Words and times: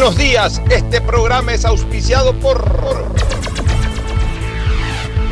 Buenos 0.00 0.16
días, 0.16 0.62
este 0.70 1.02
programa 1.02 1.52
es 1.52 1.66
auspiciado 1.66 2.32
por 2.32 2.64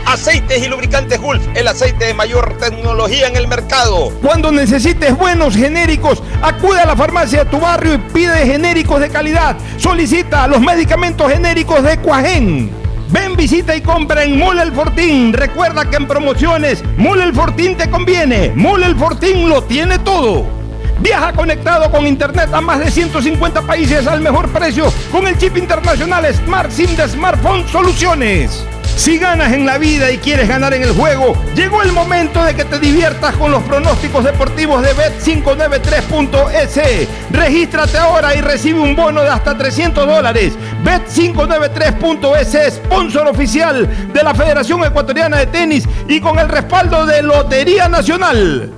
Aceites 0.05 0.63
y 0.63 0.69
lubricantes 0.69 1.19
Gulf, 1.19 1.43
el 1.55 1.69
aceite 1.69 2.05
de 2.05 2.13
mayor 2.13 2.59
tecnología 2.59 3.29
en 3.29 3.37
el 3.37 3.49
mercado. 3.49 4.13
Cuando 4.21 4.53
necesites 4.53 5.17
buenos 5.17 5.57
genéricos, 5.57 6.23
acude 6.43 6.81
a 6.81 6.85
la 6.85 6.95
farmacia 6.95 7.45
de 7.45 7.51
tu 7.51 7.59
barrio 7.59 7.95
y 7.95 7.99
pide 8.13 8.45
genéricos 8.45 9.01
de 9.01 9.09
calidad. 9.09 9.57
Solicita 9.79 10.47
los 10.47 10.61
medicamentos 10.61 11.33
genéricos 11.33 11.83
de 11.83 11.97
Cuajén. 12.01 12.71
Ven, 13.09 13.37
visita 13.37 13.75
y 13.75 13.81
compra 13.81 14.23
en 14.23 14.39
Mole 14.39 14.61
El 14.61 14.73
Fortín. 14.73 15.33
Recuerda 15.33 15.89
que 15.89 15.97
en 15.97 16.07
promociones, 16.07 16.85
Mole 16.99 17.25
El 17.25 17.33
Fortín 17.33 17.75
te 17.75 17.89
conviene. 17.89 18.53
Mole 18.55 18.85
El 18.85 18.97
Fortín 18.97 19.49
lo 19.49 19.65
tiene 19.65 19.99
todo. 20.01 20.58
Viaja 21.01 21.33
conectado 21.33 21.91
con 21.91 22.07
internet 22.07 22.53
a 22.53 22.61
más 22.61 22.81
de 22.81 22.91
150 22.91 23.63
países 23.63 24.07
al 24.07 24.21
mejor 24.21 24.49
precio 24.49 24.93
con 25.13 25.27
el 25.27 25.39
chip 25.39 25.57
internacional 25.57 26.27
Smart 26.35 26.71
SIM 26.71 26.97
de 26.97 27.09
Smartphone 27.09 27.67
Soluciones. 27.69 28.65
Si 28.99 29.17
ganas 29.17 29.53
en 29.53 29.65
la 29.65 29.79
vida 29.79 30.11
y 30.11 30.19
quieres 30.19 30.49
ganar 30.49 30.75
en 30.75 30.83
el 30.83 30.91
juego, 30.91 31.41
llegó 31.55 31.83
el 31.83 31.93
momento 31.93 32.43
de 32.43 32.57
que 32.57 32.65
te 32.65 32.81
diviertas 32.81 33.37
con 33.37 33.53
los 33.53 33.63
pronósticos 33.63 34.25
deportivos 34.25 34.83
de 34.83 34.93
Bet593.es. 34.97 37.09
Regístrate 37.31 37.97
ahora 37.97 38.35
y 38.35 38.41
recibe 38.41 38.81
un 38.81 38.97
bono 38.97 39.23
de 39.23 39.29
hasta 39.29 39.57
300 39.57 40.05
dólares. 40.05 40.55
Bet593.es, 40.83 42.75
sponsor 42.75 43.29
oficial 43.29 43.89
de 44.13 44.23
la 44.25 44.35
Federación 44.35 44.83
Ecuatoriana 44.83 45.39
de 45.39 45.47
Tenis 45.47 45.85
y 46.09 46.21
con 46.21 46.41
el 46.41 46.49
respaldo 46.49 47.07
de 47.07 47.23
Lotería 47.23 47.89
Nacional. 47.89 48.78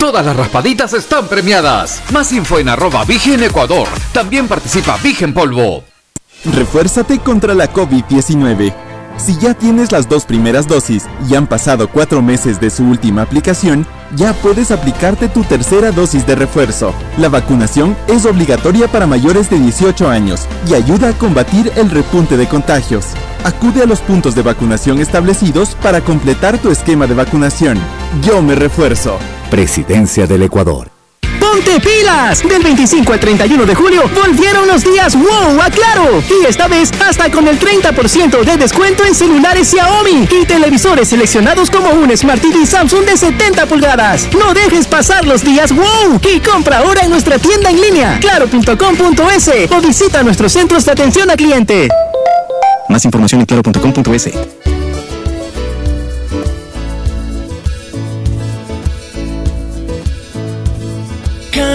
Todas 0.00 0.24
las 0.24 0.34
raspaditas 0.34 0.94
están 0.94 1.28
premiadas. 1.28 2.02
Más 2.10 2.32
info 2.32 2.58
en 2.58 2.70
arroba 2.70 3.04
Vigen 3.04 3.42
Ecuador. 3.42 3.86
También 4.14 4.48
participa 4.48 4.96
Vigen 4.96 5.34
Polvo. 5.34 5.84
Refuérzate 6.42 7.18
contra 7.18 7.52
la 7.52 7.70
COVID-19. 7.70 8.74
Si 9.18 9.36
ya 9.36 9.52
tienes 9.52 9.92
las 9.92 10.08
dos 10.08 10.24
primeras 10.24 10.66
dosis 10.66 11.04
y 11.28 11.34
han 11.34 11.46
pasado 11.46 11.86
cuatro 11.86 12.22
meses 12.22 12.58
de 12.58 12.70
su 12.70 12.84
última 12.84 13.20
aplicación, 13.20 13.86
ya 14.16 14.32
puedes 14.32 14.70
aplicarte 14.70 15.28
tu 15.28 15.44
tercera 15.44 15.92
dosis 15.92 16.26
de 16.26 16.34
refuerzo. 16.34 16.94
La 17.18 17.28
vacunación 17.28 17.94
es 18.08 18.24
obligatoria 18.24 18.88
para 18.88 19.06
mayores 19.06 19.50
de 19.50 19.58
18 19.58 20.08
años 20.08 20.46
y 20.66 20.72
ayuda 20.72 21.10
a 21.10 21.12
combatir 21.12 21.70
el 21.76 21.90
repunte 21.90 22.38
de 22.38 22.48
contagios. 22.48 23.04
Acude 23.44 23.82
a 23.82 23.86
los 23.86 24.00
puntos 24.00 24.34
de 24.34 24.40
vacunación 24.40 24.98
establecidos 24.98 25.74
para 25.82 26.00
completar 26.00 26.56
tu 26.56 26.70
esquema 26.70 27.06
de 27.06 27.14
vacunación. 27.14 27.78
Yo 28.22 28.40
me 28.40 28.54
refuerzo. 28.54 29.18
Presidencia 29.50 30.26
del 30.28 30.44
Ecuador. 30.44 30.88
¡Ponte 31.40 31.80
pilas! 31.80 32.46
Del 32.46 32.62
25 32.62 33.12
al 33.12 33.18
31 33.18 33.66
de 33.66 33.74
julio 33.74 34.08
volvieron 34.14 34.68
los 34.68 34.84
días 34.84 35.16
wow 35.16 35.60
a 35.60 35.68
Claro. 35.70 36.22
Y 36.28 36.46
esta 36.46 36.68
vez 36.68 36.92
hasta 37.00 37.30
con 37.30 37.48
el 37.48 37.58
30% 37.58 38.44
de 38.44 38.56
descuento 38.56 39.04
en 39.04 39.14
celulares 39.14 39.68
Xiaomi 39.68 40.28
y 40.30 40.46
televisores 40.46 41.08
seleccionados 41.08 41.68
como 41.68 41.90
un 41.90 42.16
Smart 42.16 42.40
TV 42.40 42.64
Samsung 42.64 43.04
de 43.04 43.16
70 43.16 43.66
pulgadas. 43.66 44.28
No 44.38 44.54
dejes 44.54 44.86
pasar 44.86 45.26
los 45.26 45.42
días 45.42 45.74
wow 45.74 46.20
y 46.32 46.38
compra 46.38 46.78
ahora 46.78 47.02
en 47.02 47.10
nuestra 47.10 47.38
tienda 47.38 47.70
en 47.70 47.80
línea 47.80 48.18
claro.com.es 48.20 49.50
o 49.72 49.80
visita 49.80 50.22
nuestros 50.22 50.52
centros 50.52 50.84
de 50.84 50.92
atención 50.92 51.30
a 51.30 51.36
cliente. 51.36 51.88
Más 52.88 53.04
información 53.04 53.40
en 53.40 53.46
claro.com.es. 53.46 54.59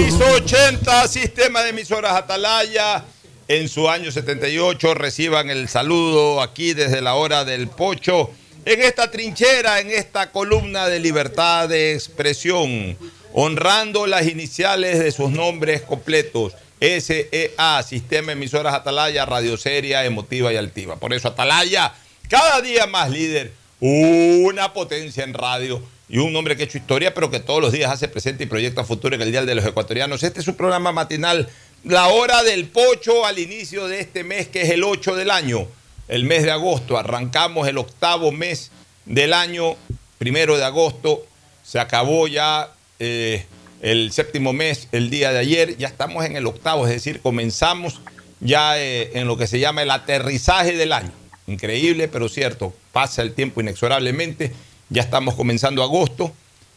Ley 0.00 0.08
80, 0.12 1.08
Sistema 1.08 1.62
de 1.62 1.70
Emisoras 1.70 2.14
Atalaya. 2.14 3.04
En 3.48 3.68
su 3.68 3.86
año 3.86 4.10
78 4.10 4.94
reciban 4.94 5.50
el 5.50 5.68
saludo 5.68 6.40
aquí 6.40 6.72
desde 6.72 7.02
la 7.02 7.16
hora 7.16 7.44
del 7.44 7.68
pocho. 7.68 8.30
En 8.64 8.80
esta 8.80 9.10
trinchera, 9.10 9.78
en 9.78 9.90
esta 9.90 10.30
columna 10.32 10.88
de 10.88 11.00
libertad 11.00 11.68
de 11.68 11.92
expresión. 11.92 12.96
honrando 13.34 14.06
las 14.06 14.26
iniciales 14.26 14.98
de 14.98 15.12
sus 15.12 15.30
nombres 15.30 15.82
completos. 15.82 16.54
SEA, 16.80 17.82
Sistema 17.82 18.32
Emisoras 18.32 18.72
Atalaya, 18.72 19.26
Radio 19.26 19.58
Seria, 19.58 20.06
Emotiva 20.06 20.50
y 20.50 20.56
Altiva. 20.56 20.96
Por 20.96 21.12
eso 21.12 21.28
Atalaya, 21.28 21.92
cada 22.30 22.62
día 22.62 22.86
más 22.86 23.10
líder, 23.10 23.52
una 23.80 24.72
potencia 24.72 25.24
en 25.24 25.34
radio 25.34 25.82
y 26.10 26.18
un 26.18 26.34
hombre 26.34 26.56
que 26.56 26.64
ha 26.64 26.66
hecho 26.66 26.78
historia, 26.78 27.14
pero 27.14 27.30
que 27.30 27.38
todos 27.38 27.62
los 27.62 27.72
días 27.72 27.90
hace 27.90 28.08
presente 28.08 28.42
y 28.42 28.46
proyecta 28.46 28.82
futuro 28.82 29.14
en 29.14 29.22
el 29.22 29.30
Día 29.30 29.44
de 29.44 29.54
los 29.54 29.64
Ecuatorianos. 29.64 30.24
Este 30.24 30.40
es 30.40 30.44
su 30.44 30.56
programa 30.56 30.90
matinal, 30.90 31.48
La 31.84 32.08
Hora 32.08 32.42
del 32.42 32.66
Pocho, 32.66 33.24
al 33.24 33.38
inicio 33.38 33.86
de 33.86 34.00
este 34.00 34.24
mes, 34.24 34.48
que 34.48 34.62
es 34.62 34.70
el 34.70 34.82
8 34.82 35.14
del 35.14 35.30
año, 35.30 35.68
el 36.08 36.24
mes 36.24 36.42
de 36.42 36.50
agosto. 36.50 36.98
Arrancamos 36.98 37.68
el 37.68 37.78
octavo 37.78 38.32
mes 38.32 38.72
del 39.06 39.32
año, 39.32 39.76
primero 40.18 40.58
de 40.58 40.64
agosto. 40.64 41.24
Se 41.62 41.78
acabó 41.78 42.26
ya 42.26 42.72
eh, 42.98 43.46
el 43.80 44.10
séptimo 44.10 44.52
mes 44.52 44.88
el 44.90 45.10
día 45.10 45.30
de 45.30 45.38
ayer. 45.38 45.76
Ya 45.76 45.86
estamos 45.86 46.24
en 46.24 46.34
el 46.34 46.44
octavo, 46.48 46.88
es 46.88 46.92
decir, 46.92 47.20
comenzamos 47.20 48.00
ya 48.40 48.80
eh, 48.80 49.12
en 49.14 49.28
lo 49.28 49.36
que 49.36 49.46
se 49.46 49.60
llama 49.60 49.84
el 49.84 49.90
aterrizaje 49.92 50.76
del 50.76 50.92
año. 50.92 51.12
Increíble, 51.46 52.08
pero 52.08 52.28
cierto. 52.28 52.74
Pasa 52.90 53.22
el 53.22 53.32
tiempo 53.32 53.60
inexorablemente 53.60 54.52
ya 54.90 55.02
estamos 55.02 55.34
comenzando 55.34 55.82
agosto, 55.82 56.32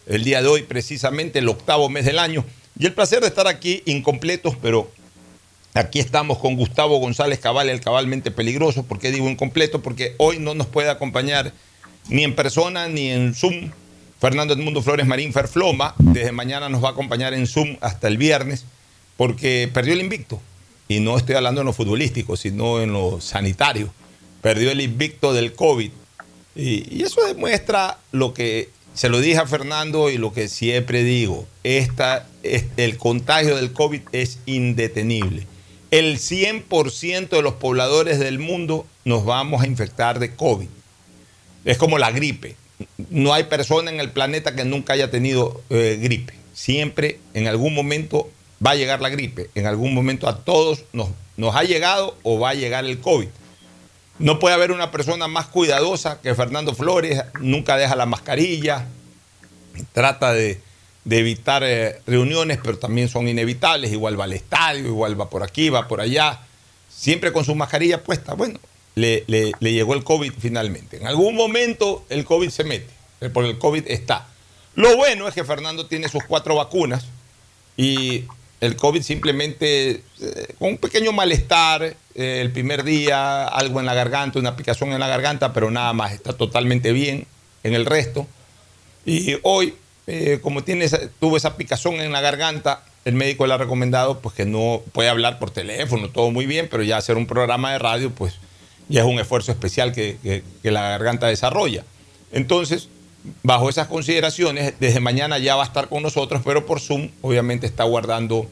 el 0.06 0.24
día 0.24 0.42
de 0.42 0.48
hoy 0.48 0.62
precisamente 0.62 1.39
el 1.39 1.50
octavo 1.50 1.89
mes 1.89 2.06
del 2.06 2.19
año. 2.19 2.45
Y 2.77 2.86
el 2.86 2.94
placer 2.94 3.21
de 3.21 3.27
estar 3.27 3.48
aquí, 3.48 3.81
incompletos, 3.86 4.56
pero 4.62 4.89
aquí 5.74 6.00
estamos 6.00 6.38
con 6.38 6.56
Gustavo 6.56 6.98
González 6.98 7.39
Cabal, 7.39 7.69
el 7.69 7.81
cabalmente 7.81 8.31
peligroso. 8.31 8.83
¿Por 8.83 9.00
qué 9.00 9.12
digo 9.12 9.30
incompleto? 9.30 9.81
Porque 9.81 10.15
hoy 10.19 10.39
no 10.39 10.54
nos 10.54 10.68
puede 10.68 10.89
acompañar 10.89 11.54
ni 12.07 12.24
en 12.24 12.36
persona 12.36 12.88
ni 12.88 13.10
en 13.10 13.33
Zoom. 13.33 13.71
Fernando 14.19 14.54
Edmundo 14.54 14.81
Flores 14.81 15.06
Marín 15.06 15.33
Ferfloma, 15.33 15.95
desde 15.98 16.31
mañana 16.31 16.69
nos 16.69 16.81
va 16.81 16.89
a 16.89 16.92
acompañar 16.92 17.33
en 17.33 17.45
Zoom 17.45 17.75
hasta 17.81 18.07
el 18.07 18.18
viernes, 18.18 18.63
porque 19.18 19.69
perdió 19.74 19.94
el 19.94 20.00
invicto. 20.00 20.39
Y 20.88 21.00
no 21.00 21.18
estoy 21.18 21.36
hablando 21.36 21.62
en 21.62 21.68
lo 21.68 21.74
futbolístico, 21.74 22.38
sino 22.38 22.81
en 22.81 22.94
lo 22.94 23.19
sanitario. 23.19 23.94
Perdió 24.42 24.71
el 24.71 24.81
invicto 24.81 25.33
del 25.33 25.54
COVID 25.54 25.92
y, 26.56 27.04
eso 27.04 27.26
demuestra 27.26 27.98
lo 28.12 28.34
que 28.34 28.70
se 28.94 29.10
lo 29.10 29.20
dije 29.20 29.38
a 29.38 29.48
Fernando 29.48 30.10
y 30.10 30.18
lo 30.18 30.34
que 30.34 30.48
siempre 30.48 31.04
digo, 31.04 31.48
esta, 31.64 32.28
el 32.44 32.98
contagio 32.98 33.56
del 33.56 33.74
COVID 33.74 34.02
es 34.12 34.40
indetenible. 34.46 35.48
El 35.90 36.18
100% 36.18 37.30
de 37.30 37.42
los 37.42 37.56
pobladores 37.56 38.20
del 38.20 38.40
mundo 38.40 38.86
nos 39.06 39.26
vamos 39.26 39.64
a 39.64 39.68
infectar 39.68 40.20
de 40.20 40.36
COVID. 40.36 40.68
Es 41.66 41.78
como 41.78 41.98
la 41.98 42.12
gripe. 42.12 42.56
No 43.10 43.34
hay 43.34 43.44
persona 43.46 43.92
en 43.92 44.00
el 44.00 44.12
planeta 44.12 44.56
que 44.56 44.66
nunca 44.66 44.94
haya 44.94 45.10
tenido 45.12 45.62
eh, 45.70 46.00
gripe. 46.02 46.34
Siempre, 46.54 47.20
en 47.34 47.48
algún 47.48 47.74
momento, 47.74 48.30
va 48.66 48.72
a 48.72 48.76
llegar 48.76 49.02
la 49.02 49.10
gripe. 49.10 49.50
En 49.56 49.66
algún 49.66 49.94
momento 49.94 50.28
a 50.28 50.44
todos 50.44 50.84
nos, 50.94 51.10
nos 51.38 51.56
ha 51.56 51.64
llegado 51.64 52.18
o 52.24 52.40
va 52.40 52.52
a 52.52 52.56
llegar 52.56 52.86
el 52.86 53.00
COVID. 53.00 53.28
No 54.19 54.39
puede 54.39 54.56
haber 54.56 54.71
una 54.71 54.92
persona 54.92 55.27
más 55.27 55.48
cuidadosa 55.48 56.21
que 56.21 56.36
Fernando 56.36 56.74
Flores, 56.75 57.24
nunca 57.39 57.77
deja 57.77 57.95
la 57.95 58.06
mascarilla, 58.06 58.88
trata 59.92 60.33
de, 60.33 60.62
evitar 61.10 61.63
eh, 61.63 62.00
reuniones, 62.06 62.60
pero 62.63 62.77
también 62.77 63.10
son 63.10 63.27
inevitables, 63.27 63.92
igual 63.92 64.19
va 64.19 64.25
al 64.25 64.33
estadio, 64.33 64.88
igual 64.88 65.19
va 65.19 65.30
por 65.30 65.44
aquí, 65.44 65.69
va 65.69 65.88
por 65.88 66.00
allá, 66.00 66.42
siempre 66.89 67.33
con 67.33 67.44
su 67.44 67.56
mascarilla 67.56 68.04
puesta. 68.04 68.36
Bueno, 68.36 68.60
le, 68.95 69.25
llegó 69.60 69.94
el 69.95 70.04
COVID 70.04 70.33
finalmente. 70.39 70.98
En 70.98 71.07
algún 71.07 71.36
momento 71.36 72.06
el 72.10 72.24
COVID 72.24 72.50
se 72.50 72.63
mete, 72.63 72.89
eh, 73.21 73.30
porque 73.30 73.50
el 73.50 73.57
COVID 73.57 73.83
está. 73.88 74.27
Lo 74.75 74.95
bueno 74.95 75.27
es 75.27 75.33
que 75.33 75.44
Fernando 75.44 75.88
tiene 75.88 76.07
sus 76.07 76.24
cuatro 76.24 76.56
vacunas 76.56 77.06
y 77.77 78.25
el 78.62 78.75
COVID 78.75 79.01
simplemente 79.01 80.04
eh, 80.21 80.56
con 80.57 80.69
un 80.69 80.77
pequeño 80.77 81.12
malestar 81.12 81.95
eh, 82.15 82.39
el 82.42 82.51
primer 82.51 82.83
día, 82.83 83.45
algo 83.48 83.80
en 83.80 83.86
la 83.86 83.94
garganta, 83.94 84.39
una 84.39 84.56
picación 84.56 84.92
en 84.92 85.00
la 85.00 85.07
garganta, 85.07 85.54
pero 85.54 85.71
nada 85.71 85.94
más, 85.94 86.13
está 86.13 86.33
totalmente 86.33 86.92
bien 86.92 87.25
en 87.63 87.74
el 87.74 87.86
resto. 87.86 88.27
Y 89.06 89.38
hoy, 89.44 89.75
eh, 90.07 90.39
como 90.42 90.63
tiene 90.63 90.88
tuvo 91.19 91.38
esa 91.38 91.57
picazón 91.57 91.95
en 91.95 92.12
la 92.12 92.21
garganta, 92.21 92.83
el 93.06 93.15
médico 93.15 93.48
le 93.48 93.54
ha 93.54 93.57
recomendado 93.57 94.19
pues, 94.19 94.36
que 94.36 94.45
no 94.45 94.81
puede 94.92 95.10
hablar 95.10 95.39
por 95.39 95.51
teléfono, 95.51 96.10
todo 96.10 96.31
muy 96.31 96.45
bien, 96.45 96.68
pero 96.69 96.83
ya 96.83 96.98
hacer 96.98 97.18
un 97.18 97.27
programa 97.27 97.71
de 97.74 97.80
radio, 97.80 98.12
pues 98.12 98.36
ya 98.88 99.01
es 99.01 99.07
un 99.07 99.19
esfuerzo 99.19 99.51
especial 99.51 99.92
que 99.94 100.44
la 100.63 100.81
garganta 100.81 101.27
desarrolla. 101.27 101.83
Entonces, 102.31 102.89
bajo 103.44 103.69
esas 103.69 103.88
consideraciones, 103.88 104.74
desde 104.80 105.00
mañana 105.00 105.38
ya 105.38 105.56
va 105.56 105.63
a 105.63 105.65
estar 105.65 105.88
con 105.88 106.04
nosotros, 106.04 106.42
pero 106.44 106.65
por 106.65 106.80
Zoom 106.80 107.10
obviamente 107.21 107.65
está 107.65 107.83
guardando 107.83 108.50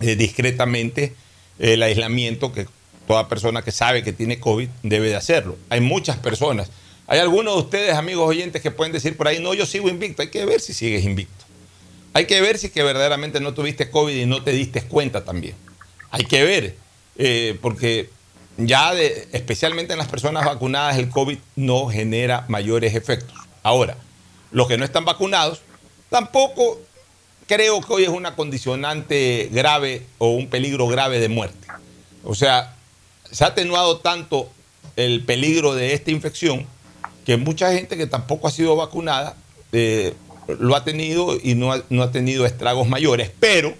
eh, 0.00 0.16
discretamente 0.16 1.14
el 1.58 1.82
aislamiento 1.82 2.52
que 2.52 2.66
toda 3.06 3.28
persona 3.28 3.62
que 3.62 3.72
sabe 3.72 4.02
que 4.02 4.12
tiene 4.12 4.40
COVID 4.40 4.68
debe 4.82 5.08
de 5.08 5.16
hacerlo. 5.16 5.56
Hay 5.68 5.80
muchas 5.80 6.16
personas. 6.16 6.70
Hay 7.06 7.18
algunos 7.18 7.54
de 7.54 7.60
ustedes, 7.60 7.94
amigos 7.94 8.26
oyentes, 8.26 8.62
que 8.62 8.70
pueden 8.70 8.92
decir 8.92 9.16
por 9.16 9.28
ahí, 9.28 9.40
no, 9.40 9.52
yo 9.54 9.66
sigo 9.66 9.88
invicto. 9.88 10.22
Hay 10.22 10.28
que 10.28 10.44
ver 10.46 10.60
si 10.60 10.72
sigues 10.72 11.04
invicto. 11.04 11.44
Hay 12.14 12.26
que 12.26 12.40
ver 12.40 12.58
si 12.58 12.70
que 12.70 12.82
verdaderamente 12.82 13.40
no 13.40 13.54
tuviste 13.54 13.90
COVID 13.90 14.14
y 14.14 14.26
no 14.26 14.42
te 14.42 14.52
diste 14.52 14.82
cuenta 14.82 15.24
también. 15.24 15.54
Hay 16.10 16.24
que 16.24 16.44
ver, 16.44 16.76
eh, 17.18 17.58
porque 17.60 18.08
ya 18.56 18.94
especialmente 18.94 19.92
en 19.92 19.98
las 19.98 20.08
personas 20.08 20.44
vacunadas 20.44 20.96
el 20.96 21.10
COVID 21.10 21.38
no 21.56 21.88
genera 21.88 22.44
mayores 22.48 22.94
efectos. 22.94 23.36
Ahora, 23.62 23.96
los 24.52 24.68
que 24.68 24.78
no 24.78 24.84
están 24.84 25.04
vacunados, 25.04 25.60
tampoco 26.08 26.80
creo 27.46 27.80
que 27.80 27.92
hoy 27.92 28.02
es 28.04 28.08
una 28.08 28.36
condicionante 28.36 29.48
grave 29.52 30.06
o 30.18 30.30
un 30.30 30.48
peligro 30.48 30.86
grave 30.86 31.20
de 31.20 31.28
muerte. 31.28 31.66
O 32.24 32.34
sea, 32.34 32.74
se 33.30 33.44
ha 33.44 33.48
atenuado 33.48 33.98
tanto 33.98 34.50
el 34.96 35.24
peligro 35.24 35.74
de 35.74 35.92
esta 35.94 36.10
infección 36.10 36.66
que 37.24 37.36
mucha 37.36 37.72
gente 37.72 37.96
que 37.96 38.06
tampoco 38.06 38.48
ha 38.48 38.50
sido 38.50 38.76
vacunada 38.76 39.36
eh, 39.72 40.14
lo 40.60 40.76
ha 40.76 40.84
tenido 40.84 41.36
y 41.42 41.54
no 41.54 41.72
ha, 41.72 41.82
no 41.88 42.02
ha 42.02 42.12
tenido 42.12 42.46
estragos 42.46 42.86
mayores, 42.86 43.30
pero 43.40 43.74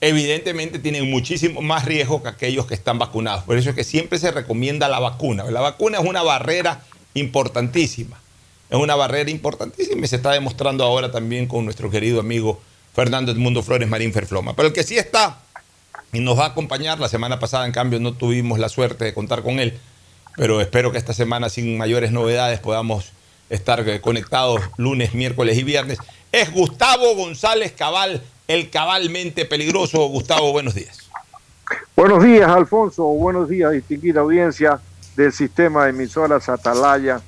evidentemente 0.00 0.78
tienen 0.78 1.10
muchísimo 1.10 1.62
más 1.62 1.84
riesgo 1.86 2.22
que 2.22 2.28
aquellos 2.28 2.66
que 2.66 2.74
están 2.74 2.98
vacunados. 2.98 3.44
Por 3.44 3.56
eso 3.56 3.70
es 3.70 3.76
que 3.76 3.84
siempre 3.84 4.18
se 4.18 4.30
recomienda 4.30 4.88
la 4.88 5.00
vacuna. 5.00 5.44
La 5.44 5.60
vacuna 5.60 5.98
es 5.98 6.04
una 6.04 6.22
barrera 6.22 6.84
importantísima 7.14 8.20
es 8.70 8.78
una 8.78 8.94
barrera 8.94 9.30
importantísima 9.30 10.04
y 10.04 10.08
se 10.08 10.16
está 10.16 10.30
demostrando 10.30 10.84
ahora 10.84 11.10
también 11.10 11.46
con 11.46 11.64
nuestro 11.64 11.90
querido 11.90 12.20
amigo 12.20 12.60
Fernando 12.94 13.32
Edmundo 13.32 13.62
Flores 13.62 13.88
Marín 13.88 14.12
Ferfloma. 14.12 14.54
Pero 14.54 14.68
el 14.68 14.74
que 14.74 14.82
sí 14.82 14.98
está 14.98 15.38
y 16.12 16.20
nos 16.20 16.38
va 16.38 16.44
a 16.44 16.48
acompañar, 16.48 16.98
la 16.98 17.08
semana 17.08 17.38
pasada 17.38 17.66
en 17.66 17.72
cambio 17.72 18.00
no 18.00 18.14
tuvimos 18.14 18.58
la 18.58 18.68
suerte 18.68 19.04
de 19.04 19.14
contar 19.14 19.42
con 19.42 19.60
él, 19.60 19.78
pero 20.36 20.60
espero 20.60 20.90
que 20.90 20.98
esta 20.98 21.14
semana 21.14 21.48
sin 21.48 21.78
mayores 21.78 22.12
novedades 22.12 22.60
podamos 22.60 23.12
estar 23.48 24.00
conectados 24.00 24.60
lunes, 24.76 25.14
miércoles 25.14 25.56
y 25.56 25.64
viernes. 25.64 25.98
Es 26.32 26.52
Gustavo 26.52 27.14
González 27.14 27.72
Cabal, 27.72 28.22
el 28.48 28.70
cabalmente 28.70 29.44
peligroso. 29.44 30.06
Gustavo, 30.08 30.52
buenos 30.52 30.74
días. 30.74 31.10
Buenos 31.96 32.24
días, 32.24 32.48
Alfonso. 32.48 33.04
Buenos 33.04 33.48
días, 33.48 33.72
distinguida 33.72 34.20
audiencia 34.20 34.80
del 35.16 35.32
sistema 35.32 35.84
de 35.84 35.90
emisoras 35.90 36.48
Atalaya 36.48 37.20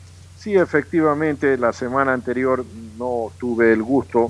Sí, 0.42 0.56
efectivamente, 0.56 1.56
la 1.56 1.72
semana 1.72 2.12
anterior 2.12 2.64
no 2.98 3.30
tuve 3.38 3.72
el 3.72 3.80
gusto 3.80 4.28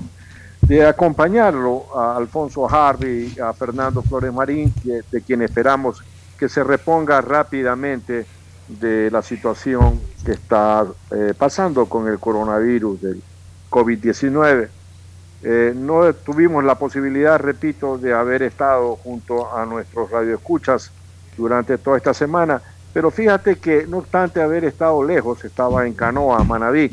de 0.67 0.85
acompañarlo 0.85 1.85
a 1.95 2.15
Alfonso 2.15 2.69
Harvey, 2.69 3.35
a 3.39 3.53
Fernando 3.53 4.01
Flores 4.01 4.33
Marín, 4.33 4.73
de 4.83 5.21
quien 5.21 5.41
esperamos 5.41 6.01
que 6.37 6.47
se 6.47 6.63
reponga 6.63 7.19
rápidamente 7.21 8.25
de 8.67 9.11
la 9.11 9.21
situación 9.21 9.99
que 10.25 10.31
está 10.31 10.85
eh, 11.11 11.33
pasando 11.37 11.85
con 11.87 12.07
el 12.07 12.17
coronavirus 12.17 13.01
del 13.01 13.21
COVID-19. 13.69 14.69
Eh, 15.43 15.73
no 15.75 16.13
tuvimos 16.13 16.63
la 16.63 16.75
posibilidad, 16.75 17.37
repito, 17.37 17.97
de 17.97 18.13
haber 18.13 18.43
estado 18.43 18.95
junto 18.95 19.53
a 19.53 19.65
nuestros 19.65 20.09
radioescuchas 20.09 20.91
durante 21.35 21.77
toda 21.77 21.97
esta 21.97 22.13
semana, 22.13 22.61
pero 22.93 23.11
fíjate 23.11 23.57
que 23.57 23.85
no 23.85 23.97
obstante 23.97 24.41
haber 24.41 24.63
estado 24.63 25.03
lejos, 25.03 25.43
estaba 25.43 25.85
en 25.85 25.93
Canoa, 25.93 26.43
Manaví. 26.43 26.89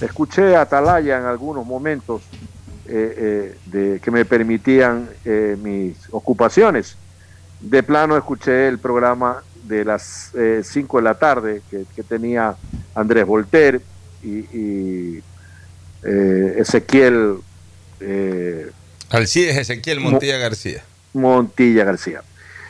Escuché 0.00 0.56
a 0.56 0.62
Atalaya 0.62 1.18
en 1.18 1.24
algunos 1.24 1.66
momentos 1.66 2.22
eh, 2.86 3.14
eh, 3.16 3.56
de, 3.66 4.00
que 4.00 4.10
me 4.10 4.24
permitían 4.24 5.08
eh, 5.24 5.56
mis 5.60 5.96
ocupaciones. 6.10 6.96
De 7.60 7.82
plano 7.82 8.16
escuché 8.16 8.68
el 8.68 8.78
programa 8.78 9.42
de 9.64 9.84
las 9.84 10.32
5 10.62 10.96
de 10.96 11.02
la 11.02 11.14
tarde 11.14 11.62
que, 11.70 12.02
tenía 12.02 12.56
Andrés 12.94 13.26
Volter 13.26 13.80
y, 14.22 15.20
Ezequiel. 16.02 17.36
Alcides 19.10 19.56
Ezequiel 19.58 20.00
Montilla 20.00 20.38
García. 20.38 20.82
Montilla 21.12 21.84
García. 21.84 22.22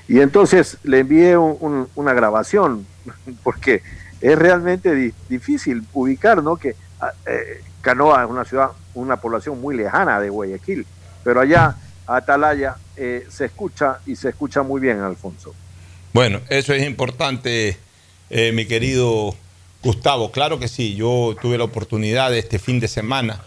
Y 0.08 0.20
entonces 0.20 0.76
le 0.82 0.98
envié 0.98 1.36
una 1.38 2.12
grabación, 2.12 2.84
porque 3.44 3.82
es 4.20 4.38
realmente 4.38 5.12
difícil 5.28 5.84
ubicar, 5.92 6.42
¿no? 6.42 6.56
Que 6.56 6.74
ah, 7.00 7.12
eh, 7.26 7.62
Canoa 7.80 8.24
es 8.24 8.30
una 8.30 8.44
ciudad, 8.44 8.70
una 8.94 9.16
población 9.16 9.60
muy 9.60 9.76
lejana 9.76 10.20
de 10.20 10.30
Guayaquil. 10.30 10.86
pero 11.22 11.40
allá, 11.40 11.76
Atalaya, 12.06 12.76
eh, 12.96 13.26
se 13.28 13.46
escucha 13.46 14.00
y 14.06 14.16
se 14.16 14.30
escucha 14.30 14.62
muy 14.62 14.80
bien, 14.80 15.00
Alfonso. 15.00 15.54
Bueno, 16.12 16.40
eso 16.48 16.72
es 16.74 16.84
importante, 16.84 17.76
eh, 18.30 18.52
mi 18.52 18.66
querido 18.66 19.34
Gustavo. 19.82 20.32
Claro 20.32 20.58
que 20.58 20.68
sí, 20.68 20.94
yo 20.94 21.36
tuve 21.40 21.56
la 21.56 21.64
oportunidad 21.64 22.34
este 22.36 22.58
fin 22.58 22.80
de 22.80 22.88
semana 22.88 23.40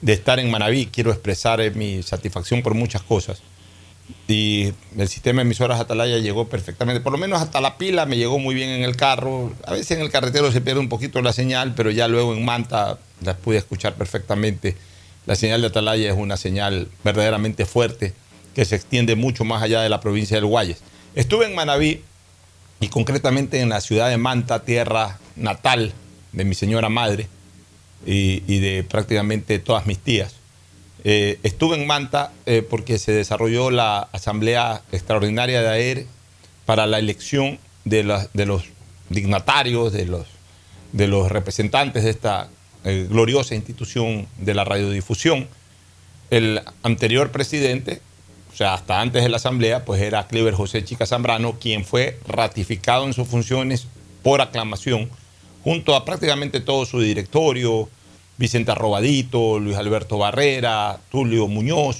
de 0.00 0.12
estar 0.12 0.38
en 0.38 0.50
Manabí. 0.50 0.86
Quiero 0.86 1.10
expresar 1.10 1.60
eh, 1.60 1.70
mi 1.72 2.02
satisfacción 2.02 2.62
por 2.62 2.74
muchas 2.74 3.02
cosas. 3.02 3.42
Y 4.28 4.72
el 4.96 5.08
sistema 5.08 5.38
de 5.38 5.46
emisoras 5.46 5.80
Atalaya 5.80 6.18
llegó 6.18 6.48
perfectamente, 6.48 7.00
por 7.00 7.12
lo 7.12 7.18
menos 7.18 7.42
hasta 7.42 7.60
la 7.60 7.76
pila 7.76 8.06
me 8.06 8.16
llegó 8.16 8.38
muy 8.38 8.54
bien 8.54 8.70
en 8.70 8.82
el 8.82 8.96
carro. 8.96 9.52
A 9.66 9.72
veces 9.72 9.92
en 9.92 10.00
el 10.00 10.10
carretero 10.10 10.52
se 10.52 10.60
pierde 10.60 10.78
un 10.78 10.88
poquito 10.88 11.20
la 11.22 11.32
señal, 11.32 11.74
pero 11.74 11.90
ya 11.90 12.06
luego 12.06 12.34
en 12.34 12.44
Manta 12.44 12.98
las 13.22 13.36
pude 13.36 13.58
escuchar 13.58 13.94
perfectamente. 13.94 14.76
La 15.26 15.34
señal 15.36 15.60
de 15.60 15.68
Atalaya 15.68 16.10
es 16.10 16.16
una 16.16 16.36
señal 16.36 16.88
verdaderamente 17.04 17.66
fuerte 17.66 18.12
que 18.54 18.64
se 18.64 18.76
extiende 18.76 19.16
mucho 19.16 19.44
más 19.44 19.62
allá 19.62 19.80
de 19.82 19.88
la 19.88 20.00
provincia 20.00 20.36
del 20.36 20.46
Guayas. 20.46 20.78
Estuve 21.14 21.46
en 21.46 21.54
Manabí 21.54 22.02
y 22.80 22.88
concretamente 22.88 23.60
en 23.60 23.68
la 23.68 23.80
ciudad 23.80 24.08
de 24.08 24.16
Manta, 24.18 24.64
tierra 24.64 25.18
natal 25.34 25.92
de 26.32 26.44
mi 26.44 26.54
señora 26.54 26.88
madre 26.88 27.28
y, 28.06 28.42
y 28.46 28.58
de 28.60 28.84
prácticamente 28.84 29.58
todas 29.58 29.86
mis 29.86 29.98
tías. 29.98 30.34
Eh, 31.04 31.38
estuve 31.42 31.76
en 31.76 31.86
Manta 31.86 32.32
eh, 32.46 32.66
porque 32.68 32.98
se 32.98 33.12
desarrolló 33.12 33.70
la 33.70 34.08
asamblea 34.12 34.82
extraordinaria 34.92 35.62
de 35.62 35.68
AER 35.68 36.06
para 36.64 36.86
la 36.86 36.98
elección 36.98 37.58
de, 37.84 38.04
la- 38.04 38.28
de 38.34 38.46
los 38.46 38.64
dignatarios, 39.08 39.92
de 39.92 40.04
los, 40.06 40.26
de 40.92 41.06
los 41.06 41.30
representantes 41.30 42.04
de 42.04 42.10
esta 42.10 42.48
eh, 42.86 43.06
gloriosa 43.10 43.54
institución 43.54 44.26
de 44.38 44.54
la 44.54 44.64
radiodifusión. 44.64 45.48
El 46.30 46.62
anterior 46.82 47.30
presidente, 47.30 48.00
o 48.52 48.56
sea, 48.56 48.74
hasta 48.74 49.00
antes 49.00 49.22
de 49.22 49.28
la 49.28 49.36
asamblea, 49.36 49.84
pues 49.84 50.00
era 50.00 50.26
Clever 50.26 50.54
José 50.54 50.82
Chica 50.84 51.04
Zambrano, 51.06 51.58
quien 51.58 51.84
fue 51.84 52.18
ratificado 52.26 53.04
en 53.06 53.12
sus 53.12 53.28
funciones 53.28 53.86
por 54.22 54.40
aclamación, 54.40 55.10
junto 55.62 55.94
a 55.94 56.04
prácticamente 56.04 56.60
todo 56.60 56.86
su 56.86 57.00
directorio, 57.00 57.88
Vicente 58.38 58.70
Arrobadito, 58.70 59.58
Luis 59.58 59.76
Alberto 59.76 60.18
Barrera, 60.18 60.98
Tulio 61.10 61.46
Muñoz, 61.48 61.96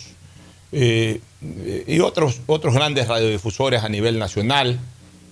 eh, 0.73 1.21
y 1.87 2.01
otros, 2.01 2.41
otros 2.47 2.75
grandes 2.75 3.07
radiodifusores 3.09 3.83
a 3.83 3.89
nivel 3.89 4.19
nacional. 4.19 4.79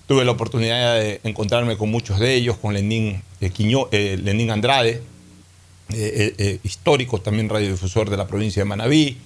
Tuve 0.07 0.23
la 0.23 0.31
oportunidad 0.31 0.95
de 0.99 1.19
encontrarme 1.23 1.77
con 1.77 1.89
muchos 1.91 2.19
de 2.19 2.35
ellos, 2.35 2.57
con 2.57 2.73
Lenín, 2.73 3.21
eh, 3.41 3.49
Quiñó- 3.51 3.89
eh, 3.91 4.17
Lenín 4.21 4.51
Andrade, 4.51 5.01
eh, 5.89 5.95
eh, 5.97 6.35
eh, 6.37 6.59
histórico 6.63 7.21
también 7.21 7.49
radiodifusor 7.49 8.09
de 8.09 8.17
la 8.17 8.27
provincia 8.27 8.61
de 8.61 8.65
Manabí, 8.65 9.17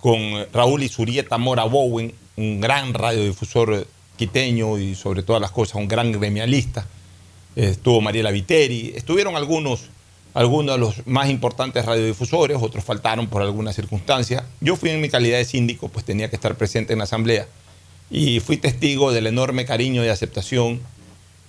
con 0.00 0.18
eh, 0.18 0.48
Raúl 0.52 0.82
Isurieta 0.82 1.38
Mora 1.38 1.64
Bowen, 1.64 2.12
un 2.36 2.60
gran 2.60 2.92
radiodifusor 2.92 3.74
eh, 3.74 3.84
quiteño 4.16 4.78
y 4.78 4.94
sobre 4.94 5.22
todas 5.22 5.40
las 5.40 5.50
cosas 5.50 5.76
un 5.76 5.88
gran 5.88 6.12
gremialista. 6.12 6.86
Estuvo 7.56 8.00
Mariela 8.00 8.30
Viteri, 8.32 8.92
estuvieron 8.96 9.36
algunos, 9.36 9.84
algunos 10.34 10.74
de 10.74 10.78
los 10.80 11.06
más 11.06 11.30
importantes 11.30 11.84
radiodifusores, 11.86 12.58
otros 12.60 12.84
faltaron 12.84 13.28
por 13.28 13.42
alguna 13.42 13.72
circunstancia. 13.72 14.44
Yo 14.60 14.76
fui 14.76 14.90
en 14.90 15.00
mi 15.00 15.08
calidad 15.08 15.38
de 15.38 15.44
síndico, 15.44 15.88
pues 15.88 16.04
tenía 16.04 16.28
que 16.28 16.36
estar 16.36 16.56
presente 16.56 16.92
en 16.92 16.98
la 16.98 17.04
asamblea 17.04 17.46
y 18.10 18.40
fui 18.40 18.56
testigo 18.56 19.12
del 19.12 19.26
enorme 19.26 19.64
cariño 19.64 20.04
y 20.04 20.08
aceptación 20.08 20.80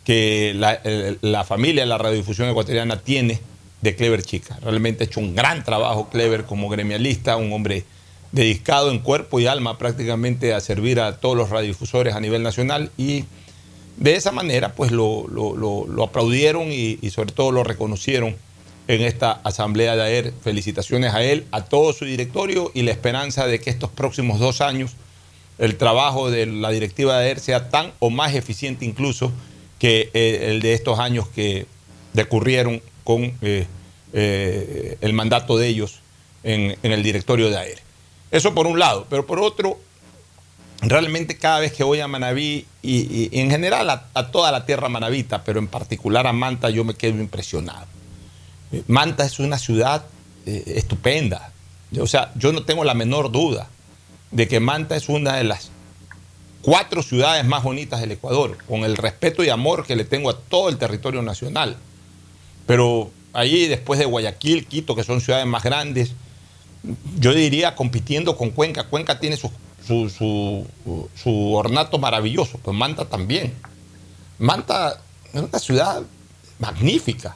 que 0.04 0.54
la, 0.56 0.80
la 1.22 1.44
familia 1.44 1.82
de 1.84 1.90
la 1.90 1.98
radiodifusión 1.98 2.48
ecuatoriana 2.50 3.02
tiene 3.02 3.40
de 3.86 3.96
Clever 3.96 4.24
Chica. 4.24 4.58
Realmente 4.62 5.04
ha 5.04 5.08
hecho 5.08 5.20
un 5.20 5.36
gran 5.36 5.63
trabajo 5.63 6.10
Clever 6.10 6.44
como 6.46 6.68
gremialista, 6.70 7.38
un 7.38 7.54
hombre 7.54 7.84
dedicado 8.32 8.92
en 8.92 9.00
cuerpo 9.00 9.39
y 9.39 9.48
alma 9.48 9.77
prácticamente 9.77 10.54
a 10.54 10.60
servir 10.60 11.00
a 11.00 11.18
todos 11.18 11.38
los 11.38 11.50
radiodifusores 11.50 12.15
a 12.15 12.20
nivel 12.20 12.44
nacional 12.44 12.92
y 12.98 13.24
de 13.98 14.15
esa 14.15 14.32
manera 14.32 14.74
pues 14.74 14.92
lo, 14.92 15.27
lo- 15.30 15.56
lo- 15.56 16.04
aplaudieron 16.04 16.68
y, 16.72 16.98
sobre 17.12 17.32
todo 17.32 17.51
lo 17.51 17.63
reconocieron 17.63 18.36
en 18.88 19.01
esta 19.01 19.32
asamblea 19.44 19.96
de 19.96 20.01
AER. 20.01 20.34
Felicitaciones 20.44 21.13
a 21.13 21.24
él, 21.24 21.46
a 21.51 21.63
todo 21.63 21.94
su 21.94 22.04
directorio 22.06 22.72
y 22.74 22.82
la 22.82 22.92
esperanza 22.92 23.48
de 23.48 23.60
que 23.62 23.70
estos 23.70 23.89
próximos 23.92 24.39
dos 24.39 24.60
años 24.62 24.92
el 25.58 25.77
trabajo 25.77 26.30
de 26.30 26.48
la 26.48 26.72
directiva 26.72 27.18
de 27.20 27.27
AER 27.27 27.39
sea 27.39 27.70
tan 27.70 27.94
o 28.00 28.10
más 28.10 28.34
eficiente 28.36 28.84
incluso 28.84 29.32
que 29.80 30.10
eh, 30.13 30.48
el 30.50 30.62
de 30.62 30.74
estos 30.74 31.00
años 31.00 31.27
que 31.30 31.65
decurrieron 32.13 32.82
con 33.06 33.24
eh, 33.42 33.68
eh, 34.12 34.98
el 35.00 35.14
mandato 35.14 35.58
de 35.58 35.68
ellos 35.68 36.00
en, 36.44 36.76
en 36.84 36.92
el 36.92 37.04
directorio 37.04 37.50
de 37.50 37.58
AER. 37.58 37.80
Eso 38.32 38.54
por 38.54 38.68
un 38.68 38.80
lado, 38.80 39.06
pero 39.10 39.26
por 39.26 39.40
otro, 39.40 39.80
realmente 40.82 41.38
cada 41.38 41.60
vez 41.60 41.72
que 41.72 41.86
voy 41.86 42.02
a 42.02 42.08
Manabí 42.08 42.66
y, 42.82 43.40
en 43.40 43.50
general 43.50 43.90
a, 43.90 44.32
toda 44.32 44.52
la 44.52 44.66
tierra 44.66 44.90
manabita, 44.90 45.44
pero 45.44 45.60
en 45.60 45.68
particular 45.68 46.28
a 46.28 46.34
Manta, 46.34 46.70
yo 46.70 46.84
me 46.84 46.96
quedo 46.96 47.20
impresionado. 47.22 47.86
Eh, 48.74 48.84
Manta 48.88 49.24
es 49.24 49.40
una 49.40 49.58
ciudad 49.58 50.04
estupenda. 50.46 51.52
O 52.00 52.06
sea, 52.06 52.32
yo 52.36 52.52
no 52.52 52.64
tengo 52.64 52.84
la 52.84 52.94
menor 52.94 53.32
duda 53.32 53.68
de 54.30 54.48
que 54.48 54.60
Manta 54.60 54.96
es 54.96 55.10
una 55.10 55.38
de 55.38 55.44
las 55.44 55.72
cuatro 56.62 57.02
ciudades 57.02 57.46
más 57.46 57.64
bonitas 57.64 58.00
del 58.02 58.12
Ecuador, 58.12 58.58
con 58.68 58.84
el 58.84 58.98
respeto 58.98 59.44
y 59.44 59.50
amor 59.50 59.86
que 59.86 59.96
le 59.96 60.06
tengo 60.06 60.30
a 60.30 60.38
todo 60.38 60.70
el 60.70 60.78
territorio 60.78 61.22
nacional. 61.22 61.78
Pero 62.65 63.12
ahí, 63.34 63.67
después 63.67 64.00
de 64.00 64.05
Guayaquil, 64.05 64.65
Quito, 64.65 64.95
que 64.95 65.03
son 65.03 65.22
ciudades 65.22 65.45
más 65.45 65.63
grandes, 65.63 66.13
yo 67.19 67.34
diría 67.34 67.75
compitiendo 67.75 68.38
con 68.38 68.51
Cuenca. 68.51 68.86
Cuenca 68.86 69.19
tiene 69.19 69.38
su, 69.38 69.51
su, 69.86 71.53
ornato 71.53 71.98
maravilloso, 71.98 72.60
pues 72.63 72.75
Manta 72.75 73.05
también. 73.05 73.53
Manta 74.38 75.01
es 75.34 75.41
una 75.41 75.60
ciudad 75.60 76.03
magnífica. 76.60 77.36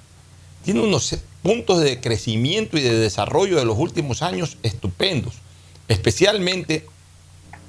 Tiene 0.64 0.82
unos 0.82 1.16
puntos 1.42 1.82
de 1.82 2.02
crecimiento 2.02 2.78
y 2.78 2.82
de 2.82 2.98
desarrollo 2.98 3.58
de 3.58 3.66
los 3.66 3.78
últimos 3.78 4.22
años 4.22 4.58
estupendos. 4.64 5.36
Especialmente, 5.88 6.86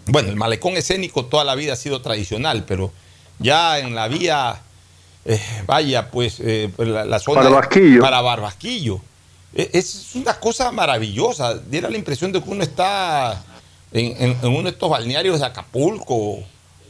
bueno, 0.06 0.28
el 0.28 0.36
malecón 0.36 0.76
escénico 0.76 1.26
toda 1.26 1.44
la 1.44 1.54
vida 1.54 1.74
ha 1.74 1.76
sido 1.76 2.02
tradicional, 2.02 2.64
pero 2.66 2.92
ya 3.38 3.78
en 3.78 3.94
la 3.94 4.08
vía, 4.08 4.60
eh, 5.24 5.40
vaya, 5.66 6.10
pues 6.10 6.36
eh, 6.40 6.70
la, 6.78 7.04
la 7.04 7.18
zona... 7.18 7.42
Barbasquillo. 7.42 8.00
Para 8.00 8.20
Barbasquillo. 8.20 9.00
Eh, 9.54 9.70
Es 9.74 10.14
una 10.14 10.38
cosa 10.38 10.70
maravillosa. 10.72 11.54
Diera 11.58 11.90
la 11.90 11.96
impresión 11.98 12.32
de 12.32 12.42
que 12.42 12.48
uno 12.50 12.62
está 12.62 13.42
en, 13.92 14.06
en- 14.22 14.38
en 14.42 14.48
uno 14.48 14.62
de 14.64 14.70
estos 14.70 14.88
balnearios 14.90 15.40
de 15.40 15.46
Acapulco 15.46 16.38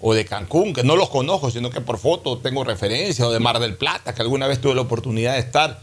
o 0.03 0.15
de 0.15 0.25
Cancún, 0.25 0.73
que 0.73 0.83
no 0.83 0.97
los 0.97 1.11
conozco, 1.11 1.51
sino 1.51 1.69
que 1.71 1.81
por 1.83 1.99
foto 1.99 2.39
tengo 2.39 2.65
referencia, 2.65 3.27
o 3.27 3.31
de 3.33 3.39
Mar 3.41 3.59
del 3.59 3.77
Plata, 3.77 4.15
que 4.15 4.23
alguna 4.23 4.47
vez 4.47 4.61
tuve 4.61 4.75
la 4.75 4.81
oportunidad 4.83 5.35
de 5.35 5.41
estar. 5.41 5.81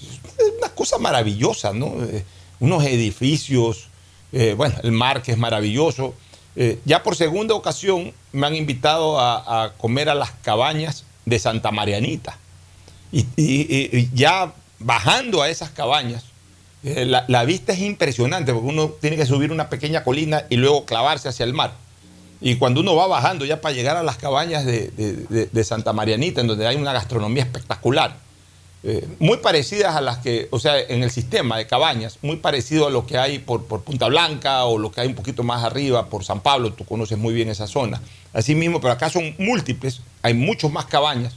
Es 0.00 0.52
una 0.58 0.68
cosa 0.74 0.98
maravillosa, 0.98 1.72
¿no? 1.72 1.92
Eh, 2.04 2.24
unos 2.60 2.84
edificios, 2.84 3.88
eh, 4.32 4.54
bueno, 4.56 4.74
el 4.82 4.92
mar 4.92 5.20
que 5.22 5.32
es 5.32 5.38
maravilloso. 5.38 6.14
Eh, 6.56 6.78
ya 6.84 7.02
por 7.02 7.14
segunda 7.14 7.54
ocasión 7.54 8.12
me 8.32 8.46
han 8.46 8.54
invitado 8.56 9.20
a, 9.20 9.64
a 9.64 9.72
comer 9.74 10.08
a 10.08 10.14
las 10.14 10.30
cabañas 10.42 11.04
de 11.28 11.38
Santa 11.38 11.70
Marianita. 11.70 12.36
Y, 13.12 14.08
ya 14.14 14.52
bajando 14.78 15.42
a 15.42 15.48
esas 15.48 15.70
cabañas, 15.70 16.24
eh, 16.84 17.04
la, 17.04 17.24
la 17.28 17.44
vista 17.44 17.72
es 17.72 17.80
impresionante 17.80 18.52
porque 18.52 18.68
uno 18.68 18.88
tiene 19.00 19.16
que 19.16 19.26
subir 19.26 19.50
una 19.50 19.68
pequeña 19.68 20.04
colina 20.04 20.44
y 20.48 20.56
luego 20.56 20.84
clavarse 20.84 21.28
hacia 21.28 21.44
el 21.44 21.54
mar. 21.54 21.72
Y 22.40 22.54
cuando 22.56 22.80
uno 22.80 22.94
va 22.94 23.06
bajando 23.08 23.44
ya 23.44 23.60
para 23.60 23.74
llegar 23.74 23.96
a 23.96 24.02
las 24.04 24.16
cabañas 24.16 24.64
de, 24.64 24.88
de- 24.90 25.12
de- 25.28 25.46
de 25.46 25.64
Santa 25.64 25.92
Marianita, 25.92 26.40
en 26.40 26.46
donde 26.46 26.66
hay 26.66 26.76
una 26.76 26.92
gastronomía 26.92 27.42
espectacular, 27.42 28.16
eh, 28.84 29.08
muy 29.18 29.38
parecidas 29.38 29.96
a 29.96 30.00
las 30.00 30.18
que, 30.18 30.46
o 30.52 30.60
sea, 30.60 30.78
en 30.78 31.02
el 31.02 31.10
sistema 31.10 31.58
de 31.58 31.66
cabañas, 31.66 32.18
muy 32.22 32.36
parecido 32.36 32.86
a 32.86 32.90
lo 32.90 33.06
que 33.06 33.18
hay 33.18 33.40
por, 33.40 33.64
Punta 33.64 34.06
Blanca 34.06 34.64
o 34.66 34.78
lo 34.78 34.92
que 34.92 35.00
hay 35.00 35.08
un 35.08 35.16
poquito 35.16 35.42
más 35.42 35.64
arriba 35.64 36.08
por 36.08 36.24
San 36.24 36.40
Pablo, 36.40 36.72
tú 36.72 36.84
conoces 36.84 37.18
muy 37.18 37.34
bien 37.34 37.48
esa 37.48 37.66
zona. 37.66 38.00
Así 38.32 38.54
mismo, 38.54 38.80
pero 38.80 38.92
acá 38.92 39.10
son 39.10 39.34
múltiples, 39.38 40.00
hay 40.22 40.34
muchos 40.34 40.70
más 40.70 40.86
cabañas 40.86 41.34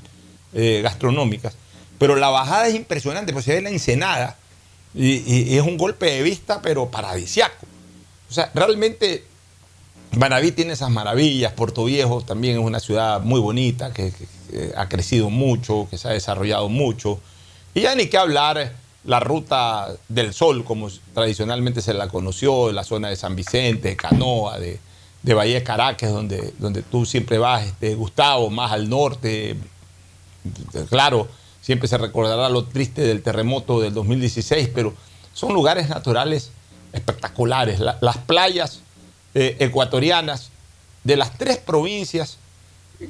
eh, 0.53 0.81
gastronómicas, 0.83 1.55
pero 1.97 2.15
la 2.15 2.29
bajada 2.29 2.67
es 2.67 2.75
impresionante, 2.75 3.33
pues 3.33 3.45
se 3.45 3.55
ve 3.55 3.61
la 3.61 3.69
ensenada 3.71 4.37
y, 4.93 5.57
es 5.57 5.63
un 5.63 5.77
golpe 5.77 6.05
de 6.11 6.21
vista, 6.21 6.61
pero 6.61 6.91
paradisiaco. 6.91 7.65
O 8.29 8.33
sea, 8.33 8.51
realmente 8.53 9.23
Manaví 10.11 10.51
tiene 10.51 10.73
esas 10.73 10.91
maravillas, 10.91 11.53
Puerto 11.53 11.85
Viejo 11.85 12.21
también 12.21 12.59
es 12.59 12.63
una 12.63 12.79
ciudad 12.79 13.21
muy 13.21 13.39
bonita, 13.39 13.93
que 13.93 14.13
ha 14.75 14.87
crecido 14.89 15.31
mucho, 15.31 15.87
que 15.89 15.97
se 15.97 16.07
ha 16.07 16.11
desarrollado 16.11 16.69
mucho. 16.69 17.19
Y 17.73 17.81
ya 17.81 17.95
ni 17.95 18.07
qué 18.07 18.17
hablar 18.17 18.73
la 19.03 19.19
ruta 19.19 19.89
del 20.09 20.33
sol, 20.33 20.63
como 20.63 20.89
tradicionalmente 21.13 21.81
se 21.81 21.93
la 21.93 22.07
conoció, 22.07 22.71
la 22.71 22.83
zona 22.83 23.09
de 23.09 23.15
San 23.15 23.35
Vicente, 23.35 23.89
de 23.89 23.95
Canoa, 23.95 24.59
de, 24.59 24.79
de 25.23 25.33
Bahía 25.33 25.55
de 25.55 25.63
Caracas, 25.63 26.11
donde, 26.11 26.53
donde 26.59 26.81
tú 26.83 27.05
siempre 27.05 27.37
vas, 27.37 27.65
este, 27.65 27.95
Gustavo, 27.95 28.49
más 28.49 28.71
al 28.71 28.89
norte. 28.89 29.55
Claro, 30.89 31.27
siempre 31.61 31.87
se 31.87 31.97
recordará 31.97 32.49
lo 32.49 32.65
triste 32.65 33.01
del 33.01 33.21
terremoto 33.21 33.79
del 33.79 33.93
2016, 33.93 34.69
pero 34.73 34.93
son 35.33 35.53
lugares 35.53 35.89
naturales 35.89 36.51
espectaculares. 36.93 37.79
La- 37.79 37.97
las 38.01 38.17
playas 38.17 38.81
eh, 39.33 39.55
ecuatorianas 39.59 40.49
de 41.03 41.15
las 41.15 41.37
tres 41.37 41.57
provincias 41.57 42.37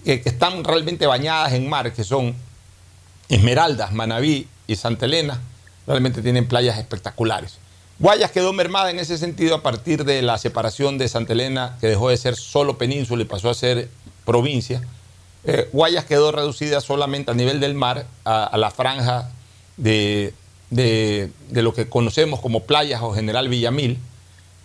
que 0.06 0.22
están 0.24 0.64
realmente 0.64 1.06
bañadas 1.08 1.52
en 1.54 1.68
mar, 1.68 1.92
que 1.92 2.04
son 2.06 2.34
Esmeraldas, 3.36 3.92
Manabí 3.94 4.48
y 4.68 4.76
Santa 4.76 5.06
Elena, 5.06 5.42
realmente 5.88 6.22
tienen 6.22 6.48
playas 6.48 6.78
espectaculares. 6.78 7.58
Guayas 8.00 8.32
quedó 8.32 8.52
mermada 8.54 8.90
en 8.90 9.00
ese 9.00 9.18
sentido 9.18 9.56
a 9.56 9.62
partir 9.64 10.06
de 10.06 10.22
la 10.22 10.38
separación 10.38 10.98
de 10.98 11.08
Santa 11.08 11.34
Elena, 11.34 11.78
que 11.80 11.88
dejó 11.88 12.10
de 12.10 12.18
ser 12.18 12.36
solo 12.36 12.78
península 12.78 13.22
y 13.22 13.26
pasó 13.26 13.50
a 13.50 13.54
ser 13.54 13.90
provincia. 14.26 14.82
Eh, 15.44 15.70
Guayas 15.72 16.06
quedó 16.06 16.32
reducida 16.32 16.82
solamente 16.82 17.32
a 17.32 17.34
nivel 17.34 17.60
del 17.60 17.74
mar, 17.74 18.06
a, 18.26 18.58
la 18.58 18.72
franja 18.72 19.30
de, 19.78 20.34
de- 20.70 21.32
de 21.50 21.62
lo 21.62 21.74
que 21.74 21.90
conocemos 21.90 22.40
como 22.40 22.64
playas 22.64 23.02
o 23.02 23.14
General 23.14 23.48
Villamil, 23.50 23.98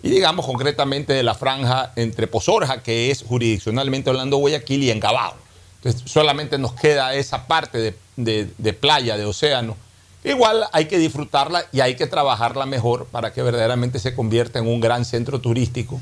y 0.03 0.11
digamos 0.11 0.47
concretamente 0.47 1.13
de 1.13 1.23
la 1.23 1.35
franja 1.35 1.93
entre 1.97 2.27
Pozorja, 2.27 2.83
que 2.83 3.11
es 3.11 3.23
jurisdiccionalmente 3.23 4.11
hablando 4.11 4.37
Guayaquil, 4.39 4.83
y 4.83 4.91
Engabao. 4.91 5.35
Entonces 5.83 6.11
solamente 6.11 6.59
nos 6.59 6.73
queda 6.75 7.15
esa 7.15 7.47
parte 7.47 7.79
de, 7.79 7.95
de- 8.17 8.73
playa, 8.73 9.17
de 9.17 9.25
océano. 9.25 9.77
Igual 10.25 10.65
hay 10.73 10.87
que 10.87 10.99
disfrutarla 10.99 11.67
y 11.73 11.81
hay 11.81 11.95
que 11.95 12.07
trabajarla 12.07 12.67
mejor 12.67 13.07
para 13.07 13.33
que 13.33 13.43
verdaderamente 13.43 13.99
se 13.99 14.15
convierta 14.15 14.59
en 14.59 14.67
un 14.67 14.81
gran 14.81 15.05
centro 15.05 15.41
turístico. 15.41 16.01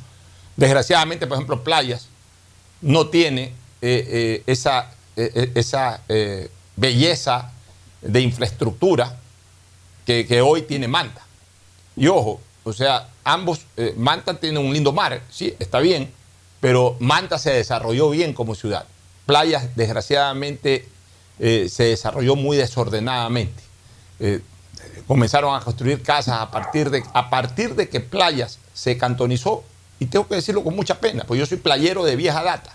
Desgraciadamente, 0.56 1.26
por 1.26 1.37
ejemplo, 1.37 1.62
playas 1.62 2.09
no 2.80 3.09
tiene 3.09 3.52
eh, 3.83 4.09
eh, 4.09 4.42
esa, 4.47 4.90
eh, 5.16 5.50
esa 5.54 6.00
belleza 6.76 7.52
de 8.00 8.21
infraestructura 8.21 9.18
que, 10.06 10.26
que 10.26 10.40
hoy 10.40 10.62
tiene 10.62 10.88
Manta. 10.88 11.23
Y 11.97 12.06
ojo, 12.06 12.40
o 12.64 12.73
sea, 12.73 13.09
ambos, 13.25 13.61
Manta 13.97 14.40
tiene 14.40 14.59
un 14.59 14.73
lindo 14.73 14.92
mar, 14.92 15.21
sí, 15.30 15.54
está 15.59 15.80
bien, 15.80 16.11
pero 16.61 16.97
Manta 16.99 17.38
se 17.38 17.52
desarrolló 17.52 18.11
bien 18.11 18.33
como 18.33 18.54
ciudad. 18.54 18.87
Playas, 19.26 19.76
desgraciadamente, 19.76 20.87
eh, 21.38 21.68
se 21.70 21.84
desarrolló 21.84 22.36
muy 22.36 22.56
desordenadamente. 22.56 23.62
Eh, 24.20 24.40
comenzaron 25.06 25.54
a 25.54 25.60
construir 25.60 26.02
casas 26.02 26.40
a 26.40 26.50
partir, 26.50 26.90
de, 26.90 27.02
a 27.12 27.30
partir 27.30 27.74
de 27.74 27.88
que 27.88 28.00
Playas 28.00 28.58
se 28.72 28.96
cantonizó, 28.96 29.64
y 30.00 30.06
tengo 30.06 30.26
que 30.26 30.34
decirlo 30.36 30.64
con 30.64 30.74
mucha 30.74 30.98
pena, 31.00 31.24
pues 31.26 31.38
yo 31.38 31.46
soy 31.46 31.58
playero 31.58 32.04
de 32.04 32.16
vieja 32.16 32.42
data. 32.42 32.74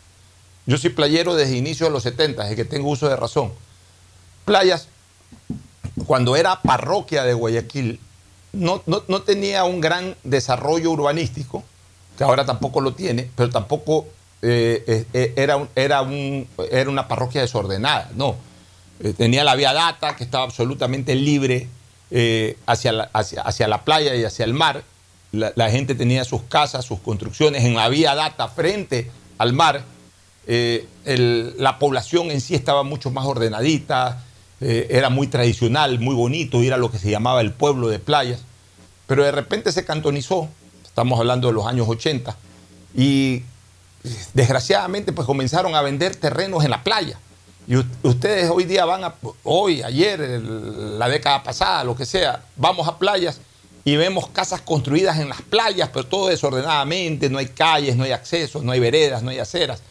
Yo 0.65 0.77
soy 0.77 0.89
playero 0.91 1.35
desde 1.35 1.57
inicio 1.57 1.85
de 1.87 1.91
los 1.91 2.03
70, 2.03 2.43
desde 2.43 2.55
que 2.55 2.65
tengo 2.65 2.89
uso 2.89 3.09
de 3.09 3.15
razón. 3.15 3.51
Playas, 4.45 4.87
cuando 6.05 6.35
era 6.35 6.61
parroquia 6.61 7.23
de 7.23 7.33
Guayaquil, 7.33 7.99
no, 8.53 8.81
no- 8.85 9.03
no 9.07 9.21
tenía 9.21 9.63
un 9.65 9.81
gran 9.81 10.15
desarrollo 10.23 10.91
urbanístico, 10.91 11.63
que 12.17 12.23
ahora 12.23 12.45
tampoco 12.45 12.81
lo 12.81 12.93
tiene, 12.93 13.29
pero 13.35 13.49
tampoco 13.49 14.07
eh, 14.41 15.05
era, 15.35 15.57
un- 15.57 15.69
era, 15.75 16.01
un- 16.01 16.47
era 16.71 16.89
una 16.89 17.07
parroquia 17.07 17.41
desordenada, 17.41 18.09
no. 18.15 18.35
Eh, 19.01 19.13
tenía 19.13 19.43
la 19.43 19.55
vía 19.55 19.73
data, 19.73 20.15
que 20.15 20.23
estaba 20.23 20.43
absolutamente 20.43 21.15
libre 21.15 21.67
eh, 22.11 22.57
hacia, 22.65 22.91
la, 22.91 23.09
hacia, 23.13 23.41
hacia 23.43 23.67
la 23.67 23.85
playa 23.85 24.15
y 24.15 24.23
hacia 24.23 24.45
el 24.45 24.53
mar. 24.53 24.83
La, 25.31 25.69
gente 25.69 25.93
tenía 25.93 26.25
sus 26.25 26.41
casas, 26.43 26.85
sus 26.85 26.99
construcciones 26.99 27.63
en 27.63 27.75
la 27.75 27.87
vía 27.87 28.15
data 28.15 28.47
frente 28.47 29.11
al 29.37 29.53
mar. 29.53 29.83
Eh, 30.47 30.87
la 31.05 31.77
población 31.77 32.31
en 32.31 32.41
sí 32.41 32.55
estaba 32.55 32.81
mucho 32.81 33.11
más 33.11 33.25
ordenadita, 33.25 34.23
era 34.59 35.09
muy 35.09 35.27
tradicional, 35.27 35.99
muy 35.99 36.15
bonito, 36.15 36.61
era 36.61 36.77
lo 36.77 36.91
que 36.91 36.97
se 36.97 37.11
llamaba 37.11 37.41
el 37.41 37.53
pueblo 37.53 37.87
de 37.87 37.99
playas, 37.99 38.41
pero 39.05 39.23
de 39.23 39.31
repente 39.31 39.71
se 39.71 39.85
cantonizó, 39.85 40.49
estamos 40.83 41.19
hablando 41.19 41.47
de 41.47 41.53
los 41.53 41.65
años 41.67 41.87
80, 41.87 42.35
y 42.95 43.43
desgraciadamente 44.33 45.13
pues 45.13 45.27
comenzaron 45.27 45.75
a 45.75 45.81
vender 45.81 46.15
terrenos 46.15 46.65
en 46.65 46.71
la 46.71 46.83
playa. 46.83 47.19
Y 47.69 47.75
ustedes 48.01 48.49
hoy 48.49 48.63
día 48.63 48.83
van 48.83 49.03
a, 49.03 49.13
hoy, 49.43 49.83
ayer, 49.83 50.19
la 50.41 51.07
década 51.07 51.43
pasada, 51.43 51.83
lo 51.83 51.95
que 51.95 52.03
sea, 52.03 52.41
vamos 52.55 52.87
a 52.87 52.97
playas 52.97 53.39
y 53.85 53.95
vemos 53.95 54.27
casas 54.29 54.61
construidas 54.61 55.19
en 55.19 55.29
las 55.29 55.43
playas, 55.43 55.89
pero 55.93 56.03
todo 56.07 56.29
desordenadamente, 56.29 57.29
no 57.29 57.37
hay 57.37 57.45
calles, 57.45 57.95
no 57.95 58.05
hay 58.05 58.11
accesos, 58.11 58.63
no 58.63 58.71
hay 58.71 58.79
veredas, 58.79 59.21
no 59.21 59.29
hay 59.29 59.37
aceras. 59.37 59.83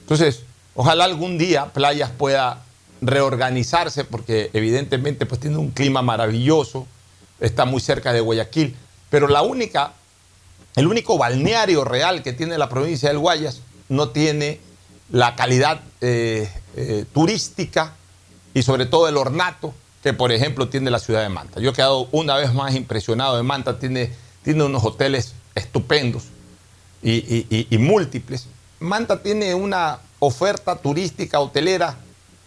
Entonces, 0.00 0.42
ojalá 0.74 1.04
algún 1.04 1.38
día 1.38 1.66
Playas 1.66 2.10
pueda 2.10 2.64
reorganizarse 3.00 4.02
porque 4.02 4.50
evidentemente 4.52 5.24
pues 5.24 5.40
tiene 5.40 5.58
un 5.58 5.70
clima 5.70 6.02
maravilloso, 6.02 6.88
está 7.38 7.64
muy 7.64 7.80
cerca 7.80 8.12
de 8.12 8.22
Guayaquil, 8.22 8.74
pero 9.08 9.28
la 9.28 9.42
única, 9.42 9.92
el 10.74 10.88
único 10.88 11.16
balneario 11.16 11.84
real 11.84 12.24
que 12.24 12.32
tiene 12.32 12.58
la 12.58 12.68
provincia 12.68 13.08
del 13.08 13.18
Guayas 13.18 13.60
no 13.88 14.08
tiene 14.08 14.58
la 15.10 15.36
calidad 15.36 15.80
eh, 16.00 16.50
eh, 16.76 17.04
turística 17.12 17.92
y 18.52 18.62
sobre 18.62 18.86
todo 18.86 19.08
el 19.08 19.16
ornato 19.16 19.74
que 20.02 20.12
por 20.12 20.32
ejemplo 20.32 20.68
tiene 20.68 20.90
la 20.90 20.98
ciudad 20.98 21.22
de 21.22 21.28
Manta. 21.28 21.60
Yo 21.60 21.70
he 21.70 21.72
quedado 21.72 22.08
una 22.12 22.36
vez 22.36 22.52
más 22.52 22.74
impresionado 22.74 23.36
de 23.36 23.42
Manta, 23.42 23.78
tiene, 23.78 24.12
tiene 24.42 24.62
unos 24.64 24.84
hoteles 24.84 25.32
estupendos 25.54 26.24
y, 27.02 27.66
y- 27.70 27.78
múltiples. 27.78 28.46
Manta 28.80 29.22
tiene 29.22 29.54
una 29.54 29.98
oferta 30.18 30.76
turística 30.76 31.40
hotelera, 31.40 31.96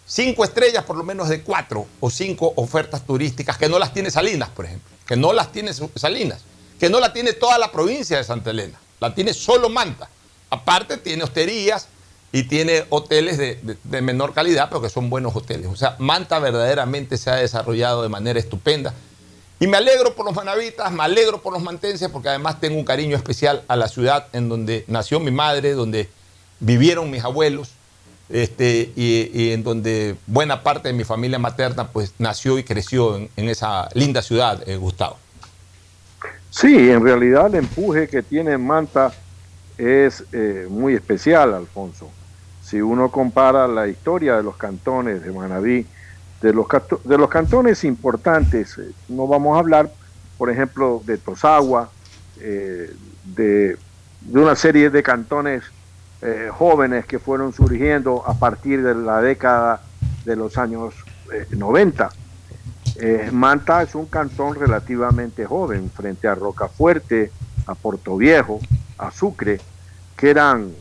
cinco 0.06 0.44
estrellas 0.44 0.84
por 0.84 0.96
lo 0.96 1.04
menos 1.04 1.28
de 1.28 1.42
cuatro 1.42 1.86
o 2.00 2.10
cinco 2.10 2.52
ofertas 2.56 3.04
turísticas 3.04 3.56
que 3.58 3.68
no 3.68 3.78
las 3.78 3.92
tiene 3.92 4.10
Salinas, 4.10 4.48
por 4.50 4.64
ejemplo, 4.66 4.88
que 5.06 5.16
no 5.16 5.32
las 5.32 5.50
tiene 5.52 5.72
Salinas, 5.96 6.42
que 6.78 6.88
no 6.90 7.00
la 7.00 7.12
tiene 7.12 7.32
toda 7.32 7.58
la 7.58 7.72
provincia 7.72 8.16
de 8.18 8.24
Santa 8.24 8.50
Elena, 8.50 8.78
la 9.00 9.14
tiene 9.14 9.34
solo 9.34 9.68
Manta. 9.68 10.08
Aparte 10.50 10.96
tiene 10.96 11.24
hosterías 11.24 11.88
y 12.30 12.44
tiene 12.44 12.84
hoteles 12.90 13.38
de, 13.38 14.02
menor 14.02 14.34
calidad, 14.34 14.68
pero 14.68 14.82
que 14.82 14.90
son 14.90 15.08
buenos 15.08 15.34
hoteles. 15.34 15.66
O 15.66 15.76
sea, 15.76 15.96
Manta 15.98 16.38
verdaderamente 16.38 17.16
se 17.16 17.30
ha 17.30 17.36
desarrollado 17.36 18.02
de 18.02 18.08
manera 18.08 18.38
estupenda. 18.38 18.94
Y 19.60 19.66
me 19.66 19.76
alegro 19.76 20.14
por 20.14 20.26
los 20.26 20.34
manavitas, 20.34 20.92
me 20.92 21.02
alegro 21.02 21.40
por 21.40 21.52
los 21.52 21.62
mantenses, 21.62 22.08
porque 22.10 22.28
además 22.28 22.60
tengo 22.60 22.78
un 22.78 22.84
cariño 22.84 23.16
especial 23.16 23.64
a 23.66 23.76
la 23.76 23.88
ciudad 23.88 24.26
en 24.32 24.48
donde 24.48 24.84
nació 24.86 25.20
mi 25.20 25.30
madre, 25.30 25.72
donde 25.72 26.08
vivieron 26.60 27.10
mis 27.10 27.24
abuelos, 27.24 27.72
este, 28.28 28.92
y, 28.94 29.52
en 29.52 29.64
donde 29.64 30.16
buena 30.26 30.62
parte 30.62 30.88
de 30.88 30.94
mi 30.94 31.02
familia 31.04 31.38
materna 31.38 31.88
pues 31.88 32.12
nació 32.18 32.58
y 32.58 32.62
creció 32.62 33.16
en, 33.16 33.30
en 33.36 33.48
esa 33.48 33.88
linda 33.94 34.20
ciudad, 34.20 34.68
eh, 34.68 34.76
Gustavo. 34.76 35.16
Sí, 36.50 36.90
en 36.90 37.02
realidad 37.02 37.46
el 37.46 37.56
empuje 37.56 38.06
que 38.06 38.22
tiene 38.22 38.56
Manta 38.58 39.12
es 39.78 40.24
eh, 40.32 40.66
muy 40.68 40.94
especial, 40.94 41.54
Alfonso. 41.54 42.10
Si 42.68 42.80
uno 42.82 43.10
compara 43.10 43.66
la 43.66 43.88
historia 43.88 44.36
de 44.36 44.42
los 44.42 44.56
cantones 44.56 45.22
de 45.22 45.32
Manabí, 45.32 45.86
de 46.42 46.52
los, 46.52 46.66
de 47.04 47.18
los 47.18 47.30
cantones 47.30 47.82
importantes, 47.84 48.76
eh, 48.76 48.90
no 49.08 49.26
vamos 49.26 49.56
a 49.56 49.60
hablar, 49.60 49.90
por 50.36 50.50
ejemplo, 50.50 51.00
de 51.06 51.16
Tosagua, 51.16 51.90
eh, 52.40 52.94
de, 53.24 53.78
de 54.20 54.38
una 54.38 54.54
serie 54.54 54.90
de 54.90 55.02
cantones 55.02 55.64
eh, 56.20 56.50
jóvenes 56.52 57.06
que 57.06 57.18
fueron 57.18 57.52
surgiendo 57.52 58.24
a 58.26 58.34
partir 58.34 58.82
de 58.82 58.94
la 58.94 59.22
década 59.22 59.80
de 60.24 60.36
los 60.36 60.58
años 60.58 60.92
eh, 61.32 61.46
90. 61.50 62.10
Eh, 62.96 63.30
Manta 63.32 63.82
es 63.82 63.94
un 63.94 64.06
cantón 64.06 64.56
relativamente 64.56 65.46
joven 65.46 65.90
frente 65.90 66.26
a 66.26 66.34
Rocafuerte, 66.34 67.30
a 67.66 67.74
Portoviejo, 67.74 68.58
a 68.98 69.12
Sucre, 69.12 69.60
que 70.16 70.30
eran 70.30 70.72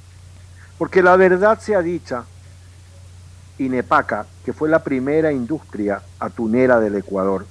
Porque 0.78 1.02
la 1.02 1.16
verdad 1.16 1.61
sea 1.61 1.80
dicha, 1.80 2.24
Inepaca, 3.59 4.26
que 4.44 4.52
fue 4.52 4.68
la 4.68 4.83
primera 4.83 5.30
industria 5.30 6.02
atunera 6.18 6.80
del 6.80 6.96
Ecuador, 6.96 7.46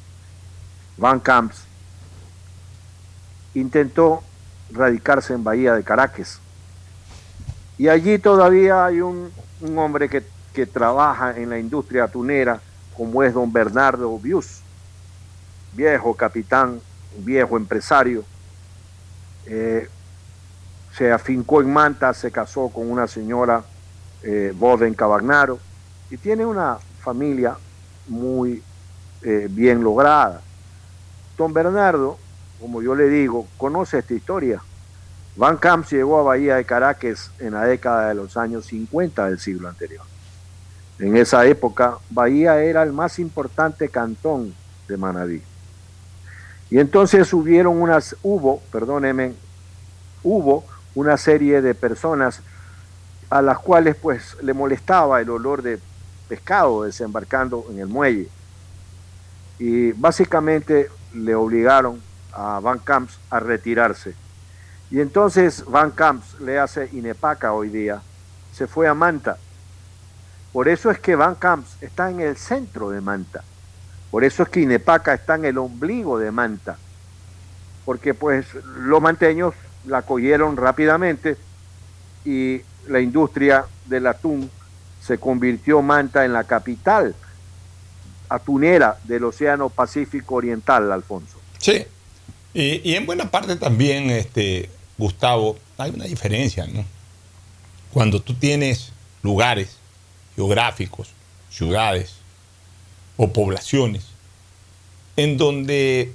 Van 0.98 1.22
Camps, 1.22 1.64
intentó 3.54 4.22
radicarse 4.72 5.34
en 5.34 5.46
Bahía 5.46 5.76
de 5.76 5.84
Caracas. 5.84 6.40
Y 7.78 7.88
allí 7.88 8.20
todavía 8.20 8.86
hay 8.86 9.00
un, 9.00 9.32
un 9.62 9.78
hombre 9.78 10.10
que 10.10 10.24
que 10.54 10.66
trabaja 10.66 11.38
en 11.38 11.50
la 11.50 11.60
industria 11.60 12.06
atunera, 12.06 12.62
como 12.96 13.24
es 13.24 13.34
don 13.34 13.52
Bernardo 13.52 14.18
Bius, 14.20 14.62
viejo 15.74 16.14
capitán, 16.14 16.80
viejo 17.18 17.58
empresario. 17.58 18.24
Eh, 19.46 19.90
se 20.96 21.12
afincó 21.12 21.62
en 21.62 21.74
Manta, 21.74 22.14
se 22.14 22.32
casó 22.32 22.70
con 22.70 22.90
una 22.90 23.08
señora 23.08 23.64
eh, 24.22 24.54
Boden 24.56 24.94
Cabagnaro 24.94 25.60
y 26.12 26.18
tiene 26.18 26.46
una 26.46 26.78
familia 27.02 27.58
muy 28.08 28.62
eh, 29.24 29.48
bien 29.50 29.84
lograda. 29.84 30.42
Don 31.36 31.52
Bernardo, 31.52 32.18
como 32.60 32.82
yo 32.82 32.94
le 32.94 33.10
digo, 33.10 33.48
conoce 33.58 34.00
esta 34.00 34.14
historia. 34.14 34.62
Van 35.36 35.58
Camps 35.58 35.92
llegó 35.92 36.20
a 36.20 36.24
Bahía 36.24 36.58
de 36.58 36.66
Caracas 36.66 37.32
en 37.40 37.54
la 37.54 37.66
década 37.66 38.10
de 38.10 38.14
los 38.14 38.38
años 38.38 38.68
50 38.68 39.26
del 39.26 39.40
siglo 39.40 39.68
anterior. 39.68 40.13
En 41.04 41.18
esa 41.18 41.46
época, 41.46 41.98
Bahía 42.12 42.62
era 42.62 42.82
el 42.82 42.94
más 42.94 43.20
importante 43.20 43.90
cantón 43.90 44.56
de 44.88 44.96
Manabí. 44.96 45.42
Y 46.70 46.80
entonces 46.80 47.34
hubieron 47.34 47.82
unas, 47.82 48.16
hubo, 48.24 48.62
perdónenme, 48.72 49.34
hubo 50.24 50.64
una 50.96 51.18
serie 51.18 51.62
de 51.62 51.76
personas 51.76 52.40
a 53.30 53.42
las 53.42 53.60
cuales 53.60 53.98
pues 53.98 54.38
le 54.42 54.54
molestaba 54.54 55.20
el 55.20 55.30
olor 55.30 55.62
de 55.62 55.78
pescado 56.30 56.84
desembarcando 56.84 57.66
en 57.70 57.80
el 57.80 57.88
muelle. 57.88 58.30
Y 59.60 59.92
básicamente 59.92 60.90
le 61.14 61.36
obligaron 61.36 62.02
a 62.32 62.62
Van 62.62 62.80
Camps 62.80 63.20
a 63.30 63.42
retirarse. 63.42 64.16
Y 64.90 65.02
entonces 65.02 65.66
Van 65.66 65.92
Camps 65.92 66.40
le 66.40 66.60
hace 66.60 66.88
Inepaca 66.94 67.52
hoy 67.52 67.68
día, 67.68 68.02
se 68.54 68.68
fue 68.68 68.88
a 68.88 68.94
Manta. 68.94 69.38
Por 70.54 70.70
eso 70.70 70.92
es 70.92 71.00
que 71.00 71.16
Van 71.16 71.36
Camps 71.36 71.78
está 71.82 72.10
en 72.12 72.22
el 72.22 72.38
centro 72.38 72.92
de 72.92 73.02
Manta. 73.02 73.44
Por 74.12 74.24
eso 74.24 74.44
es 74.44 74.50
que 74.50 74.62
Inepaca 74.62 75.16
está 75.16 75.36
en 75.36 75.46
el 75.46 75.58
ombligo 75.58 76.20
de 76.20 76.32
Manta. 76.32 76.78
Porque 77.84 78.14
pues 78.14 78.46
los 78.78 79.02
manteños 79.02 79.56
la 79.86 80.04
cogieron 80.04 80.56
rápidamente 80.56 81.36
y 82.24 82.62
la 82.88 83.02
industria 83.02 83.66
del 83.88 84.08
atún 84.08 84.50
se 85.02 85.18
convirtió 85.18 85.82
Manta 85.82 86.24
en 86.24 86.32
la 86.32 86.44
capital 86.44 87.16
atunera 88.30 88.98
del 89.04 89.24
Océano 89.26 89.70
Pacífico 89.70 90.36
Oriental, 90.36 90.92
Alfonso. 90.92 91.40
Sí, 91.58 91.86
y, 92.54 92.94
en 92.94 93.06
buena 93.06 93.32
parte 93.32 93.56
también, 93.56 94.10
este, 94.12 94.70
Gustavo, 94.98 95.58
hay 95.78 95.92
una 95.92 96.06
diferencia, 96.06 96.68
¿no? 96.68 96.86
Cuando 97.92 98.22
tú 98.22 98.36
tienes 98.36 98.92
lugares 99.24 99.78
geográficos, 100.36 101.10
ciudades 101.50 102.16
o 103.18 103.32
poblaciones, 103.32 104.04
en 105.16 105.38
donde 105.38 106.12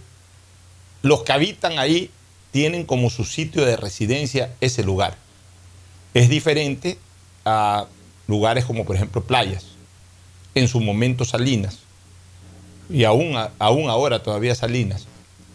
los 1.02 1.22
que 1.22 1.32
habitan 1.32 1.78
ahí 1.78 2.10
tienen 2.50 2.84
como 2.84 3.10
su 3.10 3.24
sitio 3.24 3.64
de 3.64 3.76
residencia 3.76 4.54
ese 4.60 4.82
lugar. 4.82 5.16
Es 6.14 6.28
diferente 6.28 6.98
a 7.44 7.86
lugares 8.26 8.64
como 8.64 8.84
por 8.84 8.96
ejemplo 8.96 9.22
playas, 9.24 9.64
en 10.54 10.66
su 10.66 10.80
momento 10.80 11.24
salinas, 11.24 11.78
y 12.90 13.04
aún, 13.04 13.36
aún 13.58 13.90
ahora 13.90 14.22
todavía 14.22 14.54
salinas, 14.54 15.06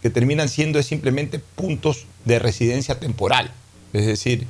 que 0.02 0.10
terminan 0.10 0.50
siendo 0.50 0.82
simplemente 0.84 1.40
puntos 1.40 2.06
de 2.26 2.40
residencia 2.40 3.00
temporal. 3.00 3.52
Es 3.92 4.06
decir, 4.06 4.48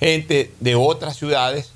gente 0.00 0.52
de 0.60 0.74
otras 0.74 1.16
ciudades 1.16 1.72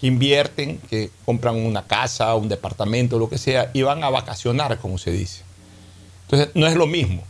que 0.00 0.06
invierten, 0.06 0.78
que 0.90 1.10
compran 1.24 1.56
una 1.56 1.86
casa, 1.86 2.34
un 2.34 2.48
departamento, 2.48 3.18
lo 3.18 3.28
que 3.28 3.38
sea, 3.38 3.70
y 3.72 3.82
van 3.82 4.04
a 4.04 4.10
vacacionar, 4.10 4.78
como 4.78 4.98
se 4.98 5.10
dice. 5.10 5.42
Entonces, 6.24 6.50
no 6.54 6.66
es 6.66 6.74
lo 6.74 6.86
mismo. 6.86 7.22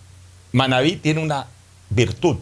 Manabí 0.53 0.97
tiene 0.97 1.23
una 1.23 1.47
virtud. 1.91 2.37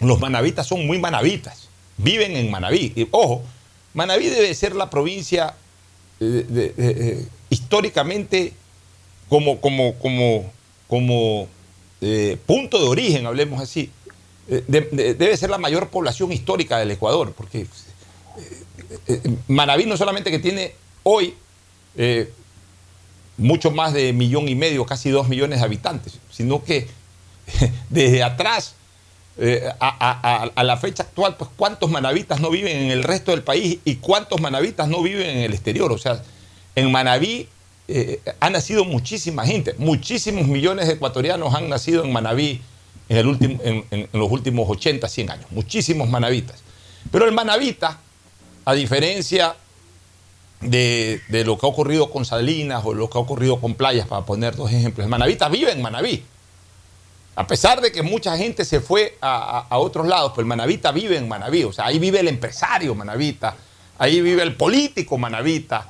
Los 0.00 0.20
manavitas 0.20 0.66
son 0.66 0.86
muy 0.86 0.98
manavitas, 0.98 1.68
viven 1.96 2.36
en 2.36 2.50
Manabí. 2.50 2.92
Y, 2.96 3.08
ojo, 3.12 3.42
Manabí 3.94 4.28
debe 4.28 4.52
ser 4.54 4.74
la 4.74 4.90
provincia 4.90 5.54
eh, 6.20 6.74
eh, 6.76 7.26
históricamente 7.48 8.52
como, 9.28 9.60
como, 9.60 9.94
como, 9.94 10.52
como 10.88 11.48
eh, 12.00 12.36
punto 12.44 12.78
de 12.80 12.88
origen, 12.88 13.26
hablemos 13.26 13.60
así. 13.60 13.90
debe 14.46 15.36
ser 15.36 15.50
la 15.50 15.58
mayor 15.58 15.88
población 15.88 16.32
histórica 16.32 16.78
del 16.78 16.90
Ecuador, 16.90 17.32
porque 17.36 17.66
Manabí 19.48 19.86
no 19.86 19.96
solamente 19.96 20.30
que 20.30 20.38
tiene 20.38 20.74
hoy 21.02 21.34
mucho 23.36 23.70
más 23.70 23.92
de 23.92 24.12
millón 24.12 24.48
y 24.48 24.54
medio, 24.54 24.86
casi 24.86 25.10
dos 25.10 25.28
millones 25.28 25.58
de 25.60 25.64
habitantes, 25.64 26.18
sino 26.30 26.62
que 26.62 26.88
desde 27.90 28.22
atrás 28.22 28.74
eh, 29.36 29.68
a, 29.80 30.62
la 30.62 30.76
fecha 30.76 31.02
actual, 31.02 31.36
pues 31.36 31.50
cuántos 31.56 31.90
manavitas 31.90 32.40
no 32.40 32.50
viven 32.50 32.76
en 32.76 32.90
el 32.90 33.02
resto 33.02 33.32
del 33.32 33.42
país 33.42 33.78
y 33.84 33.96
cuántos 33.96 34.40
manavitas 34.40 34.88
no 34.88 35.02
viven 35.02 35.28
en 35.28 35.38
el 35.38 35.52
exterior. 35.52 35.90
O 35.90 35.98
sea, 35.98 36.22
en 36.76 36.92
Manabí 36.92 37.48
eh, 37.88 38.20
ha 38.38 38.50
nacido 38.50 38.84
muchísima 38.84 39.44
gente, 39.44 39.74
muchísimos 39.78 40.46
millones 40.46 40.86
de 40.86 40.94
ecuatorianos 40.94 41.54
han 41.54 41.68
nacido 41.68 42.04
en 42.04 42.12
Manabí 42.12 42.62
en, 43.08 44.08
los 44.12 44.30
últimos 44.30 44.70
80, 44.70 45.08
100 45.08 45.30
años, 45.30 45.46
muchísimos 45.50 46.08
manavitas. 46.08 46.62
Pero 47.10 47.26
el 47.26 47.32
manavita, 47.32 48.00
a 48.64 48.74
diferencia 48.74 49.56
de, 50.60 51.20
de, 51.28 51.44
lo 51.44 51.58
que 51.58 51.66
ha 51.66 51.68
ocurrido 51.68 52.10
con 52.10 52.24
Salinas 52.24 52.82
o 52.84 52.94
lo 52.94 53.10
que 53.10 53.18
ha 53.18 53.20
ocurrido 53.20 53.60
con 53.60 53.74
Playas, 53.74 54.06
para 54.06 54.24
poner 54.24 54.56
dos 54.56 54.70
ejemplos, 54.72 55.04
el 55.04 55.10
manavita 55.10 55.48
vive 55.48 55.72
en 55.72 55.82
Manabí. 55.82 56.24
A 57.36 57.46
pesar 57.46 57.80
de 57.80 57.90
que 57.90 58.02
mucha 58.02 58.36
gente 58.36 58.64
se 58.64 58.80
fue 58.80 59.18
a, 59.20 59.66
otros 59.78 60.06
lados, 60.06 60.32
pues 60.34 60.44
el 60.44 60.46
manavita 60.46 60.92
vive 60.92 61.16
en 61.16 61.28
Manabí, 61.28 61.64
o 61.64 61.72
sea, 61.72 61.86
ahí 61.86 61.98
vive 61.98 62.20
el 62.20 62.28
empresario 62.28 62.94
manavita, 62.94 63.56
ahí 63.98 64.20
vive 64.20 64.42
el 64.42 64.54
político 64.54 65.18
manavita, 65.18 65.88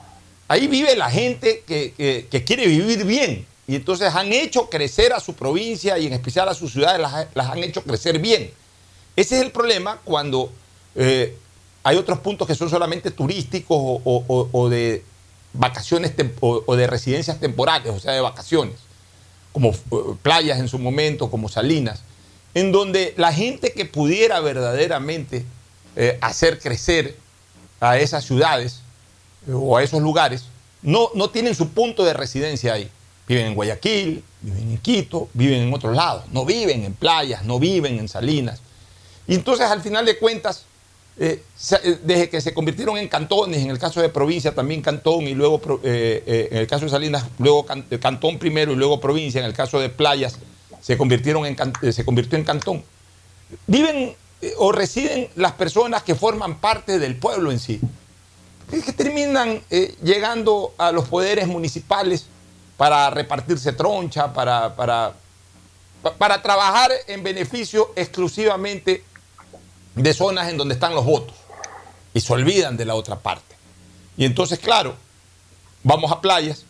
ahí 0.48 0.66
vive 0.68 0.96
la 0.96 1.10
gente 1.10 1.62
que, 1.66 2.42
quiere 2.46 2.66
vivir 2.66 3.04
bien. 3.04 3.46
Y 3.66 3.76
entonces 3.76 4.14
han 4.14 4.32
hecho 4.32 4.68
crecer 4.68 5.12
a 5.12 5.20
su 5.20 5.34
provincia 5.34 5.98
y 5.98 6.06
en 6.06 6.14
especial 6.14 6.48
a 6.48 6.54
sus 6.54 6.72
ciudades, 6.72 7.00
las, 7.34 7.50
han 7.50 7.58
hecho 7.58 7.82
crecer 7.82 8.18
bien. 8.18 8.50
Ese 9.14 9.36
es 9.36 9.42
el 9.42 9.50
problema 9.50 10.00
cuando 10.04 10.50
eh, 10.94 11.36
hay 11.84 11.96
otros 11.96 12.18
puntos 12.18 12.48
que 12.48 12.54
son 12.54 12.68
solamente 12.68 13.12
turísticos 13.12 13.78
o, 13.78 14.68
de 14.68 15.04
vacaciones 15.52 16.12
o 16.40 16.76
de 16.76 16.86
residencias 16.88 17.38
temporales, 17.38 17.92
o 17.92 18.00
sea, 18.00 18.12
de 18.12 18.20
vacaciones 18.20 18.74
como 19.54 19.70
eh, 19.70 19.76
playas 20.20 20.58
en 20.58 20.68
su 20.68 20.80
momento, 20.80 21.30
como 21.30 21.48
Salinas, 21.48 22.02
en 22.54 22.72
donde 22.72 23.14
la 23.16 23.32
gente 23.32 23.72
que 23.72 23.84
pudiera 23.84 24.40
verdaderamente 24.40 25.44
eh, 25.94 26.18
hacer 26.20 26.58
crecer 26.58 27.16
a 27.78 27.96
esas 27.96 28.24
ciudades 28.24 28.80
eh, 29.46 29.52
o 29.54 29.76
a 29.76 29.84
esos 29.84 30.02
lugares, 30.02 30.46
no, 30.82 31.08
no 31.14 31.30
tienen 31.30 31.54
su 31.54 31.68
punto 31.68 32.04
de 32.04 32.14
residencia 32.14 32.74
ahí. 32.74 32.90
Viven 33.28 33.46
en 33.46 33.54
Guayaquil, 33.54 34.24
viven 34.42 34.72
en 34.72 34.78
Quito, 34.78 35.28
viven 35.32 35.62
en 35.62 35.72
otros 35.72 35.94
lados, 35.94 36.24
no 36.32 36.44
viven 36.44 36.84
en 36.84 36.92
playas, 36.92 37.44
no 37.44 37.60
viven 37.60 38.00
en 38.00 38.08
Salinas. 38.08 38.60
Y 39.28 39.36
entonces 39.36 39.66
al 39.70 39.82
final 39.82 40.04
de 40.04 40.18
cuentas, 40.18 40.64
eh, 41.16 41.44
eh, 41.84 41.98
desde 42.02 42.28
que 42.28 42.40
se 42.40 42.52
convirtieron 42.52 42.98
en 42.98 43.06
cantones, 43.06 43.62
en 43.62 43.70
el 43.70 43.78
caso 43.78 44.00
de 44.00 44.08
provincia 44.08 44.52
también 44.52 44.82
cantón 44.82 45.22
y 45.28 45.34
luego 45.34 45.60
eh, 45.84 46.48
en 46.50 46.58
el 46.58 46.66
caso 46.66 46.86
de 46.86 46.90
Salinas, 46.90 47.26
luego 47.38 47.64
cantón 47.64 48.38
primero 48.38 48.72
y 48.72 48.76
luego 48.76 49.00
provincia, 49.00 49.38
en 49.38 49.46
el 49.46 49.52
caso 49.52 49.78
de 49.78 49.90
playas 49.90 50.38
se, 50.80 50.98
convirtieron 50.98 51.46
en, 51.46 51.56
se 51.92 52.04
convirtió 52.04 52.36
en 52.36 52.44
cantón. 52.44 52.82
Viven 53.68 54.16
o 54.58 54.72
residen 54.72 55.28
las 55.36 55.52
personas 55.52 56.02
que 56.02 56.16
forman 56.16 56.58
parte 56.58 56.98
del 56.98 57.16
pueblo 57.16 57.52
en 57.52 57.60
sí, 57.60 57.80
que 58.68 58.92
terminan 58.92 59.62
llegando 60.02 60.74
a 60.76 60.90
los 60.90 61.08
poderes 61.08 61.46
municipales 61.46 62.26
para 62.76 63.08
repartirse 63.10 63.72
troncha, 63.72 64.32
para, 64.32 64.74
para, 64.74 65.14
para 66.18 66.42
trabajar 66.42 66.90
en 67.06 67.22
beneficio 67.22 67.92
exclusivamente 67.94 69.04
de 69.94 70.14
zonas 70.14 70.48
en 70.48 70.56
donde 70.56 70.74
están 70.74 70.94
los 70.94 71.04
votos 71.04 71.36
y 72.12 72.20
se 72.20 72.32
olvidan 72.32 72.76
de 72.76 72.84
la 72.84 72.94
otra 72.94 73.18
parte. 73.18 73.54
Y 74.16 74.24
entonces, 74.24 74.58
claro, 74.58 74.94
vamos 75.82 76.10
a 76.12 76.20
playas. 76.20 76.64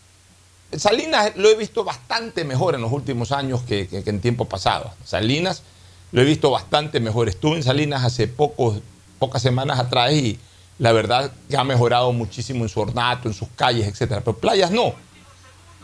Salinas 0.76 1.32
lo 1.36 1.48
he 1.48 1.54
visto 1.54 1.84
bastante 1.84 2.44
mejor 2.44 2.74
en 2.74 2.82
los 2.82 2.92
últimos 2.92 3.32
años 3.32 3.62
que, 3.62 3.88
en 3.90 4.20
tiempo 4.20 4.46
pasado. 4.46 4.92
Salinas 5.04 5.62
lo 6.12 6.22
he 6.22 6.24
visto 6.24 6.50
bastante 6.50 7.00
mejor. 7.00 7.28
Estuve 7.28 7.56
en 7.56 7.62
Salinas 7.62 8.04
hace 8.04 8.26
pocos, 8.26 8.78
pocas 9.18 9.42
semanas 9.42 9.78
atrás 9.78 10.12
y 10.12 10.38
la 10.78 10.92
verdad 10.92 11.32
que 11.48 11.56
ha 11.56 11.64
mejorado 11.64 12.12
muchísimo 12.12 12.64
en 12.64 12.68
su 12.68 12.80
ornato, 12.80 13.28
en 13.28 13.34
sus 13.34 13.48
calles, 13.54 13.86
etc. 13.86 14.20
Pero 14.24 14.36
playas 14.38 14.70
no. 14.70 14.94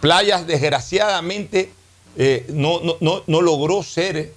Playas, 0.00 0.46
desgraciadamente, 0.46 1.72
eh, 2.16 2.46
no, 2.48 2.80
no, 3.00 3.22
no, 3.26 3.40
logró 3.42 3.82
ser 3.82 4.34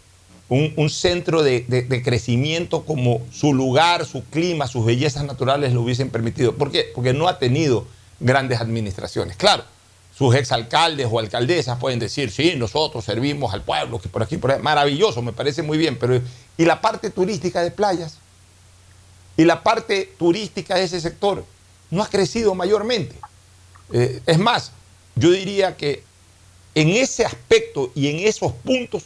un, 0.53 0.89
centro 0.89 1.41
de, 1.41 2.01
crecimiento 2.03 2.85
como 2.85 3.21
su 3.31 3.53
lugar, 3.53 4.05
su 4.05 4.23
clima, 4.25 4.67
sus 4.67 4.85
bellezas 4.85 5.23
naturales 5.25 5.73
lo 5.73 5.81
hubiesen 5.81 6.09
permitido. 6.09 6.55
¿Por 6.55 6.71
qué? 6.71 6.91
Porque 6.93 7.13
no 7.13 7.27
ha 7.27 7.39
tenido 7.39 7.87
grandes 8.19 8.61
administraciones. 8.61 9.35
Claro, 9.35 9.63
sus 10.15 10.35
exalcaldes 10.35 11.07
o 11.09 11.17
alcaldesas 11.17 11.79
pueden 11.79 11.97
decir, 11.99 12.29
sí, 12.29 12.53
nosotros 12.55 13.03
servimos 13.03 13.53
al 13.53 13.63
pueblo, 13.63 13.99
que 13.99 14.09
por 14.09 14.21
aquí, 14.21 14.37
por. 14.37 14.61
Maravilloso, 14.61 15.21
me 15.21 15.33
parece 15.33 15.63
muy 15.63 15.77
bien, 15.77 15.97
pero 15.97 16.21
¿y 16.57 16.65
la 16.65 16.81
parte 16.81 17.09
turística 17.09 17.61
de 17.61 17.71
playas? 17.71 18.17
¿Y 19.35 19.45
la 19.45 19.63
parte 19.63 20.13
turística 20.19 20.75
de 20.75 20.83
ese 20.83 21.01
sector? 21.01 21.43
No 21.89 22.03
ha 22.03 22.07
crecido 22.07 22.53
mayormente. 22.53 23.15
Eh, 23.91 24.21
es 24.27 24.37
más, 24.37 24.71
yo 25.15 25.31
diría 25.31 25.75
que 25.75 26.03
en 26.75 26.89
ese 26.89 27.25
aspecto 27.25 27.91
y 27.95 28.07
en 28.09 28.27
esos 28.27 28.51
puntos, 28.51 29.05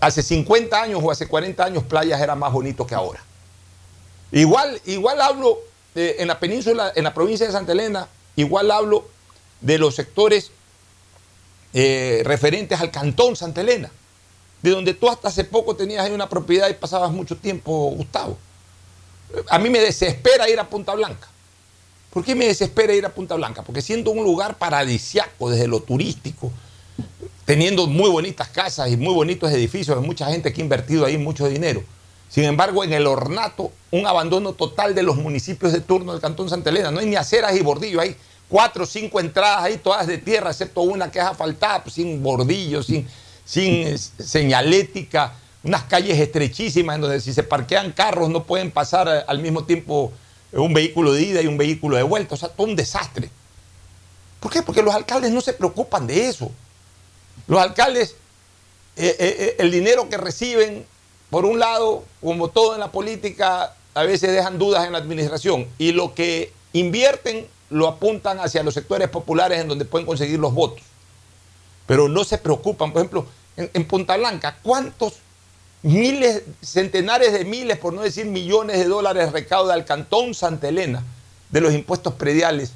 hace 0.00 0.22
50 0.22 0.80
años 0.80 1.00
o 1.02 1.10
hace 1.10 1.26
40 1.26 1.64
años, 1.64 1.84
playas 1.84 2.20
era 2.20 2.34
más 2.34 2.52
bonito 2.52 2.86
que 2.86 2.94
ahora. 2.94 3.22
Igual, 4.32 4.80
igual 4.86 5.20
hablo 5.20 5.58
en 5.94 6.28
la 6.28 6.38
península, 6.38 6.92
en 6.94 7.04
la 7.04 7.14
provincia 7.14 7.46
de 7.46 7.52
Santa 7.52 7.72
Elena, 7.72 8.08
igual 8.36 8.70
hablo 8.70 9.08
de 9.60 9.78
los 9.78 9.94
sectores 9.94 10.50
eh, 11.72 12.22
referentes 12.24 12.80
al 12.80 12.90
cantón 12.90 13.36
Santa 13.36 13.60
Elena, 13.60 13.90
de 14.62 14.70
donde 14.70 14.94
tú 14.94 15.08
hasta 15.08 15.28
hace 15.28 15.44
poco 15.44 15.76
tenías 15.76 16.04
ahí 16.04 16.12
una 16.12 16.28
propiedad 16.28 16.68
y 16.68 16.74
pasabas 16.74 17.10
mucho 17.10 17.36
tiempo, 17.36 17.90
Gustavo. 17.90 18.38
A 19.48 19.58
mí 19.58 19.70
me 19.70 19.80
desespera 19.80 20.48
ir 20.48 20.58
a 20.60 20.68
Punta 20.68 20.94
Blanca. 20.94 21.28
¿Por 22.10 22.24
qué 22.24 22.34
me 22.34 22.46
desespera 22.46 22.94
ir 22.94 23.04
a 23.04 23.10
Punta 23.10 23.34
Blanca? 23.34 23.62
Porque 23.62 23.82
siendo 23.82 24.10
un 24.10 24.24
lugar 24.24 24.56
paradisiaco 24.56 25.50
desde 25.50 25.68
lo 25.68 25.80
turístico, 25.80 26.50
teniendo 27.46 27.86
muy 27.86 28.10
bonitas 28.10 28.48
casas 28.48 28.90
y 28.90 28.96
muy 28.98 29.14
bonitos 29.14 29.50
edificios, 29.50 29.96
hay 29.96 30.04
mucha 30.04 30.26
gente 30.26 30.52
que 30.52 30.60
ha 30.60 30.64
invertido 30.64 31.06
ahí 31.06 31.16
mucho 31.16 31.48
dinero. 31.48 31.82
Sin 32.28 32.44
embargo, 32.44 32.82
en 32.82 32.92
el 32.92 33.06
ornato, 33.06 33.70
un 33.92 34.04
abandono 34.04 34.52
total 34.52 34.94
de 34.96 35.04
los 35.04 35.16
municipios 35.16 35.72
de 35.72 35.80
turno 35.80 36.12
del 36.12 36.20
Cantón 36.20 36.50
Santa 36.50 36.70
Elena. 36.70 36.90
No 36.90 36.98
hay 36.98 37.06
ni 37.06 37.14
aceras 37.14 37.56
y 37.56 37.62
bordillos, 37.62 38.02
hay 38.02 38.16
cuatro 38.48 38.82
o 38.82 38.86
cinco 38.86 39.20
entradas 39.20 39.62
ahí, 39.62 39.78
todas 39.78 40.08
de 40.08 40.18
tierra, 40.18 40.50
excepto 40.50 40.82
una 40.82 41.10
que 41.10 41.20
es 41.20 41.24
asfaltada, 41.24 41.84
pues, 41.84 41.94
sin 41.94 42.20
bordillos, 42.20 42.86
sin, 42.86 43.06
sin 43.44 43.86
eh, 43.86 43.96
señalética, 43.96 45.34
unas 45.62 45.84
calles 45.84 46.18
estrechísimas 46.18 46.96
en 46.96 47.02
donde 47.02 47.20
si 47.20 47.32
se 47.32 47.44
parquean 47.44 47.92
carros 47.92 48.28
no 48.28 48.42
pueden 48.42 48.72
pasar 48.72 49.06
eh, 49.08 49.24
al 49.28 49.38
mismo 49.38 49.64
tiempo 49.64 50.12
eh, 50.52 50.58
un 50.58 50.74
vehículo 50.74 51.12
de 51.12 51.22
ida 51.22 51.42
y 51.42 51.46
un 51.46 51.56
vehículo 51.56 51.96
de 51.96 52.02
vuelta. 52.02 52.34
O 52.34 52.38
sea, 52.38 52.48
todo 52.48 52.66
un 52.66 52.74
desastre. 52.74 53.30
¿Por 54.40 54.50
qué? 54.50 54.62
Porque 54.62 54.82
los 54.82 54.94
alcaldes 54.94 55.30
no 55.30 55.40
se 55.40 55.52
preocupan 55.52 56.08
de 56.08 56.28
eso. 56.28 56.50
Los 57.46 57.60
alcaldes, 57.60 58.16
eh, 58.96 59.16
eh, 59.18 59.36
eh, 59.38 59.56
el 59.58 59.70
dinero 59.70 60.08
que 60.08 60.16
reciben, 60.16 60.86
por 61.30 61.44
un 61.44 61.58
lado, 61.58 62.04
como 62.20 62.48
todo 62.48 62.74
en 62.74 62.80
la 62.80 62.90
política, 62.92 63.74
a 63.94 64.02
veces 64.02 64.32
dejan 64.32 64.58
dudas 64.58 64.86
en 64.86 64.92
la 64.92 64.98
administración. 64.98 65.66
Y 65.78 65.92
lo 65.92 66.14
que 66.14 66.52
invierten 66.72 67.46
lo 67.70 67.88
apuntan 67.88 68.38
hacia 68.38 68.62
los 68.62 68.74
sectores 68.74 69.08
populares 69.08 69.60
en 69.60 69.68
donde 69.68 69.84
pueden 69.84 70.06
conseguir 70.06 70.38
los 70.38 70.54
votos. 70.54 70.84
Pero 71.86 72.08
no 72.08 72.24
se 72.24 72.38
preocupan. 72.38 72.92
Por 72.92 73.00
ejemplo, 73.02 73.26
en, 73.56 73.70
en 73.72 73.86
Punta 73.86 74.16
Blanca, 74.16 74.58
¿cuántos 74.62 75.14
miles, 75.82 76.42
centenares 76.62 77.32
de 77.32 77.44
miles, 77.44 77.78
por 77.78 77.92
no 77.92 78.02
decir 78.02 78.26
millones 78.26 78.78
de 78.78 78.86
dólares 78.86 79.32
recauda 79.32 79.74
el 79.74 79.84
Cantón 79.84 80.34
Santa 80.34 80.68
Elena 80.68 81.04
de 81.50 81.60
los 81.60 81.72
impuestos 81.72 82.14
prediales 82.14 82.72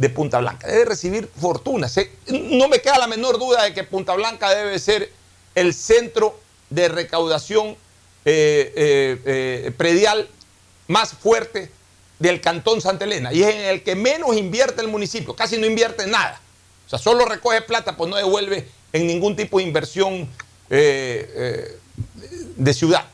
de 0.00 0.08
Punta 0.08 0.38
Blanca? 0.38 0.66
Debe 0.66 0.86
recibir 0.86 1.28
fortunas. 1.38 1.92
Se- 1.92 2.10
No 2.28 2.68
me 2.68 2.80
queda 2.80 2.96
la 2.98 3.06
menor 3.06 3.38
duda 3.38 3.64
de 3.64 3.74
que 3.74 3.84
Punta 3.84 4.14
Blanca 4.14 4.48
debe 4.48 4.78
ser 4.78 5.12
el 5.54 5.74
centro 5.74 6.40
de 6.70 6.88
recaudación 6.88 7.76
eh, 8.24 8.72
eh, 8.74 9.20
eh, 9.26 9.72
predial 9.76 10.26
más 10.88 11.12
fuerte 11.12 11.70
del 12.18 12.40
Cantón 12.40 12.80
Santa 12.80 13.04
Elena 13.04 13.30
y 13.32 13.42
es 13.42 13.54
en 13.54 13.60
el 13.62 13.82
que 13.82 13.94
menos 13.94 14.36
invierte 14.36 14.80
el 14.80 14.88
municipio, 14.88 15.36
casi 15.36 15.58
no 15.58 15.66
invierte 15.66 16.06
nada. 16.06 16.40
O 16.86 16.88
sea, 16.90 16.98
solo 16.98 17.24
recoge 17.26 17.60
plata, 17.62 17.94
pues 17.96 18.08
no 18.08 18.16
devuelve 18.16 18.66
en 18.92 19.06
ningún 19.06 19.36
tipo 19.36 19.58
de 19.58 19.64
inversión 19.64 20.28
eh, 20.70 21.30
eh, 21.36 21.78
de 22.56 22.74
ciudad. 22.74 23.04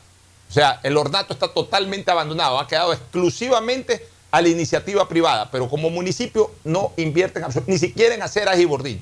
O 0.49 0.53
sea, 0.53 0.79
el 0.83 0.95
ornato 0.95 1.33
está 1.33 1.49
totalmente 1.53 2.09
abandonado, 2.11 2.59
ha 2.59 2.67
quedado 2.67 2.93
exclusivamente 2.93 4.07
a 4.31 4.41
la 4.41 4.49
iniciativa 4.49 5.07
privada, 5.07 5.49
pero 5.51 5.69
como 5.69 5.89
municipio 5.89 6.51
no 6.63 6.91
invierten 6.97 7.43
ni 7.67 7.77
siquiera 7.77 8.13
en 8.15 8.21
aceras 8.21 8.59
y. 8.59 9.01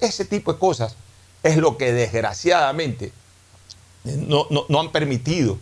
Ese 0.00 0.24
tipo 0.24 0.52
de 0.52 0.58
cosas 0.58 0.96
es 1.42 1.56
lo 1.56 1.76
que 1.78 1.92
desgraciadamente 1.92 3.06
eh, 4.04 4.16
no, 4.26 4.46
no- 4.50 4.80
han 4.80 4.90
permitido 4.92 5.58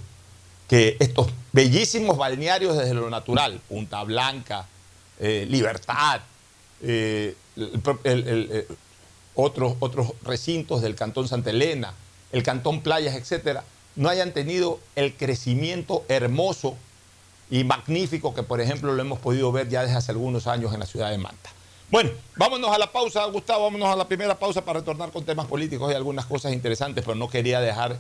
que 0.69 0.97
estos 0.99 1.29
bellísimos 1.53 2.17
balnearios 2.17 2.77
desde 2.77 2.95
lo 2.95 3.09
natural, 3.11 3.61
Punta 3.69 4.03
Blanca, 4.03 4.67
eh, 5.21 5.47
Libertad, 5.49 6.21
eh, 6.83 7.35
otros, 9.35 9.75
otros 9.81 10.13
recintos 10.23 10.83
del 10.83 10.95
Cantón 10.95 11.29
Santa 11.29 11.51
Elena, 11.51 11.95
el 12.33 12.43
Cantón 12.43 12.81
Playas, 12.83 13.15
etcétera, 13.15 13.65
no 13.95 14.09
hayan 14.09 14.33
tenido 14.33 14.81
el 14.97 15.15
crecimiento 15.15 16.05
hermoso 16.09 16.77
y 17.51 17.65
magnífico 17.65 18.35
que, 18.35 18.43
por 18.43 18.61
ejemplo, 18.61 18.93
lo 18.93 19.01
hemos 19.01 19.19
podido 19.19 19.53
ver 19.53 19.69
ya 19.69 19.83
desde 19.83 19.97
hace 19.97 20.13
algunos 20.13 20.47
años 20.47 20.73
en 20.75 20.81
la 20.81 20.87
ciudad 20.87 21.11
de 21.11 21.19
Manta. 21.19 21.51
Bueno, 21.91 22.11
vámonos 22.37 22.71
a 22.71 22.79
la 22.79 22.91
pausa, 22.91 23.25
Gustavo, 23.27 23.65
vámonos 23.65 23.89
a 23.89 23.97
la 23.97 24.09
primera 24.09 24.37
pausa 24.37 24.65
para 24.65 24.81
retornar 24.81 25.13
con 25.13 25.25
temas 25.25 25.47
políticos 25.47 25.93
y 25.93 25.95
algunas 25.95 26.27
cosas 26.27 26.53
interesantes, 26.53 27.05
pero 27.05 27.15
no 27.15 27.29
quería 27.29 27.61
dejar 27.61 27.97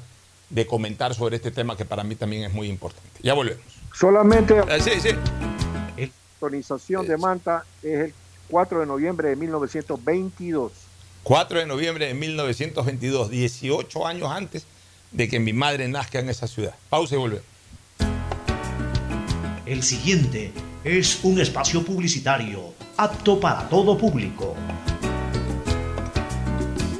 de 0.50 0.66
comentar 0.66 1.14
sobre 1.14 1.36
este 1.36 1.50
tema 1.52 1.76
que 1.76 1.84
para 1.84 2.02
mí 2.02 2.16
también 2.16 2.44
es 2.44 2.52
muy 2.52 2.68
importante. 2.68 3.08
Ya 3.22 3.34
volvemos. 3.34 3.64
Solamente 3.94 4.54
Eh, 4.68 4.80
sí, 4.80 4.90
sí. 5.00 5.10
la 5.10 6.08
autorización 6.34 7.06
de 7.06 7.16
Manta 7.16 7.64
es 7.82 7.98
el 8.06 8.14
4 8.48 8.80
de 8.80 8.86
noviembre 8.86 9.28
de 9.28 9.36
1922. 9.36 10.72
4 11.22 11.58
de 11.60 11.66
noviembre 11.66 12.06
de 12.06 12.14
1922, 12.14 13.30
18 13.30 14.06
años 14.06 14.30
antes 14.30 14.66
de 15.12 15.28
que 15.28 15.40
mi 15.40 15.52
madre 15.52 15.88
nazca 15.88 16.18
en 16.18 16.28
esa 16.28 16.46
ciudad. 16.46 16.74
Pausa 16.90 17.14
y 17.14 17.18
volvemos. 17.18 17.55
El 19.66 19.82
siguiente 19.82 20.52
es 20.84 21.18
un 21.24 21.40
espacio 21.40 21.84
publicitario 21.84 22.72
apto 22.96 23.40
para 23.40 23.68
todo 23.68 23.98
público. 23.98 24.54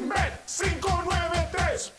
Bet593.es 0.08 1.92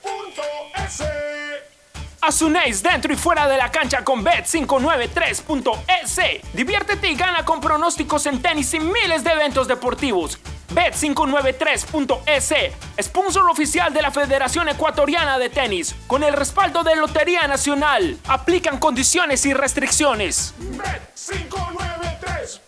Asunéis 2.19 2.83
dentro 2.83 3.13
y 3.13 3.15
fuera 3.15 3.47
de 3.47 3.55
la 3.55 3.71
cancha 3.71 4.03
con 4.03 4.25
Bet593.es. 4.25 6.41
Diviértete 6.51 7.11
y 7.11 7.15
gana 7.15 7.45
con 7.45 7.61
pronósticos 7.61 8.25
en 8.25 8.41
tenis 8.41 8.73
y 8.73 8.81
miles 8.81 9.23
de 9.23 9.31
eventos 9.31 9.69
deportivos. 9.69 10.37
Bet593.es, 10.69 12.53
sponsor 13.01 13.49
oficial 13.49 13.93
de 13.93 14.01
la 14.01 14.11
Federación 14.11 14.67
Ecuatoriana 14.69 15.37
de 15.39 15.49
Tenis, 15.49 15.95
con 16.07 16.23
el 16.23 16.33
respaldo 16.33 16.83
de 16.83 16.95
Lotería 16.95 17.47
Nacional. 17.47 18.17
Aplican 18.27 18.79
condiciones 18.79 19.45
y 19.45 19.53
restricciones. 19.53 20.53
Bet593.es. 20.59 22.61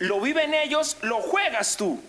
Lo 0.00 0.20
viven 0.20 0.52
ellos, 0.54 0.96
lo 1.02 1.20
juegas 1.20 1.76
tú. 1.76 2.00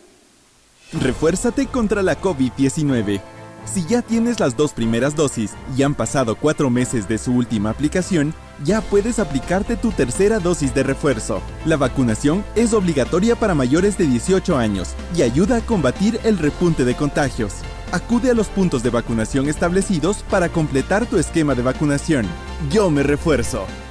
Refuérzate 0.91 1.67
contra 1.67 2.01
la 2.01 2.19
COVID-19. 2.19 3.21
Si 3.65 3.85
ya 3.85 4.01
tienes 4.01 4.39
las 4.39 4.55
dos 4.55 4.73
primeras 4.73 5.15
dosis 5.15 5.51
y 5.75 5.83
han 5.83 5.95
pasado 5.95 6.35
cuatro 6.35 6.69
meses 6.69 7.07
de 7.07 7.17
su 7.17 7.33
última 7.33 7.71
aplicación, 7.71 8.33
ya 8.63 8.81
puedes 8.81 9.19
aplicarte 9.19 9.75
tu 9.75 9.91
tercera 9.91 10.39
dosis 10.39 10.73
de 10.73 10.83
refuerzo. 10.83 11.41
La 11.65 11.77
vacunación 11.77 12.43
es 12.55 12.73
obligatoria 12.73 13.35
para 13.35 13.55
mayores 13.55 13.97
de 13.97 14.05
18 14.05 14.57
años 14.57 14.95
y 15.15 15.21
ayuda 15.21 15.57
a 15.57 15.61
combatir 15.61 16.19
el 16.23 16.37
repunte 16.37 16.85
de 16.85 16.95
contagios. 16.95 17.55
Acude 17.91 18.31
a 18.31 18.33
los 18.33 18.47
puntos 18.47 18.83
de 18.83 18.89
vacunación 18.89 19.47
establecidos 19.47 20.23
para 20.29 20.49
completar 20.49 21.05
tu 21.05 21.17
esquema 21.17 21.55
de 21.55 21.61
vacunación. 21.61 22.25
Yo 22.71 22.89
me 22.89 23.03
refuerzo. 23.03 23.65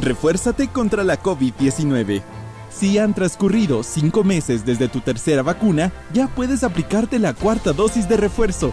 Refuérzate 0.00 0.68
contra 0.68 1.04
la 1.04 1.20
COVID-19. 1.22 2.22
Si 2.70 2.98
han 2.98 3.14
transcurrido 3.14 3.82
cinco 3.82 4.24
meses 4.24 4.66
desde 4.66 4.88
tu 4.88 5.00
tercera 5.00 5.42
vacuna, 5.42 5.92
ya 6.12 6.28
puedes 6.28 6.62
aplicarte 6.62 7.18
la 7.18 7.32
cuarta 7.32 7.72
dosis 7.72 8.08
de 8.08 8.18
refuerzo. 8.18 8.72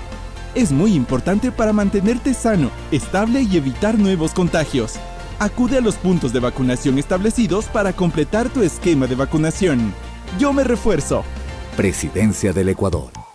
Es 0.55 0.71
muy 0.71 0.93
importante 0.93 1.51
para 1.51 1.71
mantenerte 1.71 2.33
sano, 2.33 2.69
estable 2.91 3.41
y 3.41 3.55
evitar 3.55 3.97
nuevos 3.97 4.33
contagios. 4.33 4.95
Acude 5.39 5.77
a 5.77 5.81
los 5.81 5.95
puntos 5.95 6.33
de 6.33 6.39
vacunación 6.39 6.97
establecidos 6.97 7.65
para 7.65 7.93
completar 7.93 8.49
tu 8.49 8.61
esquema 8.61 9.07
de 9.07 9.15
vacunación. 9.15 9.93
Yo 10.37 10.51
me 10.53 10.63
refuerzo. 10.63 11.23
Presidencia 11.75 12.53
del 12.53 12.69
Ecuador. 12.69 13.22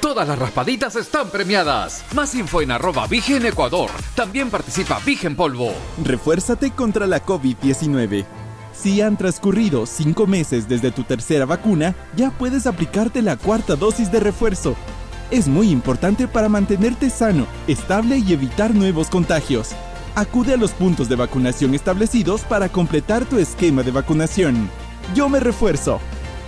Todas 0.00 0.26
las 0.26 0.38
raspaditas 0.38 0.96
están 0.96 1.28
premiadas. 1.28 2.04
Más 2.14 2.34
info 2.34 2.62
en 2.62 2.70
arroba 2.70 3.06
Vigen 3.06 3.44
Ecuador. 3.44 3.90
También 4.14 4.48
participa 4.48 4.98
Vigen 5.04 5.36
Polvo. 5.36 5.74
Refuérzate 6.02 6.70
contra 6.70 7.06
la 7.06 7.22
COVID-19. 7.24 8.24
Si 8.72 9.02
han 9.02 9.18
transcurrido 9.18 9.84
cinco 9.84 10.26
meses 10.26 10.66
desde 10.66 10.90
tu 10.90 11.04
tercera 11.04 11.44
vacuna, 11.44 11.94
ya 12.16 12.30
puedes 12.30 12.66
aplicarte 12.66 13.20
la 13.20 13.36
cuarta 13.36 13.76
dosis 13.76 14.10
de 14.10 14.20
refuerzo. 14.20 14.74
Es 15.30 15.48
muy 15.48 15.68
importante 15.70 16.26
para 16.26 16.48
mantenerte 16.48 17.10
sano, 17.10 17.46
estable 17.68 18.16
y 18.18 18.32
evitar 18.32 18.74
nuevos 18.74 19.08
contagios. 19.10 19.72
Acude 20.14 20.54
a 20.54 20.56
los 20.56 20.70
puntos 20.70 21.10
de 21.10 21.16
vacunación 21.16 21.74
establecidos 21.74 22.40
para 22.42 22.70
completar 22.70 23.26
tu 23.26 23.36
esquema 23.36 23.82
de 23.82 23.90
vacunación. 23.90 24.70
Yo 25.14 25.28
me 25.28 25.40
refuerzo. 25.40 26.00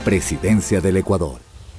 Presidencia 0.05 0.81
del 0.81 0.97
Ecuador. 0.97 1.42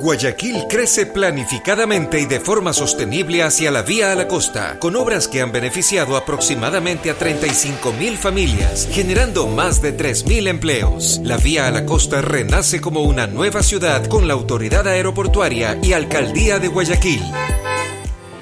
Guayaquil 0.00 0.64
crece 0.68 1.06
planificadamente 1.06 2.20
y 2.20 2.26
de 2.26 2.40
forma 2.40 2.72
sostenible 2.72 3.42
hacia 3.42 3.70
la 3.70 3.82
vía 3.82 4.10
a 4.10 4.14
la 4.16 4.26
costa, 4.26 4.78
con 4.80 4.96
obras 4.96 5.28
que 5.28 5.40
han 5.40 5.52
beneficiado 5.52 6.16
aproximadamente 6.16 7.08
a 7.10 7.14
35 7.14 7.92
mil 7.92 8.16
familias, 8.18 8.88
generando 8.90 9.46
más 9.46 9.80
de 9.80 9.92
3 9.92 10.26
mil 10.26 10.48
empleos. 10.48 11.20
La 11.22 11.36
vía 11.36 11.68
a 11.68 11.70
la 11.70 11.86
costa 11.86 12.20
renace 12.20 12.80
como 12.80 13.02
una 13.02 13.28
nueva 13.28 13.62
ciudad 13.62 14.06
con 14.06 14.26
la 14.26 14.34
autoridad 14.34 14.88
aeroportuaria 14.88 15.78
y 15.82 15.92
alcaldía 15.92 16.58
de 16.58 16.68
Guayaquil. 16.68 17.22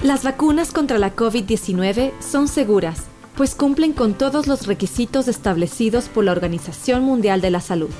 Las 0.01 0.23
vacunas 0.23 0.71
contra 0.71 0.97
la 0.97 1.15
COVID-19 1.15 2.13
son 2.19 2.47
seguras, 2.47 3.01
pues 3.35 3.53
cumplen 3.53 3.93
con 3.93 4.15
todos 4.15 4.47
los 4.47 4.65
requisitos 4.65 5.27
establecidos 5.27 6.09
por 6.09 6.23
la 6.23 6.31
Organización 6.31 7.03
Mundial 7.03 7.39
de 7.39 7.51
la 7.51 7.61
Salud. 7.61 7.91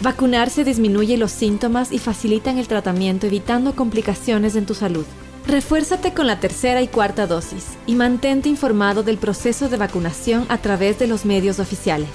Vacunarse 0.00 0.62
disminuye 0.62 1.16
los 1.16 1.32
síntomas 1.32 1.90
y 1.90 1.98
facilitan 1.98 2.58
el 2.58 2.68
tratamiento 2.68 3.26
evitando 3.26 3.74
complicaciones 3.74 4.54
en 4.54 4.64
tu 4.64 4.74
salud. 4.74 5.04
Refuérzate 5.46 6.12
con 6.12 6.26
la 6.26 6.38
tercera 6.40 6.82
y 6.82 6.88
cuarta 6.88 7.26
dosis 7.26 7.76
y 7.86 7.94
mantente 7.94 8.48
informado 8.48 9.02
del 9.02 9.18
proceso 9.18 9.68
de 9.68 9.76
vacunación 9.76 10.46
a 10.50 10.58
través 10.58 10.98
de 10.98 11.08
los 11.08 11.24
medios 11.24 11.58
oficiales. 11.58 12.10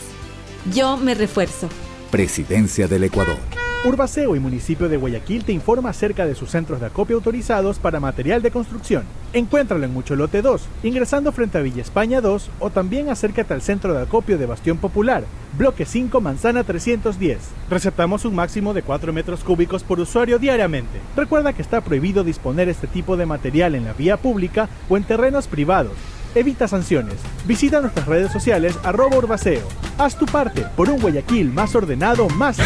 Yo 0.73 0.97
me 0.97 1.13
refuerzo. 1.13 1.67
Presidencia 2.09 2.87
del 2.87 3.03
Ecuador. 3.03 3.39
Urbaceo 3.85 4.33
y 4.37 4.39
municipio 4.39 4.87
de 4.87 4.95
Guayaquil 4.95 5.43
te 5.43 5.51
informa 5.51 5.89
acerca 5.89 6.25
de 6.25 6.35
sus 6.35 6.49
centros 6.51 6.79
de 6.79 6.85
acopio 6.85 7.17
autorizados 7.17 7.79
para 7.79 7.99
material 7.99 8.41
de 8.41 8.49
construcción. 8.49 9.03
Encuéntralo 9.33 9.83
en 9.83 9.91
Mucholote 9.91 10.41
2, 10.41 10.61
ingresando 10.83 11.33
frente 11.33 11.57
a 11.57 11.61
Villa 11.61 11.81
España 11.81 12.21
2 12.21 12.49
o 12.61 12.69
también 12.69 13.09
acércate 13.09 13.53
al 13.53 13.61
centro 13.61 13.93
de 13.93 14.03
acopio 14.03 14.37
de 14.37 14.45
Bastión 14.45 14.77
Popular, 14.77 15.25
bloque 15.57 15.83
5, 15.85 16.21
manzana 16.21 16.63
310. 16.63 17.39
Receptamos 17.69 18.23
un 18.23 18.35
máximo 18.35 18.73
de 18.73 18.83
4 18.83 19.11
metros 19.11 19.43
cúbicos 19.43 19.83
por 19.83 19.99
usuario 19.99 20.39
diariamente. 20.39 21.01
Recuerda 21.17 21.51
que 21.51 21.61
está 21.61 21.81
prohibido 21.81 22.23
disponer 22.23 22.69
este 22.69 22.87
tipo 22.87 23.17
de 23.17 23.25
material 23.25 23.75
en 23.75 23.83
la 23.83 23.91
vía 23.91 24.15
pública 24.15 24.69
o 24.87 24.95
en 24.95 25.03
terrenos 25.03 25.47
privados. 25.47 25.97
Evita 26.35 26.67
sanciones. 26.67 27.15
Visita 27.45 27.79
nuestras 27.81 28.07
redes 28.07 28.31
sociales 28.31 28.75
arroba 28.83 29.17
urbaceo. 29.17 29.67
Haz 29.97 30.17
tu 30.17 30.25
parte 30.25 30.65
por 30.75 30.89
un 30.89 30.99
Guayaquil 30.99 31.51
más 31.51 31.75
ordenado, 31.75 32.27
más... 32.29 32.57
La 32.57 32.65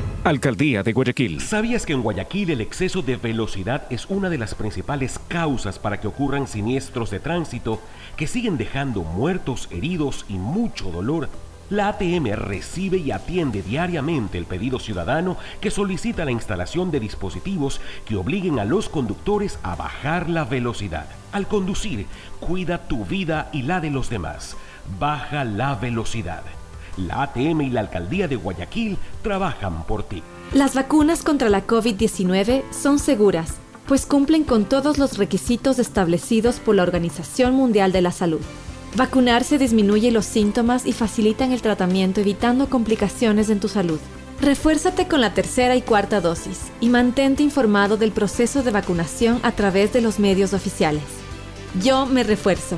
Alcaldía 0.23 0.83
de 0.83 0.93
Guayaquil. 0.93 1.41
¿Sabías 1.41 1.85
que 1.85 1.93
en 1.93 2.03
Guayaquil 2.03 2.51
el 2.51 2.61
exceso 2.61 3.01
de 3.01 3.15
velocidad 3.15 3.87
es 3.89 4.05
una 4.05 4.29
de 4.29 4.37
las 4.37 4.53
principales 4.53 5.19
causas 5.27 5.79
para 5.79 5.99
que 5.99 6.07
ocurran 6.07 6.47
siniestros 6.47 7.09
de 7.09 7.19
tránsito 7.19 7.81
que 8.17 8.27
siguen 8.27 8.57
dejando 8.57 9.01
muertos, 9.01 9.67
heridos 9.71 10.25
y 10.29 10.33
mucho 10.33 10.91
dolor? 10.91 11.27
La 11.71 11.87
ATM 11.87 12.33
recibe 12.33 12.97
y 12.97 13.11
atiende 13.11 13.63
diariamente 13.63 14.37
el 14.37 14.45
pedido 14.45 14.77
ciudadano 14.77 15.37
que 15.59 15.71
solicita 15.71 16.25
la 16.25 16.31
instalación 16.31 16.91
de 16.91 16.99
dispositivos 16.99 17.81
que 18.05 18.17
obliguen 18.17 18.59
a 18.59 18.65
los 18.65 18.89
conductores 18.89 19.57
a 19.63 19.75
bajar 19.75 20.29
la 20.29 20.43
velocidad. 20.43 21.05
Al 21.31 21.47
conducir, 21.47 22.07
cuida 22.41 22.87
tu 22.89 23.05
vida 23.05 23.49
y 23.53 23.63
la 23.63 23.79
de 23.79 23.89
los 23.89 24.09
demás. 24.09 24.57
Baja 24.99 25.45
la 25.45 25.75
velocidad. 25.75 26.43
La 26.97 27.23
ATM 27.23 27.61
y 27.61 27.69
la 27.69 27.81
Alcaldía 27.81 28.27
de 28.27 28.35
Guayaquil 28.35 28.97
trabajan 29.21 29.83
por 29.83 30.03
ti. 30.03 30.23
Las 30.53 30.75
vacunas 30.75 31.23
contra 31.23 31.49
la 31.49 31.65
COVID-19 31.65 32.63
son 32.71 32.99
seguras, 32.99 33.55
pues 33.87 34.05
cumplen 34.05 34.43
con 34.43 34.65
todos 34.65 34.97
los 34.97 35.17
requisitos 35.17 35.79
establecidos 35.79 36.59
por 36.59 36.75
la 36.75 36.83
Organización 36.83 37.55
Mundial 37.55 37.91
de 37.91 38.01
la 38.01 38.11
Salud. 38.11 38.41
Vacunarse 38.95 39.57
disminuye 39.57 40.11
los 40.11 40.25
síntomas 40.25 40.85
y 40.85 40.91
facilitan 40.91 41.53
el 41.53 41.61
tratamiento 41.61 42.19
evitando 42.19 42.69
complicaciones 42.69 43.49
en 43.49 43.61
tu 43.61 43.69
salud. 43.69 43.99
Refuérzate 44.41 45.07
con 45.07 45.21
la 45.21 45.33
tercera 45.33 45.75
y 45.75 45.81
cuarta 45.81 46.19
dosis 46.19 46.71
y 46.81 46.89
mantente 46.89 47.43
informado 47.43 47.95
del 47.95 48.11
proceso 48.11 48.63
de 48.63 48.71
vacunación 48.71 49.39
a 49.43 49.51
través 49.53 49.93
de 49.93 50.01
los 50.01 50.19
medios 50.19 50.53
oficiales. 50.53 51.03
Yo 51.81 52.05
me 52.05 52.23
refuerzo. 52.23 52.77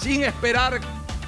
sin 0.00 0.24
esperar 0.24 0.80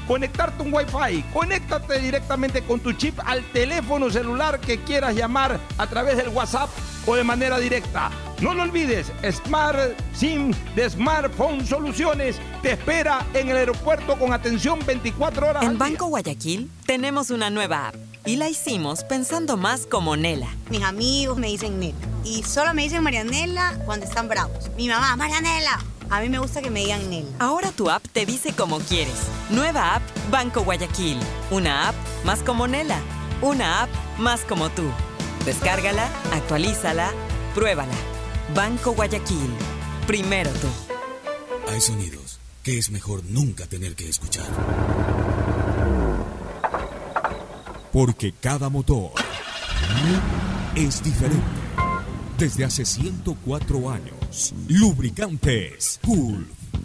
conectarte 0.07 0.63
un 0.63 0.73
Wi-Fi. 0.73 1.23
Conéctate 1.33 2.01
directamente 2.01 2.63
con 2.63 2.81
tu 2.81 2.93
chip 2.93 3.19
al 3.25 3.45
teléfono 3.53 4.11
celular 4.11 4.59
que 4.61 4.83
quieras 4.83 5.15
llamar 5.15 5.61
a 5.79 5.87
través 5.87 6.17
del 6.17 6.31
WhatsApp 6.31 6.69
o 7.07 7.15
de 7.15 7.23
manera 7.23 7.59
directa. 7.59 8.11
No 8.41 8.55
lo 8.55 8.63
olvides, 8.63 9.13
Smart 9.31 9.79
SIM 10.13 10.53
de 10.75 10.91
Smartphone 10.91 11.65
Soluciones 11.67 12.41
te 12.63 12.73
espera 12.73 13.25
en 13.35 13.51
el 13.51 13.57
aeropuerto 13.57 14.19
con 14.19 14.33
atención 14.33 14.81
24 14.85 15.49
horas. 15.49 15.63
En 15.63 15.79
Banco 15.79 16.07
Guayaquil 16.07 16.71
tenemos 16.87 17.31
una 17.31 17.51
nueva 17.51 17.89
app 17.89 17.95
y 18.27 18.37
la 18.37 18.49
hicimos 18.49 19.05
pensando 19.05 19.57
más 19.57 19.87
como 19.87 20.17
Nela. 20.17 20.49
Mis 20.71 20.83
amigos 20.83 21.39
me 21.39 21.47
dicen 21.47 21.79
Nela 21.79 21.99
y 22.25 22.43
solo 22.43 22.75
me 22.75 22.83
dicen 22.83 23.03
Marianela 23.03 23.79
cuando 23.85 24.07
están 24.07 24.29
bravos. 24.29 24.71
Mi 24.77 24.89
mamá, 24.89 25.17
Marianela. 25.17 25.79
A 26.11 26.21
mí 26.21 26.29
me 26.29 26.41
gusta 26.41 26.61
que 26.61 26.71
me 26.71 26.81
digan 26.81 27.09
Nela. 27.09 27.29
Ahora 27.39 27.71
tu 27.71 27.89
app 27.89 28.05
te 28.13 28.27
dice 28.27 28.53
como 28.53 28.81
quieres. 28.81 29.15
Nueva 29.49 29.95
app 29.95 30.03
Banco 30.29 30.65
Guayaquil. 30.65 31.17
Una 31.53 31.89
app 31.89 31.95
más 32.25 32.43
como 32.43 32.67
Nela. 32.67 32.99
Una 33.41 33.85
app 33.85 33.91
más 34.19 34.41
como 34.41 34.71
tú. 34.71 34.83
Descárgala, 35.45 36.09
actualízala, 36.33 37.13
pruébala. 37.55 37.95
Banco 38.57 38.93
Guayaquil. 38.93 39.51
Primero 40.09 40.51
tú. 40.51 40.67
Hay 41.71 41.81
sonidos 41.81 42.41
que 42.65 42.77
es 42.77 42.91
mejor 42.91 43.23
nunca 43.27 43.67
tener 43.67 43.95
que 43.95 44.09
escuchar. 44.09 44.47
Porque 47.93 48.33
cada 48.33 48.69
motor 48.69 49.13
es 50.75 51.05
diferente. 51.05 51.45
Desde 52.37 52.65
hace 52.65 52.85
104 52.85 53.91
años, 53.91 54.15
Lubricantes 54.69 55.99
Gulf 56.05 56.60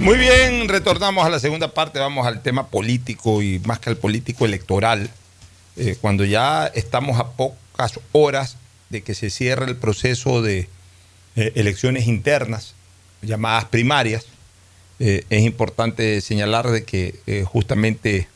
Muy 0.00 0.16
bien, 0.16 0.68
retornamos 0.68 1.26
a 1.26 1.28
la 1.28 1.40
segunda 1.40 1.74
parte, 1.74 1.98
vamos 1.98 2.24
al 2.24 2.40
tema 2.40 2.68
político 2.68 3.42
y 3.42 3.58
más 3.66 3.80
que 3.80 3.90
al 3.90 3.96
político 3.96 4.44
electoral. 4.46 5.10
Eh, 5.76 5.96
cuando 6.00 6.24
ya 6.24 6.68
estamos 6.68 7.18
a 7.18 7.32
pocas 7.32 7.98
horas 8.12 8.56
de 8.90 9.02
que 9.02 9.14
se 9.14 9.28
cierre 9.28 9.66
el 9.66 9.76
proceso 9.76 10.40
de 10.40 10.68
eh, 11.34 11.52
elecciones 11.56 12.06
internas, 12.06 12.74
llamadas 13.22 13.64
primarias, 13.64 14.26
eh, 15.00 15.24
es 15.30 15.42
importante 15.42 16.20
señalar 16.20 16.70
de 16.70 16.84
que 16.84 17.44
justamente 17.44 18.28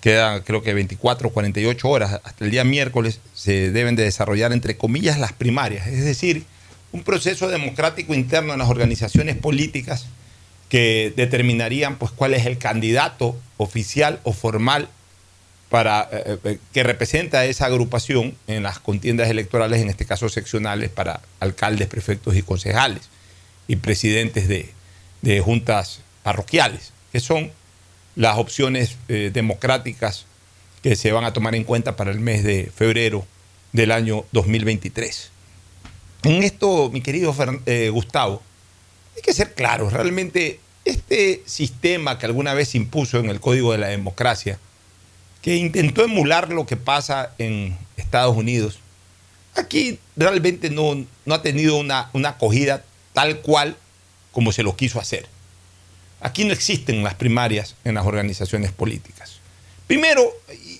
quedan 0.00 0.42
creo 0.42 0.62
que 0.62 0.74
24 0.74 1.28
o 1.28 1.32
48 1.32 1.88
horas, 1.88 2.20
hasta 2.24 2.44
el 2.44 2.50
día 2.50 2.64
miércoles 2.64 3.20
se 3.32 3.70
deben 3.70 3.94
de 3.94 4.02
desarrollar 4.02 4.52
entre 4.52 4.76
comillas 4.76 5.20
las 5.20 5.32
primarias, 5.32 5.86
es 5.86 6.04
decir, 6.04 6.44
un 6.90 7.04
proceso 7.04 7.48
democrático 7.48 8.12
interno 8.12 8.52
en 8.52 8.58
las 8.58 8.68
organizaciones 8.68 9.36
políticas 9.36 10.06
que 10.68 11.12
determinarían 11.16 11.96
pues 11.96 12.12
cuál 12.12 12.34
es 12.34 12.46
el 12.46 12.58
candidato 12.58 13.36
oficial 13.56 14.20
o 14.24 14.32
formal 14.32 14.88
para 15.68 16.08
eh, 16.12 16.38
eh, 16.44 16.58
que 16.72 16.82
representa 16.82 17.40
a 17.40 17.44
esa 17.44 17.66
agrupación 17.66 18.36
en 18.46 18.62
las 18.62 18.78
contiendas 18.78 19.28
electorales, 19.28 19.82
en 19.82 19.90
este 19.90 20.04
caso 20.04 20.28
seccionales, 20.28 20.90
para 20.90 21.20
alcaldes, 21.40 21.88
prefectos 21.88 22.36
y 22.36 22.42
concejales 22.42 23.08
y 23.68 23.76
presidentes 23.76 24.48
de, 24.48 24.72
juntas 25.40 26.00
parroquiales, 26.22 26.92
que 27.10 27.18
son 27.18 27.50
las 28.14 28.38
opciones 28.38 28.96
eh, 29.08 29.30
democráticas 29.32 30.26
que 30.82 30.94
se 30.94 31.10
van 31.10 31.24
a 31.24 31.32
tomar 31.32 31.56
en 31.56 31.64
cuenta 31.64 31.96
para 31.96 32.12
el 32.12 32.20
mes 32.20 32.44
de 32.44 32.70
febrero 32.72 33.26
del 33.72 33.90
año 33.90 34.24
2023. 34.30 35.32
En 36.22 36.44
esto, 36.44 36.90
mi 36.92 37.00
querido 37.00 37.34
Gustavo, 37.90 38.40
hay 39.16 39.22
que 39.22 39.32
ser 39.32 39.54
claros, 39.54 39.92
realmente 39.92 40.60
este 40.84 41.42
sistema 41.46 42.18
que 42.18 42.26
alguna 42.26 42.54
vez 42.54 42.74
impuso 42.74 43.18
en 43.18 43.28
el 43.28 43.40
Código 43.40 43.72
de 43.72 43.78
la 43.78 43.88
Democracia, 43.88 44.58
que 45.42 45.56
intentó 45.56 46.04
emular 46.04 46.50
lo 46.50 46.66
que 46.66 46.76
pasa 46.76 47.32
en 47.38 47.76
Estados 47.96 48.36
Unidos, 48.36 48.78
aquí 49.54 49.98
realmente 50.16 50.70
no, 50.70 51.04
no 51.24 51.34
ha 51.34 51.42
tenido 51.42 51.76
una, 51.76 52.10
una 52.12 52.30
acogida 52.30 52.84
tal 53.12 53.40
cual 53.40 53.76
como 54.32 54.52
se 54.52 54.62
lo 54.62 54.76
quiso 54.76 55.00
hacer. 55.00 55.26
Aquí 56.20 56.44
no 56.44 56.52
existen 56.52 57.02
las 57.02 57.14
primarias 57.14 57.74
en 57.84 57.94
las 57.94 58.06
organizaciones 58.06 58.72
políticas. 58.72 59.40
Primero, 59.86 60.22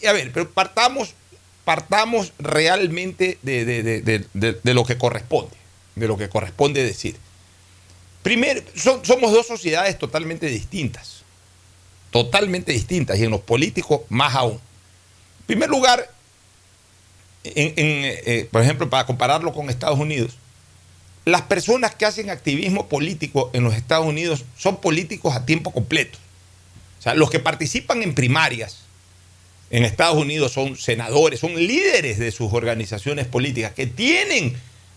a 0.07 0.13
ver, 0.13 0.33
pero 0.33 0.51
partamos, 0.51 1.15
partamos 1.65 2.33
realmente 2.39 3.39
de, 3.43 3.65
de 4.35 4.75
lo 4.75 4.85
que 4.85 4.99
corresponde, 4.99 5.57
de 5.95 6.09
lo 6.09 6.17
que 6.17 6.29
corresponde 6.29 6.85
decir. 6.85 7.17
Primero, 8.27 8.61
somos 8.75 9.31
dos 9.31 9.47
sociedades 9.47 9.97
totalmente 10.01 10.47
distintas, 10.47 11.23
totalmente 12.11 12.73
distintas, 12.73 13.21
y 13.21 13.23
en 13.23 13.31
los 13.31 13.41
políticos 13.41 14.01
más 14.09 14.35
aún. 14.35 14.55
En 14.55 15.47
primer 15.47 15.69
lugar, 15.71 16.11
eh, 17.45 18.49
por 18.51 18.63
ejemplo, 18.63 18.91
para 18.91 19.07
compararlo 19.07 19.53
con 19.53 19.71
Estados 19.71 20.01
Unidos, 20.01 20.39
las 21.25 21.43
personas 21.43 21.95
que 21.95 22.05
hacen 22.05 22.29
activismo 22.29 22.89
político 22.89 23.53
en 23.53 23.63
los 23.63 23.77
Estados 23.77 24.09
Unidos 24.09 24.45
son 24.59 24.81
políticos 24.81 25.37
a 25.37 25.47
tiempo 25.47 25.71
completo. 25.71 26.19
O 26.99 27.03
sea, 27.03 27.15
los 27.15 27.31
que 27.31 27.39
participan 27.39 28.03
en 28.03 28.13
primarias 28.13 28.79
en 29.71 29.85
Estados 29.85 30.17
Unidos 30.17 30.51
son 30.51 30.77
senadores, 30.77 31.39
son 31.39 31.55
líderes 31.55 32.19
de 32.19 32.33
sus 32.33 32.53
organizaciones 32.53 33.29
políticas 33.29 33.71
que 33.73 33.87
tienen 33.87 34.57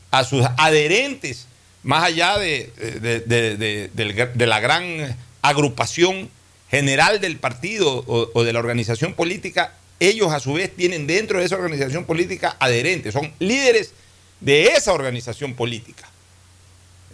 a 0.10 0.24
sus 0.24 0.44
adherentes 0.58 1.46
más 1.84 2.04
allá 2.04 2.38
de, 2.38 2.72
de, 2.76 4.46
la 4.48 4.60
gran 4.60 5.18
agrupación 5.42 6.30
general 6.70 7.20
del 7.20 7.38
partido 7.38 8.04
o, 8.08 8.44
de 8.44 8.54
la 8.54 8.60
organización 8.60 9.14
política, 9.14 9.74
ellos 10.00 10.32
a 10.32 10.40
su 10.40 10.54
vez 10.54 10.76
tienen 10.76 11.08
dentro 11.08 11.40
de 11.40 11.46
esa 11.46 11.56
organización 11.56 12.06
política 12.06 12.56
adherentes, 12.60 13.14
son 13.14 13.34
líderes 13.40 13.94
de 14.40 14.68
esa 14.68 14.94
organización 14.94 15.56
política. 15.56 16.10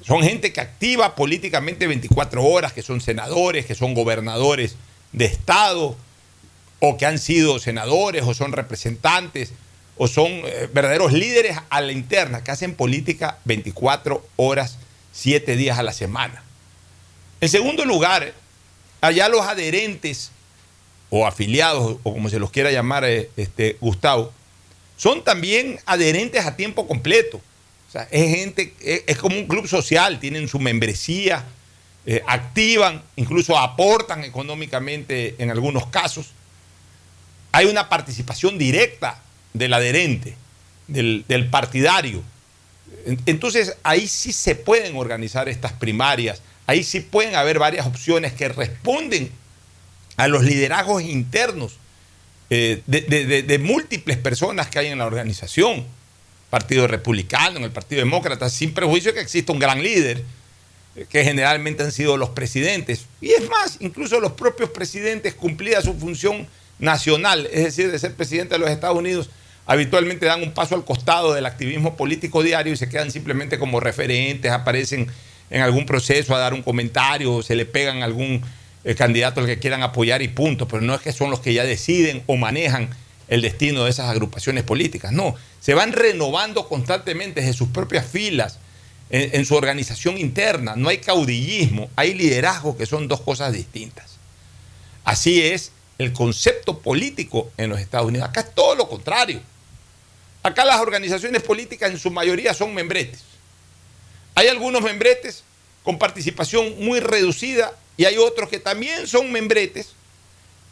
Son 0.02 0.22
gente 0.22 0.54
que 0.54 0.62
activa 0.62 1.16
políticamente 1.16 1.88
24 1.88 2.44
horas, 2.44 2.74
que 2.74 2.84
son 2.84 3.02
senadores, 3.02 3.66
que 3.66 3.74
son 3.74 3.96
gobernadores 3.96 4.76
de 5.12 5.26
Estado, 5.26 5.96
o 6.80 6.98
que 6.98 7.08
han 7.08 7.18
sido 7.18 7.58
senadores, 7.58 8.24
o 8.24 8.34
son 8.36 8.52
representantes, 8.52 9.54
o 9.98 10.08
son 10.08 10.32
eh, 10.32 10.70
verdaderos 10.74 11.14
líderes 11.14 11.58
a 11.70 11.82
la 11.82 11.92
interna 11.92 12.44
que 12.44 12.52
hacen 12.52 12.76
política 12.76 13.40
24 13.46 14.26
horas, 14.36 14.78
7 15.14 15.56
días 15.56 15.80
a 15.80 15.84
la 15.84 15.94
semana. 15.94 16.44
En 17.40 17.50
segundo 17.50 17.86
lugar, 17.86 18.34
allá 19.02 19.30
los 19.30 19.42
adherentes 19.42 20.32
o 21.10 21.26
afiliados, 21.26 21.98
o 22.04 22.14
como 22.14 22.30
se 22.30 22.40
los 22.40 22.52
quiera 22.52 22.72
llamar 22.72 23.06
eh, 23.06 23.30
este, 23.38 23.78
Gustavo, 23.80 24.34
son 24.98 25.24
también 25.24 25.80
adherentes 25.86 26.46
a 26.46 26.56
tiempo 26.56 26.88
completo. 26.88 27.42
O 27.88 27.92
sea, 27.92 28.08
es 28.12 28.36
gente, 28.36 28.74
es, 28.82 29.18
como 29.18 29.38
un 29.38 29.48
club 29.48 29.68
social, 29.68 30.20
tienen 30.20 30.48
su 30.48 30.60
membresía, 30.60 31.46
eh, 32.06 32.22
activan, 32.28 33.02
incluso 33.16 33.58
aportan 33.58 34.24
económicamente 34.24 35.36
en 35.38 35.52
algunos 35.52 35.88
casos. 35.88 36.32
Hay 37.52 37.66
una 37.68 37.88
participación 37.88 38.58
directa 38.58 39.22
del 39.56 39.74
adherente, 39.74 40.36
del, 40.88 41.48
partidario. 41.50 42.22
Entonces 43.26 43.76
ahí 43.84 44.08
sí 44.08 44.34
se 44.34 44.56
pueden 44.56 44.96
organizar 44.96 45.50
estas 45.50 45.74
primarias, 45.74 46.42
ahí 46.68 46.84
sí 46.84 47.00
pueden 47.00 47.36
haber 47.36 47.58
varias 47.58 47.88
opciones 47.88 48.34
que 48.34 48.50
responden 48.50 49.32
a 50.18 50.28
los 50.28 50.44
liderazgos 50.44 51.04
internos 51.04 51.78
eh, 52.50 52.82
de, 52.86 53.60
múltiples 53.60 54.18
personas 54.18 54.68
que 54.68 54.80
hay 54.80 54.88
en 54.88 55.00
la 55.00 55.06
organización. 55.06 55.86
Partido 56.50 56.88
Republicano, 56.88 57.58
en 57.58 57.64
el 57.64 57.72
Partido 57.72 58.00
Demócrata, 58.00 58.50
sin 58.50 58.74
prejuicio 58.74 59.14
que 59.14 59.20
existe 59.20 59.52
un 59.52 59.60
gran 59.60 59.82
líder, 59.82 60.24
eh, 60.96 61.06
que 61.10 61.24
generalmente 61.24 61.84
han 61.84 61.92
sido 61.92 62.18
los 62.18 62.30
presidentes. 62.30 63.06
Y 63.20 63.32
es 63.32 63.50
más, 63.50 63.78
incluso 63.80 64.20
los 64.20 64.34
propios 64.34 64.70
presidentes 64.70 65.34
cumplida 65.34 65.82
su 65.82 65.94
función 65.96 66.48
nacional, 66.80 67.48
es 67.52 67.64
decir, 67.64 67.92
de 67.92 68.00
ser 68.00 68.14
presidente 68.14 68.56
de 68.56 68.60
los 68.60 68.70
Estados 68.70 68.98
Unidos, 68.98 69.30
habitualmente 69.66 70.26
dan 70.26 70.44
un 70.44 70.52
paso 70.52 70.76
al 70.76 70.86
costado 70.86 71.34
del 71.34 71.46
activismo 71.46 71.96
político 71.96 72.44
diario 72.44 72.74
y 72.74 72.78
se 72.78 72.90
quedan 72.90 73.12
simplemente 73.12 73.58
como 73.58 73.80
referentes, 73.80 74.52
aparecen 74.52 75.08
en 75.50 75.62
algún 75.62 75.86
proceso 75.86 76.36
a 76.36 76.40
dar 76.40 76.54
un 76.54 76.62
comentario, 76.62 77.42
se 77.42 77.56
le 77.56 77.66
pegan 77.66 78.02
a 78.02 78.06
algún 78.06 78.42
eh, 78.84 78.96
candidato 78.96 79.42
al 79.42 79.48
que 79.48 79.60
quieran 79.60 79.84
apoyar 79.84 80.22
y 80.22 80.28
punto, 80.28 80.68
pero 80.68 80.82
no 80.82 80.94
es 80.94 81.02
que 81.02 81.12
son 81.12 81.30
los 81.30 81.40
que 81.40 81.54
ya 81.54 81.64
deciden 81.64 82.24
o 82.28 82.36
manejan 82.36 82.90
el 83.28 83.42
destino 83.42 83.84
de 83.84 83.90
esas 83.90 84.10
agrupaciones 84.10 84.64
políticas, 84.64 85.12
no, 85.12 85.36
se 85.60 85.74
van 85.74 85.94
renovando 85.94 86.68
constantemente 86.68 87.42
desde 87.42 87.54
sus 87.54 87.70
propias 87.70 88.06
filas, 88.06 88.60
en 89.12 89.46
su 89.46 89.54
organización 89.56 90.18
interna, 90.18 90.74
no 90.76 90.90
hay 90.90 90.98
caudillismo, 90.98 91.90
hay 91.96 92.16
liderazgo 92.16 92.76
que 92.76 92.88
son 92.88 93.08
dos 93.08 93.22
cosas 93.22 93.54
distintas. 93.54 94.18
Así 95.04 95.44
es 95.44 95.72
el 96.00 96.12
concepto 96.12 96.80
político 96.80 97.52
en 97.58 97.70
los 97.70 97.80
Estados 97.80 98.08
Unidos, 98.08 98.28
acá 98.28 98.42
es 98.42 98.56
todo 98.56 98.74
lo 98.74 98.90
contrario. 98.90 99.42
Acá 100.46 100.64
las 100.64 100.80
organizaciones 100.80 101.42
políticas 101.42 101.90
en 101.90 101.98
su 101.98 102.12
mayoría 102.12 102.54
son 102.54 102.72
membretes. 102.72 103.24
Hay 104.36 104.48
algunos 104.48 104.84
membretes 104.84 105.44
con 105.82 105.98
participación 105.98 106.86
muy 106.86 107.00
reducida 107.00 107.74
y 107.98 108.06
hay 108.06 108.18
otros 108.20 108.48
que 108.48 108.60
también 108.60 109.08
son 109.08 109.32
membretes 109.32 109.96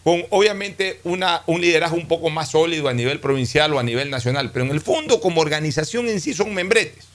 con 0.04 0.28
obviamente 0.30 1.00
un 1.04 1.60
liderazgo 1.60 1.98
un 1.98 2.08
poco 2.08 2.30
más 2.30 2.52
sólido 2.52 2.88
a 2.88 2.94
nivel 2.94 3.20
provincial 3.20 3.74
o 3.74 3.80
a 3.80 3.84
nivel 3.84 4.12
nacional, 4.12 4.52
pero 4.52 4.64
en 4.64 4.70
el 4.70 4.80
fondo 4.80 5.20
como 5.20 5.42
organización 5.42 6.08
en 6.08 6.22
sí 6.22 6.36
son 6.36 6.54
membretes. 6.54 7.06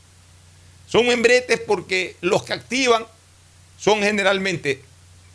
Son 0.88 1.06
membretes 1.06 1.60
porque 1.60 2.16
los 2.22 2.42
que 2.42 2.54
activan 2.54 3.06
son 3.78 4.02
generalmente 4.02 4.82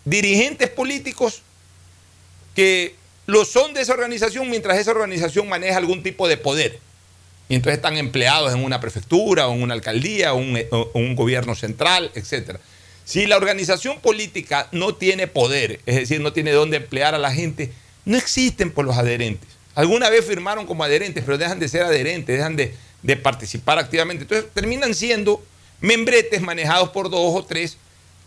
dirigentes 0.03 0.67
políticos 0.67 1.41
que 2.53 2.97
lo 3.27 3.45
son 3.45 3.73
de 3.73 3.79
esa 3.79 3.93
organización 3.93 4.49
mientras 4.49 4.77
esa 4.77 4.91
organización 4.91 5.47
maneja 5.47 5.77
algún 5.77 6.03
tipo 6.03 6.27
de 6.27 6.35
poder. 6.35 6.81
Y 7.49 7.55
entonces 7.55 7.77
están 7.77 7.97
empleados 7.97 8.53
en 8.53 8.63
una 8.63 8.79
prefectura 8.79 9.47
o 9.47 9.53
en 9.53 9.61
una 9.61 9.73
alcaldía 9.73 10.33
o 10.33 10.37
un, 10.37 11.15
gobierno 11.15 11.55
central, 11.55 12.11
etc. 12.15 12.57
Si 13.03 13.25
la 13.25 13.37
organización 13.37 13.99
política 13.99 14.67
no 14.71 14.95
tiene 14.95 15.27
poder, 15.27 15.79
es 15.85 15.95
decir, 15.95 16.21
no 16.21 16.33
tiene 16.33 16.51
dónde 16.51 16.77
emplear 16.77 17.15
a 17.15 17.19
la 17.19 17.31
gente, 17.31 17.71
no 18.05 18.17
existen 18.17 18.71
por 18.71 18.85
los 18.85 18.97
adherentes. 18.97 19.49
Alguna 19.75 20.09
vez 20.09 20.25
firmaron 20.25 20.65
como 20.65 20.83
adherentes, 20.83 21.23
pero 21.25 21.37
dejan 21.37 21.59
de 21.59 21.67
ser 21.67 21.83
adherentes, 21.83 22.37
dejan 22.37 22.55
de, 22.55 22.75
de 23.01 23.15
participar 23.17 23.77
activamente. 23.77 24.23
Entonces 24.23 24.49
terminan 24.53 24.93
siendo 24.93 25.43
membretes 25.81 26.41
manejados 26.41 26.89
por 26.89 27.09
dos 27.09 27.35
o 27.35 27.43
tres 27.43 27.77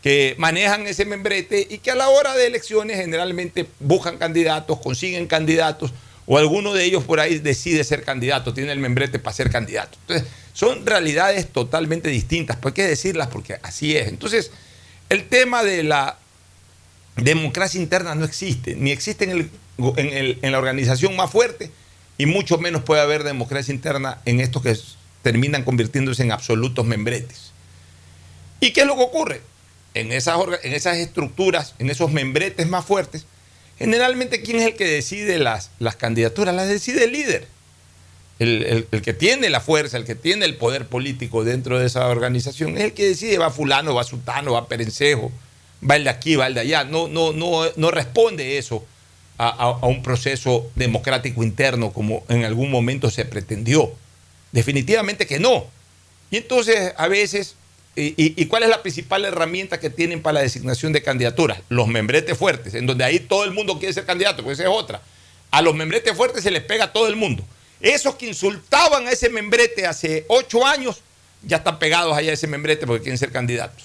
que 0.03 0.35
manejan 0.39 0.87
ese 0.87 1.05
membrete 1.05 1.67
y 1.69 1.79
que 1.79 1.91
a 1.91 1.95
la 1.95 2.09
hora 2.09 2.35
de 2.35 2.47
elecciones 2.47 2.97
generalmente 2.97 3.67
buscan 3.81 4.19
candidatos, 4.19 4.79
consiguen 4.81 5.27
candidatos 5.27 5.93
o 6.27 6.39
alguno 6.39 6.75
de 6.75 6.85
ellos 6.85 7.05
por 7.05 7.21
ahí 7.21 7.39
decide 7.39 7.85
ser 7.85 8.03
candidato, 8.03 8.53
tiene 8.53 8.73
el 8.73 8.79
membrete 8.79 9.19
para 9.19 9.35
ser 9.35 9.51
candidato. 9.51 9.97
Entonces, 10.03 10.29
son 10.53 10.85
realidades 10.85 11.49
totalmente 11.49 12.09
distintas, 12.09 12.57
pues 12.57 12.73
hay 12.73 12.77
que 12.77 12.89
decirlas 12.89 13.29
porque 13.29 13.59
así 13.63 13.97
es. 13.97 14.09
Entonces, 14.09 14.51
el 15.09 15.29
tema 15.29 15.63
de 15.63 15.85
la 15.85 16.19
democracia 17.17 17.81
interna 17.81 18.15
no 18.15 18.25
existe, 18.25 18.75
ni 18.75 18.91
existe 18.91 19.25
en, 19.31 19.51
en, 19.79 20.53
la 20.53 20.59
organización 20.59 21.15
más 21.17 21.31
fuerte 21.31 21.71
y 22.19 22.27
mucho 22.27 22.59
menos 22.59 22.83
puede 22.83 23.03
haber 23.03 23.23
democracia 23.23 23.73
interna 23.73 24.21
en 24.25 24.41
estos 24.41 24.63
que 24.63 24.77
terminan 25.23 25.65
convirtiéndose 25.65 26.23
en 26.23 26.33
absolutos 26.33 26.85
membretes. 26.85 27.53
¿Y 28.61 28.73
qué 28.73 28.83
es 28.83 28.87
lo 28.87 28.97
que 28.97 29.03
ocurre? 29.03 29.43
En 29.95 30.13
esas, 30.13 30.39
en 30.63 30.73
esas 30.73 30.97
estructuras, 30.99 31.75
en 31.79 31.91
esos 31.91 32.11
membretes 32.11 32.67
más 32.69 32.85
fuertes, 32.85 33.27
Generalmente, 33.79 34.41
¿quién 34.41 34.59
es 34.59 34.67
el 34.67 34.75
que 34.75 34.87
decide 34.87 35.39
las, 35.39 35.71
las 35.79 35.97
candidaturas? 35.97 36.55
Las 36.55 36.69
decide 36.69 37.05
el 37.05 37.13
líder. 37.13 37.47
El, 38.39 38.87
que 39.03 39.15
tiene 39.15 39.49
la 39.49 39.61
fuerza, 39.61 39.97
el 39.97 40.05
que 40.05 40.15
tiene 40.15 40.45
el 40.45 40.57
poder 40.57 40.87
político 40.87 41.43
dentro 41.45 41.79
de 41.79 41.87
esa 41.87 42.07
organización, 42.09 42.77
es 42.77 42.85
el 42.85 42.93
que 42.93 43.09
decide, 43.09 43.39
va 43.39 43.51
fulano, 43.51 43.95
va 43.95 44.05
sultano, 44.05 44.53
va 44.53 44.69
perencejo, 44.69 45.33
va 45.89 45.97
el 45.97 46.05
de 46.05 46.11
aquí, 46.11 46.37
va 46.37 46.47
el 46.47 46.55
de 46.55 46.61
allá. 46.61 46.85
No, 46.85 47.09
no, 47.09 47.33
no, 47.33 47.63
no 47.77 47.91
responde 47.91 48.59
eso 48.59 48.85
a, 49.39 49.49
a, 49.49 49.87
un 49.87 50.03
proceso 50.03 50.71
democrático 50.75 51.43
interno 51.43 51.93
como 51.93 52.25
en 52.29 52.45
algún 52.45 52.71
momento 52.71 53.11
se 53.11 53.25
pretendió. 53.25 53.91
Definitivamente 54.53 55.27
que 55.27 55.39
no. 55.39 55.67
Y 56.31 56.39
entonces 56.39 56.93
a 56.97 57.09
veces 57.09 57.57
¿Y, 57.99 58.45
cuál 58.47 58.63
es 58.63 58.69
la 58.69 58.83
principal 58.83 59.25
herramienta 59.25 59.81
que 59.81 59.89
tienen 59.89 60.21
para 60.21 60.35
la 60.35 60.41
designación 60.43 60.93
de 60.93 61.03
candidaturas? 61.03 61.61
Los 61.71 61.89
membretes 61.89 62.37
fuertes, 62.37 62.75
en 62.75 62.87
donde 62.87 63.05
ahí 63.05 63.21
todo 63.21 63.45
el 63.45 63.53
mundo 63.53 63.79
quiere 63.79 63.95
ser 63.95 64.05
candidato, 64.05 64.45
pues 64.45 64.59
esa 64.59 64.69
es 64.69 64.75
otra. 64.75 65.01
A 65.51 65.63
los 65.63 65.75
membretes 65.75 66.15
fuertes 66.15 66.43
se 66.43 66.51
les 66.51 66.63
pega 66.63 66.85
a 66.85 66.93
todo 66.93 67.09
el 67.09 67.17
mundo. 67.17 67.43
Esos 67.81 68.17
que 68.17 68.27
insultaban 68.27 69.07
a 69.07 69.13
ese 69.13 69.31
membrete 69.31 69.87
hace 69.87 70.27
ocho 70.29 70.67
años, 70.67 71.01
ya 71.43 71.57
están 71.57 71.79
pegados 71.79 72.15
allá 72.15 72.33
a 72.33 72.35
ese 72.35 72.47
membrete 72.47 72.87
porque 72.87 73.05
quieren 73.05 73.17
ser 73.17 73.33
candidatos. 73.33 73.85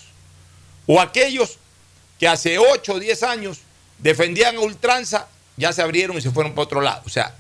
O 0.88 1.00
aquellos 1.00 1.58
que 2.20 2.28
hace 2.28 2.60
ocho 2.60 2.96
o 2.96 3.00
diez 3.00 3.24
años 3.24 3.60
defendían 4.00 4.58
a 4.58 4.60
ultranza, 4.60 5.30
ya 5.56 5.72
se 5.72 5.82
abrieron 5.82 6.18
y 6.18 6.22
se 6.22 6.32
fueron 6.32 6.52
para 6.52 6.64
otro 6.64 6.82
lado. 6.82 7.02
O 7.06 7.10
sea, 7.10 7.34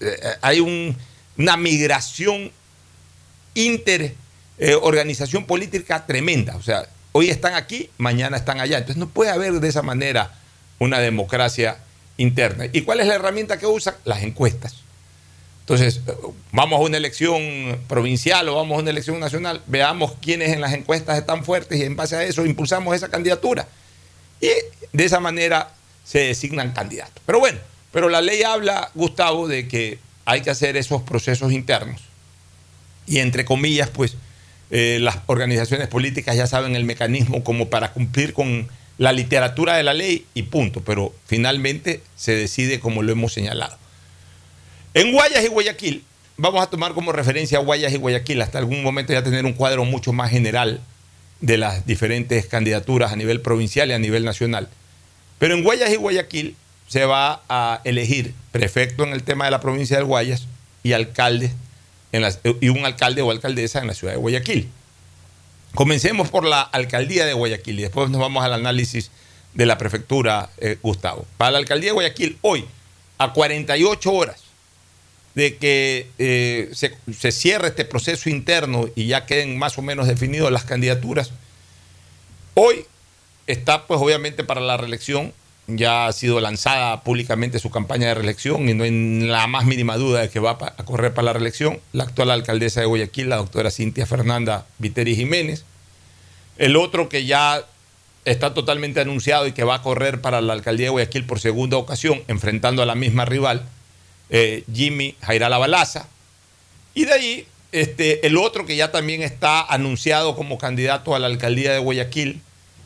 eh, 0.00 0.18
eh, 0.20 0.28
hay 0.42 0.58
una 1.36 1.56
migración 1.56 2.50
inter 3.54 4.14
eh, 4.58 4.74
organización 4.74 5.44
política 5.44 6.06
tremenda. 6.06 6.56
O 6.56 6.62
sea, 6.62 6.86
hoy 7.12 7.30
están 7.30 7.54
aquí, 7.54 7.90
mañana 7.98 8.36
están 8.36 8.60
allá. 8.60 8.78
Entonces 8.78 8.98
no 8.98 9.08
puede 9.08 9.30
haber 9.30 9.52
de 9.54 9.68
esa 9.68 9.82
manera 9.82 10.34
una 10.78 10.98
democracia 10.98 11.78
interna. 12.16 12.66
¿Y 12.72 12.82
cuál 12.82 13.00
es 13.00 13.06
la 13.06 13.14
herramienta 13.14 13.58
que 13.58 13.66
usan? 13.66 13.94
Las 14.04 14.22
encuestas. 14.22 14.76
Entonces, 15.60 16.00
vamos 16.52 16.78
a 16.78 16.82
una 16.84 16.96
elección 16.96 17.80
provincial 17.88 18.48
o 18.48 18.54
vamos 18.54 18.78
a 18.78 18.82
una 18.82 18.90
elección 18.90 19.18
nacional, 19.18 19.62
veamos 19.66 20.12
quiénes 20.22 20.52
en 20.52 20.60
las 20.60 20.72
encuestas 20.72 21.18
están 21.18 21.44
fuertes 21.44 21.80
y 21.80 21.82
en 21.82 21.96
base 21.96 22.14
a 22.14 22.22
eso 22.22 22.46
impulsamos 22.46 22.94
esa 22.94 23.08
candidatura. 23.08 23.66
Y 24.40 24.48
de 24.92 25.04
esa 25.04 25.18
manera 25.18 25.72
se 26.04 26.20
designan 26.20 26.72
candidatos. 26.72 27.20
Pero 27.26 27.40
bueno, 27.40 27.58
pero 27.90 28.08
la 28.08 28.20
ley 28.20 28.44
habla, 28.44 28.92
Gustavo, 28.94 29.48
de 29.48 29.66
que 29.66 29.98
hay 30.24 30.42
que 30.42 30.50
hacer 30.50 30.76
esos 30.76 31.02
procesos 31.02 31.50
internos. 31.50 32.00
Y 33.06 33.18
entre 33.18 33.44
comillas, 33.44 33.88
pues 33.90 34.16
eh, 34.70 34.98
las 35.00 35.18
organizaciones 35.26 35.88
políticas 35.88 36.36
ya 36.36 36.46
saben 36.46 36.74
el 36.76 36.84
mecanismo 36.84 37.44
como 37.44 37.68
para 37.68 37.92
cumplir 37.92 38.32
con 38.32 38.68
la 38.98 39.12
literatura 39.12 39.76
de 39.76 39.82
la 39.82 39.94
ley 39.94 40.26
y 40.34 40.44
punto. 40.44 40.82
Pero 40.82 41.14
finalmente 41.26 42.02
se 42.16 42.34
decide 42.34 42.80
como 42.80 43.02
lo 43.02 43.12
hemos 43.12 43.32
señalado. 43.32 43.76
En 44.94 45.12
Guayas 45.12 45.44
y 45.44 45.48
Guayaquil, 45.48 46.04
vamos 46.36 46.62
a 46.62 46.70
tomar 46.70 46.94
como 46.94 47.12
referencia 47.12 47.58
a 47.58 47.60
Guayas 47.60 47.92
y 47.92 47.96
Guayaquil, 47.96 48.40
hasta 48.40 48.58
algún 48.58 48.82
momento 48.82 49.12
ya 49.12 49.22
tener 49.22 49.44
un 49.44 49.52
cuadro 49.52 49.84
mucho 49.84 50.12
más 50.12 50.30
general 50.30 50.80
de 51.40 51.58
las 51.58 51.86
diferentes 51.86 52.46
candidaturas 52.46 53.12
a 53.12 53.16
nivel 53.16 53.42
provincial 53.42 53.90
y 53.90 53.92
a 53.92 53.98
nivel 53.98 54.24
nacional. 54.24 54.68
Pero 55.38 55.54
en 55.54 55.62
Guayas 55.62 55.92
y 55.92 55.96
Guayaquil 55.96 56.56
se 56.88 57.04
va 57.04 57.42
a 57.48 57.80
elegir 57.84 58.32
prefecto 58.52 59.04
en 59.04 59.10
el 59.10 59.22
tema 59.22 59.44
de 59.44 59.50
la 59.50 59.60
provincia 59.60 59.96
del 59.96 60.06
Guayas 60.06 60.46
y 60.82 60.92
alcalde 60.92 61.52
en 62.12 62.24
y 62.60 62.68
un 62.68 62.84
alcalde 62.84 63.22
o 63.22 63.30
alcaldesa 63.30 63.80
en 63.80 63.86
la 63.86 63.94
ciudad 63.94 64.14
de 64.14 64.18
Guayaquil. 64.18 64.70
Comencemos 65.74 66.30
por 66.30 66.44
la 66.44 66.62
alcaldía 66.62 67.26
de 67.26 67.34
Guayaquil 67.34 67.78
y 67.78 67.82
después 67.82 68.08
nos 68.10 68.20
vamos 68.20 68.44
al 68.44 68.54
análisis 68.54 69.10
de 69.54 69.66
la 69.66 69.78
prefectura, 69.78 70.50
eh, 70.58 70.78
Gustavo. 70.82 71.26
Para 71.36 71.52
la 71.52 71.58
alcaldía 71.58 71.90
de 71.90 71.94
Guayaquil, 71.94 72.38
hoy, 72.42 72.64
a 73.18 73.32
48 73.32 74.12
horas 74.12 74.46
de 75.36 75.56
que 75.58 76.08
eh, 76.18 76.70
se, 76.72 77.32
cierre 77.32 77.68
este 77.68 77.84
proceso 77.84 78.30
interno 78.30 78.88
y 78.96 79.06
ya 79.06 79.26
queden 79.26 79.58
más 79.58 79.76
o 79.76 79.82
menos 79.82 80.06
definidas 80.06 80.50
las 80.50 80.64
candidaturas. 80.64 81.30
Hoy 82.54 82.86
está, 83.46 83.86
pues 83.86 84.00
obviamente 84.00 84.44
para 84.44 84.62
la 84.62 84.78
reelección, 84.78 85.34
ya 85.66 86.06
ha 86.06 86.12
sido 86.12 86.40
lanzada 86.40 87.02
públicamente 87.02 87.58
su 87.58 87.70
campaña 87.70 88.08
de 88.08 88.14
reelección 88.14 88.68
y 88.68 88.74
no 88.74 88.84
hay 88.84 89.26
la 89.26 89.46
más 89.46 89.64
mínima 89.64 89.96
duda 89.96 90.20
de 90.20 90.30
que 90.30 90.38
va 90.38 90.52
a 90.52 90.84
correr 90.84 91.12
para 91.12 91.26
la 91.26 91.32
reelección, 91.32 91.80
la 91.92 92.04
actual 92.04 92.30
alcaldesa 92.30 92.80
de 92.80 92.86
Guayaquil, 92.86 93.28
la 93.28 93.36
doctora 93.36 93.70
Cintia 93.70 94.06
Fernanda 94.06 94.66
Viteri 94.78 95.16
Jiménez. 95.16 95.64
El 96.58 96.76
otro 96.76 97.08
que 97.08 97.26
ya 97.26 97.64
está 98.24 98.54
totalmente 98.54 99.00
anunciado 99.00 99.46
y 99.46 99.52
que 99.52 99.64
va 99.64 99.76
a 99.76 99.82
correr 99.82 100.20
para 100.20 100.40
la 100.40 100.52
alcaldía 100.52 100.86
de 100.86 100.90
Guayaquil 100.90 101.24
por 101.24 101.40
segunda 101.40 101.76
ocasión, 101.76 102.22
enfrentando 102.28 102.82
a 102.82 102.86
la 102.86 102.94
misma 102.94 103.24
rival, 103.24 103.64
eh, 104.30 104.64
Jimmy 104.72 105.16
Jairala 105.20 105.58
Balaza. 105.58 106.08
Y 106.94 107.04
de 107.04 107.12
ahí, 107.12 107.46
este, 107.72 108.26
el 108.26 108.36
otro 108.36 108.66
que 108.66 108.76
ya 108.76 108.90
también 108.90 109.22
está 109.22 109.60
anunciado 109.60 110.36
como 110.36 110.58
candidato 110.58 111.14
a 111.14 111.18
la 111.18 111.26
alcaldía 111.26 111.72
de 111.72 111.78
Guayaquil 111.78 112.40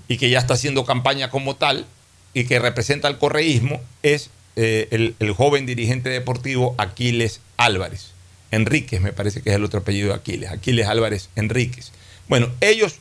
y 0.09 0.17
que 0.17 0.31
ya 0.31 0.39
está 0.39 0.55
haciendo 0.55 0.85
campaña 0.85 1.31
como 1.31 1.57
tal 1.57 1.87
y 2.35 2.45
que 2.45 2.59
representa 2.59 3.09
al 3.09 3.19
correísmo 3.19 3.81
es 4.03 4.31
eh, 4.57 4.89
el, 4.91 5.15
el, 5.19 5.33
joven 5.33 5.67
dirigente 5.67 6.11
deportivo 6.11 6.75
Aquiles 6.79 7.41
Álvarez. 7.57 8.13
Enríquez, 8.51 9.01
me 9.01 9.13
parece 9.13 9.43
que 9.43 9.51
es 9.51 9.57
el 9.57 9.65
otro 9.65 9.81
apellido 9.81 10.09
de 10.09 10.15
Aquiles. 10.15 10.51
Aquiles 10.51 10.87
Álvarez 10.87 11.29
Enríquez. 11.37 11.93
Bueno, 12.29 12.51
ellos 12.61 12.97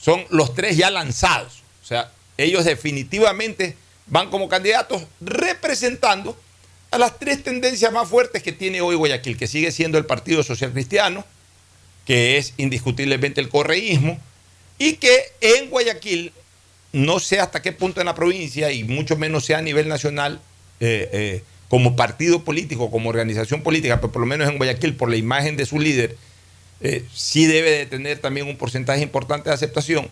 son 0.00 0.24
los 0.30 0.54
tres 0.54 0.76
ya 0.76 0.90
lanzados. 0.90 1.62
O 1.82 1.86
sea, 1.86 2.12
ellos 2.36 2.64
definitivamente 2.64 3.76
van 4.06 4.30
como 4.30 4.48
candidatos 4.48 5.04
representando 5.20 6.36
a 6.90 6.98
las 6.98 7.18
tres 7.18 7.42
tendencias 7.42 7.92
más 7.92 8.08
fuertes 8.08 8.42
que 8.42 8.52
tiene 8.52 8.80
hoy 8.80 8.96
Guayaquil, 8.96 9.36
que 9.36 9.46
sigue 9.46 9.72
siendo 9.72 9.98
el 9.98 10.04
Partido 10.04 10.42
Social 10.42 10.72
Cristiano, 10.72 11.24
que 12.04 12.36
es 12.36 12.52
indiscutiblemente 12.58 13.40
el 13.40 13.48
correísmo, 13.48 14.18
y 14.78 14.94
que 14.94 15.22
en 15.40 15.70
Guayaquil, 15.70 16.32
no 16.92 17.20
sé 17.20 17.40
hasta 17.40 17.62
qué 17.62 17.72
punto 17.72 18.00
en 18.00 18.06
la 18.06 18.14
provincia, 18.14 18.70
y 18.70 18.84
mucho 18.84 19.16
menos 19.16 19.44
sea 19.44 19.58
a 19.58 19.62
nivel 19.62 19.88
nacional, 19.88 20.40
eh, 20.80 21.08
eh, 21.12 21.42
como 21.68 21.96
partido 21.96 22.44
político, 22.44 22.90
como 22.90 23.08
organización 23.08 23.62
política, 23.62 24.00
pero 24.00 24.12
por 24.12 24.20
lo 24.20 24.26
menos 24.26 24.48
en 24.48 24.58
Guayaquil, 24.58 24.94
por 24.94 25.08
la 25.08 25.16
imagen 25.16 25.56
de 25.56 25.64
su 25.64 25.80
líder, 25.80 26.16
eh, 26.80 27.04
sí 27.14 27.46
debe 27.46 27.70
de 27.70 27.86
tener 27.86 28.18
también 28.18 28.46
un 28.46 28.56
porcentaje 28.56 29.00
importante 29.02 29.48
de 29.48 29.54
aceptación, 29.54 30.10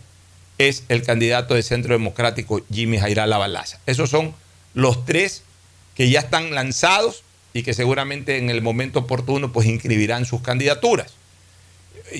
es 0.57 0.83
el 0.89 1.03
candidato 1.03 1.53
de 1.53 1.63
Centro 1.63 1.93
Democrático, 1.93 2.61
Jimmy 2.71 2.97
Jairala 2.97 3.37
Balaza. 3.37 3.79
Esos 3.85 4.09
son 4.09 4.33
los 4.73 5.05
tres 5.05 5.43
que 5.95 6.09
ya 6.09 6.19
están 6.19 6.55
lanzados 6.55 7.23
y 7.53 7.63
que 7.63 7.73
seguramente 7.73 8.37
en 8.37 8.49
el 8.49 8.61
momento 8.61 8.99
oportuno 8.99 9.51
pues 9.51 9.67
inscribirán 9.67 10.25
sus 10.25 10.41
candidaturas. 10.41 11.13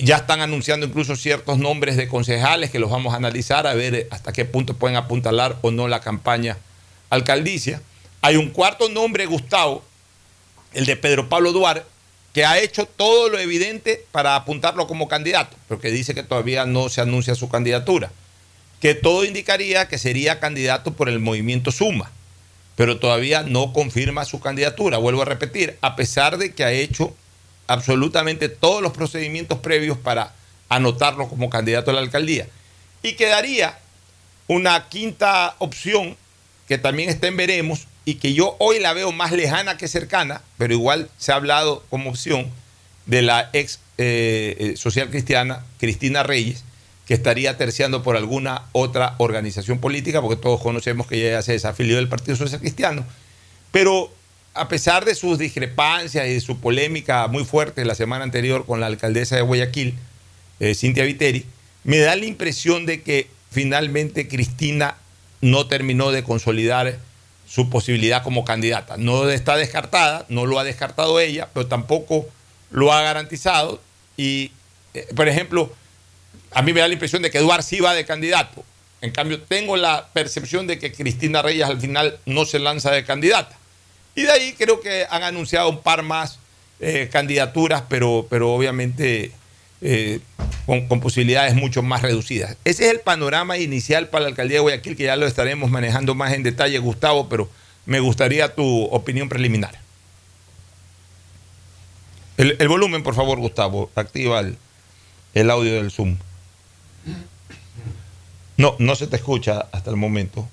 Ya 0.02 0.16
están 0.16 0.40
anunciando 0.40 0.86
incluso 0.86 1.16
ciertos 1.16 1.58
nombres 1.58 1.96
de 1.96 2.08
concejales 2.08 2.70
que 2.70 2.78
los 2.78 2.90
vamos 2.90 3.14
a 3.14 3.16
analizar 3.16 3.66
a 3.66 3.74
ver 3.74 4.08
hasta 4.10 4.32
qué 4.32 4.44
punto 4.44 4.74
pueden 4.74 4.96
apuntalar 4.96 5.56
o 5.62 5.70
no 5.70 5.88
la 5.88 6.00
campaña 6.00 6.58
alcaldicia. 7.10 7.82
Hay 8.20 8.36
un 8.36 8.50
cuarto 8.50 8.88
nombre, 8.88 9.26
Gustavo, 9.26 9.84
el 10.72 10.86
de 10.86 10.96
Pedro 10.96 11.28
Pablo 11.28 11.52
Duarte, 11.52 11.84
que 12.32 12.44
ha 12.44 12.58
hecho 12.58 12.86
todo 12.86 13.28
lo 13.28 13.38
evidente 13.38 14.04
para 14.10 14.36
apuntarlo 14.36 14.86
como 14.86 15.08
candidato, 15.08 15.56
pero 15.68 15.80
que 15.80 15.90
dice 15.90 16.14
que 16.14 16.22
todavía 16.22 16.64
no 16.64 16.88
se 16.88 17.00
anuncia 17.00 17.34
su 17.34 17.48
candidatura, 17.48 18.10
que 18.80 18.94
todo 18.94 19.24
indicaría 19.24 19.88
que 19.88 19.98
sería 19.98 20.40
candidato 20.40 20.94
por 20.94 21.08
el 21.08 21.18
movimiento 21.18 21.70
Suma 21.70 22.10
pero 22.76 22.98
todavía 22.98 23.42
no 23.42 23.72
confirma 23.72 24.24
su 24.24 24.40
candidatura. 24.40 24.98
Vuelvo 24.98 25.22
a 25.22 25.26
repetir, 25.26 25.76
a 25.82 25.96
pesar 25.96 26.38
de 26.38 26.52
que 26.52 26.64
ha 26.64 26.72
hecho 26.72 27.14
absolutamente 27.66 28.48
todos 28.48 28.82
los 28.82 28.92
procedimientos 28.92 29.58
previos 29.58 29.98
para 29.98 30.34
anotarlo 30.68 31.28
como 31.28 31.50
candidato 31.50 31.90
a 31.90 31.94
la 31.94 32.00
alcaldía. 32.00 32.48
Y 33.02 33.12
quedaría 33.14 33.78
una 34.48 34.88
quinta 34.88 35.54
opción 35.58 36.16
que 36.68 36.78
también 36.78 37.08
está 37.08 37.26
en 37.26 37.36
veremos 37.36 37.86
y 38.04 38.14
que 38.14 38.34
yo 38.34 38.56
hoy 38.58 38.78
la 38.78 38.92
veo 38.92 39.12
más 39.12 39.32
lejana 39.32 39.76
que 39.76 39.88
cercana, 39.88 40.42
pero 40.58 40.72
igual 40.72 41.10
se 41.18 41.32
ha 41.32 41.36
hablado 41.36 41.84
como 41.90 42.10
opción 42.10 42.50
de 43.06 43.22
la 43.22 43.50
ex 43.52 43.78
eh, 43.98 44.56
eh, 44.58 44.76
social 44.76 45.10
cristiana 45.10 45.64
Cristina 45.78 46.22
Reyes, 46.22 46.64
que 47.06 47.14
estaría 47.14 47.56
terciando 47.56 48.02
por 48.02 48.16
alguna 48.16 48.62
otra 48.72 49.14
organización 49.18 49.78
política, 49.78 50.20
porque 50.20 50.40
todos 50.40 50.60
conocemos 50.60 51.06
que 51.06 51.28
ella 51.28 51.42
se 51.42 51.52
desafilió 51.52 51.96
del 51.96 52.08
Partido 52.08 52.36
Social 52.36 52.60
Cristiano. 52.60 53.04
Pero 53.70 54.12
a 54.54 54.68
pesar 54.68 55.04
de 55.04 55.14
sus 55.14 55.38
discrepancias 55.38 56.26
y 56.26 56.34
de 56.34 56.40
su 56.40 56.58
polémica 56.60 57.26
muy 57.28 57.44
fuerte 57.44 57.84
la 57.84 57.94
semana 57.94 58.24
anterior 58.24 58.66
con 58.66 58.80
la 58.80 58.86
alcaldesa 58.86 59.36
de 59.36 59.42
Guayaquil, 59.42 59.94
eh, 60.60 60.74
Cintia 60.74 61.04
Viteri, 61.04 61.46
me 61.84 61.98
da 61.98 62.14
la 62.16 62.26
impresión 62.26 62.86
de 62.86 63.02
que 63.02 63.28
finalmente 63.50 64.28
Cristina 64.28 64.96
no 65.40 65.66
terminó 65.66 66.12
de 66.12 66.22
consolidar 66.22 66.98
su 67.48 67.68
posibilidad 67.68 68.22
como 68.22 68.44
candidata. 68.44 68.96
No 68.96 69.28
está 69.28 69.56
descartada, 69.56 70.24
no 70.28 70.46
lo 70.46 70.58
ha 70.58 70.64
descartado 70.64 71.18
ella, 71.18 71.48
pero 71.52 71.66
tampoco 71.66 72.26
lo 72.70 72.92
ha 72.92 73.02
garantizado. 73.02 73.80
Y, 74.16 74.52
eh, 74.94 75.08
por 75.14 75.28
ejemplo, 75.28 75.74
a 76.52 76.62
mí 76.62 76.72
me 76.72 76.80
da 76.80 76.88
la 76.88 76.94
impresión 76.94 77.22
de 77.22 77.30
que 77.30 77.38
Eduardo 77.38 77.62
sí 77.62 77.80
va 77.80 77.94
de 77.94 78.04
candidato. 78.04 78.64
En 79.00 79.10
cambio, 79.10 79.40
tengo 79.42 79.76
la 79.76 80.08
percepción 80.12 80.66
de 80.66 80.78
que 80.78 80.92
Cristina 80.92 81.42
Reyes 81.42 81.66
al 81.66 81.80
final 81.80 82.18
no 82.24 82.44
se 82.44 82.58
lanza 82.58 82.92
de 82.92 83.04
candidata. 83.04 83.58
Y 84.14 84.22
de 84.22 84.30
ahí 84.30 84.54
creo 84.58 84.80
que 84.80 85.06
han 85.08 85.22
anunciado 85.22 85.68
un 85.68 85.80
par 85.80 86.02
más 86.02 86.38
eh, 86.80 87.08
candidaturas, 87.10 87.84
pero, 87.88 88.26
pero 88.28 88.52
obviamente 88.52 89.32
eh, 89.80 90.20
con, 90.66 90.86
con, 90.88 91.00
posibilidades 91.00 91.54
mucho 91.54 91.82
más 91.82 92.02
reducidas. 92.02 92.56
Ese 92.64 92.86
es 92.86 92.92
el 92.92 93.00
panorama 93.00 93.58
inicial 93.58 94.08
para 94.08 94.22
la 94.22 94.28
alcaldía 94.28 94.56
de 94.56 94.62
Guayaquil, 94.62 94.96
que 94.96 95.04
ya 95.04 95.16
lo 95.16 95.26
estaremos 95.26 95.70
manejando 95.70 96.14
más 96.14 96.32
en 96.32 96.42
detalle, 96.42 96.78
Gustavo, 96.78 97.28
pero 97.28 97.48
me 97.86 98.00
gustaría 98.00 98.54
tu 98.54 98.84
opinión 98.84 99.28
preliminar. 99.28 99.80
El, 102.36 102.56
el 102.58 102.68
volumen, 102.68 103.02
por 103.02 103.14
favor, 103.14 103.38
Gustavo, 103.38 103.90
activa 103.94 104.40
el, 104.40 104.56
el 105.34 105.50
audio 105.50 105.74
del 105.74 105.90
Zoom. 105.90 106.16
No, 108.56 108.76
no 108.78 108.94
se 108.94 109.06
te 109.06 109.16
escucha 109.16 109.66
hasta 109.72 109.90
el 109.90 109.96
momento. 109.96 110.48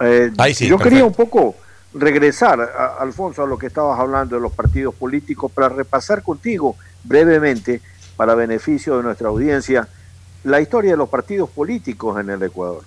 Eh, 0.00 0.30
yo 0.60 0.78
quería 0.78 1.04
un 1.04 1.14
poco 1.14 1.56
regresar, 1.94 2.60
Alfonso, 2.98 3.42
a 3.42 3.46
lo 3.46 3.58
que 3.58 3.68
estabas 3.68 3.98
hablando 3.98 4.36
de 4.36 4.42
los 4.42 4.52
partidos 4.52 4.94
políticos, 4.94 5.50
para 5.50 5.68
repasar 5.68 6.22
contigo 6.22 6.76
brevemente, 7.04 7.80
para 8.16 8.34
beneficio 8.34 8.96
de 8.96 9.02
nuestra 9.02 9.28
audiencia, 9.28 9.88
la 10.44 10.60
historia 10.60 10.92
de 10.92 10.96
los 10.96 11.08
partidos 11.08 11.50
políticos 11.50 12.20
en 12.20 12.30
el 12.30 12.42
Ecuador. 12.42 12.82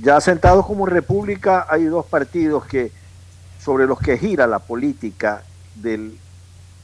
Ya 0.00 0.20
sentados 0.20 0.66
como 0.66 0.86
república, 0.86 1.66
hay 1.68 1.84
dos 1.84 2.06
partidos 2.06 2.64
que 2.66 2.90
sobre 3.62 3.86
los 3.86 4.00
que 4.00 4.18
gira 4.18 4.46
la 4.46 4.58
política 4.58 5.44
del, 5.76 6.18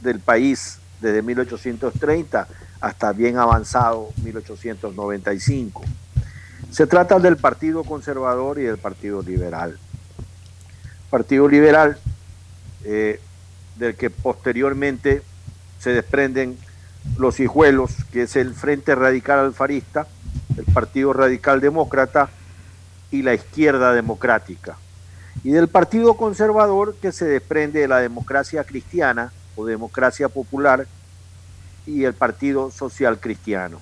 del 0.01 0.21
país 0.21 0.79
desde 1.01 1.23
1830 1.23 2.47
hasta 2.81 3.13
bien 3.13 3.39
avanzado 3.39 4.11
1895. 4.23 5.83
Se 6.71 6.87
trata 6.87 7.19
del 7.19 7.37
Partido 7.37 7.83
Conservador 7.83 8.59
y 8.59 8.63
del 8.63 8.79
Partido 8.79 9.23
Liberal. 9.23 9.79
Partido 11.11 11.49
Liberal, 11.49 11.99
eh, 12.85 13.21
del 13.77 13.95
que 13.95 14.11
posteriormente 14.11 15.23
se 15.79 15.91
desprenden 15.91 16.59
los 17.17 17.41
hijuelos, 17.41 17.93
que 18.13 18.23
es 18.23 18.37
el 18.37 18.55
Frente 18.55 18.95
Radical 18.95 19.39
Alfarista, 19.39 20.07
el 20.57 20.65
Partido 20.65 21.13
Radical 21.13 21.61
Demócrata 21.61 22.29
y 23.11 23.23
la 23.23 23.35
Izquierda 23.35 23.93
Democrática. 23.93 24.77
Y 25.45 25.51
del 25.51 25.69
Partido 25.69 26.15
Conservador, 26.15 26.97
que 26.97 27.13
se 27.13 27.25
desprende 27.25 27.81
de 27.81 27.89
la 27.89 28.01
democracia 28.01 28.65
cristiana 28.65 29.33
o 29.57 29.65
democracia 29.65 30.29
popular 30.29 30.87
y 31.87 32.05
el 32.05 32.13
Partido 32.13 32.71
Social 32.71 33.19
Cristiano. 33.19 33.81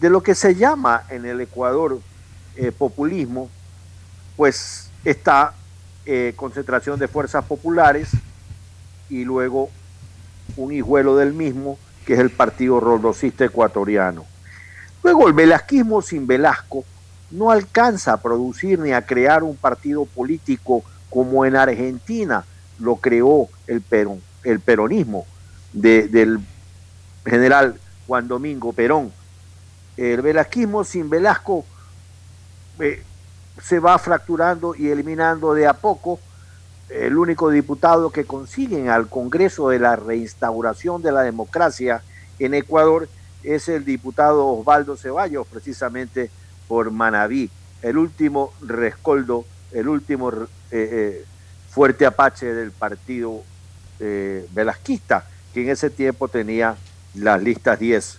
De 0.00 0.10
lo 0.10 0.22
que 0.22 0.34
se 0.34 0.54
llama 0.54 1.04
en 1.10 1.26
el 1.26 1.40
Ecuador 1.40 2.00
eh, 2.56 2.72
populismo, 2.72 3.50
pues 4.36 4.90
está 5.04 5.54
eh, 6.06 6.32
concentración 6.36 6.98
de 6.98 7.08
fuerzas 7.08 7.44
populares 7.44 8.10
y 9.08 9.24
luego 9.24 9.70
un 10.56 10.72
hijuelo 10.72 11.16
del 11.16 11.32
mismo, 11.32 11.78
que 12.06 12.14
es 12.14 12.20
el 12.20 12.30
Partido 12.30 12.80
Rodocista 12.80 13.44
Ecuatoriano. 13.44 14.24
Luego 15.02 15.28
el 15.28 15.34
velasquismo 15.34 16.02
sin 16.02 16.26
Velasco 16.26 16.84
no 17.30 17.50
alcanza 17.50 18.12
a 18.12 18.16
producir 18.20 18.78
ni 18.78 18.92
a 18.92 19.06
crear 19.06 19.42
un 19.42 19.56
partido 19.56 20.04
político 20.04 20.82
como 21.08 21.44
en 21.44 21.56
Argentina 21.56 22.44
lo 22.78 22.96
creó 22.96 23.48
el, 23.66 23.80
Perón, 23.82 24.20
el 24.42 24.60
peronismo 24.60 25.26
del 25.72 26.40
general 27.24 27.78
Juan 28.06 28.26
Domingo 28.26 28.72
Perón. 28.72 29.12
El 29.96 30.22
velasquismo 30.22 30.82
sin 30.82 31.10
Velasco 31.10 31.64
eh, 32.78 33.02
se 33.62 33.78
va 33.78 33.98
fracturando 33.98 34.74
y 34.74 34.88
eliminando 34.88 35.54
de 35.54 35.66
a 35.66 35.74
poco. 35.74 36.20
El 36.88 37.16
único 37.16 37.50
diputado 37.50 38.10
que 38.10 38.24
consiguen 38.24 38.88
al 38.88 39.08
Congreso 39.08 39.68
de 39.68 39.78
la 39.78 39.96
reinstauración 39.96 41.02
de 41.02 41.12
la 41.12 41.22
democracia 41.22 42.02
en 42.38 42.54
Ecuador 42.54 43.08
es 43.44 43.68
el 43.68 43.84
diputado 43.84 44.46
Osvaldo 44.46 44.96
Ceballos, 44.96 45.46
precisamente 45.46 46.30
por 46.66 46.90
Manabí, 46.90 47.50
el 47.82 47.96
último 47.96 48.52
rescoldo, 48.60 49.44
el 49.72 49.88
último 49.88 50.30
eh, 50.32 50.46
eh, 50.72 51.24
fuerte 51.70 52.06
apache 52.06 52.52
del 52.52 52.72
partido 52.72 53.42
velasquista, 54.52 55.26
que 55.52 55.62
en 55.62 55.68
ese 55.68 55.90
tiempo 55.90 56.26
tenía 56.26 56.74
las 57.14 57.42
listas 57.42 57.78
10. 57.78 58.18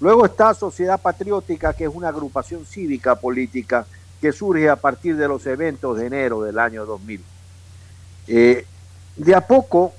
Luego 0.00 0.26
está 0.26 0.52
Sociedad 0.52 1.00
Patriótica, 1.00 1.72
que 1.72 1.84
es 1.84 1.90
una 1.92 2.08
agrupación 2.08 2.66
cívica 2.66 3.14
política 3.14 3.86
que 4.24 4.32
surge 4.32 4.70
a 4.70 4.76
partir 4.76 5.18
de 5.18 5.28
los 5.28 5.44
eventos 5.44 5.98
de 5.98 6.06
enero 6.06 6.40
del 6.40 6.58
año 6.58 6.86
2000. 6.86 7.22
Eh, 8.26 8.66
de 9.16 9.34
a 9.34 9.42
poco, 9.42 9.92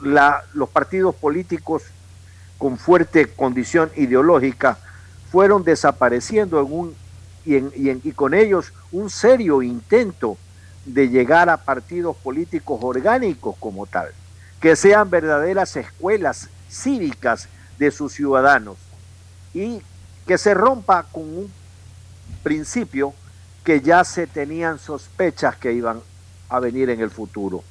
los 0.00 0.68
partidos 0.68 1.16
políticos 1.16 1.82
con 2.58 2.78
fuerte 2.78 3.26
condición 3.26 3.90
ideológica 3.96 4.78
fueron 5.32 5.64
desapareciendo 5.64 6.94
y 7.44 8.12
con 8.12 8.34
ellos 8.34 8.72
un 8.92 9.10
serio 9.10 9.60
intento 9.62 10.38
de 10.84 11.08
llegar 11.08 11.50
a 11.50 11.56
partidos 11.56 12.16
políticos 12.18 12.78
orgánicos 12.80 13.56
como 13.58 13.84
tal, 13.86 14.12
que 14.60 14.76
sean 14.76 15.10
verdaderas 15.10 15.74
escuelas 15.74 16.50
cívicas 16.70 17.48
de 17.80 17.90
sus 17.90 18.12
ciudadanos 18.12 18.76
y 19.52 19.82
que 20.24 20.38
se 20.38 20.54
rompa 20.54 21.02
con 21.10 21.24
un 21.24 21.52
principio 22.44 23.12
que 23.66 23.80
ya 23.80 24.04
se 24.04 24.28
tenían 24.28 24.78
sospechas 24.78 25.56
que 25.56 25.72
iban 25.72 26.00
a 26.48 26.60
venir 26.60 26.88
en 26.88 27.00
el 27.00 27.10
futuro. 27.10 27.64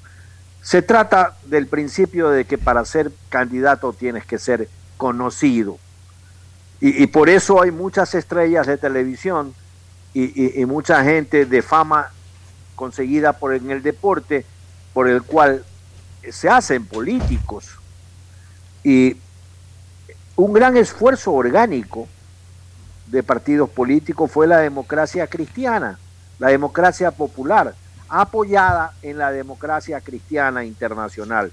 Se 0.61 0.81
trata 0.81 1.37
del 1.45 1.67
principio 1.67 2.29
de 2.31 2.43
que 2.43 2.57
para 2.57 2.83
ser 2.83 3.13
candidato 3.29 3.93
tienes 3.93 4.25
que 4.25 4.37
ser 4.37 4.67
conocido. 4.97 5.79
Y, 6.81 7.07
por 7.07 7.29
eso 7.29 7.61
hay 7.61 7.71
muchas 7.71 8.13
estrellas 8.13 8.67
de 8.67 8.77
televisión 8.77 9.55
y, 10.13 10.61
y, 10.61 10.65
mucha 10.65 11.01
gente 11.01 11.45
de 11.45 11.61
fama 11.61 12.11
conseguida 12.75 13.31
por 13.31 13.53
en 13.53 13.71
el 13.71 13.81
deporte, 13.81 14.45
por 14.93 15.07
el 15.07 15.23
cual 15.23 15.63
se 16.29 16.49
hacen 16.49 16.85
políticos. 16.85 17.69
Y 18.83 19.15
un 20.35 20.51
gran 20.51 20.75
esfuerzo 20.75 21.31
orgánico 21.31 22.09
de 23.07 23.23
partidos 23.23 23.69
políticos 23.69 24.31
fue 24.31 24.47
la 24.47 24.59
democracia 24.59 25.27
cristiana, 25.27 25.99
la 26.39 26.49
democracia 26.49 27.11
popular, 27.11 27.73
apoyada 28.09 28.93
en 29.01 29.17
la 29.17 29.31
democracia 29.31 30.01
cristiana 30.01 30.63
internacional. 30.63 31.51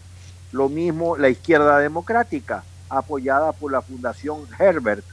Lo 0.51 0.69
mismo 0.69 1.17
la 1.17 1.29
izquierda 1.29 1.79
democrática, 1.79 2.65
apoyada 2.89 3.53
por 3.53 3.73
la 3.73 3.83
Fundación 3.83 4.41
Herbert, 4.59 5.05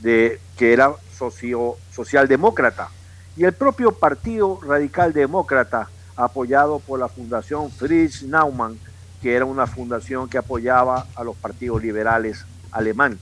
de, 0.00 0.40
que 0.56 0.72
era 0.72 0.92
socio, 1.16 1.76
socialdemócrata, 1.92 2.88
y 3.36 3.44
el 3.44 3.52
propio 3.52 3.92
Partido 3.92 4.60
Radical 4.62 5.12
Demócrata, 5.12 5.88
apoyado 6.16 6.80
por 6.80 6.98
la 6.98 7.08
Fundación 7.08 7.70
Fritz 7.70 8.22
Naumann, 8.22 8.78
que 9.22 9.34
era 9.34 9.44
una 9.44 9.66
fundación 9.66 10.28
que 10.28 10.38
apoyaba 10.38 11.06
a 11.14 11.24
los 11.24 11.36
partidos 11.36 11.82
liberales 11.82 12.44
alemán. 12.70 13.18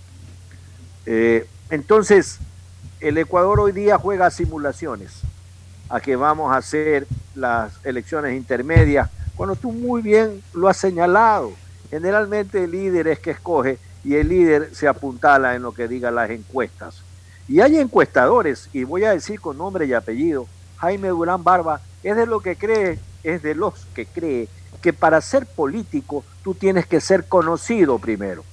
Eh, 1.04 1.46
entonces, 1.70 2.38
el 3.00 3.18
Ecuador 3.18 3.60
hoy 3.60 3.72
día 3.72 3.98
juega 3.98 4.30
simulaciones 4.30 5.20
a 5.88 6.00
que 6.00 6.16
vamos 6.16 6.52
a 6.52 6.58
hacer 6.58 7.06
las 7.34 7.72
elecciones 7.84 8.36
intermedias, 8.36 9.10
cuando 9.34 9.56
tú 9.56 9.72
muy 9.72 10.02
bien 10.02 10.42
lo 10.54 10.68
has 10.68 10.76
señalado. 10.76 11.52
Generalmente 11.90 12.64
el 12.64 12.70
líder 12.70 13.08
es 13.08 13.18
que 13.18 13.32
escoge 13.32 13.78
y 14.04 14.14
el 14.14 14.28
líder 14.28 14.74
se 14.74 14.88
apuntala 14.88 15.54
en 15.54 15.62
lo 15.62 15.72
que 15.72 15.88
digan 15.88 16.14
las 16.14 16.30
encuestas. 16.30 17.02
Y 17.48 17.60
hay 17.60 17.78
encuestadores, 17.78 18.68
y 18.72 18.84
voy 18.84 19.04
a 19.04 19.12
decir 19.12 19.40
con 19.40 19.58
nombre 19.58 19.86
y 19.86 19.92
apellido, 19.92 20.46
Jaime 20.78 21.08
Durán 21.08 21.44
Barba 21.44 21.80
es 22.02 22.16
de 22.16 22.26
lo 22.26 22.40
que 22.40 22.56
cree, 22.56 22.98
es 23.22 23.42
de 23.42 23.54
los 23.54 23.86
que 23.94 24.06
cree 24.06 24.48
que 24.82 24.92
para 24.92 25.20
ser 25.20 25.46
político 25.46 26.24
tú 26.42 26.54
tienes 26.54 26.86
que 26.86 27.00
ser 27.00 27.26
conocido 27.26 27.98
primero. 27.98 28.44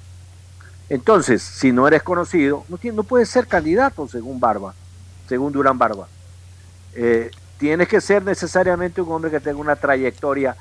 Entonces, 0.90 1.42
si 1.42 1.72
no 1.72 1.88
eres 1.88 2.04
conocido, 2.04 2.66
no, 2.68 2.78
no 2.94 3.04
puedes 3.04 3.30
ser 3.30 3.48
candidato 3.48 4.08
según 4.08 4.40
Barba, 4.40 4.74
según 5.28 5.54
Durán 5.54 5.78
Barba. 5.78 6.08
Eh, 6.94 7.32
tienes 7.58 7.88
que 7.88 8.02
ser 8.02 8.24
necesariamente 8.24 9.02
un 9.02 9.12
hombre 9.12 9.32
que 9.32 9.40
tenga 9.40 9.60
una 9.60 9.76
trayectoria, 9.76 10.56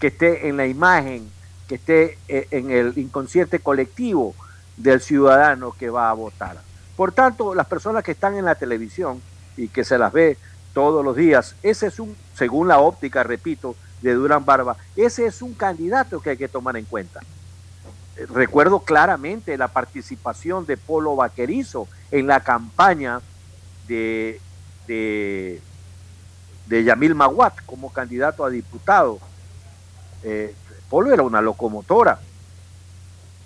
que 0.00 0.08
esté 0.08 0.48
en 0.48 0.56
la 0.56 0.66
imagen, 0.66 1.30
que 1.68 1.76
esté 1.76 2.18
eh, 2.28 2.48
en 2.50 2.70
el 2.70 2.96
inconsciente 2.96 3.60
colectivo 3.60 4.34
del 4.76 5.00
ciudadano 5.00 5.72
que 5.72 5.90
va 5.90 6.10
a 6.10 6.14
votar. 6.14 6.60
Por 6.96 7.12
tanto, 7.12 7.54
las 7.54 7.66
personas 7.66 8.02
que 8.02 8.12
están 8.12 8.36
en 8.36 8.46
la 8.46 8.54
televisión 8.54 9.20
y 9.56 9.68
que 9.68 9.84
se 9.84 9.98
las 9.98 10.12
ve 10.12 10.38
todos 10.72 11.04
los 11.04 11.16
días, 11.16 11.54
ese 11.62 11.86
es 11.88 12.00
un, 12.00 12.16
según 12.34 12.68
la 12.68 12.78
óptica, 12.78 13.22
repito, 13.22 13.76
de 14.02 14.14
Durán 14.14 14.44
Barba, 14.44 14.76
ese 14.96 15.26
es 15.26 15.42
un 15.42 15.54
candidato 15.54 16.20
que 16.20 16.30
hay 16.30 16.36
que 16.36 16.48
tomar 16.48 16.76
en 16.76 16.84
cuenta 16.84 17.20
recuerdo 18.16 18.80
claramente 18.80 19.56
la 19.58 19.68
participación 19.68 20.64
de 20.66 20.76
Polo 20.76 21.16
Vaquerizo 21.16 21.86
en 22.10 22.26
la 22.26 22.40
campaña 22.40 23.20
de, 23.86 24.40
de, 24.86 25.60
Yamil 26.84 27.14
Maguat 27.14 27.54
como 27.66 27.92
candidato 27.92 28.44
a 28.44 28.50
diputado. 28.50 29.18
Eh, 30.22 30.54
Polo 30.88 31.12
era 31.12 31.22
una 31.22 31.40
locomotora. 31.40 32.20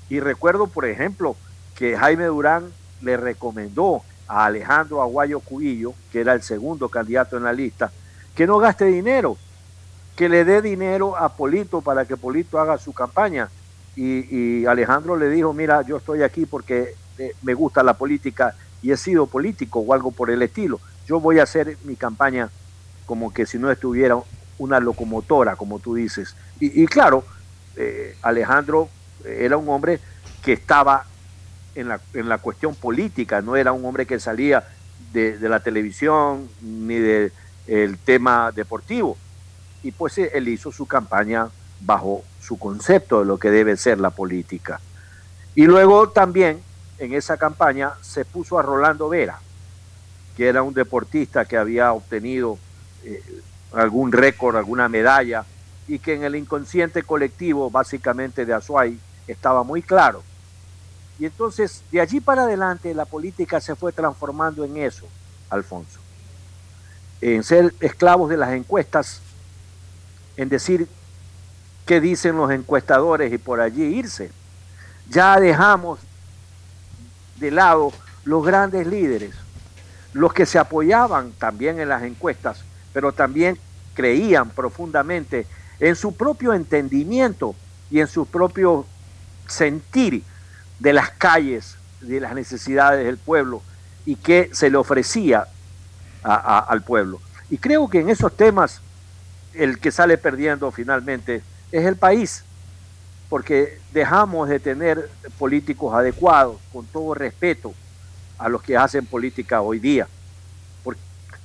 Y 0.09 0.21
recuerdo, 0.21 0.67
por 0.67 0.87
ejemplo, 0.87 1.37
que 1.75 1.97
Jaime 1.97 2.27
Durán 2.27 2.71
le 3.01 3.17
recomendó 3.17 4.03
a 4.29 4.45
Alejandro 4.47 5.03
Aguayo 5.03 5.41
Cubillo, 5.41 5.95
que 6.13 6.21
era 6.21 6.35
el 6.35 6.43
segundo 6.43 6.89
candidato 6.89 7.37
en 7.37 7.45
la 7.45 7.53
lista, 7.53 7.91
que 8.35 8.47
no 8.47 8.59
gaste 8.59 8.87
dinero, 8.87 9.37
que 10.17 10.29
le 10.29 10.45
dé 10.45 10.63
dinero 10.63 11.17
a 11.17 11.31
Polito 11.31 11.81
para 11.81 12.05
que 12.05 12.17
Polito 12.17 12.59
haga 12.61 12.79
su 12.79 12.93
campaña 12.93 13.49
y, 13.97 14.65
Alejandro 14.67 15.17
le 15.17 15.29
dijo, 15.29 15.53
mira, 15.53 15.83
yo 15.83 15.97
estoy 15.97 16.23
aquí 16.23 16.47
porque 16.47 16.95
eh, 17.19 17.33
me 17.43 17.55
gusta 17.55 17.83
la 17.83 17.95
política 17.95 18.55
y 18.83 18.93
he 18.93 18.97
sido 18.97 19.27
político 19.27 19.81
o 19.81 19.93
algo 19.93 20.11
por 20.11 20.31
el 20.31 20.43
estilo. 20.43 20.81
Yo 21.07 21.21
voy 21.21 21.39
a 21.39 21.43
hacer 21.43 21.77
mi 21.85 21.97
campaña 21.97 22.51
como 23.07 23.33
que 23.33 23.47
si 23.47 23.59
no 23.59 23.71
estuviera 23.71 24.17
una 24.59 24.79
locomotora, 24.81 25.57
como 25.57 25.81
tú 25.81 25.95
dices. 25.95 26.37
Y, 26.61 26.87
claro, 26.87 27.25
eh, 27.77 28.17
Alejandro 28.23 28.89
era 29.25 29.57
un 29.57 29.69
hombre 29.69 29.99
que 30.43 30.53
estaba 30.53 31.07
en 31.75 31.89
la, 31.89 32.01
en 32.15 32.29
la, 32.29 32.39
cuestión 32.39 32.75
política, 32.75 33.41
no 33.41 33.57
era 33.57 33.73
un 33.73 33.85
hombre 33.85 34.07
que 34.07 34.21
salía 34.21 34.65
de, 35.13 35.39
la 35.41 35.61
televisión 35.61 36.49
ni 36.61 36.97
del 36.97 37.99
tema 38.05 38.53
deportivo. 38.53 39.17
Y 39.83 39.93
pues 39.93 40.19
él 40.19 40.49
hizo 40.49 40.71
su 40.71 40.87
campaña 40.87 41.49
bajo 41.81 42.23
su 42.41 42.59
concepto 42.59 43.21
de 43.21 43.27
lo 43.27 43.39
que 43.39 43.51
debe 43.51 43.77
ser 43.77 44.01
la 44.01 44.11
política. 44.11 44.81
Y 45.55 45.67
luego 45.67 46.11
también 46.11 46.63
en 46.99 47.15
esa 47.15 47.37
campaña 47.37 47.93
se 48.03 48.25
puso 48.25 48.59
a 48.59 48.63
Rolando 48.63 49.09
Vera, 49.09 49.41
que 50.37 50.49
era 50.49 50.63
un 50.63 50.75
deportista 50.75 51.45
que 51.45 51.57
había 51.57 51.93
obtenido 51.93 52.59
eh, 53.05 53.23
algún 53.73 54.13
récord, 54.13 54.57
alguna 54.57 54.89
medalla, 54.89 55.45
y 55.89 55.99
que 55.99 56.15
en 56.15 56.25
el 56.25 56.37
inconsciente 56.37 57.03
colectivo, 57.03 57.71
básicamente 57.71 58.47
de 58.47 58.55
Azuay, 58.55 58.99
estaba 59.27 59.65
muy 59.65 59.83
claro. 59.83 60.23
Y 61.19 61.27
entonces, 61.27 61.83
de 61.91 62.01
allí 62.01 62.21
para 62.21 62.45
adelante, 62.45 62.95
la 62.95 63.05
política 63.05 63.61
se 63.61 63.75
fue 63.75 63.93
transformando 63.93 64.65
en 64.65 64.77
eso, 64.79 65.07
Alfonso. 65.51 66.01
En 67.21 67.43
ser 67.43 67.75
esclavos 67.81 68.31
de 68.31 68.37
las 68.37 68.53
encuestas, 68.53 69.21
en 70.37 70.49
decir 70.49 70.89
qué 71.91 72.01
dicen 72.01 72.37
los 72.37 72.53
encuestadores 72.53 73.33
y 73.33 73.39
por 73.39 73.61
allí 73.61 73.83
irse. 73.83 74.31
Ya 75.09 75.41
dejamos 75.41 75.99
de 77.41 77.51
lado 77.51 77.93
los 78.23 78.47
grandes 78.47 78.87
líderes, 78.87 79.35
los 80.13 80.33
que 80.33 80.47
se 80.47 80.61
apoyaban 80.61 81.33
también 81.33 81.81
en 81.81 81.89
las 81.89 82.05
encuestas, 82.05 82.63
pero 82.93 83.11
también 83.11 83.59
creían 83.95 84.51
profundamente 84.51 85.49
en 85.81 85.97
su 85.97 86.15
propio 86.15 86.55
entendimiento 86.55 87.57
y 87.91 87.99
en 87.99 88.07
su 88.07 88.25
propio 88.25 88.87
sentir 89.49 90.23
de 90.79 90.93
las 90.93 91.11
calles, 91.11 91.75
de 92.03 92.21
las 92.21 92.37
necesidades 92.37 93.05
del 93.05 93.19
pueblo 93.19 93.63
y 94.07 94.15
que 94.15 94.49
se 94.53 94.71
le 94.71 94.77
ofrecía 94.77 95.49
al 96.23 96.83
pueblo. 96.83 97.21
Y 97.51 97.59
creo 97.59 97.89
que 97.89 97.99
en 97.99 98.11
esos 98.11 98.37
temas 98.37 98.81
el 99.55 99.81
que 99.81 99.91
sale 99.91 100.19
perdiendo 100.19 100.71
finalmente 100.71 101.43
es 101.73 101.85
el 101.87 101.97
país, 101.97 102.45
porque 103.29 103.79
dejamos 103.93 104.49
de 104.49 104.61
tener 104.61 105.11
políticos 105.39 105.95
adecuados, 105.95 106.57
con 106.73 106.87
todo 106.87 107.15
respeto 107.15 107.75
a 108.39 108.49
los 108.49 108.63
que 108.63 108.77
hacen 108.77 109.07
política 109.07 109.61
hoy 109.61 109.79
día. 109.79 110.09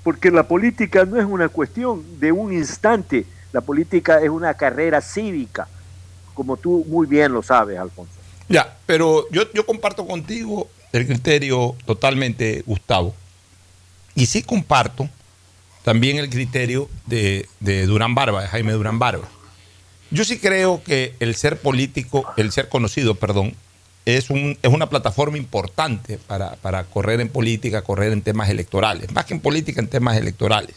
Porque 0.04 0.30
la 0.30 0.48
política 0.48 1.04
no 1.04 1.20
es 1.20 1.26
una 1.26 1.50
cuestión 1.50 2.20
de 2.20 2.32
un 2.32 2.54
instante, 2.54 3.26
la 3.52 3.62
política 3.62 4.22
es 4.22 4.30
una 4.30 4.54
carrera 4.54 5.02
cívica, 5.02 5.68
como 6.36 6.58
tú 6.58 6.86
muy 6.88 7.08
bien 7.08 7.34
lo 7.34 7.42
sabes, 7.42 7.80
Alfonso. 7.80 8.14
Ya, 8.48 8.78
pero 8.86 9.28
yo, 9.32 9.52
yo 9.52 9.66
comparto 9.66 10.06
contigo 10.06 10.70
el 10.92 11.08
criterio 11.08 11.76
totalmente, 11.86 12.64
Gustavo. 12.68 13.16
Y 14.14 14.28
sí 14.28 14.44
comparto 14.44 15.10
también 15.84 16.18
el 16.18 16.30
criterio 16.30 16.90
de, 17.08 17.48
de 17.60 17.86
Durán 17.86 18.16
Barba, 18.16 18.44
de 18.44 18.48
Jaime 18.48 18.74
Durán 18.74 19.00
Barba. 19.00 19.28
Yo 20.12 20.24
sí 20.24 20.38
creo 20.40 20.84
que 20.84 21.16
el 21.20 21.36
ser 21.36 21.60
político, 21.60 22.26
el 22.38 22.52
ser 22.52 22.70
conocido, 22.70 23.16
perdón, 23.16 23.54
es, 24.06 24.30
un, 24.30 24.58
es 24.62 24.72
una 24.72 24.88
plataforma 24.88 25.38
importante 25.38 26.18
para, 26.18 26.56
para, 26.58 26.84
correr 26.84 27.20
en 27.22 27.30
política, 27.30 27.82
correr 27.82 28.14
en 28.14 28.22
temas 28.22 28.50
electorales, 28.50 29.12
más 29.12 29.26
que 29.26 29.34
en 29.34 29.40
política, 29.40 29.82
en 29.82 29.88
temas 29.88 30.18
electorales. 30.18 30.76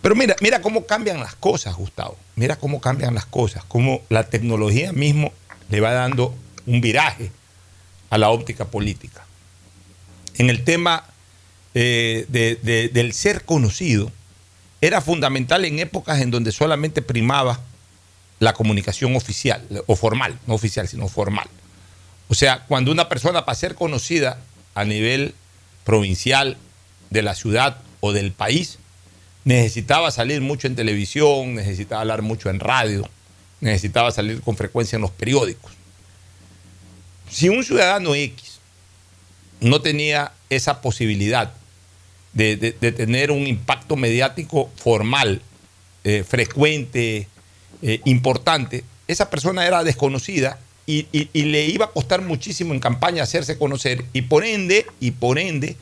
Pero 0.00 0.14
mira, 0.14 0.34
mira 0.40 0.62
cómo 0.62 0.86
cambian 0.86 1.20
las 1.20 1.34
cosas, 1.34 1.76
Gustavo. 1.76 2.16
Mira 2.36 2.56
cómo 2.56 2.80
cambian 2.80 3.14
las 3.14 3.26
cosas, 3.26 3.64
cómo 3.66 4.00
la 4.08 4.24
tecnología 4.24 4.92
mismo 4.92 5.32
le 5.68 5.80
va 5.80 5.92
dando 5.92 6.34
un 6.66 6.80
viraje 6.80 7.30
a 8.08 8.16
la 8.16 8.30
óptica 8.30 8.64
política. 8.64 9.24
En 10.36 10.48
el 10.48 10.64
tema 10.64 11.04
eh, 11.74 12.26
del 12.92 13.12
ser 13.12 13.44
conocido, 13.44 14.10
era 14.80 15.02
fundamental 15.02 15.66
en 15.66 15.78
épocas 15.78 16.20
en 16.20 16.30
donde 16.30 16.52
solamente 16.52 17.02
primaba 17.02 17.60
la 18.40 18.54
comunicación 18.54 19.14
oficial, 19.14 19.62
o 19.86 19.94
formal, 19.94 20.38
no 20.46 20.54
oficial, 20.54 20.88
sino 20.88 21.06
formal. 21.06 21.46
O 22.28 22.34
sea, 22.34 22.64
cuando 22.66 22.90
una 22.90 23.08
persona 23.08 23.44
para 23.44 23.54
ser 23.54 23.74
conocida 23.74 24.38
a 24.74 24.84
nivel 24.84 25.34
provincial 25.84 26.56
de 27.10 27.22
la 27.22 27.34
ciudad 27.34 27.78
o 28.00 28.12
del 28.12 28.32
país, 28.32 28.78
necesitaba 29.44 30.10
salir 30.10 30.40
mucho 30.40 30.66
en 30.66 30.74
televisión, 30.74 31.54
necesitaba 31.54 32.00
hablar 32.00 32.22
mucho 32.22 32.48
en 32.50 32.60
radio, 32.60 33.08
necesitaba 33.60 34.10
salir 34.10 34.40
con 34.40 34.56
frecuencia 34.56 34.96
en 34.96 35.02
los 35.02 35.10
periódicos. 35.10 35.72
Si 37.28 37.48
un 37.48 37.62
ciudadano 37.62 38.14
X 38.14 38.58
no 39.60 39.82
tenía 39.82 40.32
esa 40.48 40.80
posibilidad 40.80 41.52
de, 42.32 42.56
tener 42.72 43.32
un 43.32 43.46
impacto 43.46 43.96
mediático 43.96 44.70
formal, 44.76 45.42
eh, 46.04 46.24
frecuente, 46.26 47.28
eh, 47.82 48.00
importante, 48.04 48.84
esa 49.08 49.30
persona 49.30 49.66
era 49.66 49.82
desconocida 49.84 50.58
y, 50.86 51.28
le 51.32 51.66
iba 51.66 51.86
a 51.86 51.90
costar 51.90 52.22
muchísimo 52.22 52.74
en 52.74 52.80
campaña 52.80 53.22
hacerse 53.22 53.58
conocer 53.58 54.04
y 54.12 54.22
por 54.22 54.44
ende, 54.44 54.86
y 54.98 55.12
por 55.12 55.38
ende, 55.38 55.76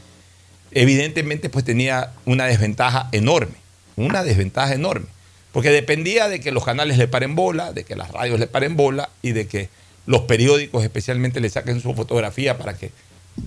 evidentemente 0.70 1.49
pues 1.49 1.64
tenía 1.64 2.12
una 2.26 2.44
desventaja 2.44 3.09
enorme, 3.12 3.55
una 3.96 4.22
desventaja 4.22 4.74
enorme, 4.74 5.07
porque 5.53 5.70
dependía 5.70 6.28
de 6.28 6.40
que 6.40 6.53
los 6.53 6.64
canales 6.64 6.99
le 6.99 7.09
paren 7.09 7.34
bola, 7.34 7.72
de 7.72 7.84
que 7.84 7.96
las 7.96 8.11
radios 8.11 8.38
le 8.38 8.46
paren 8.46 8.76
bola 8.76 9.09
y 9.22 9.32
de 9.32 9.46
que 9.46 9.70
los 10.07 10.22
periódicos 10.22 10.84
especialmente 10.84 11.40
le 11.40 11.51
saquen 11.51 11.80
su 11.80 11.94
fotografía 11.94 12.59
para 12.59 12.76
que 12.76 12.90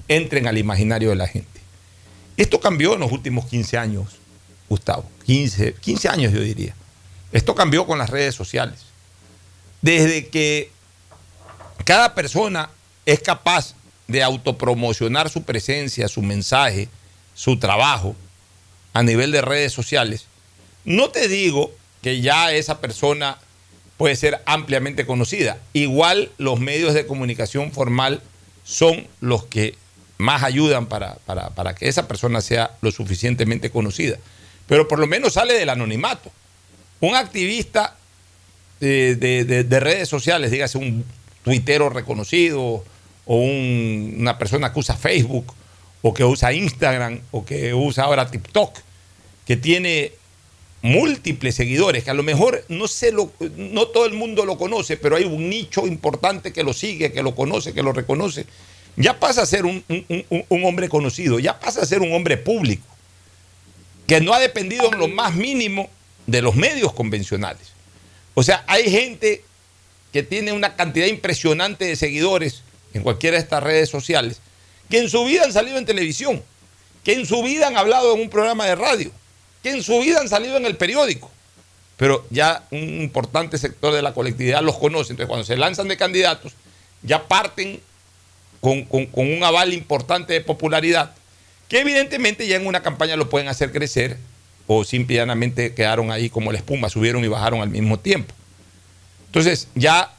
entren 0.08 0.48
al 0.48 0.58
imaginario 0.58 1.10
de 1.10 1.16
la 1.16 1.28
gente. 1.28 1.60
Esto 2.38 2.60
cambió 2.60 2.96
en 2.96 3.02
los 3.02 3.12
últimos 3.12 3.46
15 3.46 3.78
años, 3.78 4.18
Gustavo, 4.68 5.06
15, 5.26 5.74
15 5.74 6.10
años 6.10 6.34
yo 6.34 6.42
diría. 6.42 6.76
Esto 7.32 7.56
cambió 7.56 7.86
con 7.86 7.98
las 7.98 8.10
redes 8.10 8.36
sociales. 8.36 8.80
Desde 9.82 10.28
que 10.28 10.72
cada 11.86 12.14
persona 12.14 12.70
es 13.06 13.20
capaz 13.20 13.74
de 14.08 14.22
autopromocionar 14.22 15.30
su 15.30 15.44
presencia, 15.44 16.08
su 16.08 16.22
mensaje, 16.22 16.90
su 17.34 17.58
trabajo 17.58 18.16
a 18.94 19.04
nivel 19.04 19.32
de 19.32 19.42
redes 19.42 19.72
sociales, 19.72 20.28
no 20.84 21.10
te 21.10 21.28
digo 21.28 21.72
que 22.02 22.22
ya 22.22 22.52
esa 22.52 22.82
persona 22.82 23.38
puede 23.98 24.16
ser 24.16 24.42
ampliamente 24.46 25.06
conocida. 25.06 25.60
Igual 25.74 26.32
los 26.38 26.60
medios 26.60 26.94
de 26.94 27.06
comunicación 27.06 27.72
formal 27.72 28.22
son 28.64 29.08
los 29.20 29.46
que 29.46 29.76
más 30.18 30.44
ayudan 30.44 30.88
para, 30.88 31.16
para, 31.26 31.76
que 31.76 31.88
esa 31.88 32.08
persona 32.08 32.42
sea 32.42 32.72
lo 32.82 32.92
suficientemente 32.92 33.70
conocida. 33.70 34.18
Pero 34.68 34.88
por 34.88 35.00
lo 35.00 35.08
menos 35.08 35.34
sale 35.34 35.54
del 35.54 35.70
anonimato 35.70 36.32
un 37.02 37.16
activista 37.16 37.96
de, 38.80 39.80
redes 39.80 40.10
sociales, 40.10 40.52
dígase 40.52 40.78
un 40.78 41.04
tuitero 41.44 41.90
reconocido 41.90 42.84
o 43.26 43.36
una 43.36 44.38
persona 44.38 44.72
que 44.74 44.80
usa 44.80 44.96
Facebook 44.96 45.54
o 46.02 46.14
que 46.14 46.24
usa 46.24 46.54
Instagram 46.54 47.20
o 47.32 47.46
que 47.46 47.74
usa 47.74 48.06
ahora 48.06 48.30
TikTok, 48.30 48.78
que 49.46 49.58
tiene 49.58 50.14
múltiples 50.84 51.56
seguidores, 51.56 52.04
que 52.04 52.10
a 52.10 52.16
lo 52.16 52.24
mejor 52.24 52.64
no, 52.70 52.86
lo, 53.14 53.32
no 53.56 53.88
todo 53.88 54.06
el 54.06 54.14
mundo 54.14 54.46
lo 54.46 54.58
conoce, 54.58 54.98
pero 54.98 55.16
hay 55.16 55.26
un 55.26 55.50
nicho 55.50 55.86
importante 55.86 56.54
que 56.54 56.64
lo 56.64 56.74
sigue, 56.74 57.12
que 57.12 57.22
lo 57.22 57.36
conoce, 57.36 57.74
que 57.74 57.84
lo 57.84 57.94
reconoce, 57.94 58.48
ya 58.96 59.20
pasa 59.20 59.44
a 59.44 59.46
ser 59.46 59.66
un 59.66 59.84
hombre 60.50 60.90
conocido, 60.90 61.40
ya 61.40 61.60
pasa 61.60 61.82
a 61.82 61.86
ser 61.86 62.02
un 62.02 62.14
hombre 62.14 62.38
público, 62.38 62.86
que 64.08 64.22
no 64.22 64.34
ha 64.34 64.40
dependido 64.40 64.92
en 64.92 65.00
lo 65.00 65.08
más 65.08 65.36
mínimo 65.36 65.88
de 66.32 66.42
los 66.42 66.56
medios 66.56 66.94
convencionales. 66.94 67.68
O 68.34 68.42
sea, 68.42 68.64
hay 68.68 68.90
gente 68.90 69.44
que 70.14 70.24
tiene 70.24 70.54
una 70.54 70.76
cantidad 70.76 71.06
impresionante 71.08 71.86
de 71.86 71.96
seguidores 71.96 72.64
en 72.94 73.04
cualquiera 73.04 73.38
de 73.38 73.44
estas 73.44 73.62
redes 73.62 73.90
sociales, 73.90 74.40
que 74.90 75.00
en 75.00 75.10
su 75.10 75.24
vida 75.26 75.44
han 75.44 75.54
salido 75.54 75.78
en 75.78 75.86
televisión, 75.86 76.42
que 77.04 77.14
en 77.14 77.26
su 77.26 77.44
vida 77.44 77.68
han 77.68 77.78
hablado 77.78 78.16
en 78.16 78.22
un 78.22 78.30
programa 78.30 78.66
de 78.66 78.76
radio, 78.76 79.12
que 79.62 79.72
en 79.72 79.84
su 79.84 80.00
vida 80.00 80.20
han 80.20 80.30
salido 80.30 80.58
en 80.58 80.66
el 80.66 80.78
periódico. 80.78 81.30
Pero 81.98 82.26
ya 82.30 82.66
un 82.72 83.02
importante 83.02 83.58
sector 83.58 83.94
de 83.94 84.02
la 84.02 84.14
colectividad 84.14 84.62
los 84.62 84.78
conoce. 84.78 85.14
Entonces, 85.14 85.28
cuando 85.28 85.46
se 85.46 85.56
lanzan 85.56 85.88
de 85.88 85.98
candidatos, 85.98 86.54
ya 87.04 87.28
parten 87.28 87.80
con, 88.60 88.86
con 88.86 89.10
un 89.14 89.44
aval 89.44 89.74
importante 89.74 90.34
de 90.34 90.42
popularidad, 90.42 91.14
que 91.68 91.80
evidentemente 91.80 92.48
ya 92.48 92.56
en 92.56 92.68
una 92.68 92.82
campaña 92.82 93.16
lo 93.16 93.30
pueden 93.30 93.50
hacer 93.50 93.72
crecer 93.72 94.18
o 94.74 94.86
simplemente 94.86 95.74
quedaron 95.74 96.12
ahí 96.12 96.30
como 96.30 96.50
la 96.50 96.58
espuma, 96.58 96.88
subieron 96.90 97.26
y 97.26 97.28
bajaron 97.28 97.62
al 97.62 97.70
mismo 97.70 98.00
tiempo. 98.00 98.34
Entonces 99.26 99.68
ya 99.76 100.14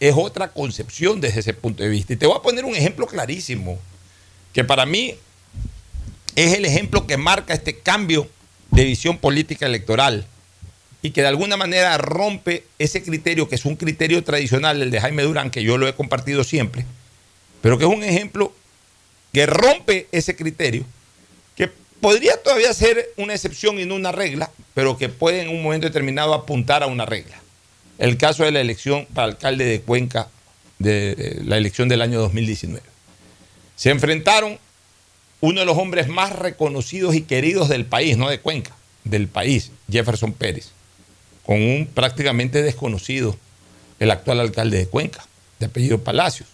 es 0.00 0.12
otra 0.16 0.48
concepción 0.48 1.20
desde 1.20 1.38
ese 1.38 1.54
punto 1.54 1.84
de 1.84 1.88
vista. 1.88 2.12
Y 2.12 2.16
te 2.16 2.26
voy 2.26 2.36
a 2.36 2.42
poner 2.42 2.64
un 2.64 2.74
ejemplo 2.74 3.06
clarísimo, 3.06 3.78
que 4.52 4.64
para 4.64 4.86
mí 4.86 5.14
es 6.34 6.54
el 6.54 6.64
ejemplo 6.64 7.06
que 7.06 7.16
marca 7.16 7.54
este 7.54 7.78
cambio 7.78 8.28
de 8.72 8.84
visión 8.84 9.18
política 9.18 9.66
electoral 9.66 10.26
y 11.00 11.12
que 11.12 11.22
de 11.22 11.28
alguna 11.28 11.56
manera 11.56 11.96
rompe 11.96 12.64
ese 12.80 13.04
criterio, 13.04 13.48
que 13.48 13.54
es 13.54 13.64
un 13.64 13.76
criterio 13.76 14.24
tradicional, 14.24 14.82
el 14.82 14.90
de 14.90 15.00
Jaime 15.00 15.22
Durán, 15.22 15.52
que 15.52 15.62
yo 15.62 15.78
lo 15.78 15.86
he 15.86 15.94
compartido 15.94 16.42
siempre, 16.42 16.84
pero 17.62 17.78
que 17.78 17.84
es 17.84 17.90
un 17.90 18.02
ejemplo 18.02 18.52
que 19.32 19.46
rompe 19.46 20.08
ese 20.10 20.34
criterio 20.34 20.84
podría 22.00 22.42
todavía 22.42 22.72
ser 22.74 23.10
una 23.16 23.34
excepción 23.34 23.80
y 23.80 23.84
no 23.84 23.94
una 23.94 24.12
regla, 24.12 24.50
pero 24.74 24.96
que 24.96 25.08
puede 25.08 25.42
en 25.42 25.48
un 25.48 25.62
momento 25.62 25.86
determinado 25.86 26.34
apuntar 26.34 26.82
a 26.82 26.86
una 26.86 27.06
regla. 27.06 27.36
El 27.98 28.18
caso 28.18 28.44
de 28.44 28.52
la 28.52 28.60
elección 28.60 29.06
para 29.14 29.28
alcalde 29.28 29.64
de 29.64 29.80
Cuenca 29.80 30.28
de 30.78 31.40
la 31.44 31.56
elección 31.56 31.88
del 31.88 32.02
año 32.02 32.20
2019. 32.20 32.82
Se 33.76 33.90
enfrentaron 33.90 34.58
uno 35.40 35.60
de 35.60 35.66
los 35.66 35.78
hombres 35.78 36.08
más 36.08 36.32
reconocidos 36.32 37.14
y 37.14 37.22
queridos 37.22 37.68
del 37.68 37.84
país, 37.84 38.16
no 38.16 38.28
de 38.28 38.40
Cuenca, 38.40 38.72
del 39.04 39.28
país, 39.28 39.70
Jefferson 39.90 40.32
Pérez, 40.32 40.70
con 41.44 41.60
un 41.62 41.86
prácticamente 41.86 42.62
desconocido, 42.62 43.36
el 43.98 44.10
actual 44.10 44.40
alcalde 44.40 44.78
de 44.78 44.86
Cuenca, 44.86 45.24
de 45.58 45.66
apellido 45.66 46.02
Palacios. 46.02 46.48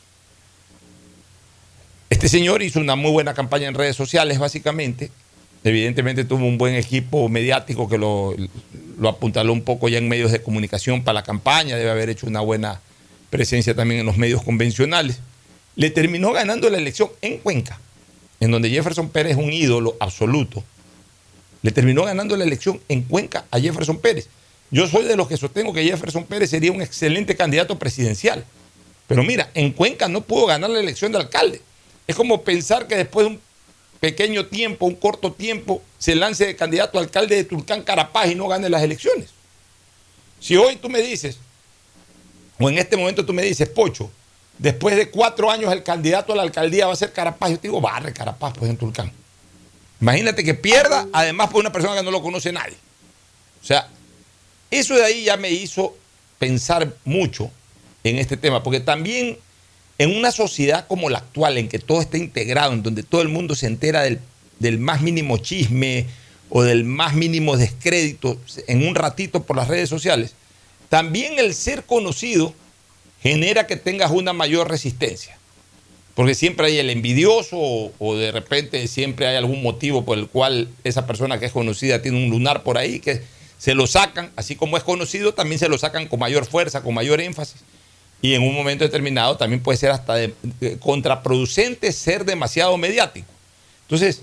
Este 2.11 2.29
señor 2.29 2.63
hizo 2.63 2.79
una 2.79 2.95
muy 2.95 3.11
buena 3.11 3.35
campaña 3.35 3.69
en 3.69 3.75
redes 3.75 3.97
sociales, 3.97 4.39
básicamente. 4.39 5.11
Evidentemente 5.65 6.25
tuvo 6.25 6.47
un 6.47 6.59
buen 6.59 6.75
equipo 6.75 7.29
mediático 7.29 7.89
que 7.89 7.97
lo, 7.97 8.35
apuntaló 9.09 9.53
un 9.53 9.63
poco 9.63 9.89
ya 9.89 9.99
en 9.99 10.09
medios 10.09 10.33
de 10.33 10.43
comunicación 10.43 11.05
para 11.05 11.15
la 11.15 11.23
campaña, 11.23 11.77
debe 11.77 11.91
haber 11.91 12.11
hecho 12.11 12.27
una 12.27 12.41
buena 12.41 12.81
presencia 13.31 13.75
también 13.75 14.01
en 14.01 14.07
los 14.07 14.17
medios 14.17 14.43
convencionales. 14.43 15.21
Le 15.77 15.91
terminó 15.91 16.33
ganando 16.33 16.69
la 16.69 16.79
elección 16.79 17.11
en 17.23 17.39
Cuenca, 17.39 17.79
en 18.41 18.51
donde 18.51 18.71
Jefferson 18.71 19.09
Pérez 19.09 19.33
es 19.33 19.39
un 19.39 19.53
ídolo 19.53 19.97
absoluto. 20.01 20.65
Le 21.63 21.71
terminó 21.71 22.05
ganando 22.05 22.37
la 22.37 22.45
elección 22.45 22.81
en 22.89 23.03
Cuenca 23.03 23.45
a 23.51 23.61
Jefferson 23.61 23.99
Pérez. 23.99 24.29
Yo 24.73 24.89
soy 24.89 25.05
de 25.05 25.17
los 25.17 25.29
que 25.29 25.37
sostengo 25.37 25.73
que 25.73 25.85
Jefferson 25.85 26.25
Pérez 26.25 26.51
sería 26.51 26.73
un 26.73 26.83
excelente 26.83 27.37
candidato 27.37 27.79
presidencial. 27.79 28.45
Pero 29.07 29.23
mira, 29.23 29.51
en 29.55 29.73
Cuenca 29.73 30.09
no 30.09 30.23
pudo 30.23 30.47
ganar 30.47 30.71
la 30.71 30.81
elección 30.81 31.13
de 31.13 31.19
alcalde. 31.19 31.61
Es 32.07 32.17
como 32.17 32.43
pensar 32.43 32.89
que 32.89 32.97
después 32.97 33.27
de 33.27 33.33
un 33.35 33.41
pequeño 34.03 34.47
tiempo, 34.47 34.87
un 34.87 34.97
corto 34.97 35.33
tiempo, 35.33 35.81
se 35.97 36.17
lance 36.17 36.45
de 36.45 36.57
candidato 36.57 36.99
a 36.99 37.03
alcalde 37.03 37.37
de 37.37 37.45
Tulcán 37.45 37.83
Carapaz 37.83 38.29
y 38.29 38.35
no 38.35 38.49
gane 38.49 38.69
las 38.69 38.83
elecciones. 38.83 39.31
Si 40.41 40.57
hoy 40.57 40.75
tú 40.75 40.89
me 40.89 41.01
dices, 41.01 41.39
o 42.59 42.69
en 42.69 42.79
este 42.79 42.97
momento 42.97 43.25
tú 43.25 43.33
me 43.33 43.45
dices, 43.45 43.69
Pocho, 43.69 44.11
después 44.59 44.97
de 44.97 45.09
cuatro 45.09 45.53
años 45.53 45.73
el 45.73 45.85
candidato 45.85 46.33
a 46.33 46.37
la 46.37 46.43
alcaldía 46.43 46.89
va 46.89 46.95
a 46.95 46.97
ser 46.97 47.13
Carapaz, 47.13 47.51
yo 47.53 47.61
te 47.61 47.69
digo, 47.69 47.81
barre 47.81 48.13
Carapaz, 48.13 48.55
pues 48.59 48.69
en 48.73 48.77
Tulcán. 48.77 49.13
Imagínate 50.01 50.43
que 50.43 50.55
pierda, 50.55 51.07
además 51.13 51.51
por 51.51 51.61
una 51.61 51.71
persona 51.71 51.95
que 51.95 52.03
no 52.03 52.11
lo 52.11 52.23
conoce 52.23 52.51
nadie. 52.51 52.75
O 53.63 53.65
sea, 53.65 53.89
eso 54.69 54.97
de 54.97 55.05
ahí 55.05 55.23
ya 55.23 55.37
me 55.37 55.51
hizo 55.51 55.97
pensar 56.41 56.93
mucho 57.05 57.53
en 58.03 58.19
este 58.19 58.37
tema, 58.37 58.65
porque 58.65 58.81
también 58.81 59.39
en 60.03 60.17
una 60.17 60.33
sociedad 60.33 60.89
como 60.89 61.11
la 61.11 61.19
actual, 61.19 61.59
en 61.59 61.69
que 61.69 61.79
todo 61.79 62.01
está 62.01 62.19
integrado, 62.19 62.73
en 62.73 62.83
donde 62.83 63.05
todo 63.05 63.23
el 63.23 63.29
mundo 63.29 63.55
se 63.55 63.67
entera 63.69 64.03
del, 64.03 64.79
más 64.81 65.01
mínimo 65.01 65.39
chisme 65.39 66.07
o 66.49 66.65
del 66.65 66.83
más 66.83 67.15
mínimo 67.15 67.57
descrédito 67.57 68.37
en 68.67 68.85
un 68.85 68.97
ratito 68.97 69.45
por 69.45 69.57
las 69.57 69.69
redes 69.69 69.89
sociales, 69.89 70.35
también 70.89 71.39
el 71.39 71.55
ser 71.55 71.85
conocido 71.85 72.53
genera 73.23 73.69
que 73.69 73.77
tengas 73.77 74.11
una 74.11 74.33
mayor 74.33 74.69
resistencia. 74.69 75.39
Porque 76.17 76.35
siempre 76.35 76.67
hay 76.67 76.79
el 76.79 76.91
envidioso 76.91 77.57
o, 77.57 78.17
de 78.17 78.33
repente 78.33 78.89
siempre 78.89 79.29
hay 79.29 79.37
algún 79.37 79.63
motivo 79.63 80.05
por 80.05 80.19
el 80.19 80.27
cual 80.27 80.69
esa 80.83 81.07
persona 81.07 81.39
que 81.39 81.47
es 81.47 81.53
conocida 81.53 82.03
tiene 82.03 82.25
un 82.25 82.29
lunar 82.29 82.65
por 82.65 82.77
ahí 82.77 82.99
que 82.99 83.23
se 83.57 83.77
lo 83.77 83.87
sacan, 83.87 84.33
así 84.35 84.57
como 84.57 84.77
es 84.77 84.83
conocido, 84.83 85.33
también 85.33 85.61
se 85.61 85.69
lo 85.69 85.79
sacan 85.79 86.09
con 86.09 86.19
mayor 86.19 86.45
fuerza, 86.45 86.83
con 86.83 86.93
mayor 86.93 87.21
énfasis 87.21 87.63
y 88.23 88.35
en 88.35 88.43
un 88.43 88.55
momento 88.55 88.85
determinado 88.85 89.37
también 89.37 89.61
puede 89.61 89.77
ser 89.77 89.91
hasta 89.91 90.15
contraproducente 90.79 91.93
ser 91.93 92.25
demasiado 92.25 92.79
mediático. 92.79 93.27
Entonces, 93.83 94.23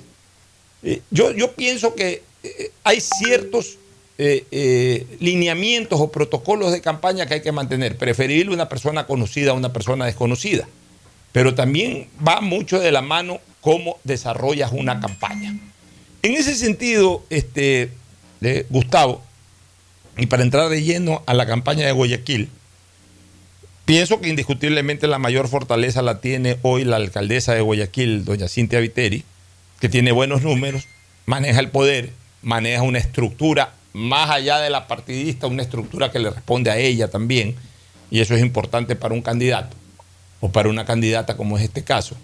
eh, 0.84 1.02
yo, 1.12 1.32
yo, 1.34 1.52
pienso 1.54 1.94
que 1.94 2.24
eh, 2.42 2.72
hay 2.86 3.02
ciertos 3.02 3.78
eh, 4.18 5.06
lineamientos 5.20 6.00
o 6.00 6.12
protocolos 6.12 6.72
de 6.72 6.80
campaña 6.80 7.26
que 7.26 7.36
hay 7.36 7.42
que 7.42 7.52
mantener. 7.52 7.98
Preferible 7.98 8.54
una 8.54 8.70
persona 8.70 9.06
conocida 9.06 9.52
a 9.52 9.54
una 9.54 9.74
persona 9.74 10.06
desconocida. 10.06 10.68
Pero 11.34 11.54
también 11.54 12.08
va 12.26 12.40
mucho 12.40 12.80
de 12.80 12.94
la 12.94 13.02
mano 13.02 13.40
cómo 13.60 13.98
desarrollas 14.06 14.72
una 14.72 15.02
campaña. 15.02 15.60
En 16.22 16.34
ese 16.34 16.56
sentido, 16.56 17.24
este, 17.30 17.92
Gustavo, 18.70 19.22
y 20.18 20.26
para 20.26 20.44
entrar 20.44 20.70
de 20.70 20.84
lleno 20.84 21.22
a 21.28 21.34
la 21.34 21.46
campaña 21.46 21.86
de 21.86 21.92
Guayaquil, 21.92 22.50
Pienso 23.90 24.22
que 24.22 24.30
indiscutiblemente 24.30 25.08
la 25.08 25.18
mayor 25.18 25.48
fortaleza 25.48 26.04
la 26.04 26.22
tiene 26.22 26.60
hoy 26.62 26.84
la 26.84 26.98
alcaldesa 26.98 27.56
de 27.56 27.62
Guayaquil, 27.62 28.24
doña 28.24 28.48
Cintia 28.48 28.80
Viteri, 28.80 29.24
que 29.80 29.90
tiene 29.90 30.12
buenos 30.12 30.44
números, 30.44 30.84
maneja 31.26 31.60
el 31.60 31.72
poder, 31.72 32.12
maneja 32.44 32.84
una 32.84 33.00
estructura 33.00 33.74
más 33.94 34.30
allá 34.30 34.60
de 34.60 34.70
la 34.70 34.88
partidista, 34.88 35.48
una 35.48 35.64
estructura 35.64 36.12
que 36.12 36.20
le 36.20 36.30
responde 36.30 36.70
a 36.70 36.78
ella 36.78 37.08
también, 37.08 37.56
y 38.12 38.20
eso 38.20 38.36
es 38.36 38.44
importante 38.44 38.96
para 38.96 39.16
un 39.16 39.24
candidato 39.24 39.76
o 40.40 40.52
para 40.52 40.70
una 40.70 40.86
candidata 40.86 41.36
como 41.36 41.58
es 41.58 41.64
este 41.64 41.84
caso. 41.84 42.16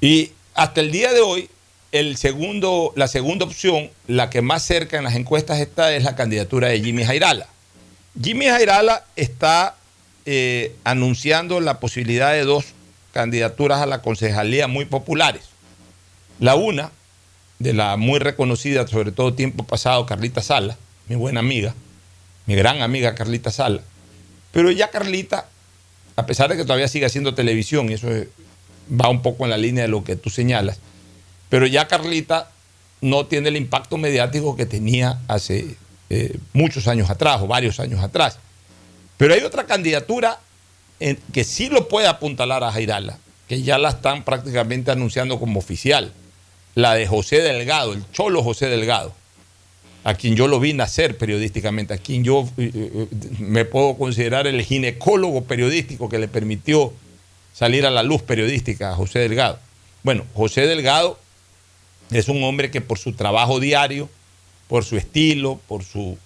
Y 0.00 0.32
hasta 0.54 0.80
el 0.80 0.90
día 0.90 1.12
de 1.12 1.20
hoy, 1.20 1.50
el 1.92 2.16
segundo, 2.16 2.94
la 2.96 3.08
segunda 3.08 3.44
opción, 3.44 3.90
la 4.06 4.30
que 4.30 4.40
más 4.40 4.62
cerca 4.62 4.96
en 4.96 5.04
las 5.04 5.16
encuestas 5.16 5.60
está, 5.60 5.94
es 5.94 6.02
la 6.02 6.16
candidatura 6.16 6.68
de 6.68 6.80
Jimmy 6.80 7.04
Jairala. 7.04 7.46
Jimmy 8.18 8.46
Jairala 8.46 9.04
está 9.16 9.76
eh, 10.26 10.74
anunciando 10.84 11.60
la 11.60 11.80
posibilidad 11.80 12.32
de 12.32 12.44
dos 12.44 12.66
candidaturas 13.12 13.80
a 13.80 13.86
la 13.86 14.02
concejalía 14.02 14.68
muy 14.68 14.84
populares. 14.84 15.42
La 16.40 16.54
una, 16.54 16.90
de 17.58 17.72
la 17.72 17.96
muy 17.96 18.18
reconocida, 18.18 18.86
sobre 18.86 19.12
todo 19.12 19.34
tiempo 19.34 19.64
pasado, 19.64 20.06
Carlita 20.06 20.42
Sala, 20.42 20.76
mi 21.08 21.16
buena 21.16 21.40
amiga, 21.40 21.74
mi 22.46 22.54
gran 22.54 22.82
amiga 22.82 23.14
Carlita 23.14 23.50
Sala. 23.50 23.82
Pero 24.52 24.70
ya 24.70 24.90
Carlita, 24.90 25.48
a 26.16 26.26
pesar 26.26 26.50
de 26.50 26.56
que 26.56 26.64
todavía 26.64 26.88
sigue 26.88 27.06
haciendo 27.06 27.34
televisión, 27.34 27.90
y 27.90 27.94
eso 27.94 28.08
va 28.90 29.08
un 29.08 29.22
poco 29.22 29.44
en 29.44 29.50
la 29.50 29.58
línea 29.58 29.82
de 29.82 29.88
lo 29.88 30.04
que 30.04 30.16
tú 30.16 30.30
señalas, 30.30 30.78
pero 31.48 31.66
ya 31.66 31.86
Carlita 31.86 32.50
no 33.00 33.26
tiene 33.26 33.48
el 33.48 33.56
impacto 33.56 33.96
mediático 33.98 34.56
que 34.56 34.66
tenía 34.66 35.20
hace 35.28 35.76
eh, 36.10 36.38
muchos 36.52 36.88
años 36.88 37.10
atrás 37.10 37.40
o 37.42 37.46
varios 37.46 37.80
años 37.80 38.02
atrás. 38.02 38.38
Pero 39.16 39.34
hay 39.34 39.40
otra 39.40 39.64
candidatura 39.64 40.40
que 41.32 41.44
sí 41.44 41.68
lo 41.68 41.88
puede 41.88 42.06
apuntalar 42.06 42.64
a 42.64 42.72
Jairala, 42.72 43.18
que 43.48 43.62
ya 43.62 43.78
la 43.78 43.90
están 43.90 44.24
prácticamente 44.24 44.90
anunciando 44.90 45.38
como 45.38 45.58
oficial, 45.58 46.12
la 46.74 46.94
de 46.94 47.06
José 47.06 47.40
Delgado, 47.42 47.92
el 47.92 48.10
cholo 48.10 48.42
José 48.42 48.66
Delgado, 48.66 49.14
a 50.02 50.14
quien 50.14 50.36
yo 50.36 50.48
lo 50.48 50.60
vi 50.60 50.72
nacer 50.72 51.16
periodísticamente, 51.16 51.94
a 51.94 51.98
quien 51.98 52.24
yo 52.24 52.48
eh, 52.56 52.70
eh, 52.74 53.08
me 53.38 53.64
puedo 53.64 53.96
considerar 53.96 54.46
el 54.46 54.62
ginecólogo 54.62 55.44
periodístico 55.44 56.08
que 56.08 56.18
le 56.18 56.28
permitió 56.28 56.92
salir 57.52 57.86
a 57.86 57.90
la 57.90 58.02
luz 58.02 58.22
periodística 58.22 58.90
a 58.90 58.94
José 58.94 59.20
Delgado. 59.20 59.58
Bueno, 60.02 60.24
José 60.34 60.66
Delgado 60.66 61.18
es 62.10 62.28
un 62.28 62.42
hombre 62.42 62.70
que 62.70 62.80
por 62.80 62.98
su 62.98 63.12
trabajo 63.12 63.60
diario, 63.60 64.10
por 64.68 64.84
su 64.84 64.96
estilo, 64.96 65.60
por 65.68 65.84
su 65.84 66.18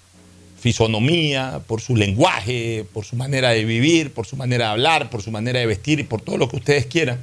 fisonomía, 0.61 1.63
por 1.67 1.81
su 1.81 1.95
lenguaje, 1.95 2.85
por 2.93 3.05
su 3.05 3.17
manera 3.17 3.51
de 3.51 3.65
vivir, 3.65 4.13
por 4.13 4.27
su 4.27 4.37
manera 4.37 4.67
de 4.67 4.71
hablar, 4.73 5.11
por 5.11 5.23
su 5.23 5.31
manera 5.31 5.61
de 5.61 5.67
vestir 5.67 6.01
y 6.01 6.05
por 6.05 6.21
todo 6.21 6.37
lo 6.37 6.49
que 6.49 6.57
ustedes 6.57 6.87
quieran, 6.87 7.21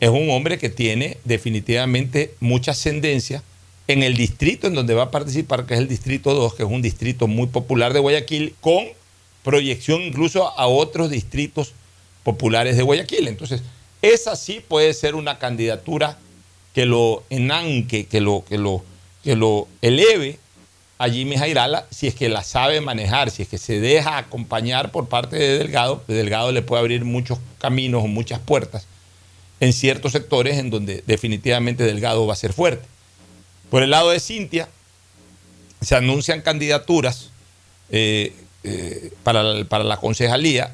es 0.00 0.08
un 0.08 0.30
hombre 0.30 0.58
que 0.58 0.68
tiene 0.68 1.18
definitivamente 1.24 2.34
mucha 2.40 2.72
ascendencia 2.72 3.42
en 3.88 4.02
el 4.02 4.16
distrito 4.16 4.66
en 4.66 4.74
donde 4.74 4.94
va 4.94 5.04
a 5.04 5.10
participar, 5.10 5.66
que 5.66 5.74
es 5.74 5.80
el 5.80 5.88
distrito 5.88 6.34
2, 6.34 6.54
que 6.54 6.62
es 6.62 6.68
un 6.68 6.82
distrito 6.82 7.26
muy 7.26 7.48
popular 7.48 7.92
de 7.92 8.00
Guayaquil, 8.00 8.54
con 8.60 8.84
proyección 9.42 10.02
incluso 10.02 10.56
a 10.58 10.66
otros 10.66 11.10
distritos 11.10 11.72
populares 12.22 12.76
de 12.76 12.82
Guayaquil. 12.82 13.28
Entonces, 13.28 13.62
esa 14.02 14.36
sí 14.36 14.60
puede 14.66 14.94
ser 14.94 15.14
una 15.14 15.38
candidatura 15.38 16.18
que 16.74 16.86
lo 16.86 17.24
enanque, 17.28 18.06
que 18.06 18.20
lo, 18.20 18.44
que 18.48 18.58
lo, 18.58 18.84
que 19.22 19.36
lo 19.36 19.68
eleve 19.82 20.38
a 21.02 21.08
Jimmy 21.08 21.36
Jairala 21.36 21.84
si 21.90 22.06
es 22.06 22.14
que 22.14 22.28
la 22.28 22.44
sabe 22.44 22.80
manejar, 22.80 23.32
si 23.32 23.42
es 23.42 23.48
que 23.48 23.58
se 23.58 23.80
deja 23.80 24.18
acompañar 24.18 24.92
por 24.92 25.08
parte 25.08 25.34
de 25.34 25.58
Delgado, 25.58 26.04
Delgado 26.06 26.52
le 26.52 26.62
puede 26.62 26.78
abrir 26.78 27.04
muchos 27.04 27.40
caminos 27.58 28.04
o 28.04 28.06
muchas 28.06 28.38
puertas 28.38 28.86
en 29.58 29.72
ciertos 29.72 30.12
sectores 30.12 30.58
en 30.58 30.70
donde 30.70 31.02
definitivamente 31.04 31.82
Delgado 31.82 32.24
va 32.24 32.34
a 32.34 32.36
ser 32.36 32.52
fuerte. 32.52 32.86
Por 33.68 33.82
el 33.82 33.90
lado 33.90 34.10
de 34.10 34.20
Cintia, 34.20 34.68
se 35.80 35.96
anuncian 35.96 36.40
candidaturas 36.40 37.30
eh, 37.90 38.32
eh, 38.62 39.12
para, 39.24 39.64
para 39.64 39.82
la 39.82 39.96
concejalía 39.96 40.72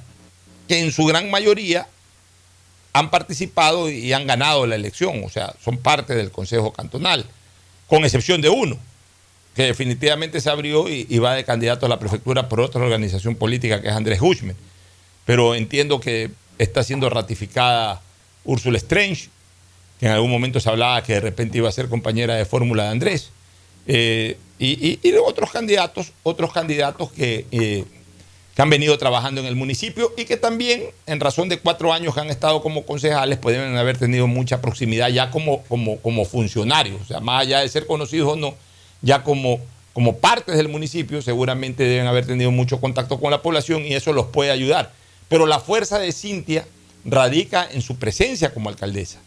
que 0.68 0.80
en 0.80 0.92
su 0.92 1.06
gran 1.06 1.30
mayoría 1.30 1.88
han 2.92 3.10
participado 3.10 3.88
y 3.88 4.12
han 4.12 4.26
ganado 4.26 4.66
la 4.66 4.74
elección, 4.74 5.24
o 5.24 5.30
sea, 5.30 5.54
son 5.64 5.78
parte 5.78 6.14
del 6.14 6.30
Consejo 6.30 6.70
Cantonal, 6.70 7.24
con 7.86 8.04
excepción 8.04 8.42
de 8.42 8.50
uno, 8.50 8.76
que 9.58 9.64
definitivamente 9.64 10.40
se 10.40 10.50
abrió 10.50 10.88
y, 10.88 11.18
va 11.18 11.34
de 11.34 11.42
candidato 11.42 11.84
a 11.84 11.88
la 11.88 11.98
prefectura 11.98 12.48
por 12.48 12.60
otra 12.60 12.80
organización 12.80 13.34
política 13.34 13.82
que 13.82 13.88
es 13.88 13.92
Andrés 13.92 14.20
Hushman. 14.22 14.54
Pero 15.24 15.56
entiendo 15.56 15.98
que 15.98 16.30
está 16.58 16.84
siendo 16.84 17.10
ratificada 17.10 18.00
Úrsula 18.44 18.78
Strange, 18.78 19.30
que 19.98 20.06
en 20.06 20.12
algún 20.12 20.30
momento 20.30 20.60
se 20.60 20.70
hablaba 20.70 21.02
que 21.02 21.14
de 21.14 21.20
repente 21.22 21.58
iba 21.58 21.68
a 21.68 21.72
ser 21.72 21.88
compañera 21.88 22.36
de 22.36 22.44
fórmula 22.44 22.84
de 22.84 22.88
Andrés. 22.90 23.30
Eh, 23.88 24.38
y, 24.60 25.00
otros 25.26 25.50
candidatos, 25.50 26.12
otros 26.22 26.52
candidatos 26.52 27.10
que, 27.10 27.46
eh, 27.50 27.84
que 28.54 28.62
han 28.62 28.70
venido 28.70 28.96
trabajando 28.96 29.40
en 29.40 29.48
el 29.48 29.56
municipio 29.56 30.12
y 30.16 30.24
que 30.24 30.36
también, 30.36 30.84
en 31.06 31.18
razón 31.18 31.48
de 31.48 31.58
cuatro 31.58 31.92
años 31.92 32.14
que 32.14 32.20
han 32.20 32.30
estado 32.30 32.62
como 32.62 32.86
concejales, 32.86 33.38
pueden 33.38 33.76
haber 33.76 33.98
tenido 33.98 34.28
mucha 34.28 34.60
proximidad 34.60 35.08
ya 35.08 35.32
como, 35.32 35.64
como, 35.64 35.98
como 35.98 36.24
funcionarios, 36.24 37.02
o 37.02 37.04
sea, 37.04 37.18
más 37.18 37.42
allá 37.42 37.58
de 37.58 37.68
ser 37.68 37.88
conocidos 37.88 38.34
o 38.34 38.36
no, 38.36 38.54
ya 39.02 39.22
como, 39.22 39.60
como 39.92 40.18
partes 40.18 40.56
del 40.56 40.68
municipio, 40.68 41.22
seguramente 41.22 41.84
deben 41.84 42.06
haber 42.06 42.26
tenido 42.26 42.50
mucho 42.50 42.80
contacto 42.80 43.20
con 43.20 43.30
la 43.30 43.42
población 43.42 43.84
y 43.84 43.94
eso 43.94 44.12
los 44.12 44.26
puede 44.26 44.50
ayudar. 44.50 44.92
Pero 45.28 45.46
la 45.46 45.60
fuerza 45.60 45.98
de 45.98 46.12
Cintia 46.12 46.66
radica 47.04 47.68
en 47.70 47.82
su 47.82 47.96
presencia 47.96 48.52
como 48.52 48.68
alcaldesa, 48.68 49.18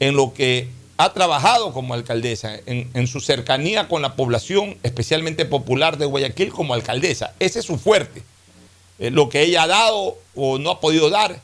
en 0.00 0.16
lo 0.16 0.34
que 0.34 0.68
ha 0.96 1.12
trabajado 1.12 1.72
como 1.72 1.94
alcaldesa, 1.94 2.58
en, 2.66 3.06
su 3.06 3.20
cercanía 3.20 3.88
con 3.88 4.02
la 4.02 4.14
población, 4.14 4.76
especialmente 4.82 5.44
popular 5.44 5.98
de 5.98 6.06
Guayaquil 6.06 6.50
como 6.50 6.74
alcaldesa. 6.74 7.34
Ese 7.40 7.58
es 7.58 7.64
su 7.64 7.76
fuerte. 7.76 8.22
Eh, 8.98 9.10
lo 9.10 9.28
que 9.28 9.42
ella 9.42 9.64
ha 9.64 9.66
dado 9.66 10.18
o 10.34 10.58
no 10.58 10.70
ha 10.70 10.80
podido 10.80 11.10
dar, 11.10 11.40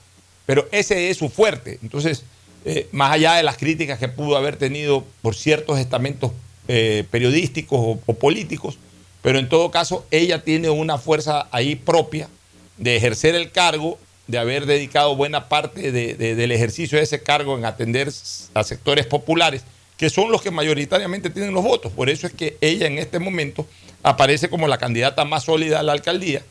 pero 0.46 0.68
ese 0.70 1.10
es 1.10 1.16
su 1.16 1.28
fuerte. 1.28 1.78
Entonces, 1.82 2.22
eh, 2.64 2.88
más 2.92 3.12
allá 3.12 3.34
de 3.34 3.42
las 3.42 3.56
críticas 3.56 3.98
que 3.98 4.08
pudo 4.08 4.36
haber 4.36 4.56
tenido 4.56 5.04
por 5.22 5.34
ciertos 5.34 5.78
estamentos 5.78 6.32
eh, 6.68 7.04
periodísticos 7.10 7.98
o, 8.06 8.14
políticos, 8.14 8.78
pero 9.22 9.38
en 9.38 9.48
todo 9.48 9.70
caso 9.70 10.06
ella 10.10 10.44
tiene 10.44 10.70
una 10.70 10.98
fuerza 10.98 11.48
ahí 11.50 11.74
propia 11.74 12.28
de 12.76 12.96
ejercer 12.96 13.34
el 13.34 13.50
cargo, 13.50 13.98
de 14.26 14.38
haber 14.38 14.66
dedicado 14.66 15.16
buena 15.16 15.48
parte 15.48 15.90
del 15.90 16.52
ejercicio 16.52 16.98
de 16.98 17.04
ese 17.04 17.22
cargo 17.22 17.56
en 17.56 17.64
atender 17.64 18.12
a 18.54 18.62
sectores 18.62 19.06
populares, 19.06 19.62
que 19.96 20.10
son 20.10 20.30
los 20.30 20.42
que 20.42 20.50
mayoritariamente 20.50 21.30
tienen 21.30 21.54
los 21.54 21.64
votos. 21.64 21.90
Por 21.92 22.10
eso 22.10 22.26
es 22.26 22.34
que 22.34 22.56
ella 22.60 22.86
en 22.86 22.98
este 22.98 23.18
momento 23.18 23.66
aparece 24.02 24.48
como 24.48 24.68
la 24.68 24.78
candidata 24.78 25.24
más 25.24 25.44
sólida 25.44 25.80
a 25.80 25.82
la 25.82 25.92
alcaldía 25.92 26.42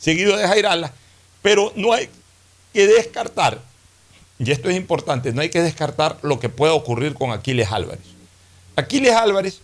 seguido 0.00 0.36
de 0.36 0.48
Jairala, 0.48 0.92
pero 1.42 1.72
no 1.76 1.92
hay 1.92 2.08
que 2.72 2.86
descartar, 2.86 3.60
y 4.38 4.50
esto 4.50 4.70
es 4.70 4.76
importante, 4.76 5.32
no 5.32 5.42
hay 5.42 5.50
que 5.50 5.62
descartar 5.62 6.18
lo 6.22 6.40
que 6.40 6.48
pueda 6.48 6.72
ocurrir 6.72 7.14
con 7.14 7.30
Aquiles 7.30 7.70
Álvarez. 7.70 8.00
Aquiles 8.76 9.12
Álvarez 9.12 9.60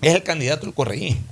es 0.00 0.14
el 0.14 0.22
candidato 0.22 0.66
del 0.66 0.74
correísmo. 0.74 1.22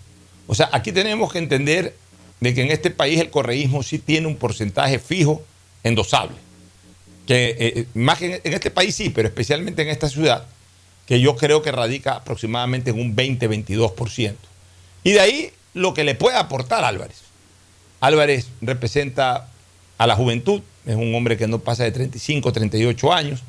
O 0.46 0.54
sea, 0.54 0.68
aquí 0.72 0.92
tenemos 0.92 1.32
que 1.32 1.38
entender 1.38 1.94
de 2.40 2.54
que 2.54 2.62
en 2.62 2.70
este 2.70 2.90
país 2.90 3.20
el 3.20 3.30
correísmo 3.30 3.82
sí 3.82 3.98
tiene 3.98 4.26
un 4.26 4.36
porcentaje 4.36 4.98
fijo 4.98 5.42
endosable. 5.84 6.36
Que 7.26 7.50
eh, 7.50 7.56
eh, 7.58 7.86
más 7.94 8.18
que 8.18 8.40
en, 8.42 8.52
este 8.52 8.70
país 8.70 8.94
sí, 8.94 9.10
pero 9.10 9.28
especialmente 9.28 9.82
en 9.82 9.88
esta 9.88 10.08
ciudad, 10.08 10.44
que 11.06 11.20
yo 11.20 11.36
creo 11.36 11.62
que 11.62 11.70
radica 11.70 12.16
aproximadamente 12.16 12.90
en 12.90 13.00
un 13.00 13.14
20-22%. 13.14 14.34
Y 15.04 15.12
de 15.12 15.20
ahí 15.20 15.50
lo 15.74 15.94
que 15.94 16.04
le 16.04 16.14
puede 16.14 16.36
aportar 16.36 16.84
Álvarez. 16.84 17.22
Álvarez 18.00 18.48
representa 18.60 19.48
a 19.98 20.06
la 20.06 20.16
juventud, 20.16 20.62
es 20.84 20.96
un 20.96 21.14
hombre 21.14 21.36
que 21.36 21.46
no 21.46 21.60
pasa 21.60 21.84
de 21.84 21.92
35, 21.92 22.52
38 22.52 23.12
años. 23.12 23.42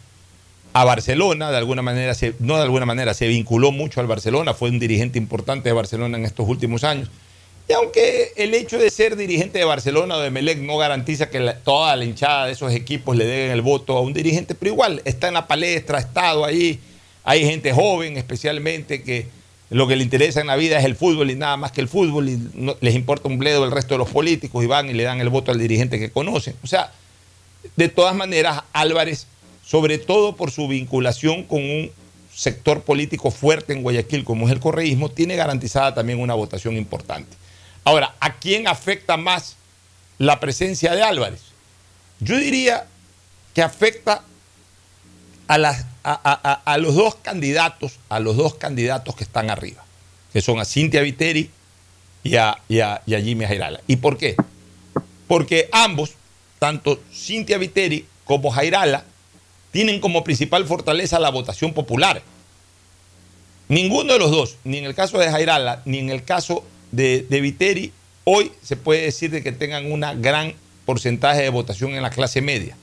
A 0.73 0.85
Barcelona, 0.85 1.51
de 1.51 1.57
alguna 1.57 1.81
manera, 1.83 2.13
no 2.39 2.57
de 2.57 2.63
alguna 2.63 2.85
manera, 2.85 3.13
se 3.13 3.27
vinculó 3.27 3.71
mucho 3.71 3.99
al 3.99 4.07
Barcelona, 4.07 4.53
fue 4.53 4.69
un 4.69 4.79
dirigente 4.79 5.19
importante 5.19 5.69
de 5.69 5.73
Barcelona 5.73 6.17
en 6.17 6.25
estos 6.25 6.47
últimos 6.47 6.83
años. 6.83 7.09
Y 7.69 7.73
aunque 7.73 8.33
el 8.35 8.53
hecho 8.53 8.77
de 8.77 8.89
ser 8.89 9.15
dirigente 9.15 9.59
de 9.59 9.65
Barcelona 9.65 10.17
o 10.17 10.19
de 10.19 10.31
Melec 10.31 10.57
no 10.59 10.77
garantiza 10.77 11.29
que 11.29 11.39
toda 11.63 11.95
la 11.95 12.03
hinchada 12.03 12.47
de 12.47 12.53
esos 12.53 12.73
equipos 12.73 13.15
le 13.15 13.25
den 13.25 13.51
el 13.51 13.61
voto 13.61 13.95
a 13.95 14.01
un 14.01 14.13
dirigente, 14.13 14.53
pero 14.55 14.71
igual 14.71 15.01
está 15.05 15.29
en 15.29 15.35
la 15.35 15.47
palestra, 15.47 15.97
ha 15.97 16.01
estado 16.01 16.43
ahí, 16.43 16.79
hay 17.23 17.45
gente 17.45 17.71
joven 17.71 18.17
especialmente 18.17 19.01
que 19.03 19.27
lo 19.69 19.87
que 19.87 19.95
le 19.95 20.03
interesa 20.03 20.41
en 20.41 20.47
la 20.47 20.55
vida 20.55 20.77
es 20.77 20.85
el 20.85 20.95
fútbol 20.95 21.31
y 21.31 21.35
nada 21.35 21.55
más 21.55 21.71
que 21.71 21.81
el 21.81 21.87
fútbol 21.87 22.29
y 22.29 22.39
les 22.81 22.95
importa 22.95 23.27
un 23.27 23.39
bledo 23.39 23.63
el 23.63 23.71
resto 23.71 23.93
de 23.93 23.99
los 23.99 24.09
políticos 24.09 24.63
y 24.63 24.67
van 24.67 24.89
y 24.89 24.93
le 24.93 25.03
dan 25.03 25.21
el 25.21 25.29
voto 25.29 25.51
al 25.51 25.57
dirigente 25.57 25.99
que 25.99 26.11
conocen. 26.11 26.55
O 26.63 26.67
sea, 26.67 26.91
de 27.75 27.87
todas 27.89 28.13
maneras, 28.13 28.63
Álvarez, 28.73 29.25
sobre 29.65 29.97
todo 29.97 30.35
por 30.35 30.51
su 30.51 30.67
vinculación 30.67 31.43
con 31.43 31.63
un 31.63 31.91
sector 32.33 32.81
político 32.81 33.31
fuerte 33.31 33.73
en 33.73 33.83
Guayaquil 33.83 34.23
como 34.23 34.47
es 34.47 34.53
el 34.53 34.59
correísmo, 34.59 35.09
tiene 35.09 35.35
garantizada 35.35 35.93
también 35.93 36.19
una 36.19 36.33
votación 36.33 36.75
importante. 36.77 37.35
Ahora, 37.83 38.15
¿a 38.19 38.39
quién 38.39 38.67
afecta 38.67 39.17
más 39.17 39.55
la 40.17 40.39
presencia 40.39 40.93
de 40.93 41.03
Álvarez? 41.03 41.41
Yo 42.19 42.37
diría 42.37 42.87
que 43.53 43.61
afecta 43.61 44.23
a 45.47 45.57
las 45.57 45.85
a, 46.03 46.77
los 46.79 46.95
dos 46.95 47.15
candidatos, 47.15 47.99
a 48.09 48.19
los 48.19 48.35
dos 48.35 48.55
candidatos 48.55 49.15
que 49.15 49.23
están 49.23 49.49
arriba, 49.49 49.83
que 50.33 50.41
son 50.41 50.59
a 50.59 50.65
Cintia 50.65 51.01
Viteri 51.01 51.49
y 52.23 52.35
a, 52.35 52.59
y 52.67 52.79
a, 52.79 53.01
Jimmy 53.05 53.45
Jairala. 53.45 53.79
¿Y 53.87 53.97
por 53.97 54.17
qué? 54.17 54.35
Porque 55.27 55.69
ambos, 55.71 56.11
tanto 56.59 57.01
Cintia 57.13 57.57
Viteri 57.57 58.05
como 58.25 58.51
Jairala, 58.51 59.05
tienen 59.73 59.99
como 59.99 60.23
principal 60.23 60.65
fortaleza 60.65 61.19
la 61.19 61.29
votación 61.29 61.73
popular. 61.73 62.21
Ninguno 63.67 64.13
de 64.13 64.19
los 64.19 64.31
dos, 64.31 64.55
ni 64.63 64.77
en 64.77 64.85
el 64.85 64.95
caso 64.95 65.17
de 65.17 65.29
Jairala, 65.29 65.81
ni 65.83 65.99
en 65.99 66.09
el 66.09 66.23
caso 66.23 66.63
de, 66.91 67.25
Viteri, 67.29 67.91
hoy 68.23 68.53
se 68.61 68.77
puede 68.77 69.01
decir 69.01 69.31
de 69.31 69.43
que 69.43 69.51
tengan 69.51 69.91
un 69.91 70.05
gran 70.21 70.53
porcentaje 70.85 71.41
de 71.41 71.49
votación 71.49 71.91
en 71.95 72.01
la 72.01 72.09
clase 72.09 72.41
media. 72.41 72.77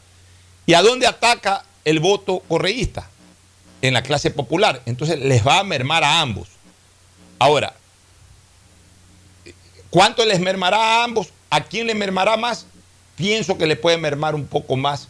¿Y 0.67 0.75
a 0.75 0.83
dónde 0.83 1.07
ataca 1.07 1.65
el 1.87 2.01
voto 2.01 2.41
correísta 2.47 3.09
en 3.83 3.95
la 3.95 4.03
clase 4.03 4.31
popular. 4.31 4.83
Entonces 4.87 5.19
les 5.19 5.47
va 5.47 5.61
a 5.61 5.65
mermar 5.65 6.05
a 6.05 6.21
ambos. 6.21 6.49
Ahora, 7.39 7.75
¿cuánto 9.91 10.25
les 10.25 10.41
mermará 10.41 10.77
a 10.77 11.05
ambos? 11.05 11.29
¿A 11.49 11.63
quién 11.63 11.87
le 11.87 11.95
mermará 11.95 12.37
más? 12.37 12.67
Pienso 13.17 13.57
que 13.57 13.67
le 13.67 13.77
puede 13.77 13.97
mermar 13.97 14.35
un 14.35 14.47
poco 14.47 14.77
más 14.77 15.09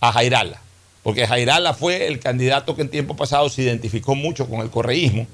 a 0.00 0.12
Jairala, 0.12 0.60
porque 1.02 1.26
Jairala 1.26 1.74
fue 1.74 2.06
el 2.06 2.20
candidato 2.20 2.76
que 2.76 2.82
en 2.82 2.88
tiempo 2.88 3.16
pasado 3.16 3.48
se 3.48 3.62
identificó 3.62 4.14
mucho 4.14 4.48
con 4.48 4.60
el 4.60 4.70
correísmo 4.70 5.26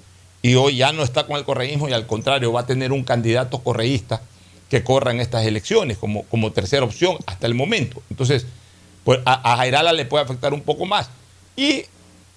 y 0.43 0.55
hoy 0.57 0.77
ya 0.77 0.93
no 0.93 1.03
está 1.03 1.27
con 1.27 1.37
el 1.37 1.45
correísmo 1.45 1.89
y 1.89 1.93
al 1.93 2.07
contrario 2.07 2.53
va 2.53 2.61
a 2.61 2.67
tener 2.67 2.93
un 2.93 3.03
candidato 3.03 3.61
correísta 3.63 4.21
que 4.69 4.83
corra 4.83 5.11
en 5.11 5.21
estas 5.21 5.47
elecciones 5.47 5.99
como, 5.99 6.25
como 6.25 6.53
tercera 6.53 6.85
opción 6.85 7.17
hasta 7.27 7.47
el 7.47 7.55
momento. 7.55 8.03
Entonces, 8.11 8.47
pues 9.05 9.21
a, 9.25 9.57
Jairala 9.57 9.93
le 9.93 10.07
puede 10.07 10.25
afectar 10.25 10.53
un 10.55 10.63
poco 10.63 10.87
más. 10.87 11.11
Y 11.57 11.85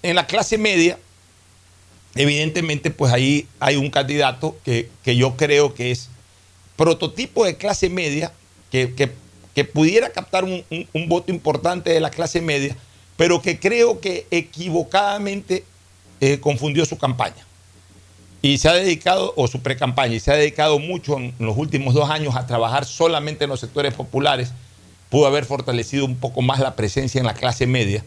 en 0.02 0.14
la 0.14 0.26
clase 0.26 0.58
media, 0.58 0.98
evidentemente, 2.14 2.90
pues 2.90 3.12
ahí 3.12 3.48
hay 3.58 3.76
un 3.76 3.90
candidato 3.90 4.56
que, 4.64 4.88
yo 5.04 5.36
creo 5.36 5.74
que 5.74 5.90
es 5.90 6.10
prototipo 6.76 7.44
de 7.44 7.56
clase 7.56 7.88
media, 7.88 8.32
que, 8.70 9.10
pudiera 9.72 10.10
captar 10.10 10.44
un, 10.44 10.64
voto 11.08 11.32
importante 11.32 11.90
de 11.90 12.00
la 12.00 12.10
clase 12.10 12.40
media, 12.40 12.76
pero 13.18 13.42
que 13.42 13.58
creo 13.58 14.00
que 14.00 14.28
equivocadamente 14.30 15.64
eh, 16.20 16.38
confundió 16.38 16.86
su 16.86 16.96
campaña. 16.96 17.44
Y 18.42 18.58
se 18.58 18.68
ha 18.68 18.72
dedicado, 18.74 19.34
o 19.36 19.48
su 19.48 19.60
pre-campaña, 19.60 20.14
y 20.14 20.20
se 20.20 20.30
ha 20.30 20.36
dedicado 20.36 20.78
mucho 20.78 21.18
en 21.18 21.34
los 21.40 21.56
últimos 21.56 21.94
dos 21.94 22.08
años 22.08 22.36
a 22.36 22.46
trabajar 22.46 22.86
solamente 22.86 23.42
en 23.42 23.50
los 23.50 23.58
sectores 23.58 23.92
populares 23.92 24.52
pudo 25.10 25.26
haber 25.26 25.44
fortalecido 25.44 26.04
un 26.04 26.14
poco 26.14 26.42
más 26.42 26.60
la 26.60 26.76
presencia 26.76 27.18
en 27.18 27.26
la 27.26 27.34
clase 27.34 27.66
media, 27.66 28.04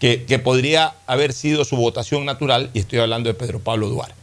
que, 0.00 0.40
podría 0.42 0.94
haber 1.06 1.32
sido 1.32 1.64
su 1.64 1.76
votación 1.76 2.24
natural, 2.24 2.70
y 2.74 2.80
estoy 2.80 2.98
hablando 2.98 3.28
de 3.28 3.34
Pedro 3.34 3.60
Pablo 3.60 3.88
Duarte. 3.88 4.14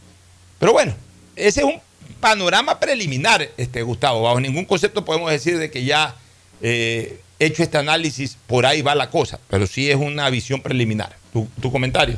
Pero 0.58 0.72
bueno, 0.74 0.92
ese 1.36 1.60
es 1.60 1.66
un 1.66 1.80
panorama 2.20 2.80
preliminar, 2.80 3.48
este, 3.56 3.80
Gustavo. 3.80 4.22
Bajo 4.22 4.40
ningún 4.40 4.66
concepto 4.66 5.06
podemos 5.06 5.30
decir 5.30 5.56
de 5.56 5.70
que 5.70 5.84
ya 5.84 6.16
eh, 6.60 7.22
hecho 7.38 7.62
este 7.62 7.78
análisis, 7.78 8.36
por 8.46 8.66
ahí 8.66 8.82
va 8.82 8.94
la 8.94 9.10
cosa, 9.10 9.38
pero 9.48 9.66
sí 9.66 9.90
es 9.90 9.96
una 9.96 10.28
visión 10.30 10.60
preliminar. 10.60 11.14
¿Tu, 11.32 11.46
tu 11.60 11.70
comentario? 11.70 12.16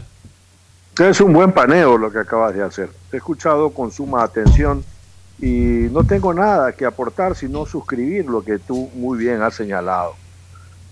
Es 0.99 1.21
un 1.21 1.33
buen 1.33 1.53
paneo 1.53 1.97
lo 1.97 2.11
que 2.13 2.19
acabas 2.19 2.55
de 2.55 2.63
hacer. 2.63 2.91
Te 3.11 3.17
he 3.17 3.19
escuchado 3.19 3.71
con 3.71 3.91
suma 3.91 4.23
atención 4.23 4.85
y 5.39 5.89
no 5.91 6.05
tengo 6.05 6.35
nada 6.35 6.73
que 6.73 6.85
aportar 6.85 7.35
sino 7.35 7.65
suscribir 7.65 8.27
lo 8.27 8.45
que 8.45 8.59
tú 8.59 8.91
muy 8.95 9.19
bien 9.19 9.43
has 9.43 9.55
señalado. 9.55 10.15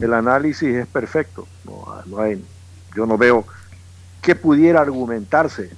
El 0.00 0.14
análisis 0.14 0.74
es 0.74 0.86
perfecto, 0.86 1.46
no, 1.64 2.20
hay, 2.20 2.42
yo 2.96 3.04
no 3.04 3.18
veo 3.18 3.44
qué 4.22 4.34
pudiera 4.34 4.80
argumentarse. 4.80 5.70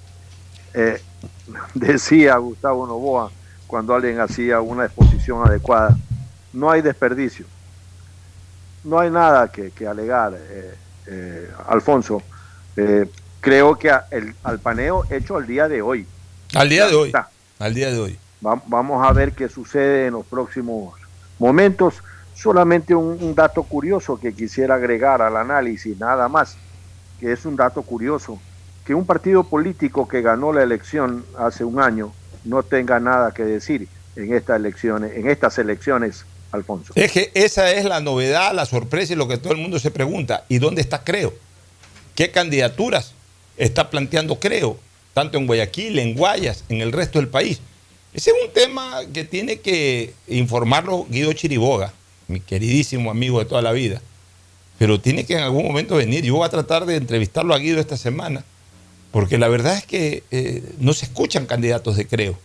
Eh, 0.75 1.01
decía 1.75 2.37
Gustavo 2.37 2.87
Novoa 2.87 3.33
cuando 3.67 3.95
alguien 3.95 4.21
hacía 4.21 4.61
una 4.61 4.85
exposición 4.85 5.47
adecuada, 5.47 5.97
no 6.53 6.71
hay 6.71 6.83
desperdicio, 6.83 7.47
no 8.85 8.99
hay 8.99 9.11
nada 9.11 9.51
que, 9.51 9.73
alegar, 9.87 10.35
eh, 10.35 10.75
eh, 11.07 11.51
Alfonso. 11.69 12.23
creo 13.41 13.77
que 13.77 13.93
el, 14.11 14.35
al 14.43 14.59
paneo 14.59 15.05
hecho 15.11 15.37
al 15.37 15.47
día 15.47 15.69
de 15.69 15.83
hoy. 15.83 16.07
Al 16.55 16.69
día 16.69 16.87
de 16.89 16.95
hoy. 16.95 17.13
Al 17.59 17.75
día 17.75 17.91
de 17.91 17.99
hoy 17.99 18.19
vamos 18.41 19.07
a 19.07 19.13
ver 19.13 19.33
qué 19.33 19.49
sucede 19.49 20.07
en 20.07 20.15
los 20.15 20.27
próximos 20.27 20.95
momentos. 21.39 22.03
Solamente 22.35 22.95
un, 22.95 23.35
dato 23.35 23.63
curioso 23.65 24.19
que 24.19 24.33
quisiera 24.33 24.77
agregar 24.77 25.21
al 25.21 25.37
análisis, 25.37 25.99
nada 25.99 26.29
más, 26.29 26.57
que 27.19 27.33
es 27.33 27.45
un 27.45 27.55
dato 27.55 27.83
curioso, 27.83 28.41
que 28.87 28.95
un 28.95 29.05
partido 29.05 29.45
político 29.45 30.09
que 30.09 30.23
ganó 30.23 30.53
la 30.53 30.63
elección 30.63 31.25
hace 31.39 31.65
un 31.65 31.81
año 31.81 32.13
no 32.45 32.63
tenga 32.63 32.99
nada 32.99 33.33
que 33.33 33.45
decir 33.45 33.89
en 34.17 34.33
estas 34.33 34.57
elecciones, 34.57 35.13
en 35.17 35.29
estas 35.29 35.59
elecciones 35.59 36.25
Alfonso. 36.53 36.93
Es 36.97 37.13
que 37.13 37.31
esa 37.35 37.71
es 37.73 37.85
la 37.85 38.01
novedad, 38.01 38.55
la 38.55 38.67
sorpresa 38.67 39.13
y 39.13 39.17
lo 39.17 39.29
que 39.29 39.39
todo 39.39 39.53
el 39.53 39.59
mundo 39.59 39.79
se 39.79 39.91
pregunta. 39.91 40.45
¿Y 40.49 40.59
dónde 40.59 40.81
está 40.81 41.05
Creo? 41.05 41.35
¿Qué 42.15 42.31
candidaturas 42.31 43.13
está 43.57 43.91
planteando 43.91 44.39
Creo? 44.39 44.79
Tanto 45.15 45.39
en 45.39 45.47
Guayaquil, 45.47 45.99
en 45.99 46.15
Guayas, 46.15 46.65
en 46.69 46.81
el 46.81 46.93
resto 46.93 47.19
del 47.19 47.29
país. 47.29 47.61
Ese 48.13 48.31
es 48.31 48.37
un 48.45 48.53
tema 48.53 49.01
que 49.13 49.25
tiene 49.25 49.61
que 49.61 50.15
informarlo 50.27 51.07
Guido 51.09 51.33
Chiriboga, 51.33 51.93
mi 52.27 52.41
queridísimo 52.41 53.11
amigo 53.11 53.39
de 53.39 53.45
toda 53.45 53.63
la 53.63 53.73
vida. 53.73 54.03
Pero 54.79 55.01
tiene 55.01 55.25
que 55.25 55.35
en 55.35 55.41
algún 55.41 55.65
momento 55.65 55.97
venir. 55.97 56.25
Yo 56.25 56.35
voy 56.35 56.47
a 56.47 56.51
tratar 56.51 56.87
de 56.87 56.97
entrevistarlo 56.97 57.55
a 57.55 57.59
Guido 57.59 57.79
esta 57.79 57.97
semana, 57.97 58.45
porque 59.13 59.39
la 59.39 59.49
verdad 59.49 59.77
es 59.77 59.85
que 59.85 60.25
eh, 60.31 60.63
no 60.79 60.93
se 60.93 61.05
escuchan 61.07 61.47
candidatos 61.47 61.97
de 61.97 62.07
Creo. 62.07 62.39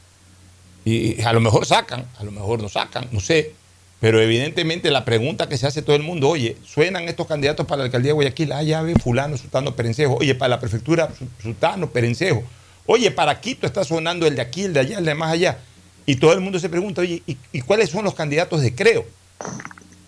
Y 0.84 1.20
a 1.24 1.34
lo 1.34 1.40
mejor 1.40 1.66
sacan, 1.66 2.06
a 2.18 2.24
lo 2.24 2.32
mejor 2.32 2.62
no 2.62 2.70
sacan, 2.70 3.08
no 3.12 3.20
sé. 3.20 3.54
Pero 4.00 4.22
evidentemente 4.22 4.92
la 4.92 5.06
pregunta 5.06 5.48
que 5.48 5.58
se 5.58 5.68
hace 5.68 5.82
todo 5.82 5.96
el 5.96 6.04
mundo, 6.04 6.30
oye, 6.30 6.58
¿suenan 6.66 7.08
estos 7.08 7.28
candidatos 7.28 7.66
para 7.66 7.80
la 7.80 7.84
alcaldía 7.86 8.10
de 8.10 8.14
Guayaquil? 8.14 8.52
Ah, 8.52 8.64
ya 8.64 8.82
ve 8.82 8.94
fulano, 8.96 9.38
sultano, 9.38 9.76
perencejo. 9.76 10.16
Oye, 10.16 10.36
para 10.36 10.50
la 10.50 10.60
prefectura, 10.60 11.10
sultano, 11.42 11.90
perencejo. 11.90 12.44
Oye, 12.86 13.10
para 13.12 13.40
Quito 13.40 13.66
está 13.66 13.84
sonando 13.84 14.28
el 14.28 14.36
de 14.36 14.42
aquí, 14.42 14.64
el 14.64 14.74
de 14.74 14.82
allá, 14.82 15.00
el 15.00 15.06
de 15.06 15.16
más 15.16 15.32
allá. 15.32 15.58
Y 16.06 16.18
todo 16.18 16.34
el 16.34 16.42
mundo 16.42 16.60
se 16.60 16.70
pregunta, 16.70 17.02
oye, 17.02 17.24
¿y, 17.26 17.62
cuáles 17.62 17.90
son 17.90 18.04
los 18.04 18.14
candidatos 18.14 18.62
de 18.62 18.76
Creo? 18.76 19.06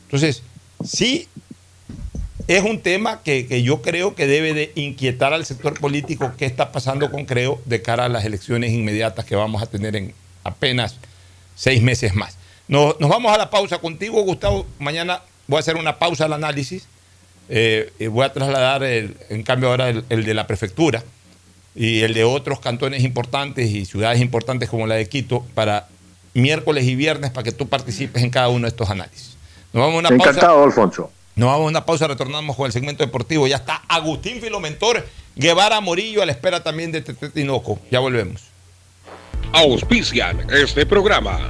Entonces, 0.04 0.44
sí, 0.86 1.28
es 2.48 2.64
un 2.64 2.82
tema 2.82 3.22
que, 3.24 3.48
que, 3.48 3.64
yo 3.64 3.82
creo 3.82 4.14
que 4.14 4.28
debe 4.28 4.54
de 4.54 4.72
inquietar 4.76 5.34
al 5.34 5.46
sector 5.46 5.80
político 5.80 6.34
qué 6.38 6.46
está 6.46 6.72
pasando 6.72 7.10
con 7.10 7.26
Creo 7.26 7.60
de 7.66 7.82
cara 7.82 8.06
a 8.06 8.10
las 8.10 8.26
elecciones 8.26 8.74
inmediatas 8.74 9.26
que 9.26 9.36
vamos 9.36 9.64
a 9.64 9.66
tener 9.66 9.96
en 9.96 10.14
apenas 10.44 10.98
seis 11.56 11.82
meses 11.82 12.14
más. 12.14 12.37
Nos, 12.68 12.98
vamos 13.00 13.32
a 13.32 13.38
la 13.38 13.50
pausa 13.50 13.80
contigo, 13.80 14.22
Gustavo. 14.22 14.66
Mañana 14.80 15.22
voy 15.48 15.58
a 15.58 15.60
hacer 15.60 15.78
una 15.78 15.98
pausa 16.00 16.26
al 16.26 16.34
análisis. 16.34 16.88
Eh, 17.50 17.94
y 17.98 18.08
voy 18.08 18.26
a 18.26 18.34
trasladar, 18.34 18.84
en 18.84 19.44
cambio, 19.44 19.70
ahora 19.70 19.90
el, 19.90 20.06
de 20.08 20.34
la 20.34 20.48
prefectura 20.48 21.04
y 21.76 22.02
el 22.02 22.14
de 22.14 22.24
otros 22.24 22.60
cantones 22.60 23.04
importantes 23.04 23.70
y 23.70 23.86
ciudades 23.86 24.20
importantes 24.20 24.70
como 24.70 24.86
la 24.88 24.96
de 24.96 25.08
Quito 25.08 25.46
para 25.54 25.88
miércoles 26.34 26.86
y 26.86 26.96
viernes 26.96 27.32
para 27.32 27.44
que 27.44 27.52
tú 27.52 27.68
participes 27.68 28.24
en 28.24 28.32
cada 28.32 28.50
uno 28.50 28.64
de 28.64 28.70
estos 28.70 28.90
análisis. 28.90 29.38
Nos 29.72 29.82
vamos 29.82 29.96
a 29.96 30.00
una 30.00 30.10
Encantado, 30.10 30.64
Alfonso. 30.64 31.12
Nos 31.36 31.48
vamos 31.48 31.66
a 31.66 31.70
una 31.70 31.86
pausa, 31.86 32.08
retornamos 32.08 32.56
con 32.56 32.66
el 32.66 32.72
segmento 32.72 33.06
deportivo. 33.06 33.48
Ya 33.48 33.58
está 33.58 33.84
Agustín 33.88 34.42
Filomentor, 34.42 35.08
Guevara 35.36 35.80
Morillo 35.82 36.24
a 36.24 36.26
la 36.26 36.32
espera 36.32 36.64
también 36.64 36.92
de 36.92 37.02
Tete 37.02 37.30
Tinoco. 37.30 37.80
Ya 37.92 38.00
volvemos. 38.00 38.42
Auspician 39.54 40.48
este 40.52 40.86
programa. 40.86 41.50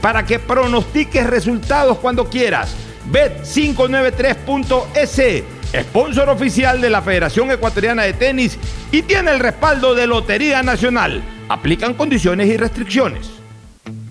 para 0.00 0.24
que 0.24 0.38
pronostiques 0.38 1.26
resultados 1.26 1.98
cuando 1.98 2.28
quieras. 2.28 2.74
Bet593.es, 3.10 5.42
sponsor 5.86 6.28
oficial 6.28 6.80
de 6.80 6.90
la 6.90 7.02
Federación 7.02 7.50
Ecuatoriana 7.50 8.04
de 8.04 8.12
Tenis 8.12 8.58
y 8.92 9.02
tiene 9.02 9.32
el 9.32 9.40
respaldo 9.40 9.94
de 9.94 10.06
Lotería 10.06 10.62
Nacional. 10.62 11.22
Aplican 11.48 11.94
condiciones 11.94 12.48
y 12.48 12.56
restricciones. 12.56 13.30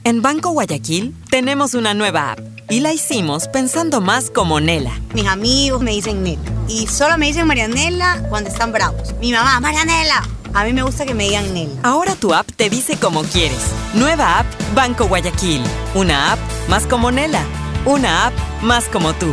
En 0.04 0.22
Banco 0.22 0.52
Guayaquil 0.52 1.14
tenemos 1.30 1.74
una 1.74 1.94
nueva 1.94 2.32
app 2.32 2.40
y 2.70 2.80
la 2.80 2.94
hicimos 2.94 3.48
pensando 3.48 4.02
más 4.02 4.30
como 4.30 4.60
Nela. 4.60 4.92
Mis 5.14 5.28
amigos 5.28 5.82
me 5.82 5.92
dicen 5.92 6.24
Nela 6.24 6.42
y 6.68 6.88
solo 6.88 7.18
me 7.18 7.28
dicen 7.28 7.48
Marianela 7.48 8.24
cuando 8.30 8.50
están 8.50 8.72
bravos. 8.72 9.16
Mi 9.20 9.32
mamá, 9.32 9.60
Marianela. 9.60 10.24
A 10.54 10.64
mí 10.64 10.74
me 10.74 10.84
gusta 10.84 11.06
que 11.06 11.14
me 11.14 11.26
digan 11.26 11.54
Nela. 11.54 11.74
Ahora 11.84 12.16
tu 12.16 12.34
app 12.34 12.50
te 12.56 12.70
dice 12.70 12.98
como 12.98 13.24
quieres. 13.24 13.72
Nueva 13.94 14.40
app 14.40 14.46
Banco 14.76 15.08
Guayaquil. 15.08 15.62
Una 15.96 16.34
app 16.34 16.40
más 16.68 16.86
como 16.86 17.12
Nela. 17.12 17.42
Una 17.86 18.28
app 18.28 18.34
más 18.62 18.86
como 18.86 19.14
tú. 19.14 19.28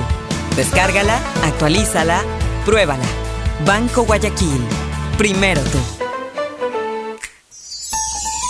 Descárgala, 0.57 1.19
actualízala, 1.43 2.23
pruébala. 2.65 3.05
Banco 3.67 4.05
Guayaquil. 4.05 4.65
Primero 5.19 5.61
tú. 5.63 5.94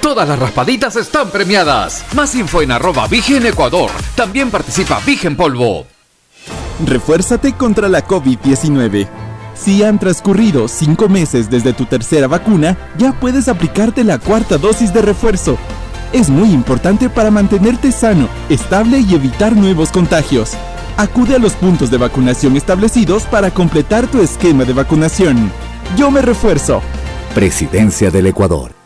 Todas 0.00 0.28
las 0.28 0.38
raspaditas 0.38 0.96
están 0.96 1.30
premiadas. 1.30 2.04
Más 2.14 2.34
info 2.34 2.62
en 2.62 2.70
arroba 2.70 3.06
Vigen 3.08 3.44
Ecuador. 3.46 3.90
También 4.14 4.50
participa 4.50 5.00
Vigen 5.04 5.36
Polvo. 5.36 5.86
Refuérzate 6.84 7.54
contra 7.54 7.88
la 7.88 8.06
COVID-19. 8.06 9.08
Si 9.54 9.82
han 9.82 9.98
transcurrido 9.98 10.68
cinco 10.68 11.08
meses 11.08 11.50
desde 11.50 11.72
tu 11.72 11.84
tercera 11.84 12.28
vacuna, 12.28 12.78
ya 12.96 13.12
puedes 13.12 13.48
aplicarte 13.48 14.04
la 14.04 14.18
cuarta 14.18 14.56
dosis 14.56 14.94
de 14.94 15.02
refuerzo. 15.02 15.58
Es 16.12 16.30
muy 16.30 16.52
importante 16.52 17.10
para 17.10 17.30
mantenerte 17.30 17.90
sano, 17.90 18.28
estable 18.48 19.00
y 19.00 19.14
evitar 19.14 19.56
nuevos 19.56 19.90
contagios. 19.90 20.52
Acude 20.96 21.34
a 21.34 21.38
los 21.38 21.54
puntos 21.54 21.90
de 21.90 21.98
vacunación 21.98 22.56
establecidos 22.56 23.24
para 23.24 23.50
completar 23.50 24.06
tu 24.06 24.22
esquema 24.22 24.64
de 24.64 24.72
vacunación. 24.72 25.50
Yo 25.96 26.10
me 26.10 26.22
refuerzo. 26.22 26.82
Presidencia 27.34 28.10
del 28.10 28.28
Ecuador 28.28 28.77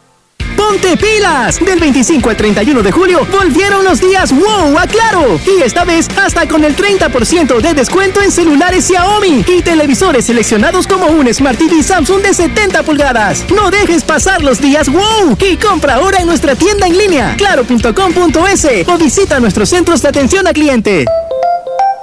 ¡Ponte 0.73 0.97
pilas! 0.97 1.61
Del 1.63 1.79
25 1.79 2.31
al 2.31 2.37
31 2.39 2.83
de 2.83 2.91
julio 2.91 3.29
volvieron 3.31 3.85
los 3.85 4.01
días 4.01 4.33
wow 4.33 4.79
a 4.79 4.87
Claro. 4.87 5.39
Y 5.47 5.61
esta 5.61 5.85
vez 5.85 6.09
hasta 6.17 6.49
con 6.49 6.65
el 6.65 6.75
30% 6.75 7.61
de 7.61 7.75
descuento 7.75 8.23
en 8.23 8.33
celulares 8.33 8.87
Xiaomi 8.87 9.45
y 9.47 9.61
televisores 9.61 10.25
seleccionados 10.25 10.87
como 10.87 11.09
un 11.09 11.33
Smart 11.35 11.59
TV 11.59 11.83
Samsung 11.83 12.23
de 12.23 12.33
70 12.33 12.85
pulgadas. 12.85 13.45
No 13.55 13.71
dejes 13.71 14.03
pasar 14.03 14.41
los 14.41 14.63
días 14.63 14.89
wow 14.91 15.37
y 15.47 15.59
compra 15.59 15.97
ahora 15.97 16.21
en 16.21 16.27
nuestra 16.27 16.55
tienda 16.55 16.87
en 16.87 16.97
línea 16.97 17.35
claro.com.es 17.37 18.89
o 18.89 18.97
visita 18.97 19.41
nuestros 19.41 19.69
centros 19.69 20.01
de 20.01 20.09
atención 20.09 20.47
a 20.47 20.55
cliente. 20.55 21.05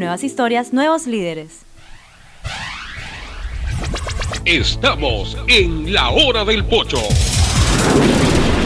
Nuevas 0.00 0.24
historias, 0.24 0.72
nuevos 0.72 1.06
líderes. 1.06 1.58
Estamos 4.46 5.36
en 5.46 5.92
la 5.92 6.08
hora 6.08 6.42
del 6.46 6.64
pocho. 6.64 7.02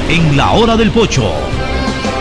En 0.08 0.36
la 0.36 0.52
hora 0.52 0.76
del 0.76 0.92
pocho 0.92 1.28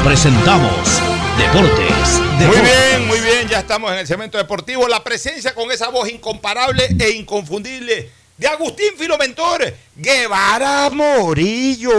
presentamos 0.03 0.99
Deportes. 1.38 2.22
Muy 2.40 2.56
bien, 2.56 3.07
muy 3.07 3.19
bien, 3.19 3.48
ya 3.48 3.60
estamos 3.60 3.91
en 3.91 3.99
el 3.99 4.07
cemento 4.07 4.40
deportivo. 4.40 4.88
La 4.88 5.03
presencia 5.03 5.53
con 5.53 5.72
esa 5.72 5.90
voz 5.90 6.10
incomparable 6.10 6.84
e 6.99 7.11
inconfundible 7.11 8.10
de 8.38 8.48
Agustín 8.48 8.94
Filomentor 8.98 9.74
Guevara 9.96 10.90
Morillo. 10.90 11.94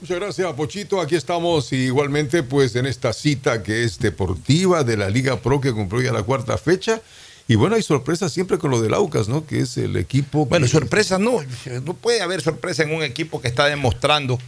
Muchas 0.00 0.18
gracias, 0.18 0.52
Pochito. 0.54 1.00
Aquí 1.00 1.14
estamos 1.14 1.72
igualmente 1.72 2.42
pues 2.42 2.74
en 2.76 2.86
esta 2.86 3.12
cita 3.12 3.62
que 3.62 3.84
es 3.84 3.98
deportiva 3.98 4.84
de 4.84 4.96
la 4.96 5.10
Liga 5.10 5.40
Pro 5.40 5.60
que 5.60 5.72
cumplió 5.72 6.02
ya 6.02 6.12
la 6.12 6.22
cuarta 6.22 6.56
fecha. 6.58 7.00
Y 7.46 7.54
bueno, 7.54 7.76
hay 7.76 7.82
sorpresas 7.82 8.32
siempre 8.32 8.58
con 8.58 8.70
lo 8.70 8.80
del 8.80 8.92
Aucas, 8.92 9.28
¿no? 9.28 9.46
Que 9.46 9.60
es 9.60 9.78
el 9.78 9.96
equipo... 9.96 10.44
Bueno, 10.44 10.68
sorpresas 10.68 11.18
no. 11.18 11.40
No 11.82 11.94
puede 11.94 12.20
haber 12.20 12.42
sorpresa 12.42 12.82
en 12.82 12.94
un 12.94 13.02
equipo 13.02 13.40
que 13.40 13.48
está 13.48 13.66
demostrando 13.66 14.38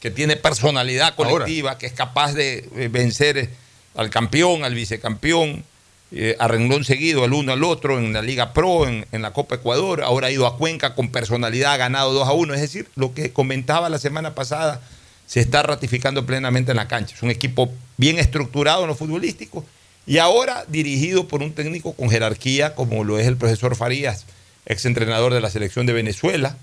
que 0.00 0.10
tiene 0.10 0.36
personalidad 0.36 1.14
colectiva, 1.14 1.76
que 1.76 1.86
es 1.86 1.92
capaz 1.92 2.32
de 2.32 2.68
eh, 2.76 2.88
vencer 2.90 3.50
al 3.94 4.10
campeón, 4.10 4.64
al 4.64 4.74
vicecampeón, 4.74 5.64
eh, 6.10 6.36
a 6.38 6.48
seguido 6.84 7.24
al 7.24 7.34
uno 7.34 7.52
al 7.52 7.64
otro 7.64 7.98
en 7.98 8.12
la 8.12 8.22
Liga 8.22 8.52
Pro, 8.54 8.86
en, 8.88 9.06
la 9.12 9.32
Copa 9.32 9.56
Ecuador, 9.56 10.02
ahora 10.02 10.28
ha 10.28 10.30
ido 10.30 10.46
a 10.46 10.56
Cuenca 10.56 10.94
con 10.94 11.10
personalidad, 11.10 11.72
ha 11.72 11.76
ganado 11.76 12.12
2 12.12 12.28
a 12.28 12.32
1. 12.32 12.54
Es 12.54 12.60
decir, 12.60 12.88
lo 12.96 13.12
que 13.12 13.32
comentaba 13.32 13.88
la 13.88 13.98
semana 13.98 14.34
pasada 14.34 14.80
se 15.26 15.40
está 15.40 15.62
ratificando 15.62 16.24
plenamente 16.24 16.70
en 16.70 16.78
la 16.78 16.88
cancha. 16.88 17.14
Es 17.14 17.22
un 17.22 17.30
equipo 17.30 17.70
bien 17.98 18.18
estructurado 18.18 18.82
en 18.82 18.88
lo 18.88 18.94
futbolístico 18.94 19.64
y 20.06 20.16
ahora 20.18 20.64
dirigido 20.68 21.28
por 21.28 21.42
un 21.42 21.52
técnico 21.52 21.92
con 21.92 22.08
jerarquía 22.08 22.74
como 22.74 23.04
lo 23.04 23.18
es 23.18 23.26
el 23.26 23.36
profesor 23.36 23.76
Farías, 23.76 24.24
ex 24.64 24.86
entrenador 24.86 25.34
de 25.34 25.42
la 25.42 25.50
selección 25.50 25.84
de 25.84 25.92
Venezuela. 25.92 26.56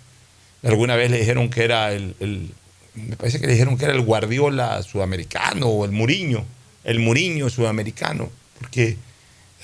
Alguna 0.63 0.95
vez 0.95 1.11
le 1.11 1.19
dijeron 1.19 1.51
que 1.51 1.63
era 1.63 1.93
el, 1.93 2.15
el 2.19 2.51
me 2.95 3.15
parece 3.17 3.39
que 3.39 3.45
le 3.45 3.53
dijeron 3.53 3.77
que 3.77 3.85
era 3.85 3.93
el 3.93 4.01
Guardiola 4.01 4.81
sudamericano 4.81 5.67
o 5.67 5.85
el 5.85 5.91
Muriño, 5.91 6.43
el 6.83 6.99
Muriño 6.99 7.49
sudamericano, 7.49 8.31
porque 8.59 8.97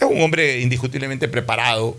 es 0.05 0.11
un 0.11 0.21
hombre 0.21 0.59
indiscutiblemente 0.59 1.27
preparado, 1.27 1.97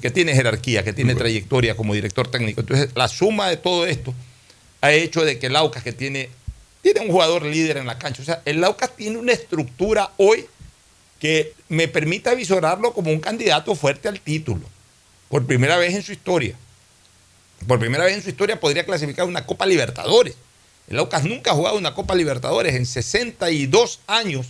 que 0.00 0.10
tiene 0.10 0.34
jerarquía, 0.34 0.82
que 0.84 0.92
tiene 0.92 1.14
trayectoria 1.14 1.76
como 1.76 1.94
director 1.94 2.28
técnico. 2.28 2.60
Entonces, 2.60 2.90
la 2.94 3.08
suma 3.08 3.48
de 3.48 3.56
todo 3.56 3.86
esto 3.86 4.14
ha 4.80 4.92
hecho 4.92 5.24
de 5.24 5.38
que 5.38 5.46
el 5.46 5.56
Aucas, 5.56 5.82
que 5.82 5.92
tiene, 5.92 6.30
tiene 6.82 7.00
un 7.00 7.08
jugador 7.08 7.44
líder 7.44 7.76
en 7.76 7.86
la 7.86 7.98
cancha, 7.98 8.22
o 8.22 8.24
sea, 8.24 8.42
el 8.44 8.62
Aucas 8.64 8.96
tiene 8.96 9.18
una 9.18 9.32
estructura 9.32 10.10
hoy 10.16 10.46
que 11.18 11.52
me 11.68 11.86
permite 11.86 12.34
visorarlo 12.34 12.94
como 12.94 13.10
un 13.10 13.20
candidato 13.20 13.74
fuerte 13.74 14.08
al 14.08 14.20
título, 14.20 14.62
por 15.28 15.46
primera 15.46 15.76
vez 15.76 15.94
en 15.94 16.02
su 16.02 16.12
historia. 16.12 16.56
Por 17.66 17.78
primera 17.78 18.04
vez 18.04 18.14
en 18.14 18.22
su 18.22 18.30
historia 18.30 18.58
podría 18.58 18.86
clasificar 18.86 19.26
una 19.26 19.44
Copa 19.44 19.66
Libertadores. 19.66 20.34
El 20.88 20.98
Aucas 20.98 21.24
nunca 21.24 21.50
ha 21.50 21.54
jugado 21.54 21.76
una 21.76 21.94
Copa 21.94 22.14
Libertadores 22.14 22.74
en 22.74 22.86
62 22.86 24.00
años 24.06 24.46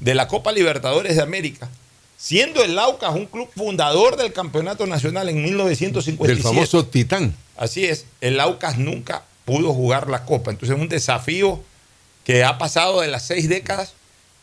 de 0.00 0.14
la 0.14 0.28
Copa 0.28 0.52
Libertadores 0.52 1.16
de 1.16 1.22
América 1.22 1.68
siendo 2.16 2.64
el 2.64 2.78
Aucas 2.78 3.14
un 3.14 3.26
club 3.26 3.48
fundador 3.54 4.16
del 4.16 4.32
campeonato 4.32 4.86
nacional 4.86 5.28
en 5.28 5.42
1957. 5.42 6.32
El 6.32 6.42
famoso 6.42 6.86
Titán. 6.86 7.34
Así 7.56 7.84
es, 7.84 8.06
el 8.20 8.40
Aucas 8.40 8.78
nunca 8.78 9.24
pudo 9.44 9.72
jugar 9.72 10.08
la 10.08 10.24
Copa. 10.24 10.50
Entonces 10.50 10.76
es 10.76 10.82
un 10.82 10.88
desafío 10.88 11.62
que 12.24 12.44
ha 12.44 12.58
pasado 12.58 13.00
de 13.00 13.08
las 13.08 13.26
seis 13.26 13.48
décadas, 13.48 13.94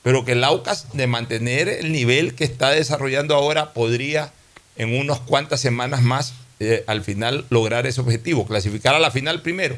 pero 0.03 0.23
que 0.25 0.33
el 0.33 0.43
Aucas 0.43 0.87
de 0.93 1.07
mantener 1.07 1.67
el 1.67 1.91
nivel 1.91 2.35
que 2.35 2.43
está 2.43 2.69
desarrollando 2.69 3.35
ahora 3.35 3.73
podría 3.73 4.31
en 4.75 4.97
unas 4.97 5.19
cuantas 5.19 5.59
semanas 5.59 6.01
más 6.01 6.33
eh, 6.59 6.83
al 6.87 7.03
final 7.03 7.45
lograr 7.49 7.85
ese 7.87 8.01
objetivo, 8.01 8.45
clasificar 8.45 8.95
a 8.95 8.99
la 8.99 9.11
final 9.11 9.41
primero. 9.41 9.75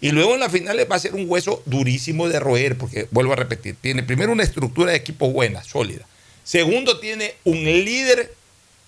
Y 0.00 0.10
luego 0.10 0.34
en 0.34 0.40
la 0.40 0.50
final 0.50 0.78
va 0.90 0.96
a 0.96 0.98
ser 0.98 1.14
un 1.14 1.24
hueso 1.28 1.62
durísimo 1.64 2.28
de 2.28 2.40
roer, 2.40 2.76
porque 2.76 3.08
vuelvo 3.10 3.32
a 3.32 3.36
repetir, 3.36 3.76
tiene 3.80 4.02
primero 4.02 4.32
una 4.32 4.42
estructura 4.42 4.90
de 4.90 4.98
equipo 4.98 5.30
buena, 5.30 5.62
sólida 5.62 6.06
Segundo, 6.44 7.00
tiene 7.00 7.34
un 7.44 7.64
líder 7.64 8.32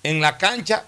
en 0.02 0.20
la 0.20 0.38
cancha 0.38 0.84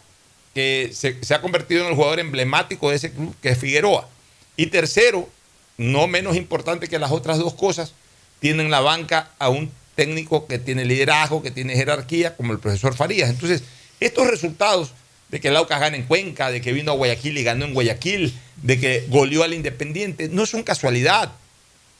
que 0.54 0.90
se, 0.92 1.34
ha 1.34 1.40
convertido 1.40 1.82
en 1.82 1.88
el 1.88 1.94
jugador 1.94 2.20
emblemático 2.20 2.90
de 2.90 2.96
ese 2.96 3.10
club, 3.10 3.34
que 3.42 3.50
es 3.50 3.58
Figueroa. 3.58 4.08
Y 4.56 4.66
tercero, 4.66 5.28
no 5.76 6.06
menos 6.06 6.36
importante 6.36 6.88
que 6.88 6.98
las 6.98 7.10
otras 7.10 7.38
dos 7.38 7.54
cosas, 7.54 7.94
tiene 8.40 8.62
en 8.62 8.70
la 8.70 8.80
banca 8.80 9.30
a 9.38 9.48
un 9.48 9.70
técnico 9.94 10.46
que 10.46 10.58
tiene 10.58 10.84
liderazgo, 10.84 11.42
que 11.42 11.50
tiene 11.50 11.74
jerarquía, 11.74 12.36
como 12.36 12.52
el 12.52 12.58
profesor 12.58 12.94
Farías. 12.94 13.30
Entonces, 13.30 13.62
estos 13.98 14.28
resultados 14.28 14.92
de 15.28 15.40
que 15.40 15.48
el 15.48 15.66
gana 15.66 15.96
en 15.96 16.04
Cuenca, 16.04 16.50
de 16.50 16.60
que 16.60 16.72
vino 16.72 16.92
a 16.92 16.94
Guayaquil 16.94 17.36
y 17.36 17.44
ganó 17.44 17.64
en 17.64 17.74
Guayaquil, 17.74 18.32
de 18.62 18.78
que 18.78 19.06
goleó 19.08 19.42
al 19.42 19.54
Independiente, 19.54 20.28
no 20.28 20.46
son 20.46 20.62
casualidad, 20.62 21.32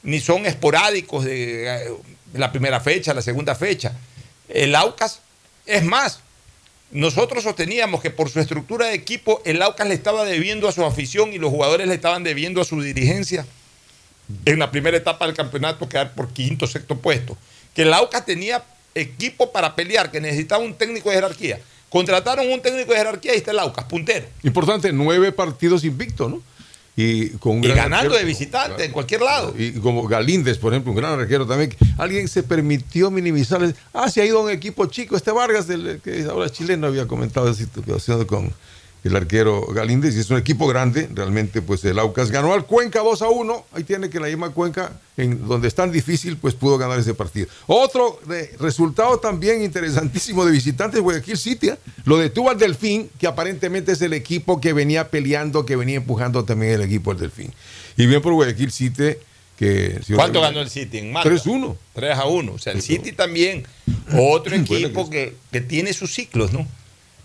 ni 0.03 0.20
son 0.20 0.47
esporádicos 0.47 1.24
de 1.24 1.66
eh, 1.66 1.90
la 2.35 2.53
primera 2.53 2.81
fecha, 2.81 3.15
la 3.15 3.23
segunda 3.23 3.55
fecha. 3.55 3.95
El 4.48 4.74
Aucas, 4.74 5.20
es 5.66 5.84
más, 5.84 6.20
nosotros 6.90 7.44
sosteníamos 7.44 8.00
que 8.00 8.10
por 8.10 8.30
su 8.30 8.40
estructura 8.40 8.86
de 8.86 8.94
equipo, 8.94 9.42
el 9.44 9.60
Aucas 9.62 9.88
le 9.88 9.94
estaba 9.94 10.24
debiendo 10.24 10.68
a 10.68 10.72
su 10.72 10.84
afición 10.84 11.32
y 11.32 11.38
los 11.38 11.50
jugadores 11.50 11.86
le 11.86 11.94
estaban 11.94 12.24
debiendo 12.24 12.60
a 12.60 12.64
su 12.64 12.80
dirigencia 12.80 13.46
en 14.44 14.58
la 14.58 14.70
primera 14.70 14.96
etapa 14.96 15.26
del 15.26 15.34
campeonato 15.34 15.88
quedar 15.88 16.14
por 16.14 16.32
quinto 16.32 16.64
o 16.64 16.68
sexto 16.68 16.96
puesto. 16.96 17.36
Que 17.74 17.82
el 17.82 17.92
Aucas 17.92 18.24
tenía 18.24 18.62
equipo 18.94 19.52
para 19.52 19.74
pelear, 19.74 20.10
que 20.10 20.20
necesitaba 20.20 20.62
un 20.62 20.74
técnico 20.74 21.10
de 21.10 21.16
jerarquía. 21.16 21.60
Contrataron 21.88 22.50
un 22.50 22.60
técnico 22.60 22.92
de 22.92 22.98
jerarquía 22.98 23.34
y 23.34 23.38
está 23.38 23.50
el 23.50 23.58
Aucas, 23.58 23.84
puntero. 23.84 24.26
Importante, 24.42 24.92
nueve 24.92 25.32
partidos 25.32 25.84
invicto, 25.84 26.28
¿no? 26.28 26.42
Y, 27.00 27.28
con 27.38 27.60
ganando 27.60 28.16
de 28.16 28.24
visitante 28.24 28.86
en 28.86 28.90
cualquier 28.90 29.20
lado. 29.20 29.54
Y 29.56 29.70
como 29.74 30.08
Galíndez, 30.08 30.58
por 30.58 30.72
ejemplo, 30.72 30.90
un 30.90 30.98
gran 30.98 31.20
arquero 31.20 31.46
también. 31.46 31.72
Alguien 31.96 32.26
se 32.26 32.42
permitió 32.42 33.08
minimizar. 33.08 33.72
Ah, 33.94 34.10
se 34.10 34.20
ha 34.20 34.26
ido 34.26 34.40
a 34.40 34.42
un 34.42 34.50
equipo 34.50 34.84
chico. 34.86 35.16
Este 35.16 35.30
Vargas, 35.30 35.68
del, 35.68 36.00
que 36.02 36.24
ahora 36.24 36.50
chileno, 36.50 36.88
había 36.88 37.06
comentado 37.06 37.48
esa 37.48 37.62
situación 37.62 38.24
con 38.24 38.52
el 39.04 39.16
arquero 39.16 39.66
Galíndez. 39.66 40.16
Y 40.16 40.20
es 40.20 40.30
un 40.30 40.38
equipo 40.38 40.66
grande. 40.66 41.08
Realmente, 41.14 41.62
pues 41.62 41.84
el 41.84 41.98
Aucas 41.98 42.30
ganó 42.30 42.52
al 42.52 42.66
Cuenca 42.66 43.00
2 43.00 43.22
a 43.22 43.28
1. 43.28 43.66
Ahí 43.72 43.84
tiene 43.84 44.10
que 44.10 44.20
la 44.20 44.26
misma 44.26 44.50
Cuenca, 44.50 44.92
en 45.16 45.46
donde 45.46 45.68
es 45.68 45.74
tan 45.74 45.92
difícil, 45.92 46.36
pues 46.36 46.54
pudo 46.54 46.78
ganar 46.78 46.98
ese 46.98 47.14
partido. 47.14 47.48
Otro 47.66 48.20
resultado 48.58 49.18
también 49.18 49.62
interesantísimo 49.62 50.44
de 50.44 50.52
visitantes, 50.52 51.00
Guayaquil 51.00 51.38
City. 51.38 51.68
¿eh? 51.70 51.78
Lo 52.04 52.18
detuvo 52.18 52.50
al 52.50 52.58
Delfín, 52.58 53.10
que 53.18 53.26
aparentemente 53.26 53.92
es 53.92 54.02
el 54.02 54.12
equipo 54.12 54.60
que 54.60 54.72
venía 54.72 55.08
peleando, 55.08 55.64
que 55.64 55.76
venía 55.76 55.96
empujando 55.96 56.44
también 56.44 56.72
el 56.72 56.82
equipo 56.82 57.12
del 57.12 57.20
Delfín. 57.20 57.52
Y 57.96 58.06
bien 58.06 58.22
por 58.22 58.32
Guayaquil 58.32 58.70
City. 58.72 59.14
Que, 59.58 60.00
¿Cuánto 60.14 60.40
ganó 60.40 60.60
el 60.60 60.70
City 60.70 60.98
en 60.98 61.12
3-1. 61.12 61.76
3 61.92 62.16
a 62.16 62.26
1. 62.26 62.52
O 62.52 62.58
sea, 62.58 62.72
el 62.74 62.80
City 62.80 63.10
también, 63.10 63.66
otro 64.16 64.54
equipo 64.54 65.10
que, 65.10 65.34
que 65.50 65.60
tiene 65.60 65.92
sus 65.92 66.14
ciclos, 66.14 66.52
¿no? 66.52 66.64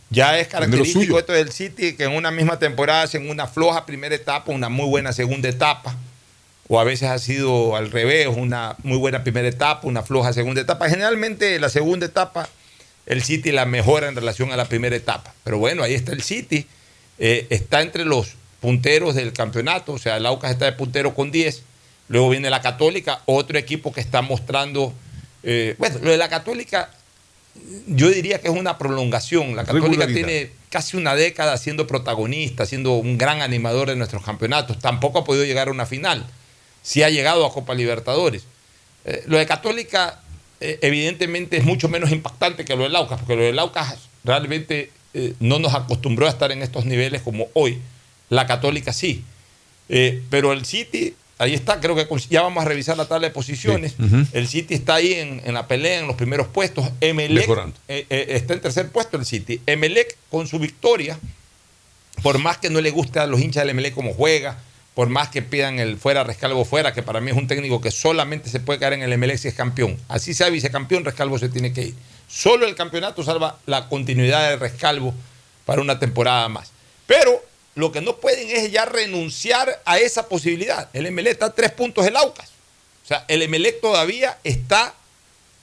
Ya 0.09 0.39
es 0.39 0.47
característico 0.47 1.17
esto 1.17 1.34
del 1.34 1.51
City 1.51 1.95
que 1.95 2.03
en 2.03 2.11
una 2.11 2.31
misma 2.31 2.59
temporada 2.59 3.03
hacen 3.03 3.30
una 3.30 3.47
floja 3.47 3.85
primera 3.85 4.13
etapa, 4.13 4.51
una 4.51 4.69
muy 4.69 4.85
buena 4.85 5.11
segunda 5.11 5.49
etapa, 5.49 5.95
o 6.67 6.80
a 6.80 6.84
veces 6.84 7.09
ha 7.09 7.17
sido 7.17 7.75
al 7.75 7.91
revés, 7.91 8.27
una 8.27 8.75
muy 8.84 8.97
buena 8.97 9.23
primera 9.23 9.47
etapa, 9.47 9.88
una 9.88 10.03
floja 10.03 10.34
segunda 10.34 10.61
etapa. 10.61 10.89
Generalmente 10.89 11.59
la 11.59 11.69
segunda 11.69 12.05
etapa 12.05 12.47
el 13.05 13.21
City 13.23 13.51
la 13.51 13.65
mejora 13.65 14.07
en 14.07 14.15
relación 14.15 14.51
a 14.51 14.55
la 14.55 14.65
primera 14.65 14.95
etapa. 14.95 15.34
Pero 15.43 15.57
bueno, 15.57 15.84
ahí 15.84 15.93
está 15.93 16.13
el 16.13 16.21
City, 16.21 16.67
eh, 17.19 17.47
está 17.49 17.81
entre 17.81 18.05
los 18.05 18.35
punteros 18.61 19.15
del 19.15 19.34
campeonato, 19.34 19.93
o 19.93 19.97
sea, 19.97 20.17
el 20.17 20.25
Aucas 20.25 20.51
está 20.51 20.65
de 20.65 20.73
puntero 20.73 21.13
con 21.13 21.31
10, 21.31 21.63
Luego 22.09 22.30
viene 22.30 22.49
la 22.49 22.61
Católica, 22.61 23.21
otro 23.25 23.57
equipo 23.57 23.93
que 23.93 24.01
está 24.01 24.21
mostrando. 24.21 24.93
Eh, 25.43 25.75
bueno, 25.77 25.99
lo 26.01 26.11
de 26.11 26.17
la 26.17 26.30
Católica, 26.30 26.91
yo 27.88 28.09
diría 28.09 28.41
que 28.41 28.47
es 28.47 28.53
una 28.53 28.77
prolongación. 28.77 29.55
La 29.55 29.63
Católica 29.63 30.07
tiene 30.07 30.51
casi 30.69 30.97
una 30.97 31.15
década 31.15 31.57
siendo 31.57 31.88
protagonista, 31.88 32.65
siendo 32.65 32.93
un 32.93 33.17
gran 33.17 33.41
animador 33.41 33.89
de 33.89 33.95
nuestros 33.95 34.23
campeonatos. 34.23 34.80
Tampoco 34.80 35.19
ha 35.19 35.23
podido 35.23 35.45
llegar 35.45 35.67
a 35.67 35.71
una 35.71 35.85
final. 35.85 36.25
Sí 36.81 37.03
ha 37.03 37.09
llegado 37.09 37.45
a 37.45 37.53
Copa 37.53 37.73
Libertadores. 37.73 38.43
Eh, 39.05 39.23
lo 39.27 39.38
de 39.38 39.45
Católica, 39.45 40.21
eh, 40.59 40.80
evidentemente, 40.81 41.57
es 41.57 41.63
mucho 41.63 41.89
menos 41.89 42.11
impactante 42.11 42.65
que 42.65 42.75
lo 42.75 42.84
del 42.84 42.95
Aucas, 42.95 43.19
porque 43.19 43.35
lo 43.35 43.43
del 43.43 43.59
Aucas 43.59 43.97
realmente 44.23 44.91
no 45.39 45.59
nos 45.59 45.75
acostumbró 45.75 46.25
a 46.25 46.30
estar 46.30 46.51
en 46.51 46.63
estos 46.63 46.85
niveles 46.85 47.21
como 47.21 47.47
hoy. 47.53 47.80
La 48.30 48.47
Católica 48.47 48.93
sí. 48.93 49.23
pero 50.31 50.53
el 50.53 50.65
City 50.65 51.13
Ahí 51.39 51.53
está, 51.53 51.80
creo 51.80 51.95
que 51.95 52.07
ya 52.30 52.43
vamos 52.43 52.64
a 52.64 52.68
revisar 52.68 52.95
la 52.95 53.05
tabla 53.05 53.27
de 53.27 53.34
posiciones. 53.34 53.95
El 54.34 54.47
City 54.47 54.76
está 54.76 54.95
ahí 54.95 55.14
en, 55.14 55.53
la 55.53 55.68
pelea, 55.68 55.99
en 55.99 56.07
los 56.07 56.15
primeros 56.15 56.47
puestos. 56.47 56.89
Emelec 57.01 57.49
eh, 57.88 58.05
eh, 58.10 58.26
está 58.30 58.53
en 58.53 58.61
tercer 58.61 58.89
puesto 58.89 59.18
el 59.18 59.26
City. 59.26 59.60
Emelec 59.65 60.15
con 60.30 60.47
su 60.47 60.60
victoria, 60.60 61.19
por 62.22 62.38
más 62.38 62.60
que 62.60 62.69
no 62.69 62.80
le 62.81 62.91
guste 62.91 63.19
a 63.19 63.27
los 63.27 63.41
hinchas 63.41 63.64
del 63.64 63.72
Emelec 63.72 63.93
como 63.95 64.14
juega, 64.14 64.60
por 64.93 65.10
más 65.10 65.30
que 65.30 65.41
pidan 65.41 65.80
el 65.80 65.97
fuera, 65.97 66.23
Rescalvo 66.23 66.65
fuera, 66.65 66.93
que 66.93 67.01
para 67.01 67.19
mí 67.19 67.31
es 67.31 67.38
un 67.38 67.47
técnico 67.47 67.81
que 67.81 67.89
solamente 67.89 68.49
se 68.49 68.60
puede 68.60 68.80
caer 68.80 68.93
en 68.93 69.01
el 69.01 69.11
Emelec 69.11 69.38
si 69.38 69.47
es 69.47 69.55
campeón. 69.55 69.97
Así 70.07 70.35
sea 70.35 70.49
vicecampeón, 70.49 71.03
Rescalvo 71.03 71.39
se 71.39 71.49
tiene 71.49 71.73
que 71.73 71.81
ir. 71.81 71.95
Solo 72.27 72.68
el 72.68 72.76
campeonato 72.76 73.23
salva 73.23 73.57
la 73.65 73.89
continuidad 73.89 74.49
de 74.49 74.57
Rescalvo 74.57 75.14
para 75.65 75.81
una 75.81 75.97
temporada 75.97 76.47
más. 76.47 76.72
Pero 77.07 77.43
lo 77.75 77.91
que 77.91 78.01
no 78.01 78.17
pueden 78.17 78.49
es 78.49 78.71
ya 78.71 78.85
renunciar 78.85 79.81
a 79.85 79.97
esa 79.97 80.27
posibilidad. 80.27 80.89
El 80.93 81.11
MLE 81.11 81.31
está 81.31 81.47
a 81.47 81.53
tres 81.53 81.71
puntos 81.71 82.05
del 82.05 82.15
Aucas. 82.15 82.49
O 83.03 83.07
sea, 83.07 83.25
el 83.27 83.47
MLE 83.49 83.71
todavía 83.73 84.37
está 84.43 84.93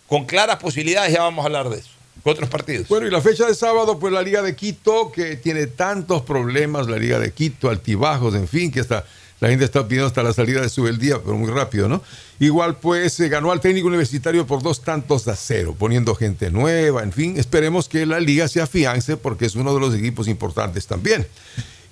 con 0.06 0.26
claras 0.26 0.56
posibilidades, 0.56 1.12
ya 1.12 1.22
vamos 1.22 1.42
a 1.42 1.46
hablar 1.46 1.68
de 1.68 1.78
eso. 1.78 1.88
Con 2.22 2.32
otros 2.32 2.50
partidos. 2.50 2.88
Bueno, 2.88 3.06
y 3.06 3.10
la 3.10 3.22
fecha 3.22 3.46
de 3.46 3.54
sábado, 3.54 3.98
pues 3.98 4.12
la 4.12 4.20
Liga 4.20 4.42
de 4.42 4.54
Quito, 4.54 5.10
que 5.10 5.36
tiene 5.36 5.68
tantos 5.68 6.22
problemas, 6.22 6.86
la 6.88 6.98
Liga 6.98 7.18
de 7.18 7.32
Quito, 7.32 7.70
altibajos, 7.70 8.34
en 8.34 8.46
fin, 8.46 8.70
que 8.70 8.80
hasta 8.80 9.06
la 9.40 9.48
gente 9.48 9.64
está 9.64 9.88
pidiendo 9.88 10.06
hasta 10.06 10.22
la 10.22 10.34
salida 10.34 10.60
de 10.60 10.68
su 10.68 10.86
día, 10.86 11.18
pero 11.24 11.34
muy 11.36 11.50
rápido, 11.50 11.88
¿no? 11.88 12.02
Igual, 12.38 12.76
pues, 12.76 13.14
se 13.14 13.28
ganó 13.30 13.52
al 13.52 13.60
técnico 13.60 13.88
universitario 13.88 14.46
por 14.46 14.62
dos 14.62 14.82
tantos 14.82 15.26
a 15.28 15.36
cero, 15.36 15.74
poniendo 15.78 16.14
gente 16.14 16.50
nueva, 16.50 17.02
en 17.02 17.12
fin, 17.12 17.38
esperemos 17.38 17.88
que 17.88 18.04
la 18.04 18.20
liga 18.20 18.48
se 18.48 18.60
afiance 18.60 19.16
porque 19.16 19.46
es 19.46 19.54
uno 19.54 19.72
de 19.72 19.80
los 19.80 19.94
equipos 19.94 20.28
importantes 20.28 20.86
también. 20.86 21.26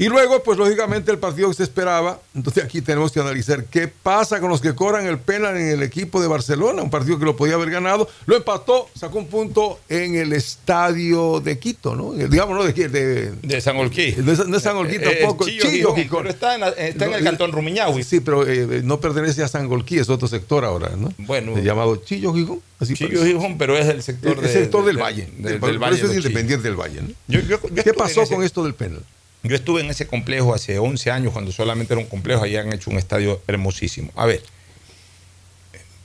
Y 0.01 0.07
luego, 0.07 0.45
pues 0.45 0.57
lógicamente 0.57 1.11
el 1.11 1.19
partido 1.19 1.49
que 1.49 1.55
se 1.55 1.65
esperaba, 1.65 2.21
entonces 2.33 2.63
aquí 2.63 2.81
tenemos 2.81 3.11
que 3.11 3.19
analizar 3.19 3.65
qué 3.65 3.89
pasa 3.89 4.39
con 4.39 4.49
los 4.49 4.61
que 4.61 4.73
cobran 4.73 5.07
el 5.07 5.19
penal 5.19 5.57
en 5.57 5.71
el 5.71 5.83
equipo 5.83 6.23
de 6.23 6.29
Barcelona, 6.29 6.83
un 6.83 6.91
partido 6.91 7.19
que 7.19 7.25
lo 7.25 7.35
podía 7.35 7.55
haber 7.55 7.71
ganado, 7.71 8.09
lo 8.27 8.37
empató, 8.37 8.89
sacó 8.95 9.19
un 9.19 9.27
punto 9.27 9.81
en 9.89 10.15
el 10.15 10.33
estadio 10.33 11.41
de 11.41 11.59
Quito, 11.59 11.97
¿no? 11.97 12.13
Digamos, 12.13 12.57
¿no? 12.57 12.63
De, 12.63 12.73
de, 12.73 13.33
de 13.33 13.61
San 13.61 13.77
Olquí. 13.77 14.13
De, 14.13 14.37
de 14.37 14.61
San 14.61 14.77
Olquí 14.77 14.97
eh, 14.97 15.19
tampoco. 15.21 15.47
Chillo, 15.47 15.93
pero 15.95 16.31
está 16.31 16.55
en, 16.55 16.63
está 16.63 17.07
en 17.07 17.15
el 17.15 17.25
cantón 17.25 17.51
Rumiñahui. 17.51 18.05
Sí, 18.05 18.21
pero 18.21 18.47
eh, 18.47 18.83
no 18.85 19.01
pertenece 19.01 19.43
a 19.43 19.49
San 19.49 19.67
Olquí, 19.67 19.99
es 19.99 20.09
otro 20.09 20.29
sector 20.29 20.65
ahora, 20.65 20.93
¿no? 20.97 21.13
Bueno. 21.19 21.59
llamado 21.59 21.97
Chillo 21.97 22.33
Gijón. 22.33 22.61
Chillo 22.85 23.25
Gijón, 23.25 23.59
pero 23.59 23.77
es 23.77 23.89
el 23.89 24.01
sector, 24.05 24.39
el, 24.41 24.49
sector 24.49 24.85
del 24.85 24.97
Valle. 24.97 25.29
Del, 25.39 25.59
valle 25.59 25.97
eso 25.97 26.07
es 26.07 26.19
independiente 26.19 26.69
del 26.69 26.77
Valle, 26.77 27.03
¿no? 27.03 27.83
¿Qué 27.83 27.93
pasó 27.95 28.25
con 28.29 28.45
esto 28.45 28.63
del 28.63 28.75
penal? 28.75 29.03
Yo 29.43 29.55
estuve 29.55 29.81
en 29.81 29.91
ese 29.91 30.07
complejo 30.07 30.53
hace 30.53 30.79
11 30.79 31.11
años, 31.11 31.33
cuando 31.33 31.53
solamente 31.53 31.95
era 31.95 32.03
un 32.03 32.09
complejo, 32.09 32.43
allí 32.43 32.57
han 32.57 32.73
hecho 32.73 32.91
un 32.91 32.99
estadio 32.99 33.41
hermosísimo. 33.47 34.11
A 34.17 34.27
ver, 34.27 34.43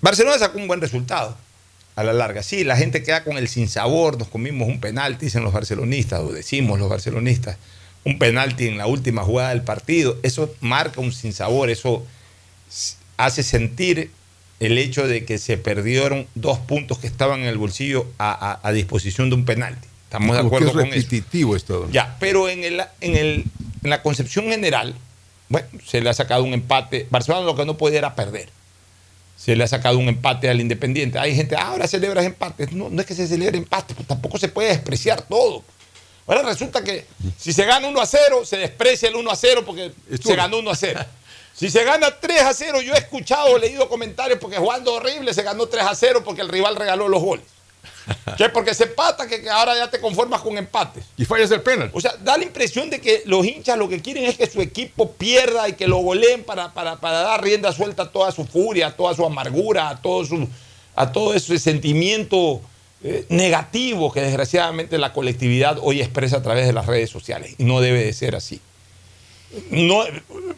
Barcelona 0.01 0.37
sacó 0.37 0.59
un 0.59 0.67
buen 0.67 0.81
resultado 0.81 1.35
a 1.95 2.03
la 2.03 2.13
larga. 2.13 2.43
Sí, 2.43 2.63
la 2.63 2.77
gente 2.77 3.03
queda 3.03 3.23
con 3.23 3.37
el 3.37 3.47
sinsabor, 3.47 4.17
nos 4.19 4.27
comimos 4.27 4.67
un 4.67 4.79
penalti, 4.79 5.25
dicen 5.25 5.43
los 5.43 5.53
barcelonistas, 5.53 6.19
o 6.19 6.31
decimos 6.31 6.79
los 6.79 6.89
barcelonistas, 6.89 7.57
un 8.03 8.19
penalti 8.19 8.67
en 8.67 8.77
la 8.77 8.85
última 8.85 9.23
jugada 9.23 9.49
del 9.49 9.63
partido. 9.63 10.17
Eso 10.23 10.53
marca 10.61 11.01
un 11.01 11.11
sinsabor, 11.11 11.69
eso 11.69 12.05
hace 13.17 13.43
sentir 13.43 14.11
el 14.59 14.77
hecho 14.77 15.07
de 15.07 15.25
que 15.25 15.39
se 15.39 15.57
perdieron 15.57 16.27
dos 16.35 16.59
puntos 16.59 16.99
que 16.99 17.07
estaban 17.07 17.41
en 17.41 17.47
el 17.47 17.57
bolsillo 17.57 18.05
a 18.19 18.71
disposición 18.73 19.29
de 19.29 19.35
un 19.35 19.45
penalti. 19.45 19.87
Estamos 20.13 20.37
de 20.37 20.43
acuerdo 20.43 20.71
con 20.73 20.83
repetitivo 20.83 21.55
esto. 21.55 21.89
Ya, 21.91 22.17
pero 22.19 22.47
en, 22.47 22.63
el, 22.63 22.83
en, 23.01 23.17
el, 23.17 23.45
en 23.83 23.89
la 23.89 24.03
concepción 24.03 24.45
general, 24.45 24.93
bueno, 25.49 25.67
se 25.83 26.01
le 26.01 26.09
ha 26.11 26.13
sacado 26.13 26.43
un 26.43 26.53
empate. 26.53 27.07
Barcelona 27.09 27.43
lo 27.43 27.55
que 27.55 27.65
no 27.65 27.77
podía 27.77 27.97
era 27.97 28.13
perder. 28.13 28.47
Se 29.35 29.55
le 29.55 29.63
ha 29.63 29.67
sacado 29.67 29.97
un 29.97 30.07
empate 30.07 30.51
al 30.51 30.61
Independiente. 30.61 31.17
Hay 31.17 31.35
gente, 31.35 31.55
ah, 31.55 31.69
ahora 31.69 31.87
celebras 31.87 32.25
empates. 32.25 32.71
No, 32.73 32.91
no 32.91 33.01
es 33.01 33.07
que 33.07 33.15
se 33.15 33.27
celebre 33.27 33.57
empate, 33.57 33.95
pues 33.95 34.07
tampoco 34.07 34.37
se 34.37 34.49
puede 34.49 34.69
despreciar 34.69 35.23
todo. 35.23 35.63
Ahora 36.27 36.43
resulta 36.43 36.83
que 36.83 37.07
si 37.35 37.51
se 37.51 37.65
gana 37.65 37.87
1 37.87 37.99
a 37.99 38.05
0, 38.05 38.45
se 38.45 38.57
desprecia 38.57 39.09
el 39.09 39.15
1 39.15 39.31
a 39.31 39.35
0 39.35 39.63
porque 39.65 39.93
se 40.23 40.35
ganó 40.35 40.59
1 40.59 40.69
a 40.69 40.75
0. 40.75 40.99
Si 41.55 41.69
se 41.69 41.83
gana 41.83 42.07
3 42.19 42.41
a 42.41 42.53
0, 42.53 42.81
yo 42.81 42.95
he 42.95 42.97
escuchado, 42.97 43.59
leído 43.59 43.87
comentarios 43.87 44.39
porque 44.39 44.57
jugando 44.57 44.93
horrible 44.93 45.35
se 45.35 45.43
ganó 45.43 45.67
3 45.67 45.83
a 45.85 45.93
0 45.93 46.23
porque 46.25 46.41
el 46.41 46.49
rival 46.49 46.75
regaló 46.75 47.07
los 47.07 47.21
goles. 47.21 47.45
que 48.37 48.49
porque 48.49 48.73
se 48.73 48.87
pata, 48.87 49.27
que, 49.27 49.49
ahora 49.49 49.75
ya 49.75 49.89
te 49.89 49.99
conformas 49.99 50.41
con 50.41 50.57
empates. 50.57 51.05
Y 51.17 51.25
fallas 51.25 51.51
el 51.51 51.61
penal. 51.61 51.89
O 51.93 52.01
sea, 52.01 52.15
da 52.23 52.37
la 52.37 52.43
impresión 52.43 52.89
de 52.89 52.99
que 52.99 53.23
los 53.25 53.45
hinchas 53.45 53.77
lo 53.77 53.89
que 53.89 54.01
quieren 54.01 54.25
es 54.25 54.37
que 54.37 54.49
su 54.49 54.61
equipo 54.61 55.11
pierda 55.11 55.67
y 55.69 55.73
que 55.73 55.87
lo 55.87 55.97
goleen 55.97 56.43
para, 56.43 56.73
para, 56.73 56.97
dar 56.99 57.43
rienda 57.43 57.71
suelta 57.71 58.03
a 58.03 58.11
toda 58.11 58.31
su 58.31 58.45
furia, 58.45 58.87
a 58.87 58.95
toda 58.95 59.13
su 59.13 59.25
amargura, 59.25 59.89
a 59.89 60.01
todo, 60.01 60.25
su, 60.25 60.47
a 60.95 61.11
todo 61.11 61.33
ese 61.33 61.57
sentimiento 61.59 62.61
eh, 63.03 63.25
negativo 63.29 64.11
que 64.11 64.21
desgraciadamente 64.21 64.97
la 64.97 65.13
colectividad 65.13 65.77
hoy 65.81 66.01
expresa 66.01 66.37
a 66.37 66.41
través 66.41 66.65
de 66.65 66.73
las 66.73 66.85
redes 66.85 67.09
sociales. 67.09 67.55
Y 67.57 67.63
no 67.65 67.81
debe 67.81 68.03
de 68.03 68.13
ser 68.13 68.35
así. 68.35 68.61
No, 69.69 70.03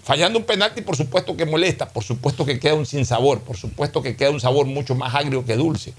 fallando 0.04 0.40
un 0.40 0.46
penalti, 0.46 0.82
por 0.82 0.96
supuesto 0.96 1.36
que 1.36 1.46
molesta, 1.46 1.90
por 1.90 2.04
supuesto 2.04 2.46
que 2.46 2.60
queda 2.60 2.76
un 2.76 2.86
sinsabor, 2.86 3.42
por 3.42 3.58
supuesto 3.58 4.02
que 4.02 4.16
queda 4.16 4.30
un 4.30 4.40
sabor 4.40 4.68
mucho 4.68 4.96
más 4.96 5.14
agrio 5.14 5.46
que 5.46 5.56
dulce. 5.56 5.94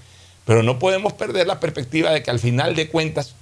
Pero 0.47 0.63
no 0.63 0.79
podemos 0.79 1.11
perder 1.11 1.45
la 1.45 1.59
perspectiva 1.59 2.11
de 2.11 2.23
que 2.23 2.31
al 2.31 2.39
final 2.39 2.73
de 2.73 2.87
cuentas, 2.87 3.35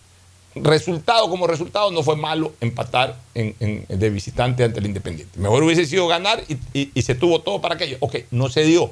resultado 0.55 1.29
como 1.29 1.45
resultado, 1.45 1.91
no 1.91 2.01
fue 2.01 2.15
malo 2.15 2.55
empatar 2.61 3.15
de 3.35 4.09
visitante 4.09 4.63
ante 4.63 4.79
el 4.79 4.87
Independiente. 4.87 5.39
Mejor 5.39 5.61
hubiese 5.61 5.85
sido 5.85 6.07
ganar 6.07 6.43
y, 6.73 7.01
se 7.03 7.13
tuvo 7.13 7.41
todo 7.41 7.61
para 7.61 7.75
aquello. 7.75 7.97
Ok, 7.99 8.15
no 8.31 8.49
se 8.49 8.63
dio. 8.63 8.89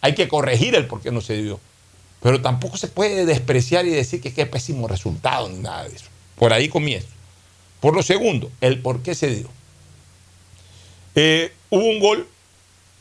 Hay 0.00 0.14
que 0.14 0.26
corregir 0.26 0.74
el 0.74 0.86
por 0.86 1.02
qué 1.02 1.10
no 1.10 1.20
se 1.20 1.34
dio. 1.34 1.60
Pero 2.22 2.40
tampoco 2.40 2.78
se 2.78 2.88
puede 2.88 3.26
despreciar 3.26 3.84
y 3.84 3.90
decir 3.90 4.22
que 4.22 4.32
qué 4.32 4.46
pésimo 4.46 4.88
resultado 4.88 5.46
ni 5.50 5.58
nada 5.58 5.86
de 5.86 5.94
eso. 5.94 6.06
Por 6.36 6.54
ahí 6.54 6.70
comienzo. 6.70 7.08
Por 7.80 7.94
lo 7.94 8.02
segundo, 8.02 8.50
el 8.62 8.80
por 8.80 9.02
qué 9.02 9.14
se 9.14 9.28
dio. 9.28 9.50
Eh, 11.14 11.52
hubo 11.68 11.84
un 11.84 12.00
gol 12.00 12.26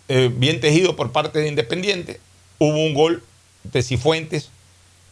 eh, 0.10 0.30
bien 0.36 0.60
tejido 0.60 0.98
por 0.98 1.14
parte 1.14 1.40
de 1.40 1.48
Independiente, 1.48 2.20
hubo 2.60 2.78
un 2.78 2.94
gol 2.94 3.24
de 3.64 3.84
Cifuentes, 3.84 4.50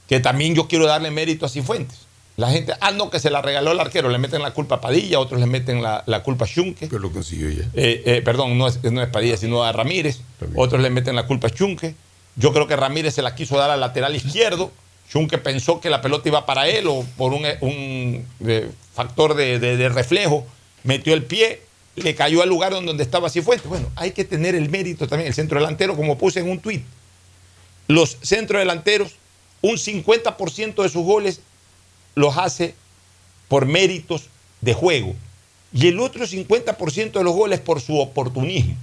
que 0.08 0.20
también 0.20 0.56
yo 0.56 0.68
quiero 0.68 0.86
darle 0.88 1.12
mérito 1.12 1.46
a 1.46 1.50
Cifuentes. 1.50 2.00
La 2.38 2.50
gente, 2.50 2.74
ah, 2.80 2.92
no, 2.92 3.10
que 3.10 3.20
se 3.20 3.30
la 3.30 3.42
regaló 3.42 3.72
el 3.72 3.80
arquero, 3.80 4.10
le 4.10 4.18
meten 4.18 4.42
la 4.42 4.52
culpa 4.52 4.76
a 4.76 4.82
Padilla, 4.82 5.20
otros 5.20 5.40
le 5.40 5.46
meten 5.46 5.82
la, 5.84 6.24
culpa 6.24 6.46
a 6.46 6.48
Chunque. 6.48 6.88
Que 6.88 6.98
lo 6.98 7.12
consiguió 7.12 7.50
ya. 7.50 7.64
Eh, 7.74 8.02
eh, 8.06 8.22
perdón, 8.24 8.58
no 8.58 8.68
es, 8.68 8.82
no 8.84 9.02
es, 9.02 9.10
Padilla, 9.10 9.38
sino 9.38 9.64
a 9.64 9.72
Ramírez. 9.72 10.22
Otros 10.56 10.82
le 10.82 10.90
meten 10.90 11.16
la 11.16 11.28
culpa 11.28 11.48
a 11.48 11.50
Chunque. 11.52 11.94
Yo 12.38 12.54
creo 12.54 12.68
que 12.68 12.76
Ramírez 12.76 13.14
se 13.14 13.22
la 13.22 13.36
quiso 13.36 13.58
dar 13.58 13.70
al 13.70 13.82
lateral 13.82 14.16
izquierdo. 14.16 14.72
Chunque 15.10 15.38
pensó 15.38 15.82
que 15.82 15.90
la 15.90 16.02
pelota 16.02 16.30
iba 16.30 16.46
para 16.46 16.68
él 16.68 16.88
o 16.88 17.06
por 17.18 17.34
un, 17.34 17.46
eh, 17.46 18.72
factor 18.94 19.36
de, 19.36 19.60
de, 19.60 19.90
reflejo, 19.90 20.46
metió 20.84 21.14
el 21.14 21.24
pie, 21.24 21.62
le 21.98 22.16
cayó 22.16 22.42
al 22.42 22.50
lugar 22.50 22.72
donde 22.72 23.04
estaba 23.04 23.30
Cifuentes. 23.30 23.68
Bueno, 23.68 23.90
hay 23.98 24.12
que 24.12 24.24
tener 24.24 24.56
el 24.56 24.70
mérito 24.70 25.08
también, 25.08 25.28
el 25.28 25.34
centro 25.34 25.60
delantero, 25.60 25.98
como 25.98 26.18
puse 26.18 26.40
en 26.40 26.50
un 26.50 26.60
tuit 26.60 26.84
los 27.94 28.18
centrodelanteros, 28.22 29.16
un 29.62 29.78
50% 29.78 30.82
de 30.82 30.90
sus 30.90 31.04
goles 31.04 31.42
los 32.16 32.38
hace 32.38 32.76
por 33.48 33.66
méritos 33.66 34.30
de 34.62 34.74
juego 34.74 35.16
y 35.74 35.88
el 35.88 36.00
otro 36.00 36.26
50% 36.26 37.12
de 37.12 37.24
los 37.24 37.34
goles 37.34 37.60
por 37.60 37.82
su 37.82 38.00
oportunismo. 38.00 38.76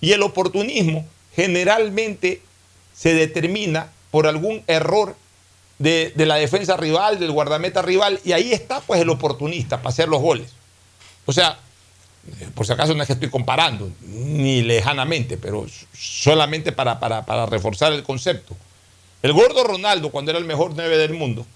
Y 0.00 0.12
el 0.12 0.22
oportunismo 0.22 1.06
generalmente 1.34 2.42
se 2.94 3.14
determina 3.14 3.90
por 4.10 4.26
algún 4.26 4.62
error 4.66 5.16
de, 5.78 6.12
de, 6.14 6.26
la 6.26 6.36
defensa 6.36 6.76
rival, 6.76 7.18
del 7.18 7.32
guardameta 7.32 7.82
rival, 7.82 8.20
y 8.24 8.32
ahí 8.32 8.52
está 8.52 8.80
pues 8.80 9.00
el 9.00 9.08
oportunista 9.08 9.78
para 9.78 9.88
hacer 9.88 10.08
los 10.08 10.20
goles. 10.20 10.52
O 11.26 11.32
sea, 11.32 11.58
por 12.54 12.66
si 12.66 12.72
acaso 12.72 12.94
no 12.94 13.02
es 13.02 13.06
que 13.06 13.12
estoy 13.14 13.30
comparando, 13.30 13.90
ni 14.02 14.62
lejanamente, 14.62 15.36
pero 15.36 15.66
solamente 15.92 16.72
para, 16.72 16.98
para, 17.00 17.46
reforzar 17.46 17.92
el 17.92 18.02
concepto. 18.02 18.56
El 19.22 19.32
gordo 19.32 19.64
Ronaldo, 19.64 20.10
cuando 20.10 20.30
era 20.30 20.38
el 20.38 20.44
mejor 20.44 20.72
9 20.74 20.96
del 20.96 21.14
mundo, 21.14 21.46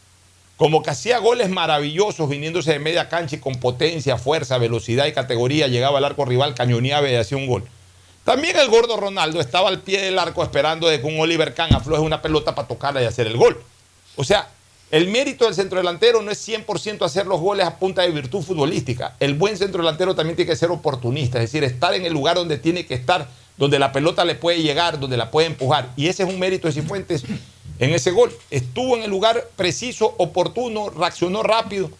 como 0.56 0.82
que 0.82 0.90
hacía 0.90 1.18
goles 1.18 1.50
maravillosos 1.50 2.28
viniéndose 2.28 2.72
de 2.72 2.78
media 2.78 3.08
cancha 3.08 3.36
y 3.36 3.38
con 3.38 3.56
potencia, 3.56 4.16
fuerza, 4.16 4.58
velocidad 4.58 5.06
y 5.06 5.12
categoría, 5.12 5.68
llegaba 5.68 5.98
al 5.98 6.04
arco 6.04 6.24
rival, 6.24 6.54
cañoneaba 6.54 7.08
y 7.08 7.14
hacía 7.14 7.38
un 7.38 7.46
gol. 7.46 7.64
También 8.24 8.58
el 8.58 8.68
gordo 8.68 8.96
Ronaldo 8.96 9.40
estaba 9.40 9.68
al 9.68 9.80
pie 9.80 10.02
del 10.02 10.18
arco 10.18 10.42
esperando 10.42 10.88
de 10.88 11.00
que 11.00 11.06
un 11.06 11.18
Oliver 11.18 11.54
Kahn 11.54 11.74
afloje 11.74 12.02
una 12.02 12.20
pelota 12.20 12.54
para 12.54 12.68
tocarla 12.68 13.02
y 13.02 13.06
hacer 13.06 13.26
el 13.26 13.36
gol. 13.36 13.62
O 14.16 14.24
sea, 14.24 14.50
el 14.90 15.08
mérito 15.08 15.44
del 15.44 15.54
centrodelantero 15.54 16.22
no 16.22 16.30
es 16.30 16.48
100% 16.48 17.04
hacer 17.04 17.26
los 17.26 17.40
goles 17.40 17.66
a 17.66 17.76
punta 17.78 18.02
de 18.02 18.10
virtud 18.10 18.42
futbolística. 18.42 19.16
El 19.20 19.34
buen 19.34 19.58
centrodelantero 19.58 20.14
también 20.14 20.34
tiene 20.34 20.50
que 20.50 20.56
ser 20.56 20.70
oportunista, 20.70 21.38
es 21.38 21.52
decir, 21.52 21.62
estar 21.62 21.94
en 21.94 22.06
el 22.06 22.12
lugar 22.12 22.36
donde 22.36 22.56
tiene 22.56 22.86
que 22.86 22.94
estar, 22.94 23.28
donde 23.58 23.78
la 23.78 23.92
pelota 23.92 24.24
le 24.24 24.34
puede 24.34 24.62
llegar, 24.62 24.98
donde 24.98 25.18
la 25.18 25.30
puede 25.30 25.46
empujar. 25.46 25.90
Y 25.96 26.08
ese 26.08 26.22
es 26.22 26.28
un 26.28 26.38
mérito 26.38 26.68
de 26.68 26.72
Cifuentes 26.72 27.24
en 27.78 27.90
ese 27.92 28.12
gol. 28.12 28.34
Estuvo 28.50 28.96
en 28.96 29.02
el 29.02 29.10
lugar 29.10 29.48
preciso, 29.56 30.14
oportuno, 30.16 30.88
reaccionó 30.88 31.42
rápido. 31.42 31.90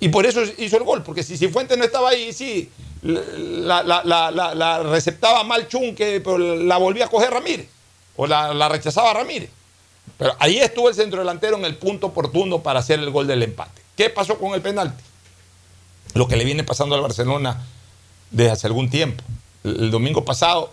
Y 0.00 0.08
por 0.08 0.26
eso 0.26 0.42
hizo 0.58 0.76
el 0.76 0.82
gol, 0.82 1.04
porque 1.04 1.22
si 1.22 1.36
Cifuentes 1.36 1.78
no 1.78 1.84
estaba 1.84 2.10
ahí, 2.10 2.32
sí, 2.32 2.70
la, 3.02 3.84
la, 3.84 4.82
receptaba 4.82 5.44
mal 5.44 5.68
Chunque, 5.68 6.20
pero 6.20 6.38
la 6.38 6.76
volvía 6.76 7.04
a 7.04 7.08
coger 7.08 7.30
Ramírez, 7.30 7.68
o 8.16 8.26
la 8.26 8.68
rechazaba 8.68 9.14
Ramírez. 9.14 9.50
Pero 10.18 10.34
ahí 10.38 10.58
estuvo 10.58 10.88
el 10.88 10.94
centro 10.94 11.18
delantero 11.18 11.56
en 11.56 11.64
el 11.64 11.76
punto 11.76 12.08
oportuno 12.08 12.62
para 12.62 12.80
hacer 12.80 13.00
el 13.00 13.10
gol 13.10 13.26
del 13.26 13.42
empate. 13.42 13.82
¿Qué 13.96 14.10
pasó 14.10 14.38
con 14.38 14.54
el 14.54 14.62
penalti? 14.62 15.02
Lo 16.14 16.28
que 16.28 16.36
le 16.36 16.44
viene 16.44 16.64
pasando 16.64 16.94
al 16.94 17.00
Barcelona 17.00 17.64
desde 18.30 18.50
hace 18.50 18.66
algún 18.66 18.90
tiempo. 18.90 19.22
El, 19.64 19.90
domingo 19.90 20.24
pasado 20.24 20.72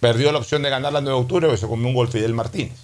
perdió 0.00 0.32
la 0.32 0.38
opción 0.38 0.62
de 0.62 0.70
ganar 0.70 0.92
la 0.92 1.00
9 1.00 1.16
de 1.16 1.22
octubre 1.22 1.52
y 1.52 1.56
se 1.56 1.66
comió 1.66 1.88
un 1.88 1.94
gol 1.94 2.08
Fidel 2.08 2.34
Martínez. 2.34 2.78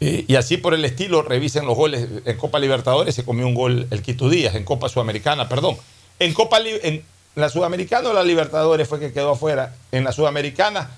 y 0.00 0.34
así 0.34 0.56
por 0.56 0.74
el 0.74 0.84
estilo, 0.84 1.22
revisen 1.22 1.66
los 1.66 1.76
goles. 1.76 2.08
En 2.24 2.36
Copa 2.36 2.58
Libertadores 2.58 3.14
se 3.14 3.24
comió 3.24 3.46
un 3.46 3.54
gol 3.54 3.86
el 3.90 4.02
Quito 4.02 4.28
Díaz, 4.28 4.54
en 4.54 4.64
Copa 4.64 4.88
Sudamericana, 4.88 5.48
perdón. 5.48 5.76
En 6.18 6.34
Copa 6.34 6.58
en 6.60 7.04
la 7.36 7.48
Sudamericana 7.48 8.10
o 8.10 8.12
la 8.12 8.22
Libertadores 8.22 8.88
fue 8.88 9.00
que 9.00 9.12
quedó 9.12 9.32
afuera. 9.32 9.74
En 9.92 10.04
la 10.04 10.12
Sudamericana, 10.12 10.90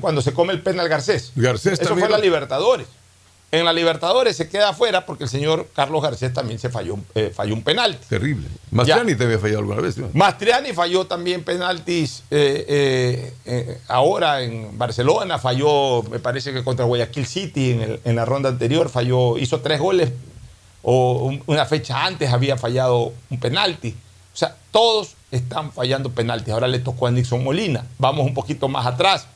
cuando 0.00 0.22
se 0.22 0.32
come 0.32 0.52
el 0.52 0.62
penal 0.62 0.88
Garcés. 0.88 1.32
Garcés 1.34 1.80
Eso 1.80 1.96
fue 1.96 2.08
la 2.08 2.18
Libertadores. 2.18 2.86
En 3.54 3.64
la 3.64 3.72
Libertadores 3.72 4.36
se 4.36 4.48
queda 4.48 4.70
afuera 4.70 5.06
porque 5.06 5.24
el 5.24 5.30
señor 5.30 5.68
Carlos 5.76 6.02
Garcés 6.02 6.32
también 6.32 6.58
se 6.58 6.70
falló, 6.70 6.98
eh, 7.14 7.32
falló 7.32 7.54
un 7.54 7.62
penalti. 7.62 8.04
Terrible. 8.08 8.48
Mastriani 8.72 9.14
te 9.14 9.22
había 9.22 9.38
fallado 9.38 9.60
alguna 9.60 9.80
vez. 9.80 9.96
Mastriani 10.12 10.72
falló 10.72 11.06
también 11.06 11.44
penaltis 11.44 12.24
eh, 12.32 13.32
eh, 13.44 13.78
ahora 13.86 14.42
en 14.42 14.76
Barcelona, 14.76 15.38
falló, 15.38 16.02
me 16.02 16.18
parece 16.18 16.52
que 16.52 16.64
contra 16.64 16.84
Guayaquil 16.84 17.26
City 17.26 17.78
en, 18.04 18.16
la 18.16 18.24
ronda 18.24 18.48
anterior, 18.48 18.88
falló, 18.88 19.38
hizo 19.38 19.60
tres 19.60 19.78
goles 19.78 20.10
o 20.82 21.32
una 21.46 21.64
fecha 21.64 22.04
antes 22.04 22.32
había 22.32 22.56
fallado 22.56 23.12
un 23.30 23.38
penalti. 23.38 23.90
O 24.34 24.36
sea, 24.36 24.56
todos 24.72 25.14
están 25.30 25.70
fallando 25.70 26.10
penaltis. 26.10 26.52
Ahora 26.52 26.66
le 26.66 26.80
tocó 26.80 27.06
a 27.06 27.12
Nixon 27.12 27.44
Molina. 27.44 27.86
Vamos 27.98 28.26
un 28.26 28.34
poquito 28.34 28.66
más 28.66 28.84
atrás. 28.84 29.28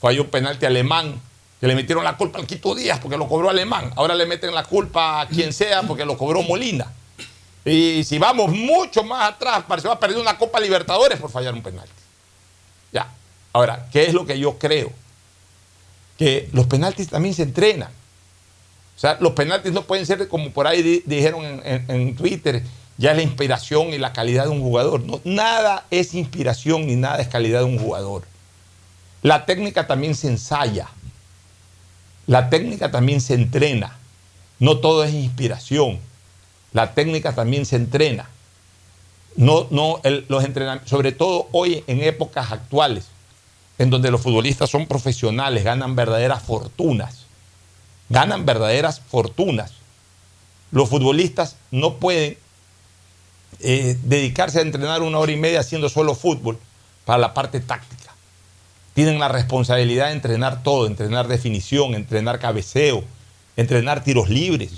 Falló 0.00 0.22
un 0.22 0.30
penalti 0.30 0.66
alemán 0.66 1.20
que 1.60 1.66
le 1.66 1.74
metieron 1.74 2.02
la 2.02 2.16
culpa 2.16 2.38
al 2.38 2.46
Quito 2.46 2.74
Díaz 2.74 3.00
porque 3.00 3.18
lo 3.18 3.28
cobró 3.28 3.50
Alemán. 3.50 3.92
Ahora 3.96 4.14
le 4.14 4.24
meten 4.24 4.54
la 4.54 4.64
culpa 4.64 5.20
a 5.20 5.28
quien 5.28 5.52
sea 5.52 5.82
porque 5.82 6.06
lo 6.06 6.16
cobró 6.16 6.42
Molina. 6.42 6.90
Y 7.64 8.02
si 8.04 8.18
vamos 8.18 8.50
mucho 8.50 9.04
más 9.04 9.32
atrás, 9.32 9.64
parece 9.68 9.84
que 9.84 9.90
va 9.90 10.00
perder 10.00 10.18
una 10.18 10.38
Copa 10.38 10.58
Libertadores 10.58 11.18
por 11.18 11.30
fallar 11.30 11.52
un 11.52 11.62
penalti. 11.62 11.92
Ya. 12.92 13.06
Ahora, 13.52 13.88
¿qué 13.92 14.04
es 14.04 14.14
lo 14.14 14.24
que 14.24 14.38
yo 14.38 14.58
creo? 14.58 14.90
Que 16.16 16.48
los 16.52 16.66
penaltis 16.66 17.08
también 17.08 17.34
se 17.34 17.42
entrenan. 17.42 17.90
O 18.96 19.00
sea, 19.00 19.18
los 19.20 19.32
penaltis 19.32 19.72
no 19.72 19.82
pueden 19.82 20.06
ser 20.06 20.28
como 20.28 20.50
por 20.50 20.66
ahí 20.66 21.02
dijeron 21.04 21.62
en, 21.64 22.16
Twitter, 22.16 22.62
ya 22.96 23.10
es 23.10 23.16
la 23.16 23.22
inspiración 23.22 23.94
y 23.94 23.98
la 23.98 24.12
calidad 24.12 24.44
de 24.44 24.50
un 24.50 24.60
jugador. 24.62 25.02
Nada 25.24 25.86
es 25.90 26.14
inspiración 26.14 26.86
ni 26.86 26.96
nada 26.96 27.18
es 27.20 27.28
calidad 27.28 27.60
de 27.60 27.66
un 27.66 27.78
jugador. 27.78 28.29
La 29.22 29.44
técnica 29.44 29.86
también 29.86 30.14
se 30.14 30.28
ensaya. 30.28 30.88
La 32.26 32.48
técnica 32.48 32.90
también 32.90 33.20
se 33.20 33.34
entrena. 33.34 33.96
No 34.58 34.78
todo 34.78 35.04
es 35.04 35.12
inspiración. 35.12 35.98
La 36.72 36.94
técnica 36.94 37.34
también 37.34 37.66
se 37.66 37.76
entrena. 37.76 38.28
No, 39.36 39.66
no, 39.70 40.00
los 40.28 40.44
sobre 40.86 41.12
todo 41.12 41.48
hoy 41.52 41.84
en 41.86 42.00
épocas 42.00 42.50
actuales, 42.52 43.06
en 43.78 43.90
donde 43.90 44.10
los 44.10 44.20
futbolistas 44.20 44.70
son 44.70 44.86
profesionales, 44.86 45.64
ganan 45.64 45.94
verdaderas 45.96 46.42
fortunas. 46.42 47.26
Ganan 48.08 48.44
verdaderas 48.44 49.00
fortunas. 49.00 49.72
Los 50.72 50.88
futbolistas 50.88 51.56
no 51.70 51.96
pueden 51.96 52.36
eh, 53.60 53.98
dedicarse 54.02 54.58
a 54.58 54.62
entrenar 54.62 55.02
una 55.02 55.18
hora 55.18 55.32
y 55.32 55.36
media 55.36 55.60
haciendo 55.60 55.88
solo 55.88 56.14
fútbol 56.14 56.58
para 57.04 57.18
la 57.18 57.34
parte 57.34 57.60
táctica 57.60 57.99
tienen 59.00 59.18
la 59.18 59.28
responsabilidad 59.28 60.08
de 60.08 60.12
entrenar 60.12 60.62
todo, 60.62 60.86
entrenar 60.86 61.26
definición, 61.26 61.94
entrenar 61.94 62.38
cabeceo, 62.38 63.02
entrenar 63.56 64.04
tiros 64.04 64.28
libres, 64.28 64.72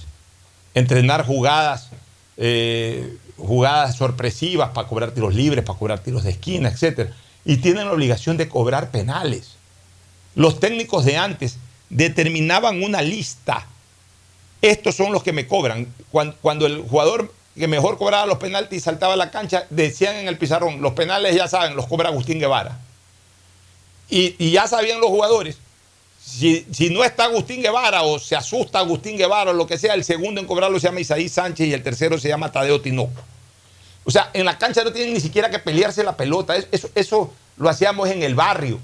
entrenar 0.74 1.26
jugadas, 1.26 1.88
eh, 2.36 3.16
jugadas 3.36 3.96
sorpresivas 3.96 4.70
para 4.70 4.86
cobrar 4.86 5.10
tiros 5.10 5.34
libres, 5.34 5.64
para 5.64 5.76
cobrar 5.76 5.98
tiros 5.98 6.22
de 6.22 6.30
esquina, 6.30 6.68
etc. 6.68 7.10
Y 7.44 7.56
tienen 7.56 7.86
la 7.86 7.92
obligación 7.94 8.36
de 8.36 8.48
cobrar 8.48 8.92
penales. 8.92 9.56
Los 10.36 10.60
técnicos 10.60 11.04
de 11.04 11.16
antes 11.16 11.56
determinaban 11.90 12.80
una 12.80 13.02
lista. 13.02 13.66
Estos 14.60 14.94
son 14.94 15.10
los 15.10 15.24
que 15.24 15.32
me 15.32 15.48
cobran. 15.48 15.92
Cuando, 16.12 16.66
el 16.66 16.82
jugador 16.82 17.34
que 17.56 17.66
mejor 17.66 17.98
cobraba 17.98 18.26
los 18.26 18.38
penaltis 18.38 18.84
saltaba 18.84 19.14
a 19.14 19.16
la 19.16 19.32
cancha, 19.32 19.66
decían 19.70 20.14
en 20.14 20.28
el 20.28 20.38
pizarrón, 20.38 20.80
los 20.80 20.92
penales 20.92 21.34
ya 21.34 21.48
saben, 21.48 21.74
los 21.74 21.88
cobra 21.88 22.10
Agustín 22.10 22.38
Guevara. 22.38 22.78
Y, 24.14 24.50
ya 24.50 24.68
sabían 24.68 25.00
los 25.00 25.08
jugadores, 25.08 25.56
si, 26.22 26.66
no 26.90 27.02
está 27.02 27.24
Agustín 27.24 27.62
Guevara 27.62 28.02
o 28.02 28.18
se 28.18 28.36
asusta 28.36 28.80
Agustín 28.80 29.16
Guevara 29.16 29.52
o 29.52 29.54
lo 29.54 29.66
que 29.66 29.78
sea, 29.78 29.94
el 29.94 30.04
segundo 30.04 30.38
en 30.38 30.46
cobrarlo 30.46 30.78
se 30.78 30.88
llama 30.88 31.00
Isaí 31.00 31.30
Sánchez 31.30 31.66
y 31.68 31.72
el 31.72 31.82
tercero 31.82 32.18
se 32.18 32.28
llama 32.28 32.52
Tadeo 32.52 32.82
Tinoco. 32.82 33.22
O 34.04 34.10
sea, 34.10 34.30
en 34.34 34.44
la 34.44 34.58
cancha 34.58 34.84
no 34.84 34.92
tienen 34.92 35.14
ni 35.14 35.20
siquiera 35.20 35.48
que 35.48 35.58
pelearse 35.58 36.04
la 36.04 36.14
pelota. 36.14 36.54
Eso, 36.56 36.90
eso 36.94 37.32
lo 37.56 37.70
hacíamos 37.70 38.10
en 38.10 38.22
el 38.22 38.34
barrio, 38.34 38.80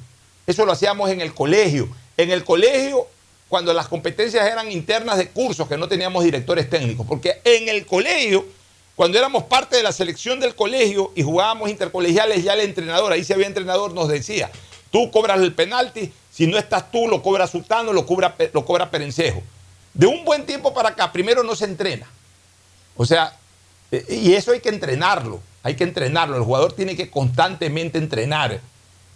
eso 0.47 0.65
lo 0.65 0.73
hacíamos 0.73 1.11
en 1.11 1.21
el 1.21 1.35
colegio. 1.35 1.91
En 2.17 2.31
el 2.31 2.43
colegio, 2.43 3.07
cuando 3.51 3.75
las 3.75 3.87
competencias 3.87 4.51
eran 4.51 4.73
internas 4.73 5.19
de 5.19 5.29
cursos, 5.29 5.69
que 5.69 5.77
no 5.77 5.89
teníamos 5.89 6.25
directores 6.25 6.71
técnicos, 6.71 7.07
porque 7.07 7.43
en 7.45 7.69
el 7.69 7.85
colegio, 7.85 8.47
cuando 8.97 9.19
éramos 9.19 9.43
parte 9.45 9.77
de 9.77 9.83
la 9.83 9.93
selección 9.93 10.41
del 10.41 10.55
colegio 10.55 11.13
y 11.15 11.23
jugábamos 11.23 11.69
intercolegiales, 11.69 12.43
ya 12.43 12.55
el 12.55 12.61
entrenador, 12.61 13.13
ahí 13.13 13.25
si 13.25 13.35
había 13.35 13.47
entrenador, 13.47 13.93
nos 13.93 14.09
decía, 14.09 14.51
Tú 14.91 15.11
cobras 15.11 15.41
el 15.41 15.55
penalti, 15.55 16.13
si 16.31 16.47
no 16.47 16.57
estás 16.57 16.91
tú, 16.91 17.09
lo 17.09 17.23
cobra 17.23 17.47
Sultano, 17.47 17.93
lo 17.93 18.07
cobra, 18.07 18.35
lo 18.53 18.65
cobra 18.65 18.91
Perencejo. 18.91 19.43
De 19.93 20.07
un 20.07 20.25
buen 20.25 20.47
tiempo 20.47 20.73
para 20.73 20.91
acá, 20.91 21.11
primero 21.13 21.43
no 21.43 21.57
se 21.57 21.65
entrena. 21.65 22.07
O 22.97 23.05
sea, 23.05 23.37
eh, 23.91 24.05
y 24.09 24.35
eso 24.35 24.53
hay 24.53 24.61
que 24.61 24.69
entrenarlo, 24.69 25.41
hay 25.63 25.75
que 25.75 25.85
entrenarlo. 25.85 26.37
El 26.37 26.43
jugador 26.43 26.73
tiene 26.73 26.97
que 26.97 27.11
constantemente 27.11 27.99
entrenar 27.99 28.53
eh, 28.53 28.61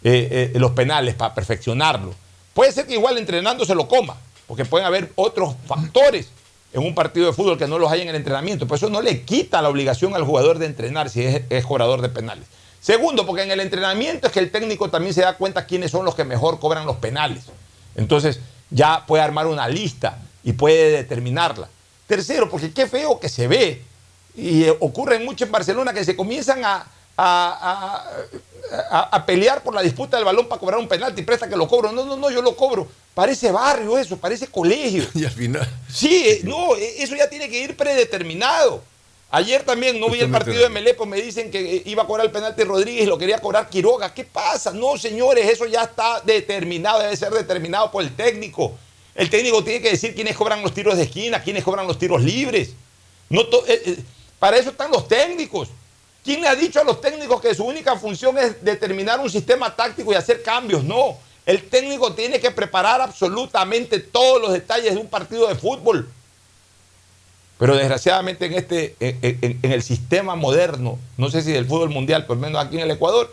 eh, 0.03 0.53
los 0.55 0.73
penales 0.73 1.15
para 1.15 1.35
perfeccionarlo. 1.35 2.15
Puede 2.55 2.73
ser 2.73 2.87
que 2.87 2.95
igual 2.95 3.19
entrenando 3.19 3.65
se 3.65 3.75
lo 3.75 3.89
coma, 3.89 4.17
porque 4.47 4.65
pueden 4.65 4.87
haber 4.87 5.13
otros 5.15 5.55
factores 5.67 6.29
en 6.73 6.83
un 6.83 6.95
partido 6.95 7.27
de 7.27 7.33
fútbol 7.33 7.59
que 7.59 7.69
no 7.69 7.79
los 7.79 7.91
hay 7.91 8.01
en 8.03 8.09
el 8.09 8.17
entrenamiento. 8.17 8.67
Pero 8.67 8.77
eso 8.77 8.91
no 8.91 9.01
le 9.01 9.23
quita 9.23 9.63
la 9.63 9.69
obligación 9.69 10.15
al 10.15 10.25
jugador 10.25 10.59
de 10.59 10.67
entrenar 10.67 11.09
si 11.09 11.23
es, 11.23 11.43
es 11.51 11.65
jugador 11.65 12.03
de 12.03 12.09
penales. 12.09 12.47
Segundo, 12.83 13.25
porque 13.25 13.45
en 13.45 13.53
el 13.53 13.61
entrenamiento 13.61 14.27
es 14.27 14.33
que 14.33 14.41
el 14.41 14.51
técnico 14.51 14.91
también 14.91 15.15
se 15.15 15.23
da 15.23 15.37
cuenta 15.37 15.67
quiénes 15.67 15.93
son 15.93 16.05
los 16.05 16.15
que 16.15 16.25
mejor 16.25 16.59
cobran 16.59 16.85
los 16.85 16.97
penales. 16.97 17.45
Entonces 17.95 18.41
ya 18.71 19.07
puede 19.07 19.23
armar 19.23 19.47
una 19.47 19.69
lista 19.69 20.19
y 20.43 20.53
puede 20.53 20.91
determinarla. 20.91 21.69
Tercero, 22.07 22.51
porque 22.51 22.73
qué 22.73 22.89
feo 22.89 23.21
que 23.21 23.29
se 23.29 23.47
ve, 23.47 23.83
y 24.37 24.69
ocurre 24.81 25.21
mucho 25.21 25.45
en 25.45 25.53
Barcelona, 25.53 25.93
que 25.93 26.05
se 26.05 26.17
comienzan 26.17 26.65
a, 26.65 26.87
a, 27.17 29.27
pelear 29.27 29.63
por 29.63 29.75
la 29.75 29.83
disputa 29.83 30.17
del 30.17 30.25
balón 30.25 30.49
para 30.49 30.59
cobrar 30.59 30.81
un 30.81 30.89
penalti, 30.89 31.23
presta 31.23 31.49
que 31.49 31.57
lo 31.57 31.69
cobro. 31.69 31.93
No, 31.93 32.05
no, 32.05 32.17
no, 32.17 32.31
yo 32.31 32.43
lo 32.43 32.57
cobro. 32.57 32.89
Parece 33.15 33.53
barrio 33.53 33.99
eso, 33.99 34.17
parece 34.17 34.47
colegio. 34.47 35.05
Y 35.15 35.25
al 35.25 35.31
final. 35.31 35.69
Sí, 35.93 36.41
no, 36.45 36.75
eso 36.77 37.15
ya 37.15 37.29
tiene 37.29 37.49
que 37.49 37.63
ir 37.63 37.77
predeterminado. 37.77 38.83
Ayer 39.35 39.63
también 39.63 39.99
no 39.99 40.11
vi 40.11 40.21
el 40.21 40.31
partido 40.31 40.63
de 40.63 40.69
Melepo, 40.69 41.07
me 41.07 41.17
dicen 41.17 41.51
que 41.51 41.83
iba 41.87 42.03
a 42.03 42.07
cobrar 42.07 42.27
el 42.27 42.33
penalti 42.33 42.65
Rodríguez 42.65 43.05
y 43.05 43.07
lo 43.07 43.17
quería 43.17 43.39
cobrar 43.39 43.67
Quiroga. 43.71 44.13
¿Qué 44.13 44.25
pasa? 44.25 44.73
No, 44.73 44.99
señores, 44.99 45.49
eso 45.49 45.65
ya 45.65 45.85
está 45.85 46.21
determinado, 46.21 47.01
debe 47.01 47.17
ser 47.17 47.33
determinado 47.33 47.91
por 47.91 48.05
el 48.05 48.15
técnico. 48.15 48.75
El 49.15 49.31
técnico 49.31 49.65
tiene 49.65 49.81
que 49.81 49.93
decir 49.93 50.15
quiénes 50.15 50.37
cobran 50.37 50.61
los 50.61 50.75
tiros 50.75 50.99
de 50.99 51.05
esquina, 51.05 51.43
quiénes 51.43 51.65
cobran 51.65 51.87
los 51.87 51.99
tiros 51.99 52.21
libres. 52.21 52.75
No 53.31 53.41
eh, 53.41 53.47
eh, 53.69 53.99
para 54.39 54.59
eso 54.59 54.69
están 54.69 54.91
los 54.91 55.09
técnicos. 55.09 55.71
¿Quién 56.23 56.43
le 56.43 56.49
ha 56.49 56.55
dicho 56.55 56.83
a 56.83 56.85
los 56.85 57.01
técnicos 57.01 57.41
que 57.41 57.55
su 57.55 57.65
única 57.65 57.97
función 57.97 58.37
es 58.37 58.63
determinar 58.63 59.19
un 59.19 59.31
sistema 59.31 59.75
táctico 59.75 60.13
y 60.13 60.15
hacer 60.15 60.43
cambios? 60.43 60.85
No. 60.85 61.17
El 61.47 61.71
técnico 61.71 62.13
tiene 62.13 62.39
que 62.39 62.51
preparar 62.51 63.01
absolutamente 63.01 63.99
todos 63.99 64.43
los 64.43 64.53
detalles 64.53 64.93
de 64.93 65.01
un 65.01 65.09
partido 65.09 65.49
de 65.49 65.55
fútbol. 65.55 66.07
Pero 67.63 67.77
desgraciadamente 67.77 68.47
en, 68.47 68.55
este, 68.55 68.97
en, 68.99 69.59
el 69.63 69.85
sistema 69.85 70.35
moderno, 70.35 70.99
no 71.17 71.31
sé 71.31 71.43
si 71.43 71.53
del 71.53 71.65
fútbol 71.65 71.91
mundial, 71.91 72.27
por 72.27 72.37
lo 72.37 72.43
menos 72.43 72.61
aquí 72.61 72.75
en 72.75 72.83
el 72.83 72.91
Ecuador, 72.91 73.33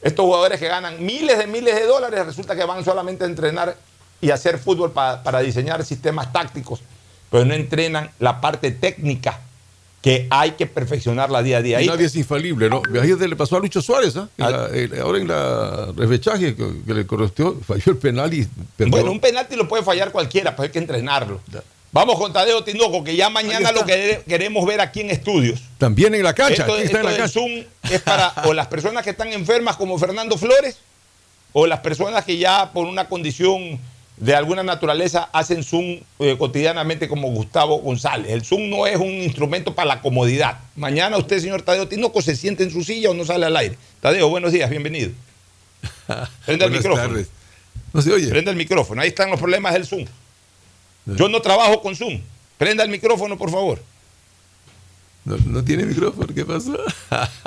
Estos 0.00 0.24
jugadores 0.26 0.60
que 0.60 0.68
ganan 0.68 1.04
miles 1.04 1.38
de 1.38 1.48
miles 1.48 1.74
de 1.74 1.84
dólares 1.84 2.24
resulta 2.24 2.54
que 2.54 2.64
van 2.64 2.84
solamente 2.84 3.24
a 3.24 3.26
entrenar 3.26 3.76
y 4.20 4.30
hacer 4.30 4.60
fútbol 4.60 4.92
para 4.92 5.40
diseñar 5.40 5.84
sistemas 5.84 6.32
tácticos, 6.32 6.82
pero 7.32 7.44
no 7.44 7.52
entrenan 7.52 8.12
la 8.20 8.40
parte 8.40 8.70
técnica 8.70 9.40
que 10.02 10.28
hay 10.30 10.52
que 10.52 10.68
perfeccionarla 10.68 11.42
día 11.42 11.56
a 11.56 11.62
día. 11.62 11.80
nadie 11.80 12.06
es 12.06 12.14
infalible, 12.14 12.70
¿no? 12.70 12.80
Ahí 13.02 13.12
le 13.12 13.34
pasó 13.34 13.56
a 13.56 13.58
Lucho 13.58 13.82
Suárez, 13.82 14.16
¿ah? 14.16 14.28
ahora 14.38 15.18
en 15.18 15.26
la 15.26 15.88
repechaje 15.96 16.54
que, 16.54 16.94
le 16.94 17.04
correspondió, 17.08 17.60
falló 17.64 17.90
el 17.90 17.98
penal 17.98 18.32
y 18.32 18.48
Bueno, 18.86 19.10
un 19.10 19.18
penalti 19.18 19.56
lo 19.56 19.66
puede 19.66 19.82
fallar 19.82 20.12
cualquiera, 20.12 20.52
pero 20.52 20.62
hay 20.62 20.70
que 20.70 20.78
entrenarlo. 20.78 21.40
Vamos 21.90 22.18
con 22.18 22.32
Tadeo 22.32 22.62
Tinoco, 22.64 23.02
que 23.02 23.16
ya 23.16 23.30
mañana 23.30 23.72
lo 23.72 23.84
que 23.84 24.22
queremos 24.28 24.66
ver 24.66 24.80
aquí 24.80 25.00
en 25.00 25.10
estudios. 25.10 25.60
También 25.78 26.14
en 26.14 26.22
la 26.22 26.34
cancha. 26.34 26.62
Esto, 26.62 26.76
está 26.76 27.00
en 27.00 27.06
la 27.06 27.16
cancha. 27.16 27.28
Zoom 27.28 27.64
es 27.90 28.02
para 28.02 28.32
o 28.44 28.52
las 28.52 28.66
personas 28.66 29.02
que 29.02 29.10
están 29.10 29.32
enfermas 29.32 29.76
como 29.76 29.98
Fernando 29.98 30.36
Flores 30.36 30.78
o 31.52 31.66
las 31.66 31.80
personas 31.80 32.24
que 32.24 32.36
ya 32.36 32.72
por 32.72 32.86
una 32.86 33.08
condición 33.08 33.78
de 34.18 34.34
alguna 34.34 34.62
naturaleza 34.62 35.30
hacen 35.32 35.64
Zoom 35.64 36.00
eh, 36.18 36.36
cotidianamente 36.36 37.08
como 37.08 37.30
Gustavo 37.30 37.78
González. 37.78 38.32
El 38.32 38.44
Zoom 38.44 38.68
no 38.68 38.86
es 38.86 38.96
un 38.96 39.08
instrumento 39.08 39.74
para 39.74 39.88
la 39.88 40.00
comodidad. 40.02 40.58
Mañana 40.76 41.16
usted, 41.16 41.40
señor 41.40 41.62
Tadeo 41.62 41.88
Tinoco, 41.88 42.20
se 42.20 42.36
siente 42.36 42.64
en 42.64 42.70
su 42.70 42.84
silla 42.84 43.10
o 43.10 43.14
no 43.14 43.24
sale 43.24 43.46
al 43.46 43.56
aire. 43.56 43.78
Tadeo, 44.00 44.28
buenos 44.28 44.52
días, 44.52 44.68
bienvenido. 44.68 45.12
Prenda 46.46 46.66
el 46.66 46.72
micrófono. 46.72 47.24
No 47.92 48.02
se 48.02 48.12
oye. 48.12 48.28
Prenda 48.28 48.50
el 48.50 48.56
micrófono. 48.56 49.00
Ahí 49.00 49.08
están 49.08 49.30
los 49.30 49.38
problemas 49.38 49.72
del 49.72 49.86
Zoom. 49.86 50.04
Yo 51.16 51.28
no 51.28 51.40
trabajo 51.40 51.80
con 51.80 51.96
Zoom. 51.96 52.20
Prenda 52.58 52.84
el 52.84 52.90
micrófono, 52.90 53.38
por 53.38 53.50
favor. 53.50 53.82
No, 55.24 55.62
tiene 55.62 55.84
micrófono, 55.84 56.26
¿qué 56.34 56.44
pasó? 56.44 56.76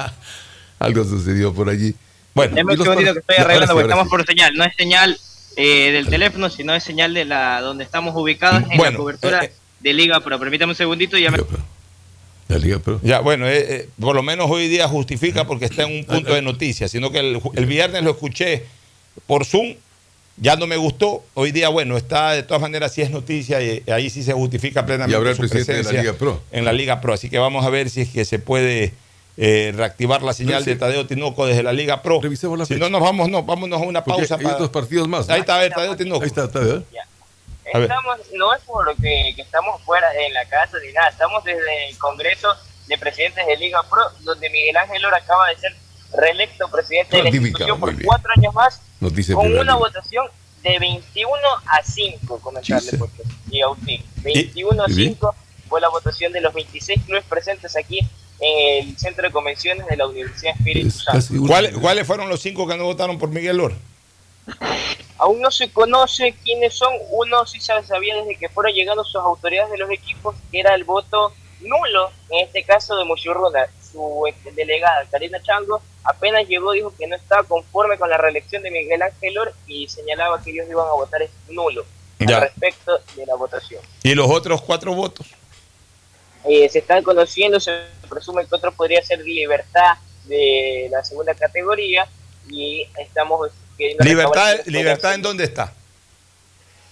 Algo 0.80 1.04
sucedió 1.04 1.54
por 1.54 1.70
allí. 1.70 1.96
Bueno, 2.34 2.56
que 2.56 2.74
estoy 2.74 3.36
arreglando 3.38 3.74
porque 3.74 3.90
estamos 3.90 4.08
por 4.08 4.26
señal. 4.26 4.54
No 4.56 4.64
es 4.64 4.76
señal 4.76 5.20
eh, 5.58 5.92
del 5.92 6.08
teléfono, 6.08 6.50
sino 6.50 6.74
es 6.74 6.84
señal 6.84 7.14
de 7.14 7.26
la 7.26 7.62
donde 7.62 7.84
estamos 7.84 8.16
ubicados 8.16 8.64
en 8.70 8.82
la 8.82 8.94
cobertura 8.94 9.44
eh, 9.44 9.48
eh. 9.48 9.56
de 9.80 9.94
Liga 9.94 10.20
Pro. 10.22 10.40
Permítame 10.40 10.72
un 10.72 10.78
segundito 10.78 11.18
y 11.18 11.24
ya 11.24 11.32
me... 11.32 11.40
La 12.48 12.58
Liga 12.58 12.80
Pro. 12.80 13.00
Ya, 13.04 13.20
bueno, 13.20 13.46
por 14.00 14.16
lo 14.16 14.24
menos 14.24 14.50
hoy 14.50 14.68
día 14.68 14.88
justifica 14.88 15.46
porque 15.46 15.66
está 15.66 15.84
en 15.84 16.00
un 16.00 16.06
punto 16.06 16.34
de 16.34 16.42
noticias, 16.42 16.92
sino 16.92 17.12
que 17.12 17.20
el 17.20 17.66
viernes 17.66 18.04
lo 18.04 18.12
escuché 18.12 18.66
por 19.28 19.46
Zoom 19.46 19.76
ya 20.42 20.56
no 20.56 20.66
me 20.66 20.76
gustó. 20.76 21.24
Hoy 21.36 21.52
día, 21.52 21.70
bueno, 21.70 21.96
está 21.98 22.32
de 22.32 22.42
todas 22.42 22.62
maneras, 22.62 22.92
sí 22.92 23.04
es 23.04 23.12
noticia 23.12 23.62
y 23.62 23.84
ahí 23.92 24.10
sí 24.10 24.24
se 24.24 24.34
justifica 24.34 24.84
plenamente. 24.88 25.14
Y 25.14 25.16
habrá 25.16 25.32
el 25.32 25.38
presidente 25.38 25.74
de 25.74 25.84
la 25.84 25.92
Liga 25.92 26.14
Pro. 26.14 26.42
En 26.52 26.66
la 26.66 26.74
Liga 26.74 27.00
Pro. 27.00 27.14
Así 27.14 27.30
que 27.30 27.38
vamos 27.38 27.64
a 27.64 27.70
ver 27.70 27.92
si 27.92 28.02
es 28.02 28.10
que 28.10 28.26
se 28.26 28.40
puede 28.40 28.92
eh, 29.38 29.72
reactivar 29.76 30.24
la 30.24 30.34
señal 30.34 30.66
de 30.66 30.76
Tadeo 30.76 31.06
Tinoco 31.06 31.46
desde 31.46 31.62
la 31.62 31.74
Liga 31.74 32.02
Pro. 32.02 32.20
Revisemos 32.20 32.58
la 32.58 32.66
Si 32.66 32.74
no, 32.76 32.90
nos 32.90 33.02
vamos, 33.02 33.30
no, 33.30 33.44
vámonos 33.44 33.80
a 33.80 33.86
una 33.86 34.04
pausa. 34.04 34.36
Hay 34.36 34.46
otros 34.48 34.72
partidos 34.72 35.08
más. 35.08 35.30
Ahí 35.30 35.42
está, 35.42 35.58
a 35.58 35.60
ver, 35.60 35.74
Tadeo 35.74 35.96
Tinoco. 35.96 36.24
Ahí 36.24 36.28
está, 36.28 36.52
Tadeo. 36.52 36.84
Estamos, 37.64 38.18
no 38.34 38.54
es 38.54 38.62
porque 38.66 39.34
que 39.36 39.44
estamos 39.44 39.80
fuera 39.84 40.08
en 40.26 40.34
la 40.34 40.44
casa 40.46 40.78
ni 40.86 40.92
nada, 40.92 41.08
estamos 41.08 41.42
desde 41.44 41.88
el 41.88 41.98
Congreso 42.00 42.54
de 42.88 42.98
Presidentes 42.98 43.46
de 43.46 43.56
Liga 43.56 43.82
Pro, 43.90 44.02
donde 44.22 44.50
Miguel 44.50 44.76
Ángel 44.76 45.06
Ora 45.06 45.18
acaba 45.18 45.48
de 45.48 45.56
ser 45.56 45.74
reelecto 46.14 46.70
presidente 46.70 47.18
de 47.18 47.24
la 47.24 47.30
institución 47.30 47.80
por 47.80 48.04
cuatro 48.04 48.32
años 48.36 48.54
más, 48.54 48.82
con 49.34 49.58
una 49.58 49.76
votación 49.76 50.28
de 50.64 50.78
21 50.80 51.38
a 51.66 51.84
5, 51.84 52.40
comentarle, 52.40 52.98
porque 52.98 53.24
y 53.50 53.62
a 53.62 53.68
21 54.24 54.84
a 54.84 54.88
5 54.88 55.36
fue 55.68 55.82
la 55.82 55.90
votación 55.90 56.32
de 56.32 56.42
los 56.42 56.54
26 56.54 57.02
clubes 57.06 57.24
presentes 57.26 57.76
aquí 57.76 58.00
en 58.40 58.88
el 58.88 58.98
centro 58.98 59.26
de 59.26 59.32
convenciones 59.32 59.86
de 59.88 59.98
la 59.98 60.08
Universidad 60.08 60.54
Espíritu 60.58 60.92
Santo. 60.92 61.28
¿Cuáles 61.80 62.08
fueron 62.08 62.28
los 62.30 62.42
cinco 62.42 62.68
que 62.68 62.76
no 62.76 62.86
votaron 62.86 63.18
por 63.18 63.30
Miguel 63.30 63.58
Lor? 63.58 63.74
Aún 65.18 65.40
no 65.40 65.52
se 65.52 65.72
conoce 65.72 66.34
quiénes 66.44 66.74
son. 66.74 66.92
Uno 67.12 67.46
sí 67.46 67.60
se 67.60 67.74
sabía 67.84 68.16
desde 68.16 68.36
que 68.38 68.50
fueron 68.50 68.74
llegando 68.74 69.04
sus 69.04 69.22
autoridades 69.22 69.72
de 69.72 69.78
los 69.78 69.92
equipos, 69.92 70.36
que 70.52 70.60
era 70.60 70.74
el 70.74 70.84
voto 70.84 71.32
nulo, 71.62 72.12
en 72.30 72.46
este 72.48 72.64
caso 72.64 72.96
de 72.96 73.06
Muchurruna. 73.06 73.68
Su 73.92 74.26
este, 74.28 74.52
delegada, 74.52 75.06
Karina 75.12 75.42
Chango, 75.42 75.82
apenas 76.04 76.48
llegó, 76.48 76.72
dijo 76.72 76.94
que 76.98 77.08
no 77.08 77.16
estaba 77.16 77.44
conforme 77.44 77.98
con 77.98 78.10
la 78.10 78.18
reelección 78.18 78.64
de 78.64 78.72
Miguel 78.72 79.02
Ángel 79.02 79.38
Or 79.38 79.54
y 79.68 79.88
señalaba 79.90 80.42
que 80.42 80.52
ellos 80.52 80.68
iban 80.70 80.88
a 80.88 80.94
votar 80.94 81.22
nulo 81.50 81.86
respecto 82.20 83.00
de 83.16 83.26
la 83.26 83.36
votación. 83.36 83.82
¿Y 84.04 84.16
los 84.16 84.30
otros 84.30 84.62
cuatro 84.62 84.94
votos? 84.94 85.28
Eh, 86.46 86.70
se 86.70 86.80
están 86.80 87.04
conociendo, 87.04 87.60
se 87.60 87.84
presume 88.10 88.46
que 88.48 88.56
otro 88.56 88.72
podría 88.72 89.04
ser 89.04 89.20
Libertad 89.20 89.98
de 90.26 90.88
la 90.90 91.04
segunda 91.04 91.34
categoría 91.34 92.08
y 92.50 92.88
estamos 92.98 93.52
Libertad, 94.00 94.60
libertad 94.66 95.14
en 95.16 95.22
dónde 95.22 95.44
está? 95.46 95.74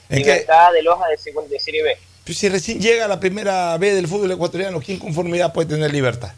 ¿En 0.10 0.18
libertad 0.18 0.74
de 0.74 0.82
Loja 0.82 1.08
de, 1.08 1.18
segunda, 1.18 1.50
de 1.50 1.60
Serie 1.60 1.84
B. 1.84 1.98
Pues 2.30 2.38
si 2.38 2.48
recién 2.48 2.80
llega 2.80 3.08
la 3.08 3.20
primera 3.20 3.76
B 3.80 3.92
del 3.92 4.08
fútbol 4.08 4.30
ecuatoriano, 4.30 4.80
¿quién 4.80 5.00
conformidad 5.00 5.52
puede 5.52 5.70
tener 5.70 5.92
libertad? 5.92 6.32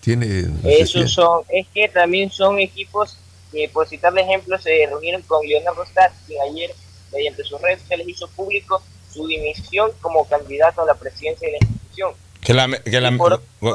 Tiene. 0.00 0.44
Esos 0.62 1.10
son, 1.10 1.40
es 1.48 1.66
que 1.72 1.88
también 1.88 2.30
son 2.30 2.58
equipos 2.58 3.16
que, 3.50 3.66
por 3.72 3.88
citar 3.88 4.12
ejemplos, 4.18 4.62
se 4.62 4.84
reunieron 4.86 5.22
con 5.22 5.46
Leonardo 5.46 5.84
Star, 5.84 6.12
que 6.28 6.34
ayer, 6.38 6.70
mediante 7.10 7.44
sus 7.44 7.58
redes 7.62 7.80
sociales, 7.80 8.08
hizo 8.08 8.28
público 8.28 8.82
su 9.10 9.26
dimisión 9.26 9.90
como 10.02 10.28
candidato 10.28 10.82
a 10.82 10.84
la 10.84 10.94
presidencia 10.96 11.48
de 11.48 11.52
la 11.52 11.58
institución. 11.66 12.12
Que, 12.42 12.52
la, 12.52 12.68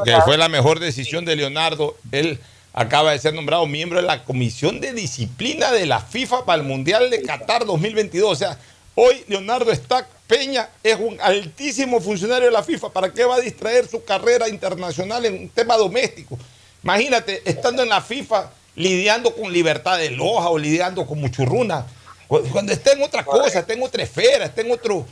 que, 0.05 0.21
fue 0.25 0.37
la 0.37 0.49
mejor 0.49 0.79
decisión 0.79 1.25
de 1.25 1.37
Leonardo. 1.37 1.97
Él 2.11 2.39
acaba 2.71 3.13
de 3.13 3.17
ser 3.17 3.33
nombrado 3.33 3.65
miembro 3.65 3.99
de 3.99 4.05
la 4.05 4.23
Comisión 4.25 4.79
de 4.79 4.93
Disciplina 4.93 5.71
de 5.71 5.87
la 5.87 6.01
FIFA 6.01 6.45
para 6.45 6.61
el 6.61 6.67
Mundial 6.67 7.09
de 7.09 7.23
Qatar 7.23 7.65
2022. 7.65 8.31
O 8.31 8.35
sea, 8.35 8.59
hoy 8.93 9.23
Leonardo 9.27 9.73
Stack 9.73 10.16
Peña 10.27 10.69
es 10.83 10.99
un 10.99 11.17
altísimo 11.21 12.01
funcionario 12.01 12.47
de 12.47 12.51
la 12.51 12.61
FIFA. 12.61 12.89
¿Para 12.89 13.13
qué 13.13 13.23
va 13.23 13.35
a 13.35 13.39
distraer 13.39 13.87
su 13.87 14.03
carrera 14.03 14.49
internacional 14.49 15.25
en 15.25 15.33
un 15.35 15.49
tema 15.49 15.77
doméstico? 15.77 16.37
Imagínate, 16.83 17.41
estando 17.45 17.81
en 17.81 17.89
la 17.89 18.01
FIFA, 18.01 18.51
lidiando 18.75 19.33
con 19.33 19.51
libertad 19.51 19.97
de 19.97 20.11
loja 20.11 20.49
o 20.49 20.57
lidiando 20.57 21.05
con 21.05 21.19
muchurruna. 21.19 21.85
Cuando 22.27 22.73
esté 22.73 22.91
en 22.91 23.03
otra 23.03 23.23
cosa, 23.23 23.59
esté 23.59 23.73
en 23.73 23.83
otra 23.83 24.03
esfera, 24.03 24.45
esté 24.45 24.61
en 24.61 24.71
otro, 24.71 25.05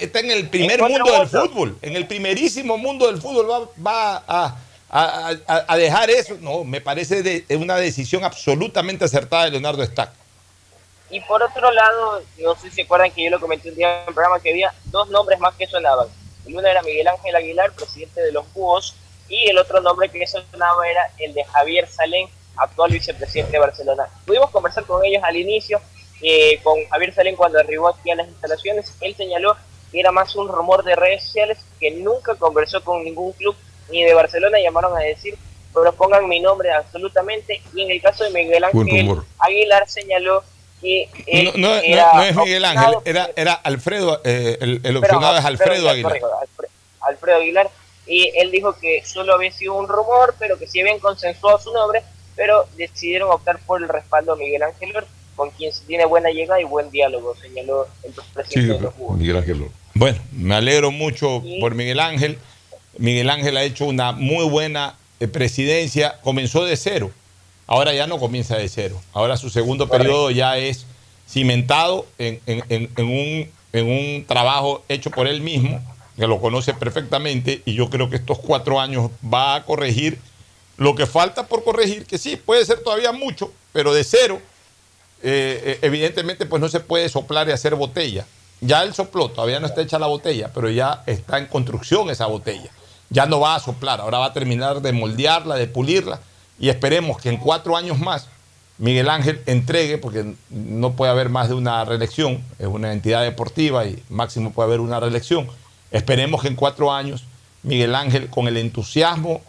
está 0.00 0.18
en 0.18 0.30
el 0.32 0.48
primer 0.48 0.82
mundo 0.82 1.12
del 1.12 1.28
fútbol, 1.28 1.78
en 1.80 1.94
el 1.94 2.08
primerísimo 2.08 2.76
mundo 2.76 3.06
del 3.06 3.22
fútbol 3.22 3.70
va, 3.84 4.24
a, 4.26 5.76
dejar 5.76 6.10
eso. 6.10 6.36
No, 6.40 6.64
me 6.64 6.80
parece 6.80 7.22
de, 7.22 7.44
una 7.56 7.76
decisión 7.76 8.24
absolutamente 8.24 9.04
acertada 9.04 9.44
de 9.44 9.52
Leonardo 9.52 9.84
Stack. 9.84 10.10
Y 11.10 11.20
por 11.20 11.42
otro 11.42 11.70
lado, 11.70 12.22
no 12.38 12.54
sé 12.56 12.68
si 12.68 12.76
se 12.76 12.82
acuerdan 12.82 13.10
que 13.12 13.24
yo 13.24 13.30
lo 13.30 13.40
comenté 13.40 13.70
un 13.70 13.76
día 13.76 14.02
en 14.02 14.08
el 14.08 14.14
programa 14.14 14.40
que 14.40 14.50
había 14.50 14.74
dos 14.86 15.08
nombres 15.10 15.38
más 15.38 15.54
que 15.54 15.66
sonaban. 15.66 16.08
El 16.46 16.56
uno 16.56 16.66
era 16.66 16.82
Miguel 16.82 17.08
Ángel 17.08 17.36
Aguilar, 17.36 17.72
presidente 17.72 18.20
de 18.20 18.32
los 18.32 18.52
Búhos, 18.52 18.94
y 19.28 19.48
el 19.48 19.58
otro 19.58 19.80
nombre 19.80 20.08
que 20.08 20.26
sonaba 20.26 20.88
era 20.88 21.10
el 21.18 21.34
de 21.34 21.44
Javier 21.44 21.88
Salén, 21.88 22.28
actual 22.56 22.92
vicepresidente 22.92 23.52
de 23.52 23.58
Barcelona. 23.58 24.08
Pudimos 24.24 24.50
conversar 24.50 24.84
con 24.84 25.04
ellos 25.04 25.22
al 25.24 25.36
inicio 25.36 25.80
eh, 26.22 26.60
con 26.62 26.76
Javier 26.88 27.14
Salén 27.14 27.36
cuando 27.36 27.58
arribó 27.58 27.88
aquí 27.88 28.10
a 28.10 28.14
las 28.14 28.28
instalaciones, 28.28 28.94
él 29.00 29.14
señaló 29.14 29.56
que 29.92 30.00
era 30.00 30.12
más 30.12 30.34
un 30.34 30.48
rumor 30.48 30.82
de 30.82 30.96
redes 30.96 31.24
sociales, 31.24 31.58
que 31.78 31.90
nunca 31.90 32.34
conversó 32.36 32.82
con 32.82 33.04
ningún 33.04 33.32
club 33.32 33.54
ni 33.90 34.02
de 34.02 34.14
Barcelona, 34.14 34.58
llamaron 34.58 34.96
a 34.96 35.00
decir, 35.00 35.36
pero 35.74 35.92
pongan 35.92 36.28
mi 36.28 36.40
nombre 36.40 36.72
absolutamente, 36.72 37.60
y 37.74 37.82
en 37.82 37.90
el 37.90 38.02
caso 38.02 38.24
de 38.24 38.30
Miguel 38.30 38.64
Ángel 38.64 39.20
Aguilar 39.38 39.88
señaló 39.88 40.42
que 40.80 41.52
no, 41.56 41.74
es 41.74 42.36
Miguel 42.36 42.64
Ángel, 42.64 42.94
era, 43.04 43.30
era 43.34 43.54
Alfredo, 43.54 44.20
eh, 44.24 44.58
el, 44.60 44.96
opcionado 44.96 45.38
es 45.38 45.44
Alfredo, 45.44 45.88
Aguilar. 45.88 46.20
Alfredo 47.00 47.36
Aguilar, 47.36 47.70
y 48.06 48.30
él 48.36 48.50
dijo 48.50 48.76
que 48.78 49.02
solo 49.04 49.34
había 49.34 49.50
sido 49.52 49.74
un 49.74 49.88
rumor, 49.88 50.34
pero 50.38 50.58
que 50.58 50.66
sí 50.66 50.80
habían 50.80 50.98
consensuado 50.98 51.58
su 51.58 51.72
nombre, 51.72 52.02
pero 52.36 52.66
decidieron 52.76 53.30
optar 53.30 53.58
por 53.60 53.82
el 53.82 53.88
respaldo 53.88 54.34
a 54.34 54.36
Miguel 54.36 54.62
Ángel 54.62 54.92
con 55.36 55.50
quien 55.50 55.72
se 55.72 55.84
tiene 55.84 56.06
buena 56.06 56.30
llegada 56.30 56.60
y 56.60 56.64
buen 56.64 56.90
diálogo, 56.90 57.36
señaló 57.36 57.86
el 58.02 58.12
presidente 58.32 58.84
de 58.84 58.90
Miguel 59.16 59.36
Ángel. 59.36 59.70
Bueno, 59.94 60.18
me 60.32 60.54
alegro 60.54 60.90
mucho 60.90 61.42
por 61.60 61.74
Miguel 61.74 62.00
Ángel. 62.00 62.38
Miguel 62.98 63.28
Ángel 63.28 63.56
ha 63.56 63.62
hecho 63.62 63.84
una 63.84 64.12
muy 64.12 64.48
buena 64.48 64.96
eh, 65.20 65.28
presidencia, 65.28 66.18
comenzó 66.22 66.64
de 66.64 66.76
cero, 66.76 67.10
ahora 67.66 67.92
ya 67.94 68.06
no 68.06 68.18
comienza 68.18 68.56
de 68.56 68.68
cero, 68.68 69.00
ahora 69.12 69.36
su 69.36 69.50
segundo 69.50 69.88
periodo 69.88 70.30
ya 70.30 70.58
es 70.58 70.86
cimentado 71.28 72.06
en, 72.18 72.40
un, 72.98 73.50
en 73.72 73.86
un 73.86 74.24
trabajo 74.26 74.84
hecho 74.88 75.10
por 75.10 75.26
él 75.26 75.40
mismo, 75.40 75.80
que 76.16 76.26
lo 76.26 76.40
conoce 76.40 76.72
perfectamente, 76.74 77.62
y 77.64 77.74
yo 77.74 77.90
creo 77.90 78.08
que 78.08 78.16
estos 78.16 78.38
cuatro 78.38 78.80
años 78.80 79.10
va 79.22 79.56
a 79.56 79.64
corregir 79.64 80.18
lo 80.76 80.94
que 80.94 81.06
falta 81.06 81.46
por 81.46 81.64
corregir, 81.64 82.06
que 82.06 82.18
sí, 82.18 82.36
puede 82.36 82.64
ser 82.64 82.80
todavía 82.80 83.12
mucho, 83.12 83.52
pero 83.72 83.92
de 83.92 84.04
cero 84.04 84.40
eh, 85.22 85.60
eh, 85.64 85.78
evidentemente 85.82 86.46
pues 86.46 86.60
no 86.60 86.68
se 86.68 86.80
puede 86.80 87.08
soplar 87.08 87.48
y 87.48 87.52
hacer 87.52 87.74
botella. 87.74 88.26
Ya 88.60 88.82
el 88.82 88.94
sopló, 88.94 89.30
todavía 89.30 89.60
no 89.60 89.66
está 89.66 89.82
hecha 89.82 89.98
la 89.98 90.06
botella, 90.06 90.50
pero 90.54 90.70
ya 90.70 91.02
está 91.06 91.38
en 91.38 91.46
construcción 91.46 92.10
esa 92.10 92.26
botella. 92.26 92.70
Ya 93.10 93.26
no 93.26 93.40
va 93.40 93.54
a 93.54 93.60
soplar, 93.60 94.00
ahora 94.00 94.18
va 94.18 94.26
a 94.26 94.32
terminar 94.32 94.80
de 94.80 94.92
moldearla, 94.92 95.56
de 95.56 95.66
pulirla 95.66 96.20
y 96.58 96.68
esperemos 96.68 97.18
que 97.18 97.28
en 97.28 97.36
cuatro 97.36 97.76
años 97.76 97.98
más 97.98 98.28
Miguel 98.78 99.08
Ángel 99.08 99.40
entregue, 99.46 99.98
porque 99.98 100.34
no 100.50 100.92
puede 100.92 101.10
haber 101.10 101.30
más 101.30 101.48
de 101.48 101.54
una 101.54 101.84
reelección, 101.84 102.42
es 102.58 102.66
una 102.66 102.92
entidad 102.92 103.22
deportiva 103.22 103.86
y 103.86 104.02
máximo 104.10 104.52
puede 104.52 104.68
haber 104.68 104.80
una 104.80 105.00
reelección. 105.00 105.48
Esperemos 105.90 106.42
que 106.42 106.48
en 106.48 106.56
cuatro 106.56 106.92
años 106.92 107.24
Miguel 107.62 107.94
Ángel, 107.94 108.28
con 108.28 108.48
el 108.48 108.56
entusiasmo 108.58 109.40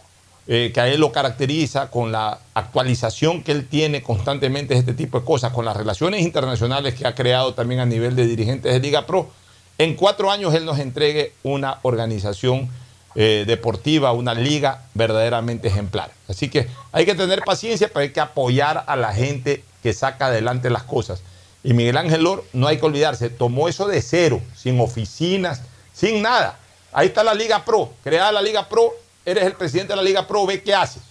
eh, 0.50 0.70
que 0.72 0.80
a 0.80 0.88
él 0.88 1.00
lo 1.00 1.12
caracteriza, 1.12 1.90
con 1.90 2.10
la 2.10 2.38
actualización 2.54 3.42
que 3.42 3.52
él 3.52 3.68
tiene 3.68 4.02
constantemente 4.02 4.72
de 4.72 4.80
este 4.80 4.94
tipo 4.94 5.20
de 5.20 5.26
cosas, 5.26 5.52
con 5.52 5.66
las 5.66 5.76
relaciones 5.76 6.22
internacionales 6.22 6.94
que 6.94 7.06
ha 7.06 7.14
creado 7.14 7.52
también 7.52 7.80
a 7.80 7.86
nivel 7.86 8.16
de 8.16 8.26
dirigentes 8.26 8.72
de 8.72 8.80
Liga 8.80 9.04
Pro, 9.06 9.28
en 9.76 9.94
cuatro 9.94 10.30
años 10.30 10.54
él 10.54 10.64
nos 10.64 10.78
entregue 10.78 11.34
una 11.42 11.80
organización 11.82 12.70
eh, 13.20 13.42
deportiva, 13.48 14.12
una 14.12 14.32
liga 14.32 14.84
verdaderamente 14.94 15.66
ejemplar. 15.66 16.12
Así 16.28 16.48
que 16.48 16.68
hay 16.92 17.04
que 17.04 17.16
tener 17.16 17.40
paciencia, 17.40 17.88
pero 17.88 18.02
hay 18.02 18.12
que 18.12 18.20
apoyar 18.20 18.84
a 18.86 18.94
la 18.94 19.12
gente 19.12 19.64
que 19.82 19.92
saca 19.92 20.26
adelante 20.26 20.70
las 20.70 20.84
cosas. 20.84 21.24
Y 21.64 21.74
Miguel 21.74 21.96
Ángel 21.96 22.22
Lor, 22.22 22.44
no 22.52 22.68
hay 22.68 22.78
que 22.78 22.86
olvidarse, 22.86 23.28
tomó 23.28 23.68
eso 23.68 23.88
de 23.88 24.02
cero, 24.02 24.40
sin 24.54 24.78
oficinas, 24.78 25.62
sin 25.92 26.22
nada. 26.22 26.60
Ahí 26.92 27.08
está 27.08 27.24
la 27.24 27.34
Liga 27.34 27.64
Pro, 27.64 27.92
creada 28.04 28.30
la 28.30 28.40
Liga 28.40 28.68
Pro, 28.68 28.92
eres 29.26 29.42
el 29.42 29.54
presidente 29.54 29.94
de 29.94 29.96
la 29.96 30.04
Liga 30.04 30.28
Pro, 30.28 30.46
ve 30.46 30.62
qué 30.62 30.76
haces. 30.76 31.02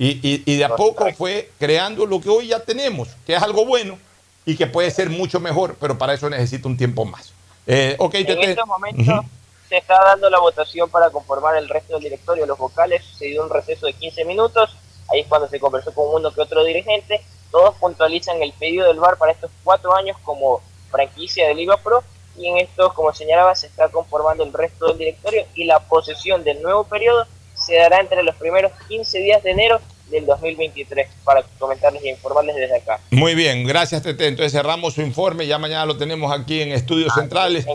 Y, 0.00 0.56
de 0.56 0.64
a 0.64 0.74
poco 0.74 1.06
fue 1.16 1.52
creando 1.56 2.04
lo 2.04 2.20
que 2.20 2.30
hoy 2.30 2.48
ya 2.48 2.58
tenemos, 2.58 3.10
que 3.24 3.36
es 3.36 3.42
algo 3.44 3.64
bueno 3.64 3.96
y 4.44 4.56
que 4.56 4.66
puede 4.66 4.90
ser 4.90 5.08
mucho 5.08 5.38
mejor, 5.38 5.76
pero 5.80 5.96
para 5.96 6.14
eso 6.14 6.28
necesita 6.28 6.66
un 6.66 6.76
tiempo 6.76 7.04
más. 7.04 7.32
Eh, 7.68 7.96
en 8.00 8.42
estos 8.42 8.66
momentos 8.66 9.24
se 9.72 9.78
está 9.78 9.98
dando 10.04 10.28
la 10.28 10.38
votación 10.38 10.90
para 10.90 11.08
conformar 11.08 11.56
el 11.56 11.66
resto 11.66 11.94
del 11.94 12.02
directorio. 12.02 12.44
Los 12.44 12.58
vocales 12.58 13.02
se 13.16 13.24
dio 13.24 13.42
un 13.42 13.48
receso 13.48 13.86
de 13.86 13.94
15 13.94 14.26
minutos. 14.26 14.76
Ahí 15.10 15.20
es 15.20 15.26
cuando 15.26 15.48
se 15.48 15.58
conversó 15.58 15.94
con 15.94 16.14
uno 16.14 16.30
que 16.30 16.42
otro 16.42 16.62
dirigente. 16.62 17.22
Todos 17.50 17.74
puntualizan 17.76 18.42
el 18.42 18.52
pedido 18.52 18.86
del 18.86 19.00
VAR 19.00 19.16
para 19.16 19.32
estos 19.32 19.50
cuatro 19.64 19.96
años 19.96 20.18
como 20.24 20.60
franquicia 20.90 21.48
de 21.48 21.54
Liga 21.54 21.78
Pro. 21.78 22.04
Y 22.36 22.48
en 22.48 22.58
estos, 22.58 22.92
como 22.92 23.14
señalaba, 23.14 23.54
se 23.54 23.66
está 23.66 23.88
conformando 23.88 24.44
el 24.44 24.52
resto 24.52 24.88
del 24.88 24.98
directorio 24.98 25.46
y 25.54 25.64
la 25.64 25.80
posesión 25.80 26.44
del 26.44 26.60
nuevo 26.60 26.84
periodo 26.84 27.26
se 27.54 27.76
dará 27.76 28.00
entre 28.00 28.22
los 28.22 28.34
primeros 28.36 28.72
15 28.88 29.18
días 29.20 29.42
de 29.42 29.52
enero 29.52 29.80
del 30.12 30.26
2023 30.26 31.08
para 31.24 31.42
comentarles 31.58 32.04
e 32.04 32.10
informarles 32.10 32.54
desde 32.54 32.76
acá. 32.76 33.00
Muy 33.10 33.34
bien, 33.34 33.64
gracias 33.66 34.02
Tete. 34.02 34.28
Entonces 34.28 34.52
cerramos 34.52 34.94
su 34.94 35.02
informe, 35.02 35.46
ya 35.46 35.58
mañana 35.58 35.86
lo 35.86 35.96
tenemos 35.96 36.32
aquí 36.32 36.60
en 36.60 36.70
Estudios 36.70 37.12
ah, 37.12 37.20
Centrales. 37.20 37.66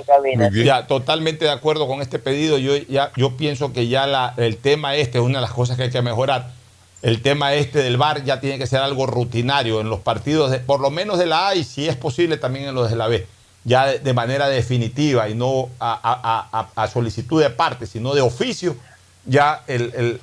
Ya, 0.64 0.88
totalmente 0.88 1.46
de 1.46 1.52
acuerdo 1.52 1.88
con 1.88 2.02
este 2.02 2.20
pedido. 2.20 2.58
Yo, 2.58 2.78
ya, 2.78 3.12
yo 3.18 3.36
pienso 3.36 3.74
que 3.74 3.88
ya 3.88 4.08
la, 4.08 4.34
el 4.38 4.58
tema 4.58 4.96
este 4.96 5.18
es 5.18 5.24
una 5.24 5.40
de 5.40 5.42
las 5.42 5.52
cosas 5.52 5.76
que 5.76 5.84
hay 5.84 5.90
que 5.90 6.02
mejorar. 6.02 6.52
El 7.02 7.22
tema 7.22 7.54
este 7.54 7.80
del 7.80 7.98
VAR 7.98 8.24
ya 8.24 8.40
tiene 8.40 8.58
que 8.58 8.68
ser 8.68 8.80
algo 8.80 9.06
rutinario 9.06 9.82
en 9.82 9.90
los 9.90 10.00
partidos, 10.00 10.52
de, 10.52 10.60
por 10.60 10.80
lo 10.80 10.90
menos 10.90 11.20
de 11.20 11.26
la 11.26 11.50
A 11.50 11.56
y 11.56 11.64
si 11.64 11.88
es 11.88 11.96
posible 11.96 12.38
también 12.38 12.70
en 12.70 12.76
los 12.76 12.90
de 12.90 12.96
la 12.96 13.08
B. 13.08 13.28
Ya 13.66 13.86
de, 13.88 14.14
manera 14.14 14.48
definitiva 14.48 15.28
y 15.28 15.36
no 15.36 15.68
a, 15.80 16.70
a 16.74 16.88
solicitud 16.88 17.42
de 17.42 17.50
parte, 17.50 17.86
sino 17.86 18.16
de 18.16 18.22
oficio 18.22 18.78
ya 19.28 19.64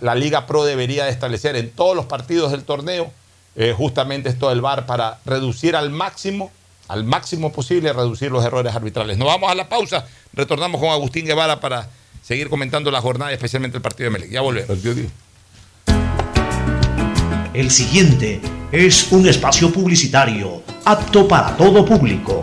la 0.00 0.14
Liga 0.14 0.46
Pro 0.46 0.64
debería 0.64 1.04
de 1.04 1.10
establecer 1.10 1.56
en 1.56 1.70
todos 1.70 1.94
los 1.94 2.06
partidos 2.06 2.50
del 2.50 2.64
torneo 2.64 3.12
eh, 3.56 3.72
justamente 3.76 4.28
esto 4.28 4.48
del 4.48 4.60
VAR 4.60 4.84
para 4.84 5.20
reducir 5.24 5.76
al 5.76 5.90
máximo, 5.90 6.50
al 6.88 7.04
máximo 7.04 7.52
posible, 7.52 7.92
reducir 7.92 8.32
los 8.32 8.44
errores 8.44 8.74
arbitrales. 8.74 9.16
Nos 9.16 9.28
vamos 9.28 9.50
a 9.50 9.54
la 9.54 9.68
pausa, 9.68 10.06
retornamos 10.32 10.80
con 10.80 10.90
Agustín 10.90 11.24
Guevara 11.24 11.60
para 11.60 11.88
seguir 12.22 12.48
comentando 12.48 12.90
la 12.90 13.00
jornada, 13.00 13.32
especialmente 13.32 13.76
el 13.76 13.82
partido 13.82 14.10
de 14.10 14.18
Melec. 14.18 14.30
Ya 14.30 14.40
volvemos. 14.40 14.76
El 17.54 17.70
siguiente 17.70 18.40
es 18.72 19.12
un 19.12 19.28
espacio 19.28 19.72
publicitario 19.72 20.62
apto 20.84 21.28
para 21.28 21.56
todo 21.56 21.84
público. 21.84 22.42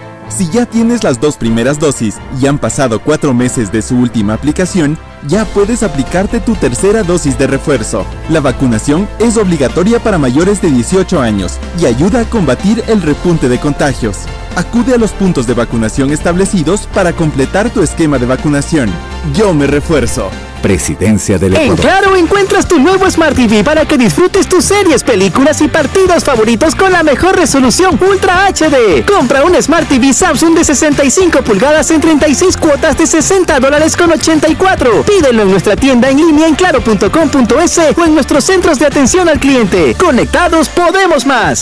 Si 0.35 0.49
ya 0.49 0.65
tienes 0.65 1.03
las 1.03 1.19
dos 1.19 1.35
primeras 1.35 1.77
dosis 1.77 2.15
y 2.39 2.47
han 2.47 2.57
pasado 2.57 2.99
cuatro 2.99 3.33
meses 3.33 3.71
de 3.71 3.81
su 3.81 3.97
última 3.97 4.33
aplicación, 4.33 4.97
ya 5.27 5.45
puedes 5.45 5.83
aplicarte 5.83 6.39
tu 6.39 6.55
tercera 6.55 7.03
dosis 7.03 7.37
de 7.37 7.47
refuerzo. 7.47 8.05
La 8.29 8.39
vacunación 8.39 9.07
es 9.19 9.37
obligatoria 9.37 9.99
para 9.99 10.17
mayores 10.17 10.61
de 10.61 10.71
18 10.71 11.19
años 11.19 11.57
y 11.79 11.85
ayuda 11.85 12.21
a 12.21 12.29
combatir 12.29 12.81
el 12.87 13.01
repunte 13.01 13.49
de 13.49 13.59
contagios. 13.59 14.19
Acude 14.55 14.93
a 14.93 14.97
los 14.97 15.11
puntos 15.11 15.47
de 15.47 15.53
vacunación 15.53 16.11
establecidos 16.11 16.87
para 16.93 17.13
completar 17.13 17.69
tu 17.69 17.81
esquema 17.81 18.17
de 18.17 18.25
vacunación. 18.25 18.91
Yo 19.33 19.53
me 19.53 19.65
refuerzo. 19.65 20.29
Presidencia 20.61 21.39
del 21.39 21.53
Ecuador. 21.53 21.71
En 21.71 21.81
Claro 21.81 22.15
encuentras 22.15 22.67
tu 22.67 22.77
nuevo 22.77 23.09
Smart 23.09 23.35
TV 23.35 23.63
para 23.63 23.85
que 23.85 23.97
disfrutes 23.97 24.47
tus 24.47 24.65
series, 24.65 25.03
películas 25.03 25.59
y 25.61 25.67
partidos 25.67 26.23
favoritos 26.23 26.75
con 26.75 26.91
la 26.91 27.01
mejor 27.01 27.35
resolución 27.35 27.99
Ultra 27.99 28.47
HD. 28.47 29.03
Compra 29.05 29.43
un 29.43 29.59
Smart 29.61 29.87
TV 29.87 30.13
Samsung 30.13 30.55
de 30.55 30.63
65 30.63 31.41
pulgadas 31.41 31.89
en 31.89 32.01
36 32.01 32.57
cuotas 32.57 32.97
de 32.97 33.07
60 33.07 33.59
dólares 33.59 33.97
con 33.97 34.11
84. 34.11 35.03
Pídelo 35.03 35.43
en 35.43 35.51
nuestra 35.51 35.75
tienda 35.75 36.09
en 36.09 36.17
línea 36.17 36.47
en 36.47 36.55
claro.com.es 36.55 37.79
o 37.97 38.05
en 38.05 38.13
nuestros 38.13 38.43
centros 38.43 38.77
de 38.77 38.85
atención 38.85 39.29
al 39.29 39.39
cliente. 39.39 39.95
Conectados 39.95 40.69
podemos 40.69 41.25
más. 41.25 41.61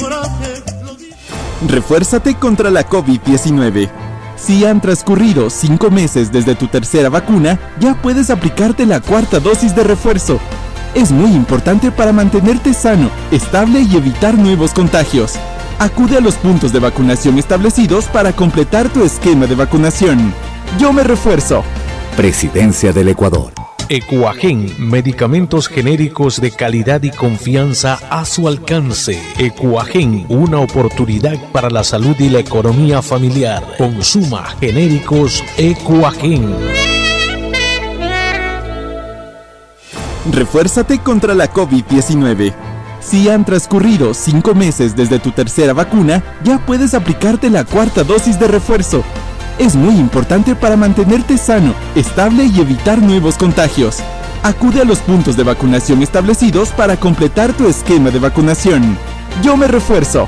Refuérzate 1.67 2.35
contra 2.35 2.71
la 2.71 2.87
COVID-19. 2.87 3.89
Si 4.35 4.65
han 4.65 4.81
transcurrido 4.81 5.49
cinco 5.51 5.91
meses 5.91 6.31
desde 6.31 6.55
tu 6.55 6.67
tercera 6.67 7.09
vacuna, 7.09 7.59
ya 7.79 7.93
puedes 7.93 8.31
aplicarte 8.31 8.85
la 8.87 8.99
cuarta 8.99 9.39
dosis 9.39 9.75
de 9.75 9.83
refuerzo. 9.83 10.39
Es 10.95 11.11
muy 11.11 11.31
importante 11.31 11.91
para 11.91 12.11
mantenerte 12.11 12.73
sano, 12.73 13.11
estable 13.31 13.81
y 13.81 13.95
evitar 13.95 14.37
nuevos 14.37 14.73
contagios. 14.73 15.33
Acude 15.77 16.17
a 16.17 16.21
los 16.21 16.35
puntos 16.35 16.73
de 16.73 16.79
vacunación 16.79 17.37
establecidos 17.37 18.05
para 18.05 18.33
completar 18.33 18.89
tu 18.89 19.03
esquema 19.03 19.45
de 19.45 19.55
vacunación. 19.55 20.33
Yo 20.79 20.91
me 20.91 21.03
refuerzo. 21.03 21.63
Presidencia 22.17 22.91
del 22.91 23.09
Ecuador. 23.09 23.60
Ecuagen, 23.89 24.73
medicamentos 24.77 25.67
genéricos 25.67 26.39
de 26.39 26.51
calidad 26.51 27.03
y 27.03 27.11
confianza 27.11 27.99
a 28.09 28.25
su 28.25 28.47
alcance. 28.47 29.21
Ecuagen, 29.37 30.25
una 30.29 30.59
oportunidad 30.59 31.37
para 31.51 31.69
la 31.69 31.83
salud 31.83 32.15
y 32.19 32.29
la 32.29 32.39
economía 32.39 33.01
familiar. 33.01 33.63
Consuma 33.77 34.45
genéricos 34.59 35.43
Ecuagen. 35.57 36.55
Refuérzate 40.31 40.99
contra 40.99 41.33
la 41.33 41.51
COVID-19. 41.51 42.53
Si 43.01 43.29
han 43.29 43.43
transcurrido 43.43 44.13
cinco 44.13 44.53
meses 44.53 44.95
desde 44.95 45.19
tu 45.19 45.31
tercera 45.31 45.73
vacuna, 45.73 46.23
ya 46.43 46.63
puedes 46.65 46.93
aplicarte 46.93 47.49
la 47.49 47.65
cuarta 47.65 48.03
dosis 48.03 48.39
de 48.39 48.47
refuerzo 48.47 49.03
es 49.59 49.75
muy 49.75 49.95
importante 49.95 50.55
para 50.55 50.77
mantenerte 50.77 51.37
sano, 51.37 51.73
estable 51.95 52.45
y 52.45 52.59
evitar 52.59 53.01
nuevos 53.01 53.37
contagios. 53.37 53.97
Acude 54.43 54.81
a 54.81 54.85
los 54.85 54.99
puntos 54.99 55.37
de 55.37 55.43
vacunación 55.43 56.01
establecidos 56.01 56.69
para 56.69 56.97
completar 56.97 57.53
tu 57.53 57.67
esquema 57.67 58.09
de 58.09 58.19
vacunación. 58.19 58.97
Yo 59.43 59.55
me 59.55 59.67
refuerzo. 59.67 60.27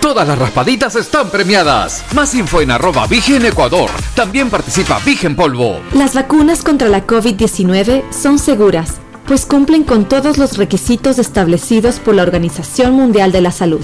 Todas 0.00 0.28
las 0.28 0.38
raspaditas 0.38 0.94
están 0.94 1.28
premiadas. 1.28 2.04
Más 2.14 2.34
info 2.34 2.60
en 2.60 2.70
arroba 2.70 3.06
Vigen 3.06 3.44
Ecuador. 3.44 3.90
También 4.14 4.48
participa 4.48 5.00
Vigen 5.04 5.34
Polvo. 5.34 5.80
Las 5.92 6.14
vacunas 6.14 6.62
contra 6.62 6.88
la 6.88 7.06
COVID-19 7.06 8.04
son 8.12 8.38
seguras, 8.38 8.94
pues 9.26 9.44
cumplen 9.44 9.82
con 9.82 10.04
todos 10.08 10.38
los 10.38 10.56
requisitos 10.56 11.18
establecidos 11.18 11.98
por 11.98 12.14
la 12.14 12.22
Organización 12.22 12.92
Mundial 12.92 13.32
de 13.32 13.40
la 13.40 13.50
Salud. 13.50 13.80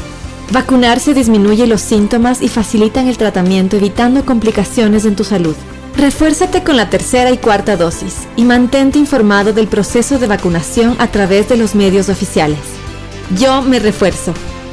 Vacunarse 0.52 1.14
disminuye 1.14 1.66
los 1.66 1.80
síntomas 1.80 2.42
y 2.42 2.48
facilitan 2.48 3.08
el 3.08 3.18
tratamiento 3.18 3.76
evitando 3.76 4.24
complicaciones 4.24 5.04
en 5.06 5.16
tu 5.16 5.24
salud. 5.24 5.56
Refuérzate 5.96 6.62
con 6.62 6.76
la 6.76 6.90
tercera 6.90 7.32
y 7.32 7.38
cuarta 7.38 7.76
dosis 7.76 8.28
y 8.36 8.44
mantente 8.44 8.98
informado 8.98 9.52
del 9.52 9.66
proceso 9.66 10.18
de 10.18 10.28
vacunación 10.28 10.96
a 10.98 11.08
través 11.08 11.48
de 11.48 11.56
los 11.56 11.74
medios 11.74 12.08
oficiales. 12.08 12.60
Yo 13.36 13.62
me 13.62 13.78
refuerzo. 13.78 14.32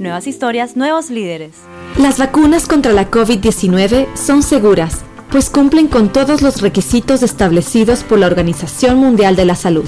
Nuevas 0.00 0.26
historias, 0.26 0.78
nuevos 0.78 1.10
líderes. 1.10 1.50
Las 1.98 2.16
vacunas 2.16 2.66
contra 2.66 2.94
la 2.94 3.10
COVID-19 3.10 4.06
son 4.16 4.42
seguras, 4.42 5.00
pues 5.30 5.50
cumplen 5.50 5.88
con 5.88 6.10
todos 6.10 6.40
los 6.40 6.62
requisitos 6.62 7.22
establecidos 7.22 8.02
por 8.02 8.18
la 8.18 8.26
Organización 8.26 8.96
Mundial 8.96 9.36
de 9.36 9.44
la 9.44 9.54
Salud. 9.54 9.84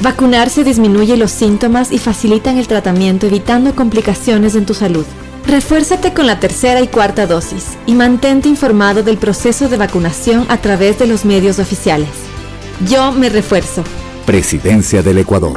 Vacunarse 0.00 0.64
disminuye 0.64 1.16
los 1.16 1.30
síntomas 1.30 1.92
y 1.92 1.98
facilitan 1.98 2.58
el 2.58 2.66
tratamiento 2.66 3.28
evitando 3.28 3.72
complicaciones 3.76 4.56
en 4.56 4.66
tu 4.66 4.74
salud. 4.74 5.06
Refuérzate 5.46 6.12
con 6.12 6.26
la 6.26 6.40
tercera 6.40 6.80
y 6.80 6.88
cuarta 6.88 7.28
dosis 7.28 7.78
y 7.86 7.94
mantente 7.94 8.48
informado 8.48 9.04
del 9.04 9.16
proceso 9.16 9.68
de 9.68 9.76
vacunación 9.76 10.44
a 10.48 10.56
través 10.56 10.98
de 10.98 11.06
los 11.06 11.24
medios 11.24 11.60
oficiales. 11.60 12.10
Yo 12.88 13.12
me 13.12 13.28
refuerzo. 13.28 13.84
Presidencia 14.26 15.04
del 15.04 15.18
Ecuador. 15.18 15.56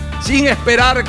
sin 0.23 0.47
esperar 0.47 1.03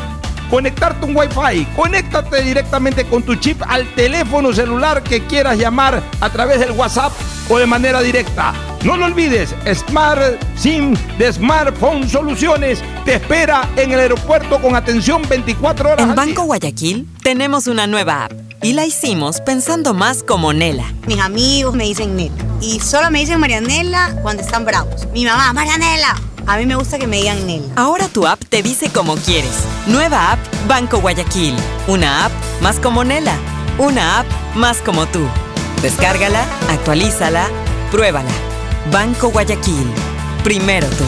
conectarte 0.53 1.07
un 1.07 1.17
Wi-Fi. 1.17 1.65
Conéctate 1.75 2.43
directamente 2.43 3.07
con 3.07 3.23
tu 3.23 3.35
chip 3.37 3.63
al 3.67 3.87
teléfono 3.95 4.53
celular 4.53 5.03
que 5.03 5.27
quieras 5.27 5.57
llamar 5.57 6.03
a 6.21 6.29
través 6.29 6.61
del 6.61 6.73
WhatsApp 6.73 7.11
o 7.49 7.59
de 7.59 7.65
manera 7.65 8.03
directa. 8.03 8.53
No 8.85 8.99
lo 8.99 9.07
olvides, 9.07 9.55
Smart 9.73 10.21
SIM 10.55 10.95
de 11.17 11.33
Smartphone 11.33 12.07
Soluciones 12.07 12.83
te 13.07 13.15
espera 13.15 13.67
en 13.77 13.93
el 13.93 14.01
aeropuerto 14.01 14.61
con 14.61 14.77
atención 14.77 15.23
24 15.27 15.93
horas. 15.93 16.07
En 16.07 16.15
Banco 16.15 16.43
Guayaquil 16.43 17.09
tenemos 17.23 17.67
una 17.67 17.87
nueva 17.87 18.27
app 18.27 18.33
y 18.63 18.75
la 18.75 18.85
hicimos 18.85 19.41
pensando 19.41 19.95
más 19.95 20.23
como 20.23 20.53
Nela. 20.53 20.93
Mis 21.07 21.19
amigos 21.19 21.75
me 21.75 21.85
dicen 21.85 22.15
Nela 22.15 22.35
y 22.61 22.79
solo 22.81 23.11
me 23.11 23.21
dicen 23.21 23.41
Marianela 23.41 24.17
cuando 24.21 24.43
están 24.43 24.67
bravos. 24.67 25.09
Mi 25.15 25.25
mamá, 25.25 25.55
Marianela 25.55 26.15
a 26.47 26.57
mí 26.57 26.67
me 26.67 26.75
gusta 26.75 26.99
que 26.99 27.07
me 27.07 27.19
digan 27.19 27.47
Nel. 27.47 27.63
Ahora 27.77 28.09
tu 28.09 28.27
app 28.27 28.43
te 28.49 28.63
dice 28.63 28.91
como 28.91 29.17
quieres. 29.17 29.65
Nueva 29.87 30.33
app 30.33 30.39
Banco 30.69 31.01
Guayaquil. 31.01 31.55
Una 31.87 32.27
app 32.27 32.33
más 32.61 32.79
como 32.79 33.05
Nela. 33.05 33.37
Una 33.79 34.21
app 34.21 34.27
más 34.55 34.79
como 34.79 35.07
tú. 35.07 35.21
Descárgala, 35.83 36.45
actualízala, 36.71 37.47
pruébala. 37.91 38.31
Banco 38.91 39.29
Guayaquil. 39.31 39.87
Primero 40.45 40.87
tú. 40.89 41.05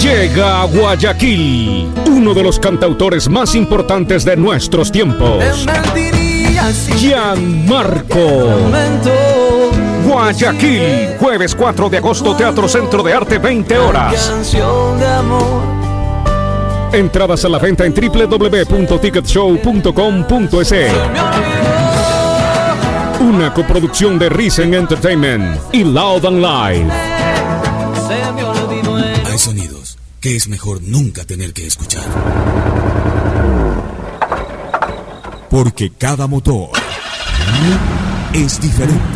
Llega 0.00 0.62
a 0.62 0.64
Guayaquil, 0.66 1.92
uno 2.06 2.32
de 2.34 2.42
los 2.42 2.58
cantautores 2.58 3.28
más 3.28 3.54
importantes 3.54 4.24
de 4.24 4.36
nuestros 4.36 4.92
tiempos. 4.92 5.66
Gianmarco. 6.96 8.30
Guayaquil, 10.16 11.18
jueves 11.20 11.54
4 11.54 11.90
de 11.90 11.98
agosto, 11.98 12.34
Teatro 12.34 12.66
Centro 12.66 13.02
de 13.02 13.12
Arte, 13.12 13.36
20 13.36 13.76
horas. 13.76 14.32
Entradas 16.90 17.44
a 17.44 17.50
la 17.50 17.58
venta 17.58 17.84
en 17.84 17.92
www.ticketshow.com.es. 17.92 20.92
Una 23.20 23.52
coproducción 23.52 24.18
de 24.18 24.30
Risen 24.30 24.72
Entertainment 24.72 25.58
y 25.74 25.84
Loud 25.84 26.24
and 26.24 26.38
Live. 26.38 26.90
Hay 29.26 29.38
sonidos 29.38 29.98
que 30.18 30.34
es 30.34 30.48
mejor 30.48 30.80
nunca 30.80 31.26
tener 31.26 31.52
que 31.52 31.66
escuchar. 31.66 32.04
Porque 35.50 35.90
cada 35.90 36.26
motor 36.26 36.70
es 38.32 38.58
diferente 38.62 39.15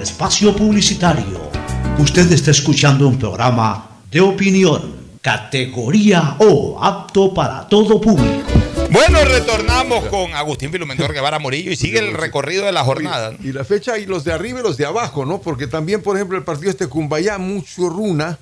Espacio 0.00 0.54
publicitario. 0.54 1.50
Usted 1.98 2.30
está 2.30 2.52
escuchando 2.52 3.08
un 3.08 3.18
programa 3.18 4.02
de 4.10 4.20
opinión, 4.20 4.96
categoría 5.20 6.36
O, 6.38 6.78
apto 6.80 7.34
para 7.34 7.66
todo 7.66 8.00
público. 8.00 8.48
Bueno, 8.90 9.24
retornamos 9.24 10.04
con 10.06 10.32
Agustín 10.34 10.70
Filumendor 10.70 11.12
Guevara 11.12 11.38
Morillo 11.38 11.72
y 11.72 11.76
sigue 11.76 11.98
el 11.98 12.14
recorrido 12.14 12.64
de 12.64 12.72
la 12.72 12.84
jornada. 12.84 13.34
Y 13.42 13.52
la 13.52 13.64
fecha 13.64 13.98
y 13.98 14.06
los 14.06 14.24
de 14.24 14.32
arriba 14.32 14.60
y 14.60 14.62
los 14.62 14.76
de 14.76 14.86
abajo, 14.86 15.26
¿no? 15.26 15.40
Porque 15.40 15.66
también, 15.66 16.00
por 16.00 16.16
ejemplo, 16.16 16.38
el 16.38 16.44
partido 16.44 16.70
este 16.70 16.86
Cumbayá, 16.86 17.38
mucho 17.38 17.88
runa. 17.88 18.38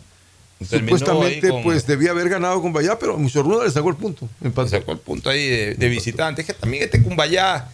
Supuestamente, 0.60 1.52
pues 1.62 1.86
debía 1.86 2.10
haber 2.10 2.28
ganado 2.28 2.60
Cumbayá, 2.60 2.98
pero 2.98 3.16
mucho 3.16 3.42
runa 3.42 3.64
le 3.64 3.70
sacó 3.70 3.88
el 3.88 3.96
punto. 3.96 4.28
sacó 4.68 4.92
el 4.92 4.98
punto 4.98 5.30
ahí 5.30 5.48
de, 5.48 5.74
de 5.74 5.88
visitante. 5.88 6.42
Es 6.42 6.46
que 6.46 6.54
también 6.54 6.84
este 6.84 7.02
Cumbayá 7.02 7.68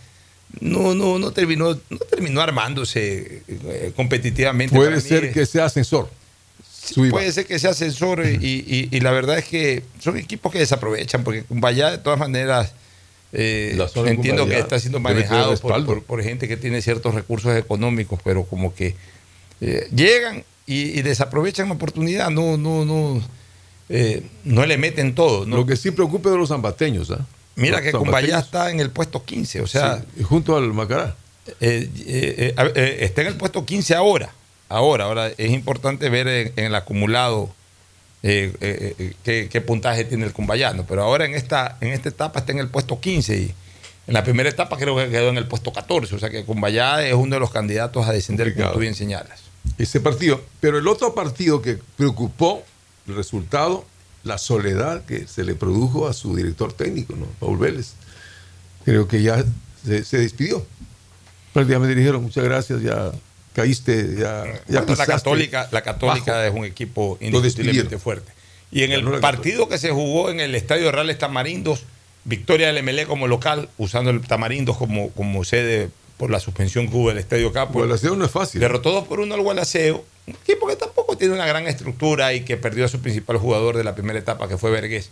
no, 0.60 0.94
no, 0.94 1.18
no 1.18 1.32
terminó, 1.32 1.78
no 1.90 1.98
terminó 1.98 2.40
armándose 2.40 3.42
eh, 3.48 3.92
competitivamente. 3.96 4.74
Puede 4.74 5.00
ser 5.00 5.32
que 5.32 5.46
sea 5.46 5.66
ascensor. 5.66 6.10
puede 7.10 7.32
ser 7.32 7.46
que 7.46 7.58
sea 7.58 7.70
ascensor 7.70 8.24
y, 8.26 8.88
y, 8.90 9.00
la 9.00 9.12
verdad 9.12 9.38
es 9.38 9.46
que 9.46 9.82
son 9.98 10.16
equipos 10.18 10.52
que 10.52 10.58
desaprovechan 10.58 11.24
porque 11.24 11.44
Cumbayá 11.44 11.90
de 11.90 11.98
todas 11.98 12.18
maneras 12.18 12.74
eh, 13.32 13.78
entiendo 14.06 14.46
que 14.46 14.58
está 14.58 14.78
siendo 14.78 15.00
manejado 15.00 15.56
por, 15.56 16.22
gente 16.22 16.48
que 16.48 16.56
tiene 16.56 16.82
ciertos 16.82 17.14
recursos 17.14 17.56
económicos, 17.56 18.20
pero 18.22 18.44
como 18.44 18.74
que 18.74 18.94
eh, 19.60 19.88
llegan 19.94 20.44
y, 20.66 21.00
desaprovechan 21.02 21.68
la 21.68 21.74
oportunidad, 21.74 22.30
no, 22.30 22.56
no, 22.58 22.84
no, 22.84 23.22
no 24.44 24.66
le 24.66 24.76
meten 24.76 25.14
todo. 25.14 25.46
Lo 25.46 25.64
que 25.64 25.76
sí 25.76 25.90
preocupa 25.92 26.30
de 26.30 26.36
los 26.36 26.50
zambateños, 26.50 27.10
¿ah? 27.10 27.26
Mira 27.56 27.82
que 27.82 27.92
Cumbayá 27.92 28.38
está 28.38 28.70
en 28.70 28.80
el 28.80 28.90
puesto 28.90 29.24
15, 29.24 29.60
o 29.60 29.66
sea. 29.66 30.02
junto 30.22 30.56
al 30.56 30.72
Macará. 30.72 31.16
Eh, 31.60 31.90
eh, 32.06 32.54
eh, 32.56 32.98
está 33.00 33.22
en 33.22 33.28
el 33.28 33.36
puesto 33.36 33.64
15 33.64 33.94
ahora. 33.94 34.32
Ahora, 34.68 35.04
ahora 35.04 35.28
es 35.28 35.50
importante 35.50 36.08
ver 36.08 36.28
en, 36.28 36.52
el 36.56 36.74
acumulado 36.74 37.50
qué, 38.22 39.64
puntaje 39.66 40.04
tiene 40.04 40.24
el 40.24 40.32
cumbayano. 40.32 40.86
Pero 40.88 41.02
ahora 41.02 41.26
en 41.26 41.34
esta, 41.34 41.76
en 41.80 41.88
esta 41.88 42.08
etapa 42.08 42.40
está 42.40 42.52
en 42.52 42.58
el 42.58 42.68
puesto 42.68 42.98
15 42.98 43.36
y 43.36 43.54
en 44.06 44.14
la 44.14 44.24
primera 44.24 44.48
etapa 44.48 44.78
creo 44.78 44.96
que 44.96 45.10
quedó 45.10 45.28
en 45.28 45.36
el 45.36 45.46
puesto 45.46 45.72
14. 45.72 46.14
O 46.14 46.18
sea 46.18 46.30
que 46.30 46.44
Cumbayá 46.44 47.06
es 47.06 47.14
uno 47.14 47.36
de 47.36 47.40
los 47.40 47.50
candidatos 47.50 48.06
a 48.06 48.12
descender, 48.12 48.54
como 48.54 48.70
tú 48.72 48.78
bien 48.78 48.94
señalas. 48.94 49.40
Ese 49.78 50.00
partido. 50.00 50.42
Pero 50.60 50.78
el 50.78 50.88
otro 50.88 51.14
partido 51.14 51.60
que 51.60 51.78
preocupó 51.96 52.64
el 53.06 53.16
resultado 53.16 53.84
la 54.24 54.38
soledad 54.38 55.04
que 55.04 55.26
se 55.26 55.44
le 55.44 55.54
produjo 55.54 56.08
a 56.08 56.12
su 56.12 56.36
director 56.36 56.72
técnico, 56.72 57.14
¿no? 57.16 57.26
Paul 57.40 57.58
Vélez. 57.58 57.94
Creo 58.84 59.08
que 59.08 59.22
ya 59.22 59.44
se, 59.84 60.18
despidió. 60.18 60.64
Prácticamente 61.52 61.94
dijeron, 61.94 62.22
muchas 62.22 62.44
gracias, 62.44 62.82
ya 62.82 63.12
caíste, 63.52 64.16
ya, 64.18 64.44
ya 64.68 64.82
la 64.82 65.06
Católica, 65.06 65.68
la 65.70 65.82
Católica 65.82 66.46
es 66.46 66.54
un 66.54 66.64
equipo 66.64 67.18
indiscutiblemente 67.20 67.98
fuerte. 67.98 68.32
Y 68.70 68.84
en 68.84 68.92
el 68.92 69.04
partido 69.20 69.68
que 69.68 69.76
se 69.76 69.90
jugó 69.90 70.30
en 70.30 70.40
el 70.40 70.54
Estadio 70.54 70.90
Reales 70.90 71.18
Tamarindos, 71.18 71.84
victoria 72.24 72.72
del 72.72 72.82
MLE 72.82 73.06
como 73.06 73.28
local, 73.28 73.68
usando 73.76 74.10
el 74.10 74.22
Tamarindos 74.22 74.78
como, 74.78 75.10
como 75.10 75.44
sede 75.44 75.90
por 76.16 76.30
la 76.30 76.40
suspensión 76.40 76.88
que 76.88 76.96
hubo 76.96 77.08
del 77.08 77.18
Estadio 77.18 77.52
Capo. 77.52 77.80
Gualaceo 77.80 78.16
no 78.16 78.24
es 78.24 78.30
fácil. 78.30 78.60
Derrotó 78.60 78.92
2 78.92 79.06
por 79.06 79.20
1 79.20 79.34
al 79.34 79.40
Gualaceo, 79.40 80.04
un 80.26 80.34
equipo 80.34 80.66
que 80.66 80.76
tampoco 80.76 81.16
tiene 81.16 81.34
una 81.34 81.46
gran 81.46 81.66
estructura 81.66 82.32
y 82.34 82.42
que 82.42 82.56
perdió 82.56 82.84
a 82.84 82.88
su 82.88 83.00
principal 83.00 83.38
jugador 83.38 83.76
de 83.76 83.84
la 83.84 83.94
primera 83.94 84.18
etapa, 84.18 84.48
que 84.48 84.58
fue 84.58 84.70
Vergués. 84.70 85.10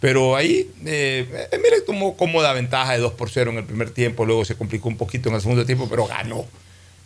Pero 0.00 0.36
ahí, 0.36 0.70
eh, 0.84 1.48
mire, 1.52 1.80
tomó 1.80 2.16
cómoda 2.16 2.52
ventaja 2.52 2.92
de 2.92 2.98
2 2.98 3.12
por 3.14 3.30
0 3.30 3.52
en 3.52 3.58
el 3.58 3.64
primer 3.64 3.90
tiempo, 3.90 4.26
luego 4.26 4.44
se 4.44 4.54
complicó 4.54 4.88
un 4.88 4.96
poquito 4.96 5.30
en 5.30 5.36
el 5.36 5.40
segundo 5.40 5.64
tiempo, 5.64 5.88
pero 5.88 6.06
ganó. 6.06 6.44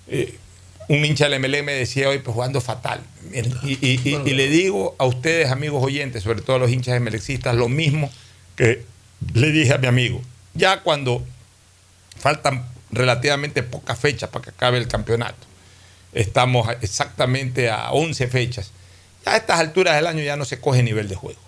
Eh, 0.08 0.34
un 0.88 1.04
hincha 1.04 1.28
del 1.28 1.38
MLE 1.38 1.62
me 1.62 1.72
decía 1.72 2.08
hoy, 2.08 2.18
pues 2.18 2.34
jugando 2.34 2.60
fatal. 2.60 3.02
Y, 3.62 4.34
le 4.34 4.48
digo 4.48 4.96
a 4.98 5.04
ustedes, 5.04 5.50
amigos 5.50 5.84
oyentes, 5.84 6.22
sobre 6.22 6.40
todo 6.40 6.56
a 6.56 6.58
los 6.58 6.70
hinchas 6.70 7.00
MLExistas, 7.00 7.54
lo 7.54 7.68
mismo 7.68 8.10
que 8.56 8.84
le 9.34 9.52
dije 9.52 9.74
a 9.74 9.78
mi 9.78 9.86
amigo. 9.86 10.20
Ya 10.54 10.82
cuando 10.82 11.22
faltan 12.18 12.66
relativamente 12.90 13.62
pocas 13.62 13.98
fechas 13.98 14.30
para 14.30 14.44
que 14.44 14.50
acabe 14.50 14.78
el 14.78 14.88
campeonato. 14.88 15.46
Estamos 16.12 16.68
exactamente 16.80 17.70
a 17.70 17.92
11 17.92 18.28
fechas. 18.28 18.72
Ya 19.24 19.32
a 19.32 19.36
estas 19.36 19.60
alturas 19.60 19.96
del 19.96 20.06
año 20.06 20.22
ya 20.22 20.36
no 20.36 20.44
se 20.44 20.60
coge 20.60 20.82
nivel 20.82 21.08
de 21.08 21.14
juego. 21.14 21.40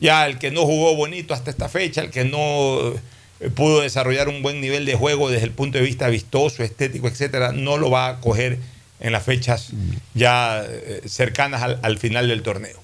Ya 0.00 0.26
el 0.26 0.38
que 0.38 0.50
no 0.50 0.62
jugó 0.62 0.94
bonito 0.94 1.34
hasta 1.34 1.50
esta 1.50 1.68
fecha, 1.68 2.00
el 2.00 2.10
que 2.10 2.24
no 2.24 2.94
eh, 3.40 3.50
pudo 3.50 3.82
desarrollar 3.82 4.28
un 4.28 4.42
buen 4.42 4.60
nivel 4.60 4.86
de 4.86 4.94
juego 4.94 5.30
desde 5.30 5.44
el 5.44 5.52
punto 5.52 5.78
de 5.78 5.84
vista 5.84 6.08
vistoso, 6.08 6.62
estético, 6.62 7.08
etcétera, 7.08 7.52
no 7.52 7.76
lo 7.76 7.90
va 7.90 8.08
a 8.08 8.20
coger 8.20 8.58
en 9.00 9.12
las 9.12 9.24
fechas 9.24 9.70
ya 10.14 10.62
eh, 10.66 11.02
cercanas 11.06 11.62
al, 11.62 11.80
al 11.82 11.98
final 11.98 12.28
del 12.28 12.42
torneo. 12.42 12.78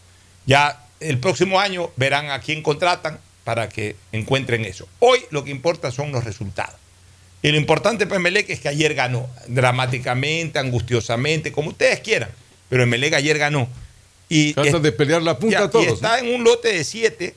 Ya 0.44 0.82
el 1.00 1.18
próximo 1.18 1.60
año 1.60 1.90
verán 1.96 2.30
a 2.30 2.40
quién 2.40 2.62
contratan 2.62 3.18
para 3.44 3.68
que 3.68 3.96
encuentren 4.12 4.64
eso. 4.64 4.88
Hoy 4.98 5.20
lo 5.30 5.44
que 5.44 5.50
importa 5.50 5.90
son 5.90 6.12
los 6.12 6.24
resultados. 6.24 6.85
Y 7.46 7.52
lo 7.52 7.58
importante 7.58 8.08
para 8.08 8.16
Emelec 8.16 8.50
es 8.50 8.58
que 8.58 8.68
ayer 8.68 8.92
ganó, 8.92 9.30
dramáticamente, 9.46 10.58
angustiosamente, 10.58 11.52
como 11.52 11.68
ustedes 11.68 12.00
quieran. 12.00 12.28
Pero 12.68 12.82
Emelec 12.82 13.14
ayer 13.14 13.38
ganó. 13.38 13.68
Y 14.28 14.52
Tratan 14.52 14.82
de 14.82 14.90
pelear 14.90 15.22
la 15.22 15.38
punta 15.38 15.62
a 15.62 15.70
todos. 15.70 15.86
Y 15.86 15.90
está 15.90 16.18
en 16.18 16.34
un 16.34 16.42
lote 16.42 16.72
de 16.72 16.82
siete, 16.82 17.36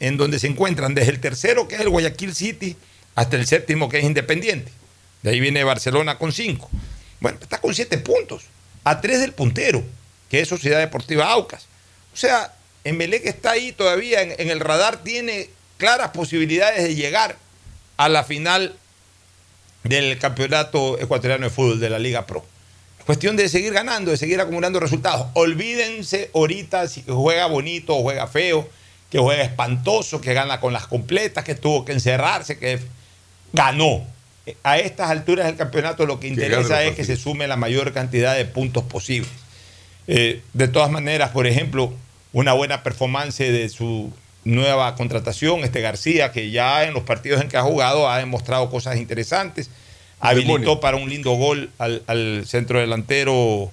en 0.00 0.16
donde 0.16 0.38
se 0.38 0.46
encuentran 0.46 0.94
desde 0.94 1.10
el 1.10 1.20
tercero, 1.20 1.68
que 1.68 1.74
es 1.74 1.82
el 1.82 1.90
Guayaquil 1.90 2.34
City, 2.34 2.74
hasta 3.14 3.36
el 3.36 3.46
séptimo, 3.46 3.90
que 3.90 3.98
es 3.98 4.04
Independiente. 4.04 4.72
De 5.22 5.32
ahí 5.32 5.40
viene 5.40 5.62
Barcelona 5.62 6.16
con 6.16 6.32
cinco. 6.32 6.70
Bueno, 7.20 7.36
está 7.42 7.60
con 7.60 7.74
siete 7.74 7.98
puntos, 7.98 8.44
a 8.82 9.02
tres 9.02 9.20
del 9.20 9.34
puntero, 9.34 9.84
que 10.30 10.40
es 10.40 10.48
Sociedad 10.48 10.78
Deportiva 10.78 11.30
Aucas. 11.30 11.66
O 12.14 12.16
sea, 12.16 12.54
Emelec 12.82 13.26
está 13.26 13.50
ahí 13.50 13.72
todavía 13.72 14.22
en 14.22 14.48
el 14.48 14.60
radar, 14.60 15.04
tiene 15.04 15.50
claras 15.76 16.12
posibilidades 16.12 16.82
de 16.82 16.94
llegar 16.94 17.36
a 17.98 18.08
la 18.08 18.24
final 18.24 18.74
del 19.84 20.18
Campeonato 20.18 20.98
Ecuatoriano 20.98 21.44
de 21.44 21.50
Fútbol 21.50 21.78
de 21.78 21.90
la 21.90 21.98
Liga 21.98 22.26
Pro. 22.26 22.44
Cuestión 23.06 23.36
de 23.36 23.48
seguir 23.50 23.74
ganando, 23.74 24.10
de 24.10 24.16
seguir 24.16 24.40
acumulando 24.40 24.80
resultados. 24.80 25.26
Olvídense 25.34 26.30
ahorita 26.34 26.88
si 26.88 27.04
juega 27.06 27.46
bonito 27.46 27.94
o 27.96 28.02
juega 28.02 28.26
feo, 28.26 28.68
que 29.10 29.18
juega 29.18 29.42
espantoso, 29.42 30.22
que 30.22 30.32
gana 30.32 30.58
con 30.58 30.72
las 30.72 30.86
completas, 30.86 31.44
que 31.44 31.54
tuvo 31.54 31.84
que 31.84 31.92
encerrarse, 31.92 32.58
que 32.58 32.80
ganó. 33.52 34.06
A 34.62 34.78
estas 34.78 35.10
alturas 35.10 35.46
del 35.46 35.56
campeonato 35.56 36.06
lo 36.06 36.18
que 36.18 36.28
interesa 36.28 36.82
es 36.82 36.96
que 36.96 37.04
se 37.04 37.16
sume 37.16 37.46
la 37.46 37.56
mayor 37.56 37.92
cantidad 37.92 38.34
de 38.34 38.44
puntos 38.46 38.84
posibles. 38.84 39.30
Eh, 40.06 40.42
de 40.52 40.68
todas 40.68 40.90
maneras, 40.90 41.30
por 41.30 41.46
ejemplo, 41.46 41.92
una 42.32 42.52
buena 42.54 42.82
performance 42.82 43.38
de 43.38 43.68
su 43.68 44.12
nueva 44.44 44.94
contratación, 44.94 45.60
este 45.60 45.80
García, 45.80 46.32
que 46.32 46.50
ya 46.50 46.84
en 46.84 46.94
los 46.94 47.02
partidos 47.02 47.40
en 47.40 47.48
que 47.48 47.56
ha 47.56 47.62
jugado 47.62 48.08
ha 48.08 48.18
demostrado 48.18 48.70
cosas 48.70 48.96
interesantes. 48.96 49.70
Habilitó 50.20 50.80
para 50.80 50.96
un 50.96 51.08
lindo 51.10 51.32
gol 51.32 51.70
al, 51.78 52.44
centro 52.46 52.80
delantero, 52.80 53.70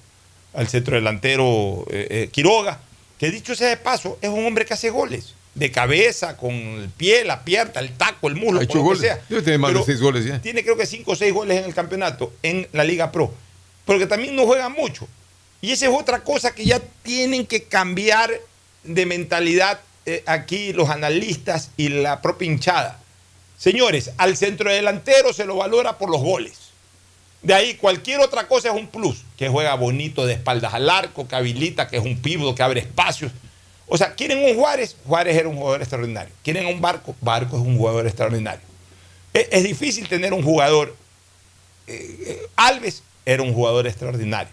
al 0.54 0.68
centro 0.68 0.96
delantero 0.96 1.86
eh, 1.90 2.08
eh, 2.10 2.28
Quiroga, 2.30 2.80
que 3.18 3.30
dicho 3.30 3.54
sea 3.54 3.68
de 3.68 3.76
paso, 3.76 4.18
es 4.20 4.28
un 4.28 4.44
hombre 4.44 4.64
que 4.64 4.74
hace 4.74 4.90
goles. 4.90 5.34
De 5.54 5.70
cabeza, 5.70 6.36
con 6.38 6.54
el 6.54 6.88
pie, 6.88 7.24
la 7.24 7.44
pierna, 7.44 7.80
el 7.80 7.92
taco, 7.92 8.26
el 8.28 8.36
muslo, 8.36 8.62
lo 8.62 8.66
que 8.66 8.96
sea. 8.96 9.20
Tiene 9.28 9.58
más 9.58 9.74
de 9.74 9.84
seis 9.84 10.00
goles 10.00 10.24
ya. 10.24 10.40
Tiene 10.40 10.62
creo 10.62 10.78
que 10.78 10.86
cinco 10.86 11.12
o 11.12 11.16
seis 11.16 11.32
goles 11.32 11.58
en 11.58 11.64
el 11.64 11.74
campeonato, 11.74 12.32
en 12.42 12.66
la 12.72 12.84
Liga 12.84 13.12
Pro. 13.12 13.32
Porque 13.84 14.06
también 14.06 14.34
no 14.34 14.46
juega 14.46 14.70
mucho. 14.70 15.06
Y 15.60 15.70
esa 15.72 15.86
es 15.86 15.92
otra 15.94 16.24
cosa 16.24 16.54
que 16.54 16.64
ya 16.64 16.80
tienen 17.02 17.46
que 17.46 17.64
cambiar 17.64 18.30
de 18.82 19.06
mentalidad 19.06 19.80
eh, 20.06 20.22
aquí 20.26 20.72
los 20.72 20.88
analistas 20.90 21.70
y 21.76 21.88
la 21.88 22.20
propia 22.20 22.46
hinchada. 22.46 22.98
Señores, 23.56 24.10
al 24.16 24.36
centro 24.36 24.72
delantero 24.72 25.32
se 25.32 25.44
lo 25.44 25.56
valora 25.56 25.98
por 25.98 26.10
los 26.10 26.20
goles. 26.20 26.72
De 27.42 27.54
ahí 27.54 27.74
cualquier 27.74 28.20
otra 28.20 28.46
cosa 28.46 28.68
es 28.68 28.74
un 28.74 28.86
plus, 28.86 29.24
que 29.36 29.48
juega 29.48 29.74
bonito 29.74 30.26
de 30.26 30.34
espaldas 30.34 30.74
al 30.74 30.88
arco, 30.88 31.26
que 31.26 31.36
habilita, 31.36 31.88
que 31.88 31.96
es 31.96 32.04
un 32.04 32.18
pívot, 32.18 32.56
que 32.56 32.62
abre 32.62 32.80
espacios. 32.80 33.32
O 33.86 33.98
sea, 33.98 34.14
¿quieren 34.14 34.38
un 34.38 34.54
Juárez? 34.56 34.96
Juárez 35.06 35.36
era 35.36 35.48
un 35.48 35.56
jugador 35.56 35.82
extraordinario. 35.82 36.32
¿Quieren 36.42 36.66
un 36.66 36.80
Barco? 36.80 37.14
Barco 37.20 37.56
es 37.56 37.62
un 37.62 37.76
jugador 37.76 38.06
extraordinario. 38.06 38.62
Es, 39.32 39.62
difícil 39.62 40.08
tener 40.08 40.32
un 40.32 40.42
jugador. 40.42 40.96
Eh, 41.86 42.16
eh, 42.26 42.42
Alves 42.56 43.02
era 43.26 43.42
un 43.42 43.52
jugador 43.52 43.86
extraordinario. 43.86 44.52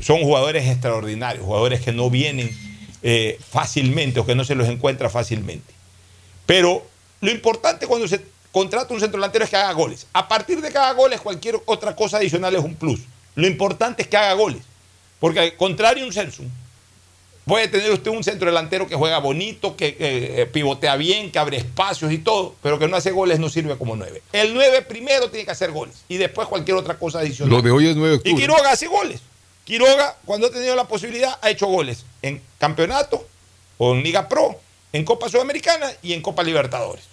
Son 0.00 0.20
jugadores 0.22 0.66
extraordinarios, 0.68 1.44
jugadores 1.44 1.80
que 1.80 1.92
no 1.92 2.10
vienen 2.10 2.50
eh, 3.02 3.38
fácilmente 3.48 4.20
o 4.20 4.26
que 4.26 4.34
no 4.34 4.44
se 4.44 4.54
los 4.54 4.68
encuentra 4.68 5.08
fácilmente. 5.08 5.72
Pero 6.46 6.86
lo 7.20 7.30
importante 7.30 7.86
cuando 7.86 8.08
se 8.08 8.20
contrata 8.52 8.92
un 8.92 9.00
centro 9.00 9.18
delantero 9.18 9.44
es 9.44 9.50
que 9.50 9.56
haga 9.56 9.72
goles. 9.72 10.06
A 10.12 10.28
partir 10.28 10.60
de 10.60 10.70
que 10.70 10.78
haga 10.78 10.92
goles, 10.92 11.20
cualquier 11.20 11.56
otra 11.66 11.94
cosa 11.94 12.18
adicional 12.18 12.54
es 12.54 12.62
un 12.62 12.74
plus. 12.74 13.00
Lo 13.34 13.46
importante 13.46 14.02
es 14.02 14.08
que 14.08 14.16
haga 14.16 14.34
goles. 14.34 14.62
Porque 15.18 15.40
al 15.40 15.56
contrario 15.56 16.04
un 16.04 16.12
Celso, 16.12 16.42
puede 17.44 17.68
tener 17.68 17.90
usted 17.90 18.10
un 18.10 18.24
centro 18.24 18.46
delantero 18.46 18.86
que 18.86 18.94
juega 18.94 19.18
bonito, 19.18 19.76
que, 19.76 19.96
eh, 19.98 20.46
pivotea 20.46 20.96
bien, 20.96 21.30
que 21.30 21.38
abre 21.38 21.58
espacios 21.58 22.12
y 22.12 22.18
todo, 22.18 22.54
pero 22.62 22.78
que 22.78 22.88
no 22.88 22.96
hace 22.96 23.10
goles 23.10 23.38
no 23.38 23.48
sirve 23.48 23.76
como 23.76 23.96
nueve. 23.96 24.22
El 24.32 24.54
nueve 24.54 24.82
primero 24.82 25.30
tiene 25.30 25.44
que 25.44 25.50
hacer 25.50 25.70
goles 25.70 26.04
y 26.08 26.16
después 26.16 26.48
cualquier 26.48 26.76
otra 26.76 26.98
cosa 26.98 27.20
adicional. 27.20 27.54
Lo 27.54 27.62
de 27.62 27.70
hoy 27.70 27.88
es 27.88 27.96
nueve 27.96 28.20
Y 28.24 28.34
Quiroga 28.34 28.70
hace 28.70 28.86
goles. 28.86 29.20
Quiroga, 29.64 30.16
cuando 30.24 30.48
ha 30.48 30.50
tenido 30.50 30.74
la 30.74 30.88
posibilidad, 30.88 31.38
ha 31.40 31.50
hecho 31.50 31.66
goles 31.66 32.04
en 32.22 32.40
campeonato 32.58 33.26
o 33.78 33.94
en 33.94 34.02
Liga 34.02 34.28
Pro, 34.28 34.58
en 34.92 35.04
Copa 35.04 35.28
Sudamericana 35.28 35.90
y 36.02 36.12
en 36.12 36.22
Copa 36.22 36.42
Libertadores. 36.42 37.04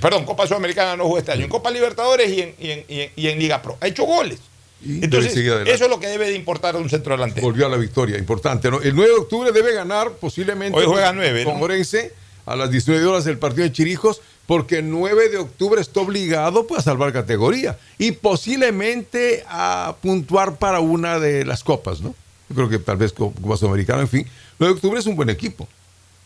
Perdón, 0.00 0.24
Copa 0.24 0.46
Sudamericana 0.46 0.96
no 0.96 1.04
jugó 1.04 1.18
este 1.18 1.32
año, 1.32 1.44
en 1.44 1.50
Copa 1.50 1.70
Libertadores 1.70 2.30
y 2.30 2.40
en, 2.40 3.38
Liga 3.38 3.60
Pro. 3.60 3.76
Ha 3.80 3.86
hecho 3.86 4.04
goles. 4.04 4.38
Entonces, 4.84 5.36
eso 5.36 5.84
es 5.84 5.90
lo 5.90 6.00
que 6.00 6.08
debe 6.08 6.28
de 6.28 6.34
importar 6.34 6.74
a 6.74 6.78
un 6.78 6.90
centro 6.90 7.14
delantero. 7.14 7.46
Volvió 7.46 7.66
a 7.66 7.68
la 7.68 7.76
victoria, 7.76 8.18
importante. 8.18 8.68
El 8.68 8.96
9 8.96 9.10
de 9.10 9.16
octubre 9.16 9.52
debe 9.52 9.72
ganar 9.74 10.12
posiblemente 10.12 10.78
Hoy 10.78 10.86
juega 10.86 11.12
9, 11.12 11.44
con 11.44 11.62
Orense 11.62 12.12
a 12.46 12.56
las 12.56 12.70
19 12.70 13.04
horas 13.06 13.24
del 13.24 13.38
partido 13.38 13.62
de 13.64 13.72
Chirijos, 13.72 14.20
porque 14.46 14.78
el 14.78 14.90
9 14.90 15.28
de 15.28 15.38
octubre 15.38 15.80
está 15.80 16.00
obligado 16.00 16.66
pues, 16.66 16.80
a 16.80 16.84
salvar 16.84 17.12
categoría 17.12 17.78
y 17.98 18.12
posiblemente 18.12 19.44
a 19.48 19.96
puntuar 20.02 20.56
para 20.56 20.80
una 20.80 21.18
de 21.18 21.44
las 21.44 21.62
copas, 21.62 22.00
¿no? 22.00 22.14
Yo 22.48 22.56
creo 22.56 22.68
que 22.68 22.78
tal 22.78 22.96
vez 22.96 23.12
Copa 23.12 23.56
Sudamericana, 23.56 24.02
en 24.02 24.08
fin. 24.08 24.26
9 24.58 24.74
de 24.74 24.76
octubre 24.76 25.00
es 25.00 25.06
un 25.06 25.16
buen 25.16 25.30
equipo. 25.30 25.66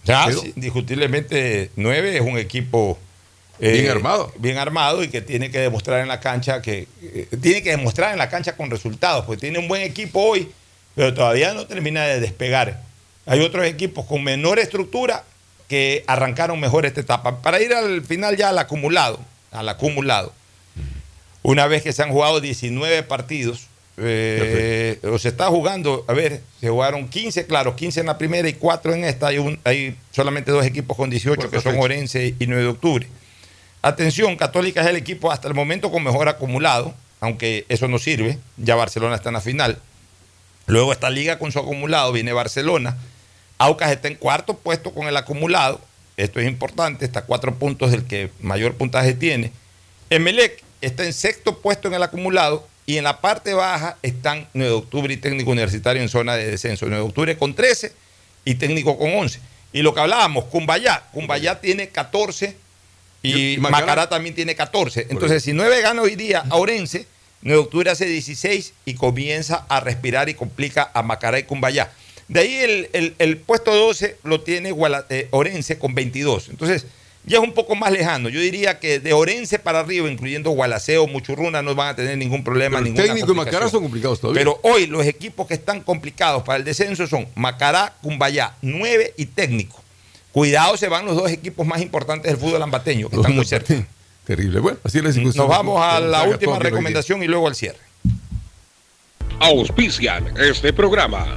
Ya, 0.04 0.26
indiscutiblemente 0.54 1.70
9 1.76 2.16
es 2.16 2.22
un 2.22 2.38
equipo 2.38 2.98
bien 3.58 3.86
eh, 3.86 3.90
armado. 3.90 4.32
Bien 4.38 4.58
armado 4.58 5.02
y 5.02 5.08
que 5.08 5.20
tiene 5.20 5.50
que 5.50 5.58
demostrar 5.58 6.00
en 6.00 6.08
la 6.08 6.20
cancha 6.20 6.62
que 6.62 6.86
eh, 7.02 7.28
tiene 7.40 7.62
que 7.62 7.70
demostrar 7.70 8.12
en 8.12 8.18
la 8.18 8.28
cancha 8.28 8.56
con 8.56 8.70
resultados, 8.70 9.24
porque 9.24 9.40
tiene 9.40 9.58
un 9.58 9.68
buen 9.68 9.82
equipo 9.82 10.20
hoy, 10.20 10.48
pero 10.94 11.12
todavía 11.14 11.54
no 11.54 11.66
termina 11.66 12.04
de 12.04 12.20
despegar. 12.20 12.82
Hay 13.26 13.40
otros 13.40 13.66
equipos 13.66 14.06
con 14.06 14.22
menor 14.22 14.58
estructura 14.58 15.24
que 15.68 16.04
arrancaron 16.06 16.60
mejor 16.60 16.86
esta 16.86 17.00
etapa. 17.00 17.42
Para 17.42 17.60
ir 17.60 17.74
al 17.74 18.02
final 18.02 18.36
ya 18.36 18.50
al 18.50 18.58
acumulado, 18.58 19.18
al 19.50 19.68
acumulado. 19.68 20.32
Una 21.42 21.66
vez 21.66 21.82
que 21.82 21.92
se 21.92 22.02
han 22.02 22.10
jugado 22.10 22.40
19 22.40 23.02
partidos, 23.04 23.68
eh, 23.98 24.98
o 25.04 25.18
se 25.18 25.28
está 25.28 25.46
jugando, 25.46 26.04
a 26.06 26.12
ver, 26.12 26.42
se 26.60 26.68
jugaron 26.68 27.08
15, 27.08 27.46
claro, 27.46 27.76
15 27.76 28.00
en 28.00 28.06
la 28.06 28.18
primera 28.18 28.48
y 28.48 28.52
4 28.52 28.94
en 28.94 29.04
esta. 29.04 29.28
Hay, 29.28 29.38
un, 29.38 29.58
hay 29.64 29.96
solamente 30.10 30.50
dos 30.50 30.66
equipos 30.66 30.96
con 30.96 31.08
18 31.08 31.50
que 31.50 31.60
son 31.60 31.78
Orense 31.78 32.34
y 32.38 32.46
9 32.46 32.62
de 32.62 32.68
octubre. 32.68 33.06
Atención, 33.82 34.36
Católica 34.36 34.82
es 34.82 34.88
el 34.88 34.96
equipo 34.96 35.30
hasta 35.30 35.48
el 35.48 35.54
momento 35.54 35.90
con 35.90 36.02
mejor 36.02 36.28
acumulado, 36.28 36.94
aunque 37.20 37.64
eso 37.68 37.88
no 37.88 37.98
sirve, 37.98 38.38
ya 38.56 38.74
Barcelona 38.74 39.14
está 39.14 39.30
en 39.30 39.34
la 39.34 39.40
final. 39.40 39.78
Luego 40.66 40.92
está 40.92 41.08
Liga 41.08 41.38
con 41.38 41.52
su 41.52 41.58
acumulado, 41.58 42.12
viene 42.12 42.32
Barcelona. 42.32 42.96
Aucas 43.58 43.90
está 43.90 44.08
en 44.08 44.16
cuarto 44.16 44.54
puesto 44.54 44.92
con 44.92 45.06
el 45.08 45.16
acumulado, 45.16 45.80
esto 46.16 46.40
es 46.40 46.48
importante, 46.48 47.04
está 47.04 47.20
a 47.20 47.24
cuatro 47.24 47.54
puntos 47.54 47.90
del 47.90 48.04
que 48.04 48.30
mayor 48.40 48.74
puntaje 48.74 49.14
tiene. 49.14 49.52
Emelec 50.10 50.62
está 50.80 51.04
en 51.04 51.12
sexto 51.12 51.58
puesto 51.58 51.88
en 51.88 51.94
el 51.94 52.02
acumulado 52.02 52.66
y 52.86 52.98
en 52.98 53.04
la 53.04 53.20
parte 53.20 53.52
baja 53.52 53.98
están 54.02 54.48
9 54.54 54.70
de 54.70 54.76
octubre 54.76 55.12
y 55.12 55.16
técnico 55.16 55.50
universitario 55.50 56.00
en 56.00 56.08
zona 56.08 56.36
de 56.36 56.50
descenso. 56.50 56.86
9 56.86 57.02
de 57.02 57.08
octubre 57.08 57.36
con 57.36 57.54
13 57.54 57.92
y 58.44 58.54
técnico 58.54 58.96
con 58.96 59.12
11. 59.12 59.40
Y 59.72 59.82
lo 59.82 59.92
que 59.92 60.00
hablábamos, 60.00 60.44
Cumbayá. 60.44 61.02
Cumbayá 61.12 61.60
tiene 61.60 61.88
14 61.88 62.56
y, 63.22 63.56
Macará? 63.58 64.08
también 64.08 64.34
tiene 64.34 64.54
14. 64.54 65.08
Entonces, 65.10 65.42
si 65.42 65.52
9 65.52 65.82
gana 65.82 66.00
hoy 66.00 66.14
día 66.14 66.44
a 66.48 66.56
Orense, 66.56 67.06
9 67.42 67.60
de 67.60 67.64
octubre 67.64 67.90
hace 67.90 68.06
16 68.06 68.72
y 68.84 68.94
comienza 68.94 69.66
a 69.68 69.80
respirar 69.80 70.28
y 70.28 70.34
complica 70.34 70.90
a 70.94 71.02
Macará 71.02 71.38
y 71.40 71.42
Cumbayá. 71.42 71.90
De 72.28 72.40
ahí 72.40 72.88
el, 73.18 73.36
puesto 73.38 73.74
12 73.74 74.16
lo 74.24 74.40
tiene 74.40 74.74
eh, 75.10 75.28
Orense 75.30 75.78
con 75.78 75.94
22. 75.94 76.48
Entonces, 76.48 76.86
ya 77.24 77.38
es 77.38 77.44
un 77.44 77.52
poco 77.52 77.74
más 77.74 77.92
lejano. 77.92 78.28
Yo 78.28 78.40
diría 78.40 78.78
que 78.78 79.00
de 79.00 79.12
Orense 79.12 79.58
para 79.58 79.80
arriba, 79.80 80.08
incluyendo 80.08 80.50
Gualaceo, 80.50 81.06
Muchurruna, 81.06 81.60
no 81.62 81.74
van 81.74 81.88
a 81.88 81.96
tener 81.96 82.16
ningún 82.16 82.44
problema. 82.44 82.80
Pero 82.82 82.94
técnico 82.94 83.32
y 83.32 83.34
Macará 83.34 83.68
son 83.68 83.82
complicados 83.82 84.20
todavía. 84.20 84.40
Pero 84.40 84.60
hoy 84.62 84.86
los 84.86 85.04
equipos 85.06 85.46
que 85.46 85.54
están 85.54 85.80
complicados 85.80 86.42
para 86.44 86.58
el 86.58 86.64
descenso 86.64 87.06
son 87.06 87.26
Macará, 87.34 87.94
Cumbayá, 88.00 88.54
9 88.62 89.14
y 89.16 89.26
técnico. 89.26 89.82
Cuidado, 90.32 90.76
se 90.76 90.88
van 90.88 91.04
los 91.06 91.16
dos 91.16 91.30
equipos 91.30 91.66
más 91.66 91.80
importantes 91.80 92.30
del 92.30 92.40
fútbol 92.40 92.62
ambateño, 92.62 93.08
que 93.08 93.16
están 93.16 93.34
muy 93.34 93.44
cerca. 93.44 93.74
Terrible. 94.24 94.60
Bueno, 94.60 94.78
así 94.84 95.00
les 95.00 95.16
Nos 95.16 95.36
vamos 95.36 95.80
a 95.80 96.00
la 96.00 96.24
última 96.24 96.58
recomendación 96.58 97.22
y 97.22 97.26
luego 97.26 97.48
al 97.48 97.54
cierre. 97.54 97.78
Auspician 99.40 100.34
este 100.38 100.72
programa. 100.72 101.36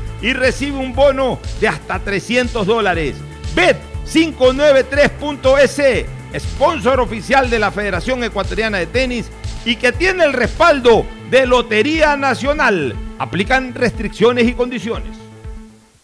y 0.21 0.33
recibe 0.33 0.77
un 0.77 0.93
bono 0.93 1.39
de 1.59 1.67
hasta 1.67 1.97
300 1.99 2.65
dólares. 2.65 3.15
Bet593.es, 3.55 6.05
sponsor 6.39 6.99
oficial 6.99 7.49
de 7.49 7.57
la 7.59 7.71
Federación 7.71 8.23
Ecuatoriana 8.23 8.77
de 8.77 8.85
Tenis 8.87 9.29
y 9.65 9.75
que 9.75 9.91
tiene 9.91 10.23
el 10.23 10.33
respaldo 10.33 11.05
de 11.29 11.45
Lotería 11.45 12.17
Nacional. 12.17 12.95
Aplican 13.19 13.73
restricciones 13.73 14.47
y 14.47 14.53
condiciones. 14.53 15.17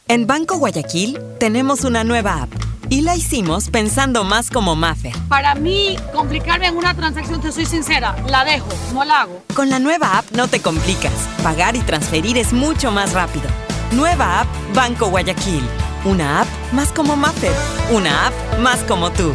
En 0.07 0.26
Banco 0.26 0.57
Guayaquil 0.57 1.19
tenemos 1.39 1.84
una 1.84 2.06
nueva 2.06 2.44
app 2.44 2.49
y 2.89 3.02
la 3.02 3.15
hicimos 3.15 3.69
pensando 3.69 4.23
más 4.23 4.49
como 4.49 4.76
Maffer. 4.76 5.11
Para 5.27 5.56
mí, 5.56 5.98
complicarme 6.14 6.68
en 6.68 6.77
una 6.77 6.94
transacción, 6.94 7.41
te 7.41 7.52
soy 7.52 7.65
sincera, 7.65 8.15
la 8.30 8.45
dejo, 8.45 8.69
no 8.94 9.03
la 9.03 9.23
hago. 9.23 9.44
Con 9.53 9.69
la 9.69 9.80
nueva 9.80 10.18
app 10.18 10.31
no 10.31 10.48
te 10.48 10.61
complicas. 10.61 11.11
Pagar 11.44 11.76
y 11.76 11.81
transferir 11.81 12.38
es 12.38 12.53
mucho 12.53 12.91
más 12.91 13.11
rápido. 13.11 13.49
Nueva 13.92 14.42
app 14.42 14.48
Banco 14.76 15.08
Guayaquil. 15.10 15.64
Una 16.06 16.42
app 16.42 16.48
más 16.74 16.92
como 16.92 17.16
Maffer. 17.16 17.54
Una 17.92 18.28
app 18.28 18.34
más 18.60 18.84
como 18.84 19.12
tú. 19.12 19.34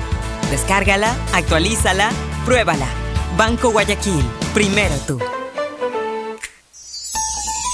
Descárgala, 0.50 1.14
actualízala, 1.32 2.10
pruébala. 2.44 2.86
Banco 3.36 3.70
Guayaquil. 3.70 4.24
Primero 4.52 4.94
tú. 5.06 5.18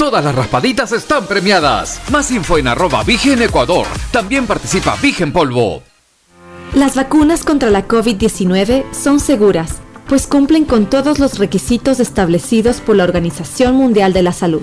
Todas 0.00 0.24
las 0.24 0.34
raspaditas 0.34 0.92
están 0.92 1.26
premiadas. 1.26 2.00
Más 2.10 2.30
info 2.30 2.56
en 2.56 2.68
arroba 2.68 3.04
Vigen 3.04 3.42
Ecuador. 3.42 3.86
También 4.10 4.46
participa 4.46 4.96
Vigen 5.02 5.30
Polvo. 5.30 5.82
Las 6.72 6.94
vacunas 6.94 7.44
contra 7.44 7.68
la 7.68 7.86
COVID-19 7.86 8.94
son 8.94 9.20
seguras, 9.20 9.72
pues 10.08 10.26
cumplen 10.26 10.64
con 10.64 10.88
todos 10.88 11.18
los 11.18 11.38
requisitos 11.38 12.00
establecidos 12.00 12.80
por 12.80 12.96
la 12.96 13.04
Organización 13.04 13.74
Mundial 13.74 14.14
de 14.14 14.22
la 14.22 14.32
Salud. 14.32 14.62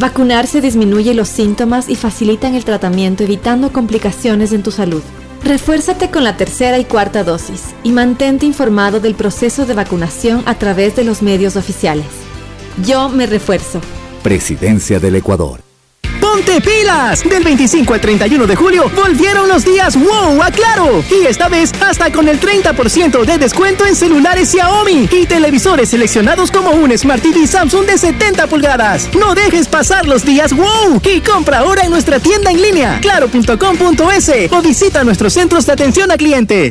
Vacunarse 0.00 0.60
disminuye 0.60 1.14
los 1.14 1.28
síntomas 1.28 1.88
y 1.88 1.94
facilitan 1.94 2.56
el 2.56 2.64
tratamiento 2.64 3.22
evitando 3.22 3.72
complicaciones 3.72 4.52
en 4.52 4.64
tu 4.64 4.72
salud. 4.72 5.04
Refuérzate 5.44 6.10
con 6.10 6.24
la 6.24 6.36
tercera 6.36 6.80
y 6.80 6.86
cuarta 6.86 7.22
dosis 7.22 7.66
y 7.84 7.92
mantente 7.92 8.46
informado 8.46 8.98
del 8.98 9.14
proceso 9.14 9.64
de 9.64 9.74
vacunación 9.74 10.42
a 10.44 10.56
través 10.56 10.96
de 10.96 11.04
los 11.04 11.22
medios 11.22 11.54
oficiales. 11.54 12.06
Yo 12.84 13.08
me 13.08 13.26
refuerzo. 13.26 13.80
Presidencia 14.22 15.00
del 15.00 15.16
Ecuador. 15.16 15.60
¡Ponte 16.20 16.60
pilas! 16.60 17.28
Del 17.28 17.42
25 17.42 17.94
al 17.94 18.00
31 18.00 18.46
de 18.46 18.54
julio 18.54 18.90
volvieron 18.94 19.48
los 19.48 19.64
días 19.64 19.96
wow 19.96 20.40
a 20.40 20.50
Claro. 20.52 21.04
Y 21.10 21.26
esta 21.26 21.48
vez 21.48 21.72
hasta 21.80 22.12
con 22.12 22.28
el 22.28 22.40
30% 22.40 23.24
de 23.24 23.38
descuento 23.38 23.84
en 23.84 23.96
celulares 23.96 24.50
Xiaomi 24.50 25.08
y 25.10 25.26
televisores 25.26 25.88
seleccionados 25.88 26.52
como 26.52 26.70
un 26.70 26.96
Smart 26.96 27.22
TV 27.22 27.46
Samsung 27.46 27.86
de 27.86 27.98
70 27.98 28.46
pulgadas. 28.46 29.10
No 29.18 29.34
dejes 29.34 29.66
pasar 29.66 30.06
los 30.06 30.24
días 30.24 30.52
wow 30.54 31.00
y 31.04 31.20
compra 31.20 31.58
ahora 31.58 31.82
en 31.82 31.90
nuestra 31.90 32.20
tienda 32.20 32.52
en 32.52 32.62
línea 32.62 33.00
claro.com.es 33.00 34.52
o 34.52 34.62
visita 34.62 35.02
nuestros 35.02 35.32
centros 35.32 35.66
de 35.66 35.72
atención 35.72 36.10
a 36.12 36.16
cliente. 36.16 36.70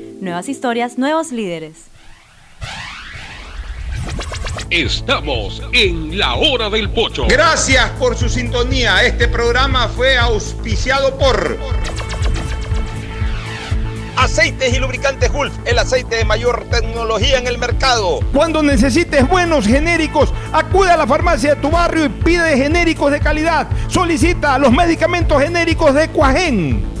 Nuevas 0.21 0.49
historias, 0.49 0.99
nuevos 0.99 1.31
líderes. 1.31 1.85
Estamos 4.69 5.63
en 5.73 6.15
la 6.19 6.35
hora 6.35 6.69
del 6.69 6.91
pocho. 6.91 7.25
Gracias 7.27 7.89
por 7.97 8.15
su 8.15 8.29
sintonía. 8.29 9.03
Este 9.03 9.27
programa 9.27 9.87
fue 9.87 10.19
auspiciado 10.19 11.17
por 11.17 11.57
Aceites 14.15 14.71
y 14.75 14.77
lubricantes 14.77 15.31
Gulf, 15.31 15.55
el 15.65 15.79
aceite 15.79 16.17
de 16.17 16.25
mayor 16.25 16.65
tecnología 16.69 17.39
en 17.39 17.47
el 17.47 17.57
mercado. 17.57 18.19
Cuando 18.31 18.61
necesites 18.61 19.27
buenos 19.27 19.65
genéricos, 19.65 20.31
acude 20.53 20.91
a 20.91 20.97
la 20.97 21.07
farmacia 21.07 21.55
de 21.55 21.61
tu 21.61 21.71
barrio 21.71 22.05
y 22.05 22.09
pide 22.09 22.57
genéricos 22.57 23.11
de 23.11 23.19
calidad. 23.19 23.67
Solicita 23.87 24.59
los 24.59 24.71
medicamentos 24.71 25.41
genéricos 25.41 25.95
de 25.95 26.09
Cuajén. 26.09 27.00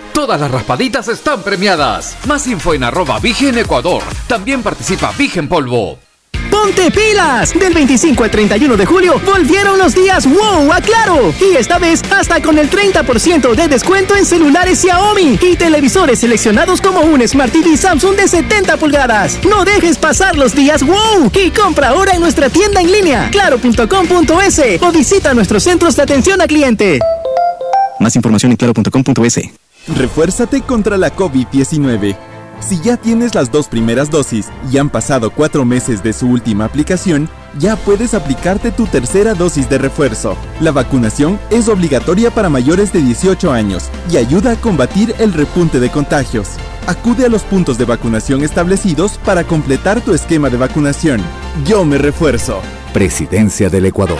Todas 0.13 0.39
las 0.39 0.51
raspaditas 0.51 1.07
están 1.07 1.41
premiadas. 1.41 2.17
Más 2.27 2.45
info 2.47 2.73
en 2.73 2.83
arroba 2.83 3.19
Vigen 3.19 3.57
Ecuador. 3.57 4.03
También 4.27 4.61
participa 4.61 5.11
Vigen 5.17 5.47
Polvo. 5.47 5.97
¡Ponte 6.49 6.91
pilas! 6.91 7.57
Del 7.57 7.73
25 7.73 8.25
al 8.25 8.31
31 8.31 8.75
de 8.75 8.85
julio 8.85 9.21
volvieron 9.25 9.77
los 9.77 9.95
días 9.95 10.27
wow 10.27 10.71
a 10.71 10.81
Claro. 10.81 11.33
Y 11.39 11.55
esta 11.55 11.79
vez 11.79 12.01
hasta 12.11 12.41
con 12.41 12.57
el 12.57 12.69
30% 12.69 13.55
de 13.55 13.67
descuento 13.69 14.15
en 14.15 14.25
celulares 14.25 14.81
Xiaomi 14.81 15.39
y 15.41 15.55
televisores 15.55 16.19
seleccionados 16.19 16.81
como 16.81 17.01
un 17.01 17.25
Smart 17.25 17.53
TV 17.53 17.77
Samsung 17.77 18.15
de 18.17 18.27
70 18.27 18.77
pulgadas. 18.77 19.39
No 19.47 19.63
dejes 19.63 19.97
pasar 19.97 20.35
los 20.35 20.53
días 20.53 20.83
wow 20.83 21.31
y 21.33 21.51
compra 21.51 21.89
ahora 21.89 22.13
en 22.13 22.21
nuestra 22.21 22.49
tienda 22.49 22.81
en 22.81 22.91
línea 22.91 23.29
claro.com.es 23.31 24.61
o 24.81 24.91
visita 24.91 25.33
nuestros 25.33 25.63
centros 25.63 25.95
de 25.95 26.03
atención 26.03 26.41
a 26.41 26.47
cliente. 26.47 26.99
Más 27.99 28.15
información 28.15 28.51
en 28.51 28.57
claro.com.es. 28.57 29.60
Refuérzate 29.87 30.61
contra 30.61 30.95
la 30.97 31.15
COVID-19. 31.15 32.15
Si 32.59 32.79
ya 32.79 32.97
tienes 32.97 33.33
las 33.33 33.51
dos 33.51 33.67
primeras 33.67 34.11
dosis 34.11 34.49
y 34.71 34.77
han 34.77 34.91
pasado 34.91 35.31
cuatro 35.31 35.65
meses 35.65 36.03
de 36.03 36.13
su 36.13 36.27
última 36.27 36.65
aplicación, 36.65 37.27
ya 37.57 37.75
puedes 37.75 38.13
aplicarte 38.13 38.71
tu 38.71 38.85
tercera 38.85 39.33
dosis 39.33 39.67
de 39.67 39.79
refuerzo. 39.79 40.37
La 40.59 40.71
vacunación 40.71 41.39
es 41.49 41.67
obligatoria 41.67 42.29
para 42.29 42.49
mayores 42.49 42.93
de 42.93 43.01
18 43.01 43.51
años 43.51 43.89
y 44.11 44.17
ayuda 44.17 44.51
a 44.51 44.55
combatir 44.55 45.15
el 45.17 45.33
repunte 45.33 45.79
de 45.79 45.89
contagios. 45.89 46.49
Acude 46.85 47.25
a 47.25 47.29
los 47.29 47.41
puntos 47.41 47.79
de 47.79 47.85
vacunación 47.85 48.43
establecidos 48.43 49.17
para 49.25 49.43
completar 49.45 50.01
tu 50.01 50.13
esquema 50.13 50.51
de 50.51 50.57
vacunación. 50.57 51.21
Yo 51.65 51.83
me 51.85 51.97
refuerzo. 51.97 52.61
Presidencia 52.93 53.71
del 53.71 53.87
Ecuador. 53.87 54.19